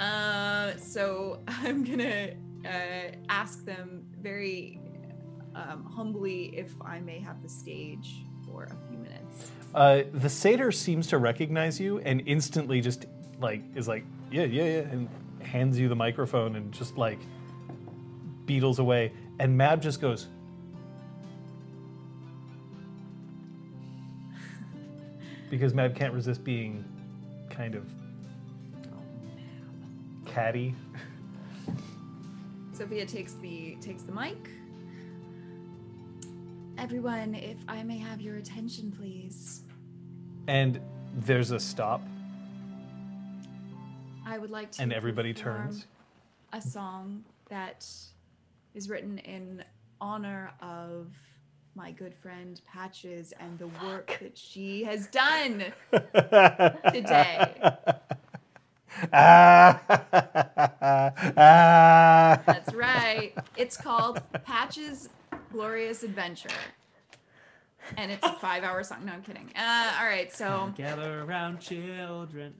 [0.00, 2.30] Uh, so I'm gonna
[2.64, 4.80] uh, ask them very
[5.54, 9.15] um, humbly if I may have the stage for a few minutes.
[9.74, 13.06] Uh, the satyr seems to recognize you and instantly just
[13.40, 15.08] like is like yeah yeah yeah and
[15.42, 17.18] hands you the microphone and just like
[18.46, 20.28] beetles away and Mab just goes
[25.50, 26.84] because Mab can't resist being
[27.50, 27.84] kind of
[30.24, 30.74] catty.
[32.72, 34.50] Sophia takes the takes the mic.
[36.78, 39.62] Everyone, if I may have your attention, please.
[40.46, 40.78] And
[41.14, 42.02] there's a stop
[44.26, 44.82] I would like to.
[44.82, 45.86] and everybody turns.
[46.52, 47.86] A song that
[48.74, 49.64] is written in
[50.00, 51.08] honor of
[51.74, 55.64] my good friend Patches and the work that she has done
[56.92, 57.52] today.
[59.12, 59.82] Ah.
[61.36, 62.42] ah.
[62.46, 63.32] That's right.
[63.56, 65.08] It's called Patch's
[65.56, 66.50] Glorious Adventure.
[67.96, 69.06] And it's a five hour song.
[69.06, 69.50] No, I'm kidding.
[69.56, 72.52] Uh, all right, so Gather around, children.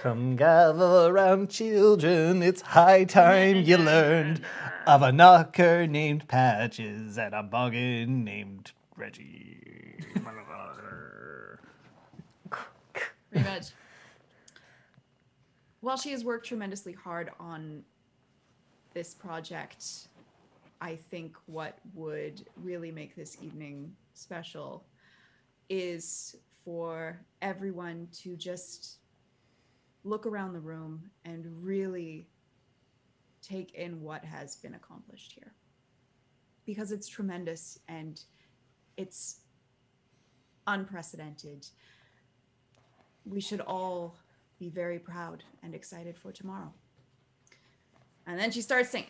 [0.00, 2.40] Come gather around, children.
[2.44, 4.42] It's high time you learned
[4.86, 9.98] of a knocker named Patches and a boggan named Reggie.
[13.32, 13.66] pretty much.
[15.80, 17.82] While she has worked tremendously hard on
[18.94, 20.08] this project,
[20.80, 24.86] I think what would really make this evening special
[25.68, 28.98] is for everyone to just
[30.04, 32.26] look around the room and really
[33.42, 35.52] take in what has been accomplished here.
[36.64, 38.22] Because it's tremendous and
[38.96, 39.40] it's
[40.66, 41.66] unprecedented
[43.24, 44.16] we should all
[44.58, 46.72] be very proud and excited for tomorrow.
[48.26, 49.08] And then she starts singing.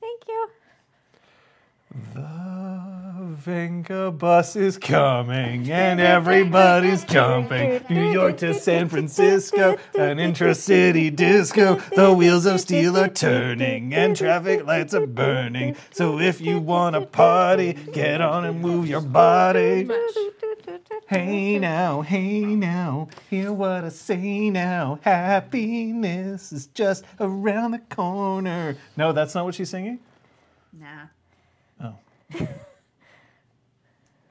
[0.00, 0.48] Thank you.
[1.94, 2.34] The
[3.36, 7.84] Venga bus is coming and everybody's jumping.
[7.88, 11.76] New York to San Francisco, an intra-city disco.
[11.94, 15.76] The wheels of steel are turning and traffic lights are burning.
[15.92, 19.88] So if you want to party, get on and move your body.
[21.06, 24.98] Hey now, hey now, hear what I say now.
[25.02, 28.76] Happiness is just around the corner.
[28.96, 30.00] No, that's not what she's singing?
[30.72, 31.06] Nah.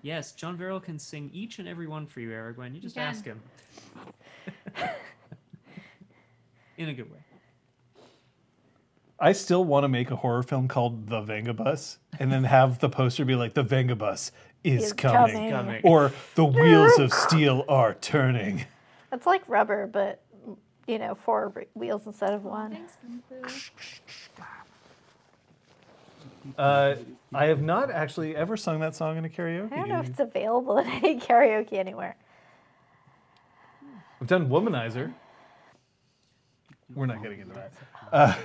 [0.04, 2.76] Yes, John Verrill can sing each and every one for you, Aragorn.
[2.76, 3.06] You just can.
[3.06, 3.40] ask him.
[6.78, 7.20] In a good way.
[9.18, 12.90] I still want to make a horror film called The Vengabus and then have the
[12.90, 14.32] poster be like, The Vengabus
[14.66, 15.34] is, Is coming.
[15.36, 15.50] coming.
[15.52, 15.82] Coming.
[15.86, 18.66] Or The Wheels of Steel are turning.
[19.14, 20.22] It's like rubber, but
[20.86, 22.72] you know, four re- wheels instead of one.
[22.72, 22.98] Thanks,
[23.30, 23.48] Gunther.
[26.58, 26.96] Uh,
[27.34, 29.72] I have not actually ever sung that song in a karaoke.
[29.72, 32.16] I don't know if it's available in any karaoke anywhere.
[34.22, 35.14] I've done Womanizer.
[36.96, 37.74] We're not getting into that.
[38.12, 38.36] Uh,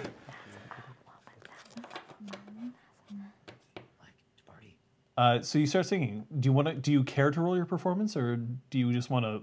[4.00, 4.76] Like to party.
[5.16, 6.24] uh, so you start singing.
[6.40, 6.74] Do you want to?
[6.74, 8.36] Do you care to roll your performance, or
[8.70, 9.42] do you just want to?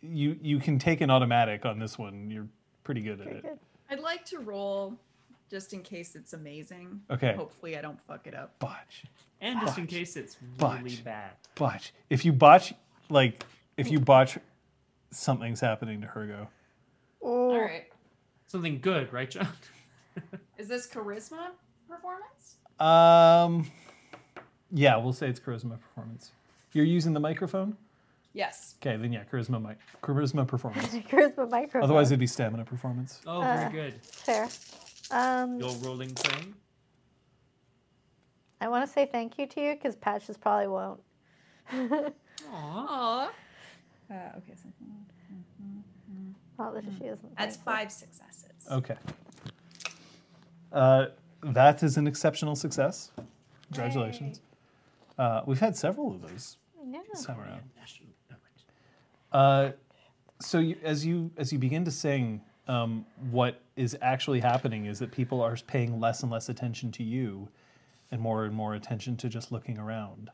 [0.00, 2.30] You you can take an automatic on this one.
[2.30, 2.46] You're
[2.84, 3.42] pretty good at Very it.
[3.42, 3.58] good.
[3.90, 4.96] I'd like to roll
[5.50, 7.00] just in case it's amazing.
[7.10, 7.34] Okay.
[7.36, 8.58] Hopefully I don't fuck it up.
[8.58, 9.04] Botch.
[9.40, 10.82] And just in case it's Botch.
[10.82, 11.30] really bad.
[11.54, 11.92] Botch.
[12.10, 12.72] If you botch,
[13.10, 13.44] like,
[13.76, 14.38] if you botch,
[15.10, 16.46] something's happening to Hergo.
[17.20, 17.84] All right.
[18.46, 19.48] Something good, right, John?
[20.58, 21.48] Is this charisma
[21.88, 22.56] performance?
[22.80, 23.70] Um,
[24.72, 26.32] yeah, we'll say it's charisma performance.
[26.72, 27.76] You're using the microphone.
[28.32, 28.74] Yes.
[28.82, 30.88] Okay, then yeah, charisma mic, charisma performance.
[31.08, 31.82] Charisma microphone.
[31.84, 33.20] Otherwise, it'd be stamina performance.
[33.26, 34.04] Oh, Uh, very good.
[34.04, 34.48] fair.
[35.10, 36.54] Um, Your rolling thing.
[38.60, 41.00] I want to say thank you to you because Patches probably won't.
[41.72, 42.12] Aww.
[42.52, 43.26] Aw.
[44.10, 44.68] Uh, okay, so
[46.58, 47.36] Not that she isn't.
[47.36, 47.72] that's thankful.
[47.72, 48.50] five successes.
[48.70, 48.96] Okay.
[50.72, 51.06] Uh,
[51.42, 53.10] that is an exceptional success.
[53.72, 54.40] Congratulations.
[55.18, 57.00] Uh, we've had several of those Yeah.
[57.12, 57.62] this time around.
[57.76, 58.38] National- wait.
[59.32, 59.72] Uh,
[60.40, 64.98] so you, as you as you begin to sing, um, what is actually happening is
[64.98, 67.48] that people are paying less and less attention to you,
[68.10, 70.30] and more and more attention to just looking around.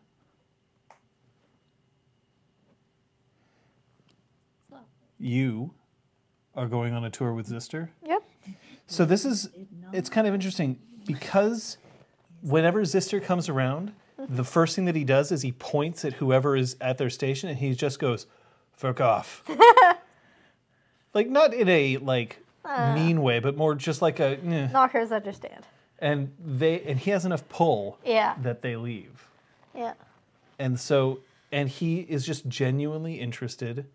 [5.18, 5.74] You
[6.54, 7.90] are going on a tour with Zister.
[8.06, 8.22] Yep.
[8.86, 9.50] So this is
[9.92, 11.78] it's kind of interesting because
[12.42, 16.56] whenever Zister comes around, the first thing that he does is he points at whoever
[16.56, 18.26] is at their station and he just goes,
[18.72, 19.44] "Fuck off."
[21.14, 22.94] like not in a like uh.
[22.94, 25.66] mean way, but more just like a "Nyeh." Knockers understand.
[25.98, 28.34] and they and he has enough pull Yeah.
[28.42, 29.26] that they leave.
[29.74, 29.94] Yeah.
[30.58, 31.20] And so
[31.52, 33.86] and he is just genuinely interested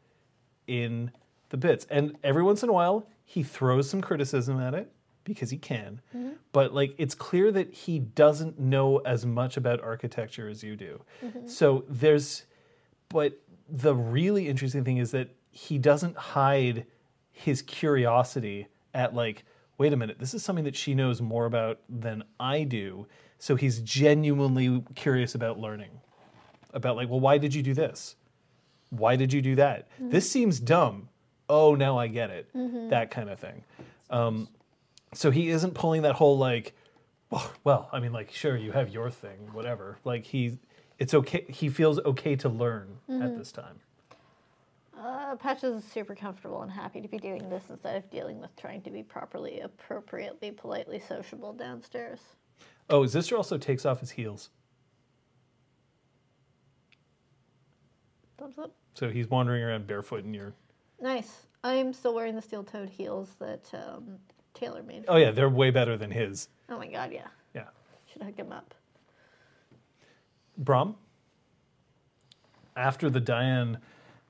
[0.68, 1.12] in
[1.50, 1.86] the bits.
[1.90, 4.92] And every once in a while he throws some criticism at it
[5.24, 6.02] because he can.
[6.16, 6.30] Mm-hmm.
[6.52, 11.02] But like it's clear that he doesn't know as much about architecture as you do.
[11.24, 11.48] Mm-hmm.
[11.48, 12.46] So there's
[13.10, 16.86] but the really interesting thing is that he doesn't hide
[17.36, 19.44] his curiosity at like
[19.78, 23.06] wait a minute this is something that she knows more about than i do.
[23.38, 25.92] So he's genuinely curious about learning.
[26.74, 28.16] About like well why did you do this?
[28.90, 29.90] Why did you do that?
[29.96, 30.10] Mm-hmm.
[30.12, 31.10] This seems dumb.
[31.50, 32.50] Oh now i get it.
[32.56, 32.90] Mm-hmm.
[32.90, 33.64] That kind of thing.
[34.10, 34.48] Um,
[35.14, 36.74] so he isn't pulling that whole like
[37.30, 39.98] well, well i mean like sure you have your thing whatever.
[40.06, 40.58] Like he
[41.00, 43.38] it's okay he feels okay to learn at mm-hmm.
[43.38, 43.82] this time
[44.98, 48.56] Uh, Patches is super comfortable and happy to be doing this instead of dealing with
[48.56, 52.20] trying to be properly, appropriately, politely sociable downstairs.
[52.90, 54.50] Oh, Zister also takes off his heels.
[58.38, 58.74] Thumbs up.
[58.94, 60.54] So he's wandering around barefoot in you're.
[61.02, 61.48] Nice.
[61.64, 64.18] I'm still wearing the steel-toed heels that um,
[64.54, 65.06] Taylor made.
[65.08, 66.48] Oh, yeah, they're way better than his.
[66.70, 67.28] Oh my god, yeah.
[67.54, 67.66] Yeah.
[68.12, 68.74] Should hook him up.
[70.58, 70.96] Brom,
[72.78, 73.80] after the Diane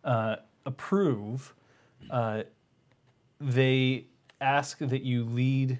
[0.04, 1.54] uh, approve,
[2.10, 2.44] uh,
[3.40, 4.08] they
[4.42, 5.80] ask that you lead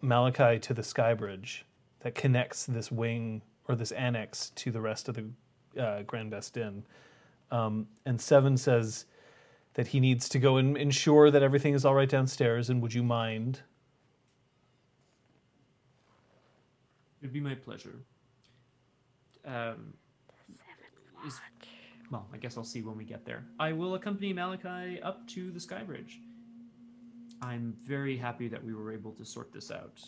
[0.00, 1.64] Malachi to the sky bridge
[2.00, 6.56] that connects this wing or this annex to the rest of the uh, Grand Best
[6.56, 6.82] Inn.
[7.50, 9.06] Um, and Seven says
[9.74, 12.70] that he needs to go and ensure that everything is all right downstairs.
[12.70, 13.60] And would you mind?
[17.20, 18.00] It'd be my pleasure.
[19.44, 19.94] Um,
[21.26, 21.40] is,
[22.10, 23.44] well, I guess I'll see when we get there.
[23.58, 26.20] I will accompany Malachi up to the Sky Bridge.
[27.40, 30.00] I'm very happy that we were able to sort this out.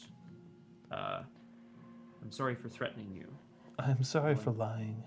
[0.91, 1.23] Uh,
[2.21, 3.33] I'm sorry for threatening you.
[3.79, 5.03] I'm sorry for lying.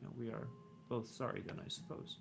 [0.00, 0.48] You know, we are
[0.88, 2.18] both sorry then, I suppose.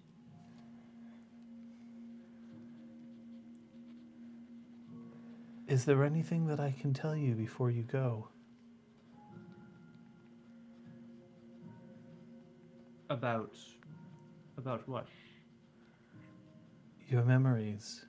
[5.68, 8.28] Is there anything that I can tell you before you go?
[13.12, 13.58] About,
[14.58, 15.06] about what?
[17.10, 18.06] Your memories.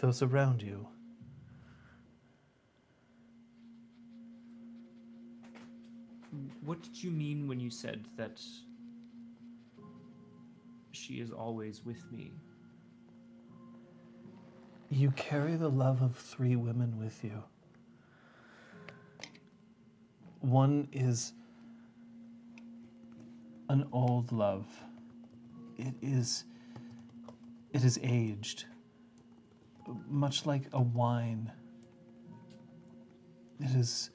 [0.00, 0.84] Those around you.
[6.64, 8.40] What did you mean when you said that
[10.90, 12.32] she is always with me?
[14.90, 17.44] You carry the love of three women with you.
[20.40, 21.32] One is
[23.68, 24.66] an old love.
[25.76, 26.44] It is
[27.72, 28.66] it is aged,
[30.08, 31.50] much like a wine.
[33.60, 34.10] It is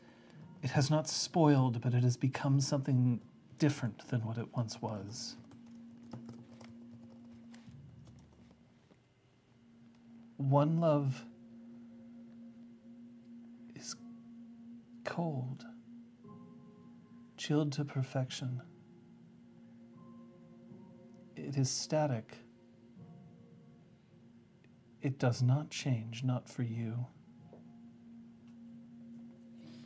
[0.61, 3.22] it has not spoiled, but it has become something
[3.58, 5.36] different than what it once was.
[10.38, 11.26] One love
[13.76, 13.95] is
[15.03, 15.66] cold,
[17.38, 18.61] chilled to perfection.
[21.48, 22.38] It is static.
[25.01, 27.06] It does not change, not for you.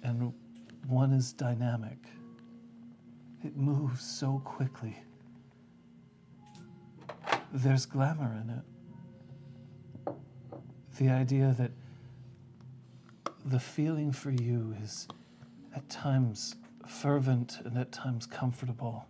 [0.01, 0.33] And
[0.87, 1.99] one is dynamic.
[3.43, 4.97] It moves so quickly.
[7.53, 10.15] There's glamour in it.
[10.97, 11.71] The idea that
[13.45, 15.07] the feeling for you is
[15.75, 16.55] at times
[16.87, 19.05] fervent and at times comfortable.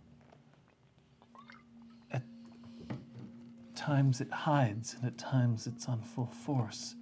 [3.84, 6.94] Times it hides and at times it's on full force.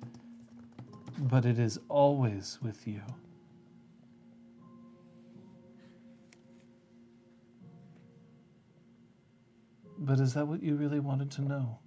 [1.17, 3.01] But it is always with you.
[9.97, 11.79] But is that what you really wanted to know?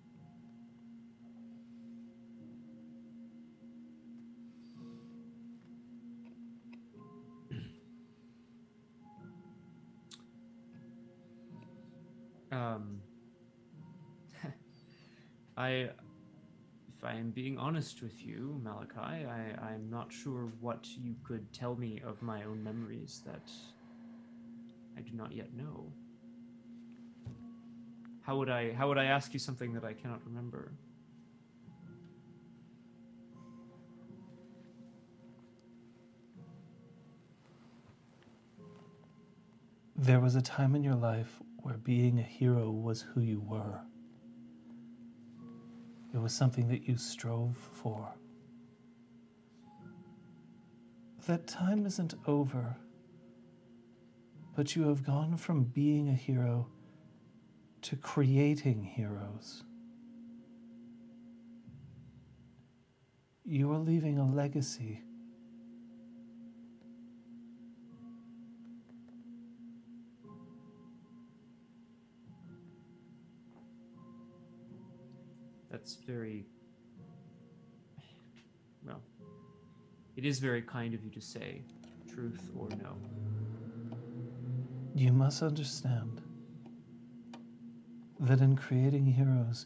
[15.57, 15.89] I,
[16.97, 21.51] if I am being honest with you, Malachi, I, I'm not sure what you could
[21.53, 23.49] tell me of my own memories that
[24.97, 25.91] I do not yet know.
[28.21, 30.71] How would I how would I ask you something that I cannot remember?
[39.95, 43.79] There was a time in your life where being a hero was who you were.
[46.15, 48.07] It was something that you strove for.
[51.27, 52.77] That time isn't over,
[54.55, 56.69] but you have gone from being a hero
[57.81, 59.65] to creating heroes.
[63.43, 65.01] You are leaving a legacy.
[75.75, 76.45] That's very
[78.87, 79.01] well.
[80.15, 81.63] It is very kind of you to say,
[82.09, 82.95] truth or no.
[84.95, 86.21] You must understand
[88.21, 89.65] that in creating heroes,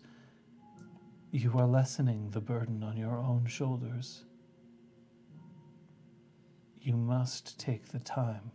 [1.30, 4.24] you are lessening the burden on your own shoulders.
[6.82, 8.50] You must take the time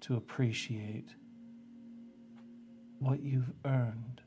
[0.00, 1.10] to appreciate
[2.98, 4.20] what you've earned.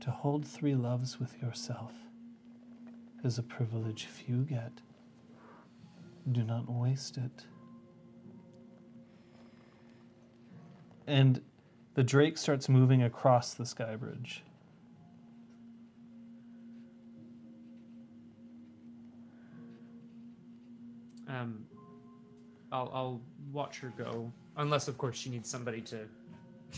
[0.00, 1.92] To hold three loves with yourself
[3.24, 4.80] is a privilege few get.
[6.30, 7.46] Do not waste it.
[11.06, 11.40] And
[11.94, 14.44] the drake starts moving across the sky bridge.
[21.28, 21.66] Um,
[22.72, 23.20] I'll I'll
[23.52, 26.06] watch her go, unless of course she needs somebody to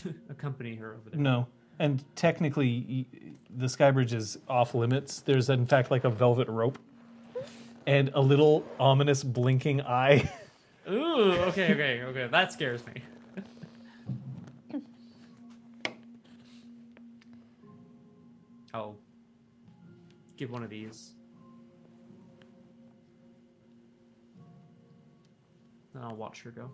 [0.29, 1.19] accompany her over there.
[1.19, 1.47] No.
[1.81, 3.07] And technically,
[3.57, 5.21] the sky bridge is off limits.
[5.21, 6.77] There's, in fact, like a velvet rope
[7.87, 10.31] and a little ominous blinking eye.
[10.91, 12.27] Ooh, okay, okay, okay.
[12.27, 13.01] That scares me.
[18.75, 18.95] I'll
[20.37, 21.13] give one of these.
[25.95, 26.69] Then I'll watch her go.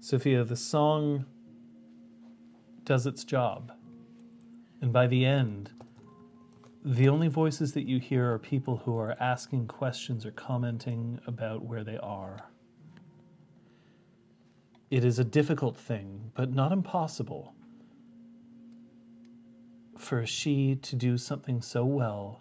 [0.00, 1.24] Sophia, the song
[2.86, 3.72] does its job.
[4.80, 5.70] And by the end,
[6.84, 11.64] the only voices that you hear are people who are asking questions or commenting about
[11.64, 12.48] where they are.
[14.88, 17.54] It is a difficult thing, but not impossible,
[19.98, 22.40] for she to do something so well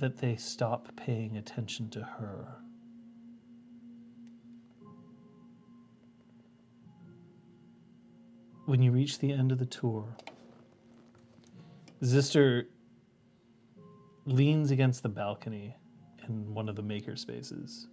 [0.00, 2.56] that they stop paying attention to her.
[8.68, 10.04] When you reach the end of the tour,
[12.02, 12.66] Zister
[14.26, 15.74] leans against the balcony
[16.28, 17.88] in one of the maker spaces.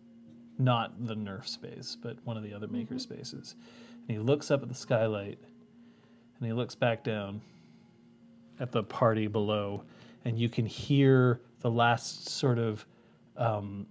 [0.60, 3.56] Not the Nerf space, but one of the other maker spaces.
[4.02, 5.40] And he looks up at the skylight
[6.38, 7.40] and he looks back down
[8.60, 9.82] at the party below,
[10.26, 12.86] and you can hear the last sort of
[13.38, 13.88] um,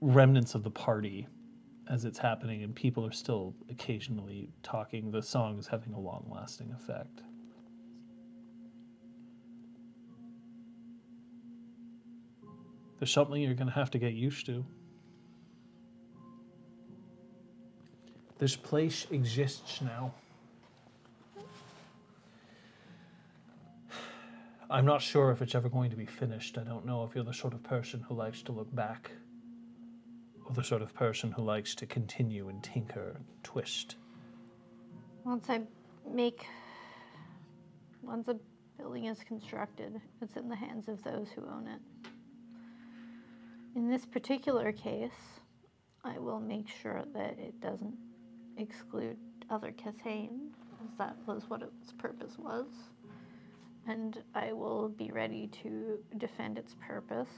[0.00, 1.26] remnants of the party
[1.88, 5.10] as it's happening, and people are still occasionally talking.
[5.10, 7.22] The song is having a long lasting effect.
[12.98, 14.64] There's something you're going to have to get used to.
[18.38, 20.12] This place exists now.
[24.70, 26.58] I'm not sure if it's ever going to be finished.
[26.58, 29.12] I don't know if you're the sort of person who likes to look back
[30.48, 33.96] or the sort of person who likes to continue and tinker and twist.
[35.24, 35.60] Once I
[36.10, 36.46] make,
[38.02, 38.36] once a
[38.78, 42.08] building is constructed, it's in the hands of those who own it.
[43.76, 45.10] In this particular case,
[46.04, 47.96] I will make sure that it doesn't
[48.56, 49.18] exclude
[49.50, 50.50] other Kithain,
[50.82, 52.66] as that was what its purpose was.
[53.86, 57.28] And I will be ready to defend its purpose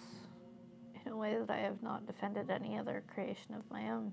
[1.10, 4.12] in a way that I have not defended any other creation of my own.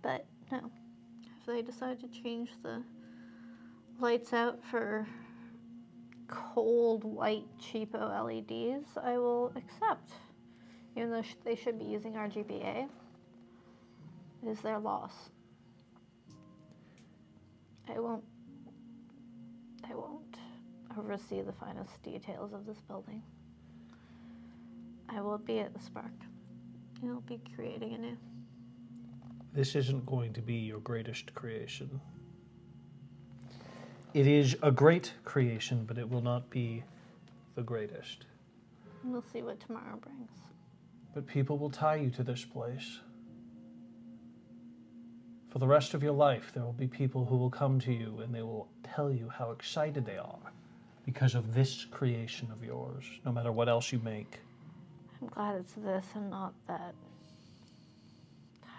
[0.00, 0.70] But no,
[1.22, 2.82] if they decide to change the
[4.00, 5.06] lights out for
[6.26, 10.12] cold white cheapo LEDs, I will accept.
[10.96, 12.88] Even though sh- they should be using RGBA,
[14.42, 15.12] it is their loss.
[17.88, 18.24] I won't.
[19.88, 20.36] I won't
[20.98, 23.22] oversee the finest details of this building.
[25.14, 26.12] I will be at the spark.
[27.04, 28.16] I'll be creating anew.
[29.52, 32.00] This isn't going to be your greatest creation.
[34.14, 36.82] It is a great creation, but it will not be
[37.54, 38.24] the greatest.
[39.04, 40.30] We'll see what tomorrow brings.
[41.14, 43.00] But people will tie you to this place.
[45.50, 48.20] For the rest of your life, there will be people who will come to you
[48.22, 50.52] and they will tell you how excited they are
[51.04, 54.40] because of this creation of yours, no matter what else you make.
[55.22, 56.94] I'm glad it's this and not that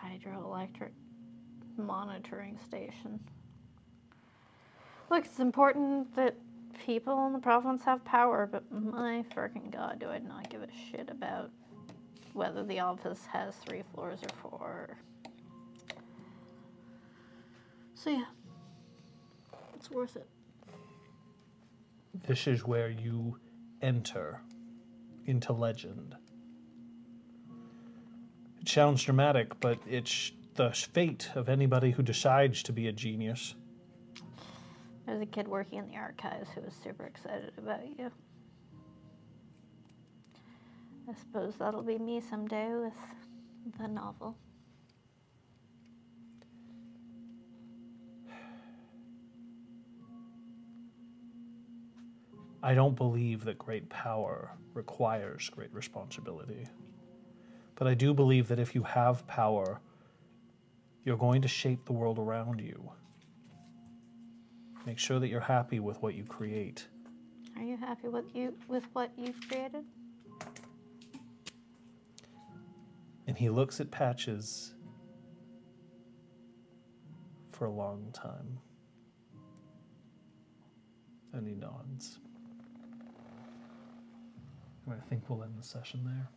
[0.03, 0.89] hydroelectric
[1.77, 3.17] monitoring station.
[5.09, 6.35] Look, it's important that
[6.85, 10.67] people in the province have power, but my frickin' god, do I not give a
[10.91, 11.49] shit about
[12.33, 14.97] whether the office has three floors or four.
[17.95, 18.25] So yeah,
[19.75, 20.27] it's worth it.
[22.27, 23.39] This is where you
[23.81, 24.41] enter
[25.25, 26.15] into legend.
[28.66, 33.56] Sounds dramatic, but it's the fate of anybody who decides to be a genius.
[35.06, 38.09] There's a kid working in the archives who was super excited about you.
[41.09, 42.93] I suppose that'll be me someday with
[43.77, 44.38] the novel.
[52.64, 56.66] I don't believe that great power requires great responsibility.
[57.84, 59.82] But I do believe that if you have power,
[61.03, 62.90] you're going to shape the world around you.
[64.86, 66.88] Make sure that you're happy with what you create.
[67.58, 69.84] Are you happy with you with what you've created?
[73.28, 74.76] And he looks at Patches
[77.52, 78.60] for a long time.
[81.34, 82.20] And he nods.
[84.86, 86.30] And I think we'll end the session there.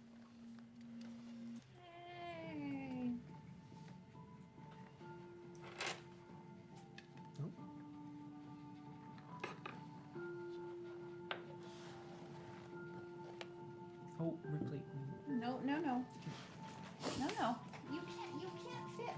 [17.20, 17.56] No, no.
[17.92, 19.16] You can't you can't fit.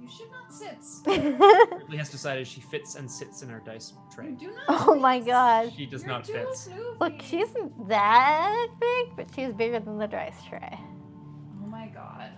[0.00, 0.78] You should not sit.
[1.78, 4.28] Ripley has decided she fits and sits in her dice tray.
[4.30, 5.28] You do not Oh my fit.
[5.28, 5.72] god.
[5.76, 6.48] She does You're not too fit.
[6.48, 7.00] floofy.
[7.00, 10.78] Look, she isn't that big, but she's bigger than the dice tray.
[11.62, 12.30] Oh my god.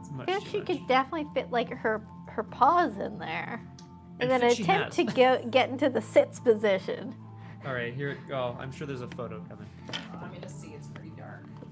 [0.00, 0.66] It's I much feel too she much.
[0.66, 3.60] could definitely fit like her her paws in there.
[4.20, 5.14] And, And then fit she attempt to has.
[5.14, 7.14] go, get into the sits position.
[7.66, 8.10] All right, here.
[8.10, 9.66] It oh, I'm sure there's a photo coming.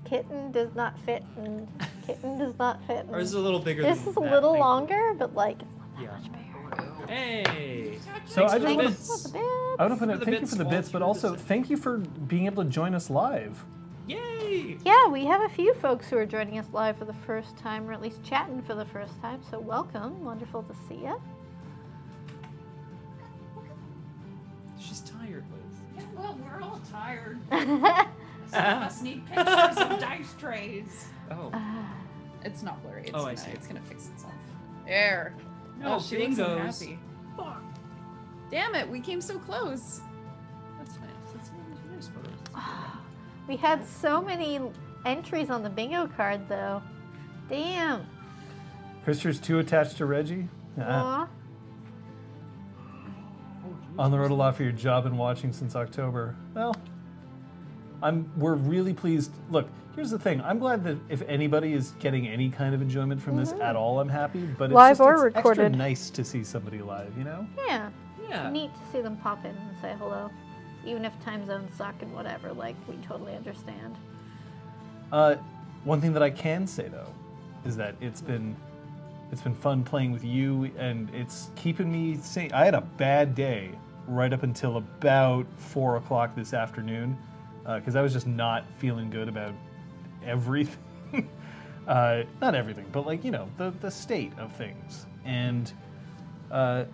[0.07, 1.67] Kitten does not fit, and
[2.07, 3.07] kitten does not fit.
[3.10, 3.83] Or is it a little bigger?
[3.83, 4.31] this than is a that?
[4.33, 6.10] little Thank longer, but like it's not that Yeah.
[6.12, 7.07] much bigger.
[7.12, 7.99] Hey.
[8.26, 9.09] So Thanks I just want bits.
[9.09, 9.47] Not the bits.
[9.78, 11.70] I want to put For out the thank you for the bits, but also thank
[11.70, 13.65] you for being able to join us live.
[14.09, 14.78] Yay!
[14.85, 17.89] Yeah, we have a few folks who are joining us live for the first time,
[17.89, 19.41] or at least chatting for the first time.
[19.51, 20.25] So welcome.
[20.25, 21.20] Wonderful to see you.
[24.78, 25.81] She's tired, Liz.
[25.97, 27.39] Yeah, well, we're all tired.
[28.49, 29.47] Some of us need pictures
[29.78, 31.07] of dice trays.
[31.31, 31.50] Oh.
[32.44, 33.02] It's not blurry.
[33.02, 33.50] It's Oh, I gonna, see.
[33.50, 34.33] It's gonna fix itself.
[34.86, 35.34] There.
[35.81, 36.81] No, oh, she looks so bingos.
[36.81, 36.99] happy.
[37.36, 37.62] Fuck.
[38.50, 40.00] Damn it, we came so close.
[40.78, 41.08] That's nice.
[41.34, 42.10] That's nice.
[42.55, 42.65] nice
[43.49, 44.60] we had so many
[45.05, 46.83] entries on the bingo card, though.
[47.49, 48.07] Damn.
[49.05, 50.49] Krister's too attached to Reggie.
[50.78, 51.28] Uh, Aw.
[53.99, 56.34] on the road a lot for your job and watching since October.
[56.55, 56.75] Well,
[58.02, 58.31] I'm.
[58.36, 59.33] We're really pleased.
[59.50, 60.41] Look, here's the thing.
[60.42, 64.00] I'm glad that if anybody is getting any kind of enjoyment from this at all,
[64.00, 64.41] I'm happy.
[64.58, 65.78] But it's Live just, or it's extra recorded.
[65.78, 67.16] nice to see somebody live.
[67.16, 67.47] You know.
[67.66, 67.91] Yeah.
[68.28, 68.50] Yeah.
[68.50, 70.31] Neat to see them pop in and say hello.
[70.84, 73.97] Even if time zones suck and whatever, like, we totally understand.
[75.12, 75.36] Uh,
[75.84, 77.12] one thing that I can say though
[77.65, 78.57] is that it's been
[79.33, 82.52] it's been fun playing with you, and it's keeping me sane.
[82.52, 83.70] I had a bad day
[84.07, 87.16] right up until about four o'clock this afternoon
[87.75, 89.55] because I was just not feeling good about
[90.25, 90.78] everything.
[91.89, 95.73] uh, not everything, but like you know the the state of things, and
[96.51, 96.85] uh,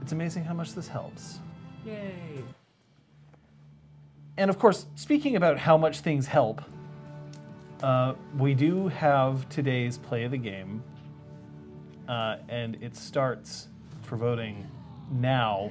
[0.00, 1.40] it's amazing how much this helps.
[1.84, 2.42] Yay.
[4.36, 6.62] And of course, speaking about how much things help,
[7.82, 10.82] uh, we do have today's play of the game,
[12.08, 13.68] uh, and it starts
[14.02, 14.66] for voting
[15.10, 15.70] now.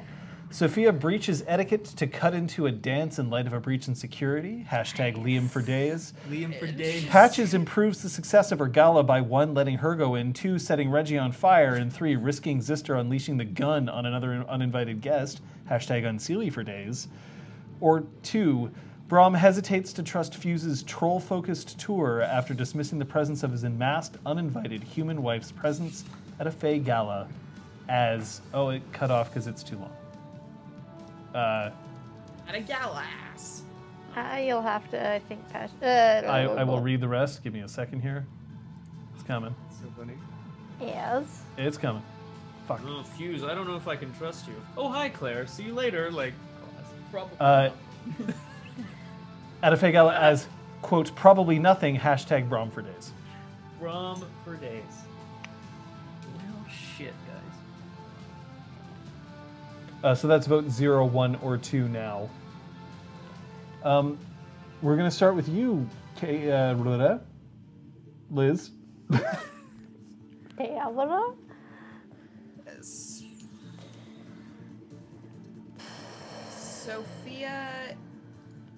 [0.53, 4.64] Sophia breaches etiquette to cut into a dance in light of a breach in security.
[4.69, 6.14] Hashtag Liam for days.
[6.30, 7.06] Liam for days.
[7.06, 10.91] Patches improves the success of her gala by one, letting her go in, two, setting
[10.91, 15.41] Reggie on fire, and three, risking Zister unleashing the gun on another uninvited guest.
[15.72, 17.07] Hashtag Unseelie for days.
[17.82, 18.69] Or two,
[19.07, 24.17] Brom hesitates to trust Fuse's troll focused tour after dismissing the presence of his unmasked,
[24.23, 26.06] uninvited human wife's presence
[26.40, 27.27] at a Fae gala
[27.90, 29.90] as, oh, it cut off because it's too long.
[31.33, 31.71] Uh,
[32.47, 33.63] At a galas.
[34.15, 35.71] Uh, you'll have to, I think, patch.
[35.81, 37.43] Uh, I, I will read the rest.
[37.43, 38.25] Give me a second here.
[39.15, 39.55] It's coming.
[39.71, 40.13] So funny.
[40.79, 41.43] Yes.
[41.57, 42.03] It's coming.
[42.67, 42.81] Fuck.
[42.85, 44.53] Oh, Fuse, I don't know if I can trust you.
[44.77, 45.47] Oh, hi, Claire.
[45.47, 46.11] See you later.
[46.11, 46.33] Like,
[47.11, 47.69] probably Uh,
[49.63, 50.47] at a Fae gala as,
[50.81, 53.11] quote, probably nothing, hashtag Brom for days.
[53.79, 55.02] Brom for days.
[60.03, 62.30] Uh, so that's vote zero, one, or two now.
[63.83, 64.19] Um,
[64.82, 67.19] we're going to start with you, Kay, uh, blah, blah, blah.
[68.30, 68.72] Liz.
[70.57, 71.38] Diablo?
[76.49, 77.95] Sophia,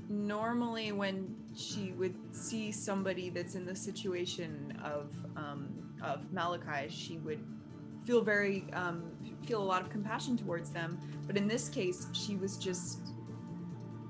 [0.08, 5.70] normally when she would see somebody that's in the situation of um,
[6.04, 7.44] of Malachi, she would
[8.04, 9.15] feel very um,
[9.46, 11.00] feel a lot of compassion towards them.
[11.28, 13.00] But in this case, she was just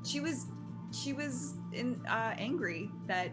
[0.04, 0.48] she was
[0.92, 3.32] she was in uh, angry that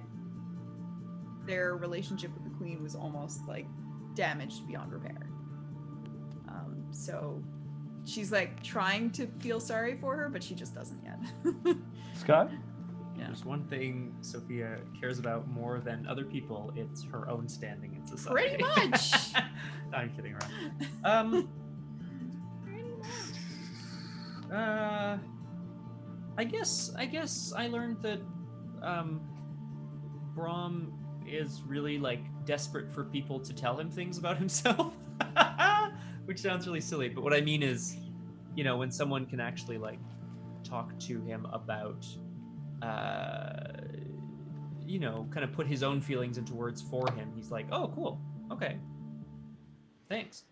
[1.46, 3.66] their relationship with the queen was almost like
[4.14, 5.28] damaged beyond repair.
[6.48, 7.42] Um, so
[8.04, 11.76] she's like trying to feel sorry for her, but she just doesn't yet.
[12.14, 12.50] Scott?
[13.18, 16.72] If There's one thing Sophia cares about more than other people.
[16.76, 18.62] It's her own standing in society.
[18.62, 19.34] Pretty much.
[19.94, 20.86] I'm kidding around.
[21.04, 21.48] Um.
[24.52, 25.18] Uh,
[26.36, 28.20] I guess I guess I learned that
[28.82, 29.20] um,
[30.34, 30.92] Brom
[31.26, 34.94] is really like desperate for people to tell him things about himself,
[36.24, 37.08] which sounds really silly.
[37.08, 37.96] But what I mean is,
[38.54, 40.00] you know, when someone can actually like
[40.64, 42.06] talk to him about,
[42.82, 43.82] uh,
[44.86, 47.90] you know, kind of put his own feelings into words for him, he's like, oh,
[47.94, 48.78] cool, okay,
[50.08, 50.44] thanks.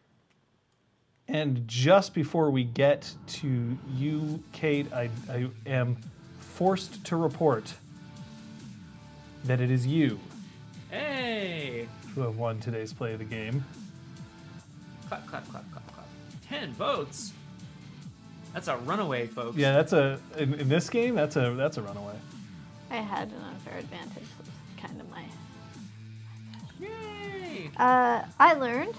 [1.32, 5.96] And just before we get to you, Kate, I, I am
[6.40, 7.72] forced to report
[9.44, 10.18] that it is you
[10.90, 13.64] Hey, who have won today's play of the game.
[15.08, 16.06] clap, clap, clap, clap, clap.
[16.48, 17.32] Ten votes.
[18.52, 19.56] That's a runaway, folks.
[19.56, 21.14] Yeah, that's a in, in this game.
[21.14, 22.16] That's a that's a runaway.
[22.90, 24.24] I had an unfair advantage.
[24.24, 25.22] So it's kind of my.
[26.80, 27.70] Yay!
[27.76, 28.94] Uh, I learned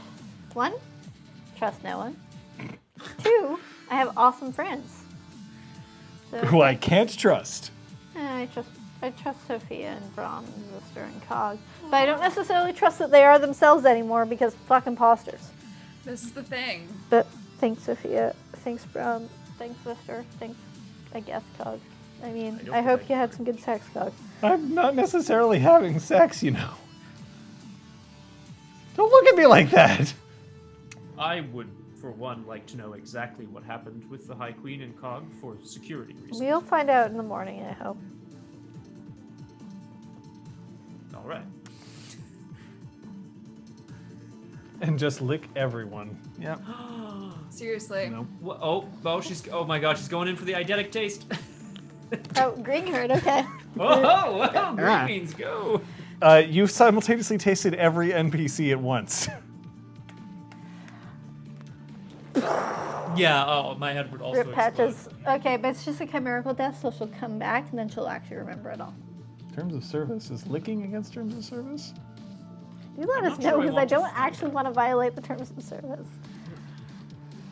[0.54, 0.74] one,
[1.62, 2.18] trust no one.
[3.24, 5.04] Two, I have awesome friends.
[6.32, 7.70] So Who I can't trust.
[8.16, 8.70] I trust
[9.04, 13.12] I trust Sophia and Brom and Zister and Cog, but I don't necessarily trust that
[13.12, 15.52] they are themselves anymore because fuck imposters.
[16.04, 16.88] this is the thing.
[17.12, 17.28] But
[17.60, 18.36] thanks, Sophia.
[18.64, 19.30] Thanks, Brom.
[19.60, 20.24] Thanks, Zister.
[20.40, 20.58] Thanks,
[21.14, 21.80] I guess, Cog.
[22.24, 24.14] I mean, I I, hope you had some good sex, Cog.
[24.42, 26.72] I'm not necessarily having sex, you know.
[28.98, 30.12] Don't look at me like that.
[31.22, 31.70] I would,
[32.02, 35.56] for one, like to know exactly what happened with the High Queen and Cog for
[35.64, 36.40] security reasons.
[36.42, 37.98] We'll find out in the morning, I hope.
[41.16, 41.46] All right.
[44.84, 46.18] And just lick everyone.
[46.40, 46.56] Yeah.
[47.52, 48.10] Seriously.
[48.10, 48.26] Nope.
[48.42, 49.48] Wha- Oh, oh, she's.
[49.52, 51.26] Oh my God, she's going in for the eidetic taste.
[52.36, 53.44] Oh, green herd, okay.
[53.76, 54.74] Whoa, whoa, Ah.
[54.76, 55.80] green beans, go.
[56.22, 59.30] Uh, you've simultaneously tasted every NPC at once.
[63.14, 63.46] Yeah.
[63.46, 64.44] Oh, my head would also.
[64.44, 64.56] Rip explode.
[64.56, 65.10] patches.
[65.28, 68.38] Okay, but it's just a chimerical death, so she'll come back and then she'll actually
[68.38, 68.94] remember it all.
[69.54, 71.94] terms of service is licking against terms of service.
[72.98, 74.48] You let I'm us not sure know I because I want to don't follow actually
[74.50, 74.54] that.
[74.56, 76.08] want to violate the terms of service.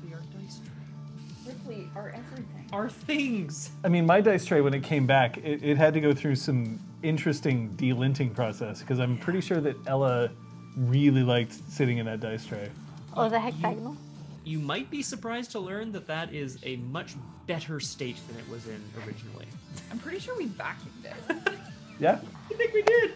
[0.06, 1.53] The art dice tray.
[1.53, 2.69] Ripley are everything.
[2.72, 3.72] Are things.
[3.83, 6.35] I mean, my dice tray when it came back, it, it had to go through
[6.35, 10.30] some interesting delinting process because I'm pretty sure that Ella
[10.77, 12.69] really liked sitting in that dice tray.
[13.16, 13.98] Oh, the hexagonal.
[14.43, 17.16] You might be surprised to learn that that is a much
[17.48, 19.45] better state than it was in originally.
[19.92, 21.53] I'm pretty sure we vacuumed it.
[22.00, 22.22] Yeah.
[22.50, 23.14] I think we did.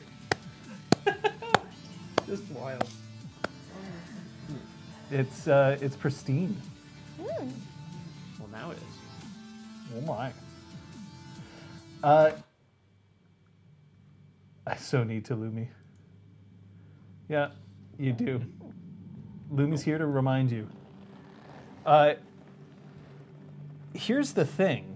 [2.28, 2.86] Just wild.
[5.10, 6.62] It's uh, it's pristine.
[7.18, 7.48] Hmm.
[8.40, 9.98] Well, now it is.
[9.98, 10.32] Oh my.
[12.04, 12.32] Uh,
[14.68, 15.68] I so need to Lumi.
[17.30, 17.52] Yeah,
[17.98, 18.42] you do.
[19.54, 20.68] Lumi's here to remind you.
[21.86, 22.14] Uh,
[23.94, 24.90] here's the thing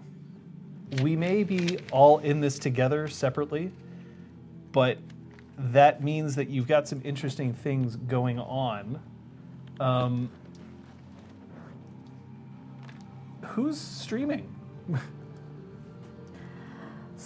[1.02, 3.72] we may be all in this together separately,
[4.72, 4.98] but
[5.58, 9.02] that means that you've got some interesting things going on.
[9.80, 10.30] Um,
[13.44, 14.54] who's streaming?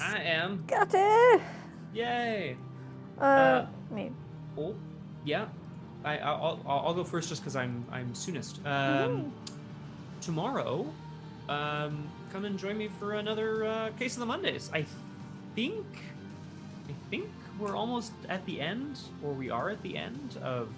[0.02, 0.64] I am.
[0.66, 1.42] Got it.
[1.94, 2.58] Yay.
[3.20, 4.12] Uh, Uh, me.
[4.58, 4.74] Oh,
[5.26, 5.46] yeah.
[6.04, 8.66] I, I'll, I'll, I'll go first just because I'm I'm soonest.
[8.66, 9.32] Um,
[10.22, 10.86] tomorrow,
[11.50, 14.70] um, come and join me for another uh, case of the Mondays.
[14.74, 14.86] I
[15.56, 15.86] think,
[16.88, 20.70] I think we're almost at the end, or we are at the end of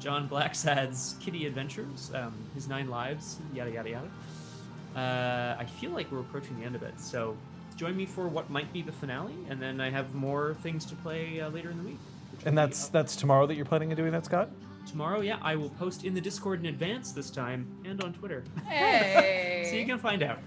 [0.00, 4.10] John Blacksad's Kitty Adventures, um, his nine lives, yada yada yada.
[4.96, 7.36] Uh, I feel like we're approaching the end of it, so
[7.76, 10.94] join me for what might be the finale, and then I have more things to
[10.96, 11.98] play uh, later in the week.
[12.44, 14.48] And that's that's tomorrow that you're planning on doing that, Scott?
[14.90, 15.20] Tomorrow.
[15.20, 19.66] Yeah, I will post in the Discord in advance this time, and on Twitter, Hey.
[19.70, 20.38] so you can find out.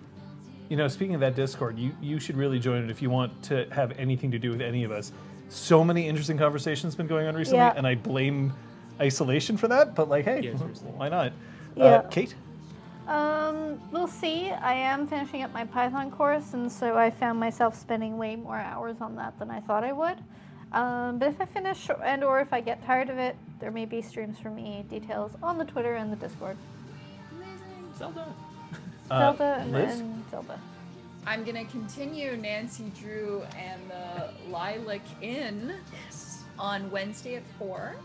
[0.69, 3.41] You know, speaking of that Discord, you, you should really join it if you want
[3.43, 5.11] to have anything to do with any of us.
[5.49, 7.73] So many interesting conversations been going on recently, Yeah.
[7.75, 8.53] and I blame
[8.99, 9.93] isolation for that.
[9.95, 11.33] But like, hey, Yeah, why not?
[11.75, 11.83] Yeah.
[11.85, 12.35] Uh, Kate,
[13.07, 14.49] Um, we'll see.
[14.49, 18.57] I am finishing up my Python course, and so I found myself spending way more
[18.57, 20.17] hours on that than I thought I would.
[20.73, 23.85] Um, but if I finish and or if I get tired of it, there may
[23.85, 24.85] be streams for me.
[24.89, 26.57] Details on the Twitter and the Discord.
[27.97, 28.33] Zelda.
[29.11, 30.59] uh, Zelda and Liz, then Zelda.
[31.27, 35.75] I'm gonna continue Nancy Drew and the Lilac Inn
[36.57, 37.95] on Wednesday at four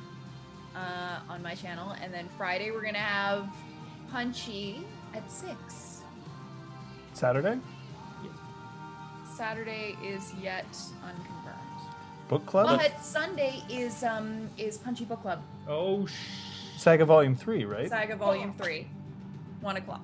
[0.76, 3.48] uh, on my channel, and then Friday we're gonna have
[4.10, 6.02] Punchy at six.
[7.14, 7.58] Saturday.
[9.36, 10.66] Saturday is yet
[11.04, 11.37] unconfirmed.
[12.28, 12.78] Book club.
[12.78, 15.42] But Sunday is um is Punchy Book Club.
[15.66, 16.12] Oh sh.
[16.76, 17.88] Saga Volume Three, right?
[17.88, 18.86] Saga Volume Three,
[19.60, 20.02] one o'clock.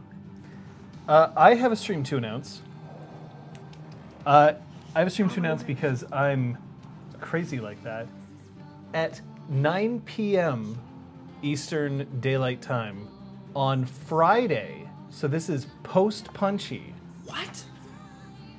[1.07, 2.63] Uh, I have a stream to announce.
[4.25, 4.55] Uh,
[4.95, 6.57] I have a stream to announce because I'm
[7.21, 8.07] crazy like that.
[8.95, 9.21] At
[9.51, 10.79] 9 p.m.
[11.43, 13.07] Eastern Daylight Time
[13.55, 16.95] on Friday, so this is post Punchy,
[17.27, 17.65] What?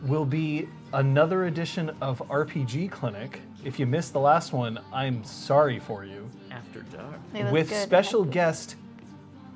[0.04, 3.42] will be another edition of RPG Clinic.
[3.66, 6.30] If you missed the last one, I'm sorry for you.
[6.52, 7.16] After dark.
[7.34, 7.82] It was With good.
[7.84, 8.76] special guest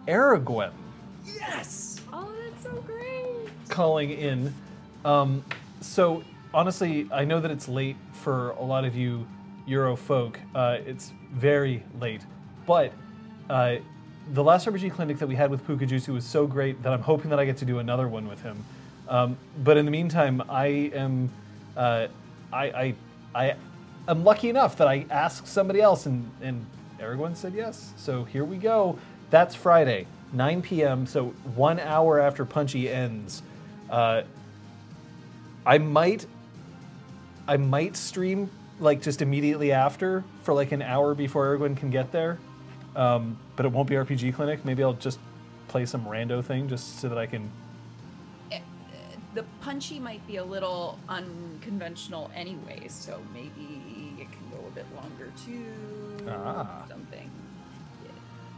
[0.07, 0.71] Aragwen.
[1.25, 2.01] Yes.
[2.11, 3.47] Oh, that's so great.
[3.69, 4.53] calling in.
[5.05, 5.45] Um,
[5.79, 6.23] so
[6.53, 9.27] honestly, I know that it's late for a lot of you
[9.67, 10.39] Euro folk.
[10.55, 12.21] Uh, it's very late,
[12.65, 12.91] but
[13.49, 13.75] uh,
[14.33, 17.29] the last RPG clinic that we had with Pukajutsu was so great that I'm hoping
[17.29, 18.63] that I get to do another one with him.
[19.07, 21.29] Um, but in the meantime, I am
[21.77, 22.07] uh,
[22.51, 22.95] I, I
[23.35, 23.55] I
[24.09, 26.65] am lucky enough that I asked somebody else and and
[26.99, 27.93] everyone said yes.
[27.97, 28.97] So here we go.
[29.29, 31.05] That's Friday, 9 p.m.
[31.05, 33.43] So one hour after Punchy ends.
[33.89, 34.23] Uh,
[35.65, 36.25] I might
[37.47, 42.11] I might stream like just immediately after for like an hour before everyone can get
[42.11, 42.39] there.
[42.95, 44.65] Um, but it won't be RPG Clinic.
[44.65, 45.19] Maybe I'll just
[45.67, 47.51] play some rando thing just so that I can.
[49.35, 53.79] The Punchy might be a little unconventional anyway, so maybe
[55.35, 56.33] bit longer.
[56.45, 56.85] Ah.
[56.87, 57.29] Something.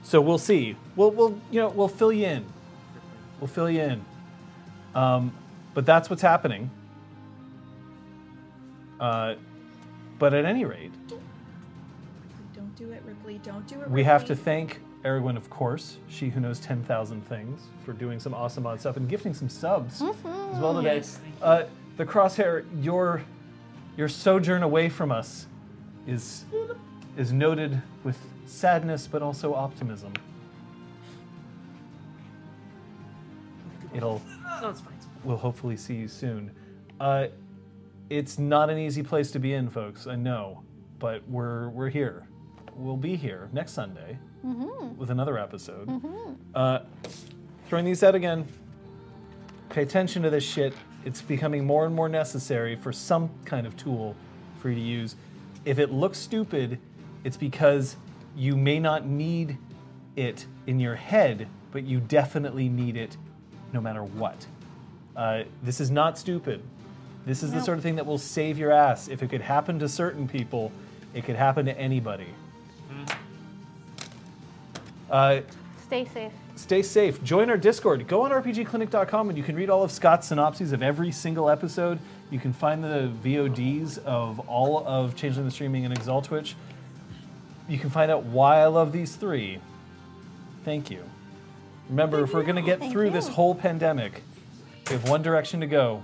[0.03, 0.75] So we'll see.
[0.95, 2.45] We'll we'll you know we'll fill you in.
[3.40, 4.06] We'll fill you in.
[4.93, 5.32] Um,
[5.74, 6.69] but that's what's happening.
[9.00, 9.35] Uh,
[10.19, 10.91] but at any rate,
[12.53, 13.40] Don't do it, Ripley.
[13.43, 13.90] Don't do it.
[13.90, 18.33] we have to thank Erwin, of course, she who knows 10,000 things, for doing some
[18.35, 20.98] awesome odd stuff and gifting some subs as well today.
[20.98, 21.19] Yes.
[21.41, 21.64] Uh,
[21.98, 23.24] the crosshair, your
[23.98, 25.48] your sojourn away from us
[26.07, 26.45] is
[27.17, 30.13] is noted with sadness but also optimism.
[33.93, 34.21] It'll
[34.61, 34.93] No, it's fine.
[35.23, 36.51] we'll hopefully see you soon.
[36.99, 37.27] Uh,
[38.09, 40.07] it's not an easy place to be in, folks.
[40.07, 40.63] I know,
[40.99, 42.27] but we're we're here.
[42.75, 44.17] We'll be here next Sunday
[44.97, 45.89] with another episode.
[46.55, 46.80] Uh,
[47.67, 48.47] throwing these out again.
[49.69, 50.73] Pay attention to this shit.
[51.05, 54.15] It's becoming more and more necessary for some kind of tool
[54.59, 55.15] for you to use.
[55.65, 56.80] If it looks stupid,
[57.23, 57.95] it's because
[58.35, 59.57] you may not need
[60.15, 63.17] it in your head, but you definitely need it
[63.73, 64.45] no matter what.
[65.15, 66.61] Uh, this is not stupid.
[67.25, 69.07] This is the sort of thing that will save your ass.
[69.07, 70.72] If it could happen to certain people,
[71.14, 72.27] it could happen to anybody.
[75.09, 75.41] Uh,
[75.85, 76.31] Stay safe.
[76.56, 77.22] stay safe.
[77.23, 78.07] Join our Discord.
[78.07, 81.99] Go on rpgclinic.com and you can read all of Scott's synopses of every single episode.
[82.32, 86.53] You can find the VODs of all of Changeling the Streaming and Exalt Exaltwitch.
[87.68, 89.60] You can find out why I love these three.
[90.64, 91.03] Thank you.
[91.90, 93.11] Remember, if we're going to get Thank through you.
[93.11, 94.24] this whole pandemic,
[94.88, 96.03] we have one direction to go.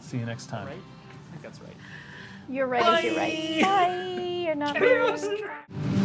[0.00, 0.68] See you next time.
[0.68, 0.76] Right?
[0.76, 1.76] I think that's right.
[2.48, 3.62] You're right as you're right.
[3.62, 4.22] Bye.
[4.22, 6.01] You're not.